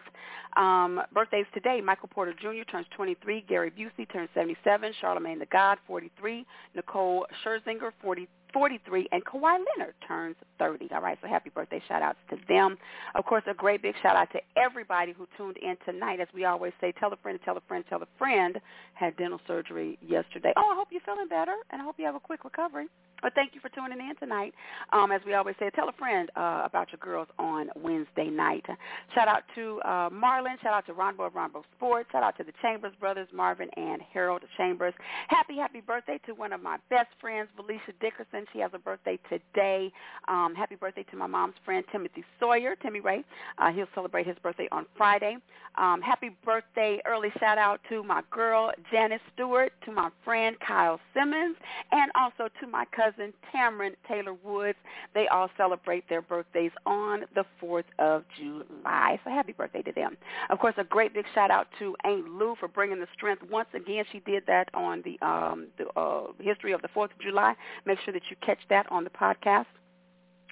Um, 0.56 1.00
birthdays 1.12 1.46
today, 1.52 1.80
Michael 1.80 2.08
Porter 2.08 2.32
Jr. 2.32 2.62
turns 2.70 2.86
23. 2.96 3.44
Gary 3.48 3.70
Busey 3.70 4.10
turns 4.12 4.28
77. 4.34 4.92
Charlemagne 5.00 5.38
the 5.38 5.46
God, 5.46 5.78
43. 5.86 6.46
Nicole 6.76 7.26
Scherzinger, 7.44 7.90
40, 8.00 8.28
43. 8.52 9.08
And 9.12 9.24
Kawhi 9.24 9.58
Leonard 9.76 9.94
turns 10.06 10.36
30. 10.58 10.88
All 10.92 11.00
right, 11.00 11.18
so 11.22 11.28
happy 11.28 11.50
birthday 11.50 11.82
shout-outs 11.88 12.18
to 12.30 12.36
them. 12.48 12.76
Of 13.14 13.24
course, 13.24 13.42
a 13.46 13.54
great 13.54 13.82
big 13.82 13.94
shout-out 14.02 14.30
to 14.32 14.40
everybody 14.56 15.12
who 15.12 15.26
tuned 15.36 15.56
in 15.58 15.76
tonight. 15.84 16.20
As 16.20 16.28
we 16.34 16.44
always 16.44 16.72
say, 16.80 16.92
tell 16.92 17.12
a 17.12 17.16
friend, 17.16 17.38
tell 17.44 17.56
a 17.56 17.62
friend, 17.68 17.84
tell 17.88 18.02
a 18.02 18.08
friend. 18.18 18.60
Had 18.94 19.16
dental 19.16 19.40
surgery 19.46 19.98
yesterday. 20.06 20.52
Oh, 20.56 20.70
I 20.72 20.74
hope 20.76 20.88
you're 20.90 21.00
feeling 21.02 21.28
better, 21.28 21.54
and 21.70 21.80
I 21.80 21.84
hope 21.84 21.96
you 21.98 22.06
have 22.06 22.14
a 22.14 22.20
quick 22.20 22.44
recovery. 22.44 22.86
But 23.22 23.34
thank 23.34 23.54
you 23.54 23.60
for 23.60 23.68
tuning 23.68 24.00
in 24.00 24.16
tonight. 24.16 24.52
Um, 24.92 25.12
as 25.12 25.20
we 25.24 25.34
always 25.34 25.54
say, 25.60 25.70
tell 25.70 25.88
a 25.88 25.92
friend 25.92 26.28
uh, 26.36 26.62
about 26.64 26.90
your 26.90 26.98
girls 26.98 27.28
on 27.38 27.70
Wednesday 27.76 28.28
night. 28.28 28.66
Shout 29.14 29.28
out 29.28 29.44
to 29.54 29.80
uh, 29.84 30.10
Marlon. 30.10 30.60
Shout 30.60 30.74
out 30.74 30.86
to 30.86 30.92
Ronbo 30.92 31.28
of 31.28 31.34
Ronbo 31.34 31.62
Sports. 31.76 32.08
Shout 32.10 32.24
out 32.24 32.36
to 32.38 32.44
the 32.44 32.52
Chambers 32.60 32.92
brothers, 32.98 33.28
Marvin 33.32 33.68
and 33.76 34.02
Harold 34.12 34.42
Chambers. 34.56 34.92
Happy, 35.28 35.56
happy 35.56 35.80
birthday 35.80 36.18
to 36.26 36.34
one 36.34 36.52
of 36.52 36.60
my 36.60 36.78
best 36.90 37.08
friends, 37.20 37.48
Felicia 37.54 37.92
Dickerson. 38.00 38.41
She 38.52 38.58
has 38.60 38.70
a 38.74 38.78
birthday 38.78 39.18
today. 39.28 39.92
Um, 40.28 40.54
happy 40.54 40.74
birthday 40.74 41.04
to 41.10 41.16
my 41.16 41.26
mom's 41.26 41.54
friend, 41.64 41.84
Timothy 41.92 42.24
Sawyer, 42.40 42.76
Timmy 42.76 43.00
Ray. 43.00 43.24
Uh, 43.58 43.72
he'll 43.72 43.86
celebrate 43.94 44.26
his 44.26 44.36
birthday 44.42 44.68
on 44.72 44.86
Friday. 44.96 45.36
Um, 45.76 46.02
happy 46.02 46.30
birthday 46.44 47.00
early 47.06 47.30
shout 47.40 47.56
out 47.56 47.80
to 47.88 48.02
my 48.02 48.22
girl, 48.30 48.72
Janice 48.90 49.20
Stewart, 49.34 49.72
to 49.86 49.92
my 49.92 50.10
friend, 50.24 50.56
Kyle 50.66 51.00
Simmons, 51.14 51.56
and 51.92 52.10
also 52.14 52.48
to 52.60 52.66
my 52.66 52.84
cousin, 52.86 53.12
cousin 53.12 53.32
Tamron 53.54 53.94
Taylor 54.08 54.34
Woods. 54.34 54.78
They 55.14 55.28
all 55.28 55.48
celebrate 55.56 56.08
their 56.08 56.22
birthdays 56.22 56.70
on 56.86 57.24
the 57.34 57.44
4th 57.62 57.84
of 57.98 58.24
July. 58.38 59.20
So 59.24 59.30
happy 59.30 59.52
birthday 59.52 59.82
to 59.82 59.92
them. 59.92 60.16
Of 60.50 60.58
course, 60.58 60.74
a 60.78 60.84
great 60.84 61.14
big 61.14 61.24
shout 61.34 61.50
out 61.50 61.68
to 61.78 61.94
Aunt 62.04 62.28
Lou 62.28 62.54
for 62.58 62.68
bringing 62.68 63.00
the 63.00 63.06
strength. 63.14 63.42
Once 63.50 63.68
again, 63.74 64.04
she 64.10 64.20
did 64.20 64.44
that 64.46 64.68
on 64.74 65.02
the, 65.04 65.24
um, 65.26 65.68
the 65.78 65.88
uh, 65.98 66.32
history 66.40 66.72
of 66.72 66.82
the 66.82 66.88
4th 66.88 67.12
of 67.12 67.18
July. 67.20 67.54
Make 67.84 67.98
sure 68.04 68.12
that 68.12 68.22
you 68.32 68.46
catch 68.46 68.60
that 68.68 68.90
on 68.90 69.04
the 69.04 69.10
podcast 69.10 69.66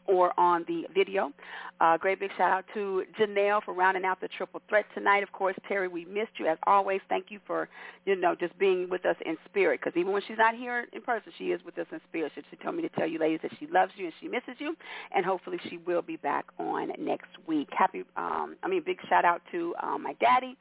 or 0.06 0.38
on 0.38 0.64
the 0.66 0.84
video. 0.94 1.32
Uh, 1.80 1.96
great 1.96 2.20
big 2.20 2.30
shout 2.36 2.50
out 2.50 2.64
to 2.74 3.04
Janelle 3.18 3.62
for 3.64 3.72
rounding 3.72 4.04
out 4.04 4.20
the 4.20 4.28
triple 4.28 4.60
threat 4.68 4.84
tonight. 4.94 5.22
Of 5.22 5.32
course, 5.32 5.54
Terry, 5.66 5.88
we 5.88 6.04
missed 6.04 6.32
you 6.38 6.46
as 6.46 6.58
always. 6.66 7.00
Thank 7.08 7.26
you 7.30 7.38
for, 7.46 7.68
you 8.04 8.16
know, 8.16 8.34
just 8.34 8.58
being 8.58 8.90
with 8.90 9.06
us 9.06 9.16
in 9.24 9.36
spirit. 9.48 9.80
Because 9.80 9.98
even 9.98 10.12
when 10.12 10.20
she's 10.26 10.36
not 10.36 10.54
here 10.54 10.86
in 10.92 11.00
person, 11.00 11.32
she 11.38 11.44
is 11.44 11.60
with 11.64 11.78
us 11.78 11.86
in 11.92 12.00
spirit. 12.08 12.32
She 12.34 12.56
told 12.56 12.76
me 12.76 12.82
to 12.82 12.88
tell 12.90 13.06
you 13.06 13.18
ladies 13.18 13.40
that 13.42 13.52
she 13.58 13.66
loves 13.66 13.92
you 13.96 14.06
and 14.06 14.14
she 14.20 14.28
misses 14.28 14.56
you, 14.58 14.76
and 15.14 15.24
hopefully 15.24 15.58
she 15.70 15.78
will 15.78 16.02
be 16.02 16.16
back 16.16 16.44
on 16.58 16.92
next 16.98 17.30
week. 17.46 17.68
Happy, 17.72 18.02
um, 18.16 18.56
I 18.62 18.68
mean, 18.68 18.82
big 18.84 18.98
shout 19.08 19.24
out 19.24 19.40
to 19.52 19.74
um, 19.82 20.02
my 20.02 20.12
daddy. 20.14 20.56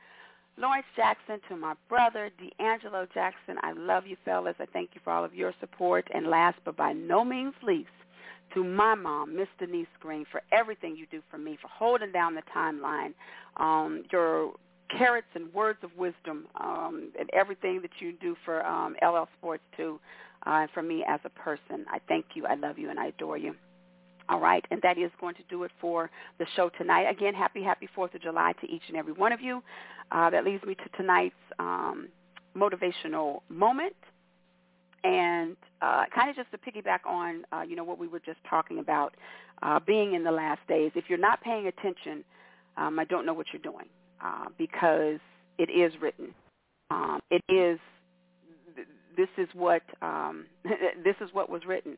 Lawrence 0.60 0.88
Jackson, 0.96 1.40
to 1.48 1.56
my 1.56 1.74
brother, 1.88 2.30
D'Angelo 2.38 3.08
Jackson. 3.14 3.56
I 3.64 3.72
love 3.72 4.06
you, 4.06 4.18
fellas. 4.26 4.56
I 4.60 4.66
thank 4.66 4.90
you 4.94 5.00
for 5.04 5.14
all 5.14 5.24
of 5.24 5.34
your 5.34 5.54
support. 5.62 6.06
And 6.14 6.28
last 6.28 6.58
but 6.66 6.76
by 6.76 6.92
no 6.92 7.24
means 7.24 7.54
least, 7.64 7.90
to 8.54 8.64
my 8.64 8.94
mom, 8.94 9.38
Miss 9.38 9.48
Denise 9.58 9.88
Green, 10.02 10.26
for 10.30 10.42
everything 10.52 10.98
you 10.98 11.06
do 11.10 11.22
for 11.32 11.38
me, 11.38 11.58
for 11.62 11.70
holding 11.70 12.12
down 12.12 12.36
the 12.36 12.42
timeline, 12.54 13.14
um, 13.56 14.04
your 14.12 14.54
carrots 14.90 15.28
and 15.34 15.54
words 15.54 15.80
of 15.82 15.92
wisdom, 15.98 16.48
um, 16.60 17.12
and 17.18 17.30
everything 17.32 17.82
that 17.82 17.92
you 18.00 18.12
do 18.12 18.36
for 18.44 18.66
um, 18.66 18.98
LL 19.02 19.30
Sports 19.38 19.64
2, 19.78 19.98
uh, 20.46 20.50
and 20.50 20.70
for 20.72 20.82
me 20.82 21.06
as 21.08 21.22
a 21.24 21.30
person. 21.30 21.86
I 21.90 22.00
thank 22.10 22.26
you, 22.34 22.46
I 22.46 22.56
love 22.56 22.78
you, 22.78 22.90
and 22.90 23.00
I 23.00 23.08
adore 23.08 23.38
you. 23.38 23.56
All 24.30 24.40
right, 24.40 24.64
and 24.70 24.80
that 24.84 25.00
is 25.00 25.12
going 25.20 25.34
to 25.36 25.44
do 25.50 25.64
it 25.64 25.72
for 25.82 26.12
the 26.38 26.46
show 26.56 26.70
tonight. 26.78 27.10
Again, 27.10 27.34
happy, 27.34 27.64
happy 27.64 27.90
4th 27.98 28.14
of 28.14 28.22
July 28.22 28.54
to 28.62 28.70
each 28.70 28.84
and 28.88 28.96
every 28.96 29.14
one 29.14 29.32
of 29.32 29.42
you. 29.42 29.64
Uh, 30.12 30.30
that 30.30 30.46
leads 30.46 30.64
me 30.64 30.76
to 30.76 30.98
tonight's 30.98 31.36
um, 31.58 32.10
motivational 32.56 33.42
moment 33.50 33.96
and 35.04 35.56
uh, 35.82 36.04
kind 36.14 36.30
of 36.30 36.36
just 36.36 36.52
to 36.52 36.58
piggyback 36.58 37.00
on, 37.06 37.44
uh, 37.52 37.62
you 37.62 37.76
know, 37.76 37.84
what 37.84 37.98
we 37.98 38.08
were 38.08 38.20
just 38.20 38.40
talking 38.50 38.80
about, 38.80 39.16
uh, 39.62 39.80
being 39.80 40.14
in 40.14 40.24
the 40.24 40.32
last 40.32 40.60
days. 40.68 40.92
If 40.96 41.06
you're 41.08 41.18
not 41.18 41.42
paying 41.42 41.68
attention, 41.68 42.24
um, 42.78 43.00
I 43.00 43.06
don't 43.06 43.26
know 43.26 43.34
what 43.34 43.48
you're 43.52 43.62
doing 43.62 43.88
uh, 44.24 44.46
because 44.58 45.20
it 45.58 45.70
is 45.70 45.94
written. 46.02 46.34
Um, 46.92 47.20
it 47.30 47.44
is. 47.50 47.80
This 49.18 49.30
is 49.38 49.50
what 49.54 49.82
um, 50.02 50.46
this 51.04 51.16
is 51.22 51.30
what 51.34 51.50
was 51.50 51.66
written. 51.66 51.98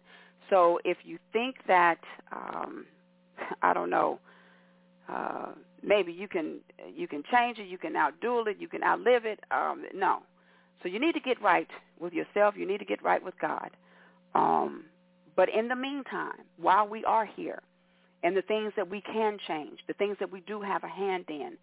So 0.52 0.80
if 0.86 0.98
you 1.04 1.18
think 1.34 1.56
that, 1.68 1.98
um, 2.32 2.86
I 3.64 3.74
don't 3.74 3.90
know, 3.90 4.20
uh, 5.10 5.54
maybe 5.82 6.12
you 6.12 6.28
can 6.28 6.60
you 6.96 7.08
can 7.08 7.24
change 7.32 7.58
it, 7.58 7.68
you 7.68 7.80
can 7.80 7.96
outdo 7.96 8.44
it, 8.48 8.58
you 8.60 8.68
can 8.68 8.84
outlive 8.84 9.26
it. 9.26 9.40
Um, 9.50 9.86
no, 9.96 10.20
so 10.84 10.90
you 10.90 11.00
need 11.00 11.14
to 11.14 11.20
get 11.20 11.42
right 11.42 11.68
with 12.00 12.14
yourself. 12.14 12.56
You 12.58 12.68
need 12.68 12.80
to 12.80 12.86
get 12.86 13.02
right 13.04 13.24
with 13.24 13.34
God. 13.40 13.72
Um, 14.36 14.84
but 15.36 15.50
in 15.50 15.68
the 15.68 15.76
meantime, 15.76 16.44
while 16.58 16.88
we 16.88 17.04
are 17.06 17.26
here, 17.26 17.62
and 18.24 18.38
the 18.38 18.42
things 18.44 18.72
that 18.76 18.88
we 18.88 19.02
can 19.02 19.38
change, 19.48 19.80
the 19.88 19.94
things 19.94 20.16
that 20.20 20.32
we 20.32 20.42
do 20.42 20.62
have 20.62 20.84
a 20.84 20.88
hand 20.88 21.26
in, 21.30 21.54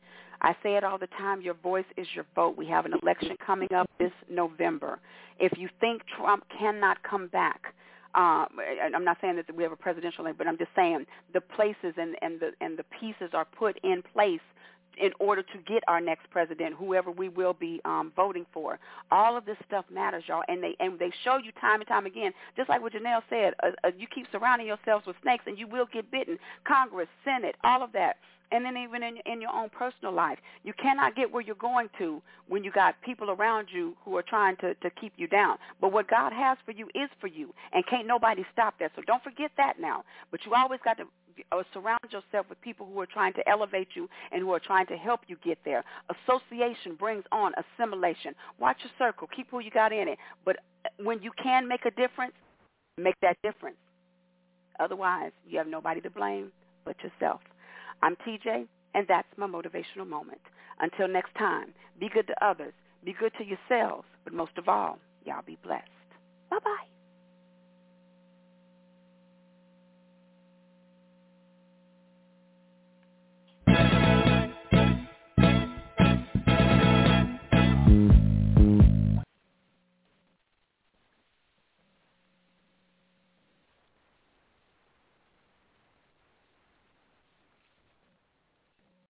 I 0.41 0.57
say 0.63 0.77
it 0.77 0.83
all 0.85 0.99
the 0.99 1.09
time, 1.19 1.41
your 1.41 1.55
voice 1.55 1.85
is 1.97 2.07
your 2.15 2.27
vote. 2.35 2.57
We 2.57 2.67
have 2.67 2.85
an 2.85 2.95
election 3.01 3.37
coming 3.45 3.73
up 3.73 3.89
this 3.99 4.13
November. 4.29 4.99
If 5.39 5.57
you 5.57 5.69
think 5.81 6.03
Trump 6.17 6.45
cannot 6.59 7.03
come 7.03 7.29
back, 7.29 7.75
uh, 8.15 8.47
I'm 8.95 9.05
not 9.05 9.19
saying 9.21 9.37
that 9.37 9.55
we 9.55 9.63
have 9.63 9.73
a 9.73 9.77
presidential 9.77 10.25
election, 10.25 10.39
but 10.39 10.49
I'm 10.49 10.59
just 10.59 10.71
saying 10.75 11.07
the 11.35 11.41
places 11.41 11.95
and, 11.97 12.17
and 12.23 12.41
the 12.41 12.53
and 12.61 12.79
the 12.79 12.85
pieces 13.01 13.31
are 13.35 13.45
put 13.45 13.79
in 13.83 14.03
place 14.03 14.41
in 15.01 15.13
order 15.19 15.43
to 15.43 15.59
get 15.67 15.83
our 15.89 16.01
next 16.01 16.31
president, 16.31 16.75
whoever 16.75 17.11
we 17.11 17.29
will 17.29 17.55
be 17.55 17.81
um, 17.85 18.13
voting 18.17 18.47
for. 18.53 18.79
All 19.11 19.37
of 19.37 19.45
this 19.45 19.57
stuff 19.67 19.85
matters, 19.91 20.25
y'all, 20.27 20.43
and 20.49 20.63
they 20.63 20.77
and 20.81 20.99
they 20.99 21.11
show 21.25 21.39
you 21.39 21.53
time 21.61 21.81
and 21.81 21.89
time 21.89 22.07
again. 22.07 22.33
Just 22.57 22.69
like 22.69 22.83
what 22.83 22.93
Janelle 22.93 23.23
said, 23.31 23.55
uh, 23.63 23.71
uh, 23.85 23.91
you 23.97 24.07
keep 24.13 24.27
surrounding 24.33 24.67
yourselves 24.67 25.07
with 25.07 25.17
snakes, 25.23 25.45
and 25.47 25.59
you 25.59 25.67
will 25.67 25.87
get 25.93 26.11
bitten. 26.11 26.39
Congress, 26.67 27.09
Senate, 27.25 27.57
all 27.65 27.83
of 27.83 27.93
that. 27.93 28.17
And 28.51 28.65
then 28.65 28.77
even 28.79 29.03
in, 29.03 29.19
in 29.27 29.43
your 29.43 29.53
own 29.53 29.69
personal 29.69 30.13
life, 30.13 30.39
you 30.65 30.73
cannot 30.73 31.15
get 31.15 31.31
where 31.31 31.43
you're 31.43 31.55
going 31.57 31.91
to 31.99 32.23
when 32.49 32.65
you 32.65 32.73
got 32.73 32.95
people 33.03 33.31
around 33.31 33.69
you 33.71 33.95
who 34.05 34.17
are 34.17 34.23
trying 34.23 34.57
to, 34.57 34.75
to 34.77 34.91
keep 34.91 35.13
you 35.17 35.27
down. 35.27 35.59
But 35.81 35.93
what 35.93 36.09
God 36.09 36.33
has 36.33 36.57
for 36.65 36.73
you 36.73 36.87
is 36.95 37.11
for 37.21 37.27
you, 37.27 37.53
and 37.73 37.87
can't 37.87 38.07
nobody 38.07 38.45
stop 38.53 38.79
that. 38.81 38.93
So 38.97 39.03
don't 39.07 39.23
forget 39.23 39.51
that 39.59 39.75
now. 39.79 40.05
But 40.31 40.41
you 40.47 40.55
always 40.55 40.81
got 40.83 40.97
to 40.97 41.05
or 41.53 41.65
surround 41.73 42.01
yourself 42.11 42.47
with 42.49 42.61
people 42.61 42.87
who 42.87 42.99
are 43.01 43.07
trying 43.07 43.33
to 43.35 43.49
elevate 43.49 43.89
you 43.95 44.09
and 44.33 44.43
who 44.43 44.53
are 44.53 44.61
trying 44.61 44.87
to 44.87 44.97
help 44.97 45.21
you 45.29 45.37
get 45.45 45.59
there. 45.65 45.85
Association 46.27 46.95
brings 46.99 47.25
on 47.33 47.53
assimilation. 47.55 48.35
Watch 48.59 48.79
your 48.83 48.93
circle. 48.99 49.29
Keep 49.35 49.51
who 49.51 49.61
you 49.61 49.71
got 49.71 49.93
in 49.93 50.09
it. 50.09 50.19
But 50.45 50.57
uh, 50.85 50.89
when 51.03 51.23
you 51.23 51.31
can 51.43 51.69
make 51.69 51.85
a 51.85 51.91
difference, 51.91 52.35
make 52.97 53.17
that 53.23 53.37
difference. 53.43 53.77
Otherwise, 54.81 55.33
you 55.49 55.59
have 55.59 55.67
nobody 55.67 56.01
to 56.01 56.11
blame 56.11 56.53
but 56.85 56.97
yourself. 57.03 57.41
I'm 58.03 58.17
TJ, 58.27 58.67
and 58.95 59.07
that's 59.09 59.29
my 59.37 59.47
motivational 59.47 60.09
moment. 60.09 60.41
Until 60.81 61.09
next 61.09 61.35
time, 61.37 61.75
be 61.99 62.09
good 62.09 62.27
to 62.29 62.45
others, 62.45 62.73
be 63.05 63.15
good 63.19 63.33
to 63.39 63.45
yourselves, 63.45 64.07
but 64.25 64.33
most 64.33 64.57
of 64.57 64.69
all, 64.69 64.99
y'all 65.25 65.43
be 65.45 65.59
blessed. 65.63 65.89
Bye-bye. 66.51 66.98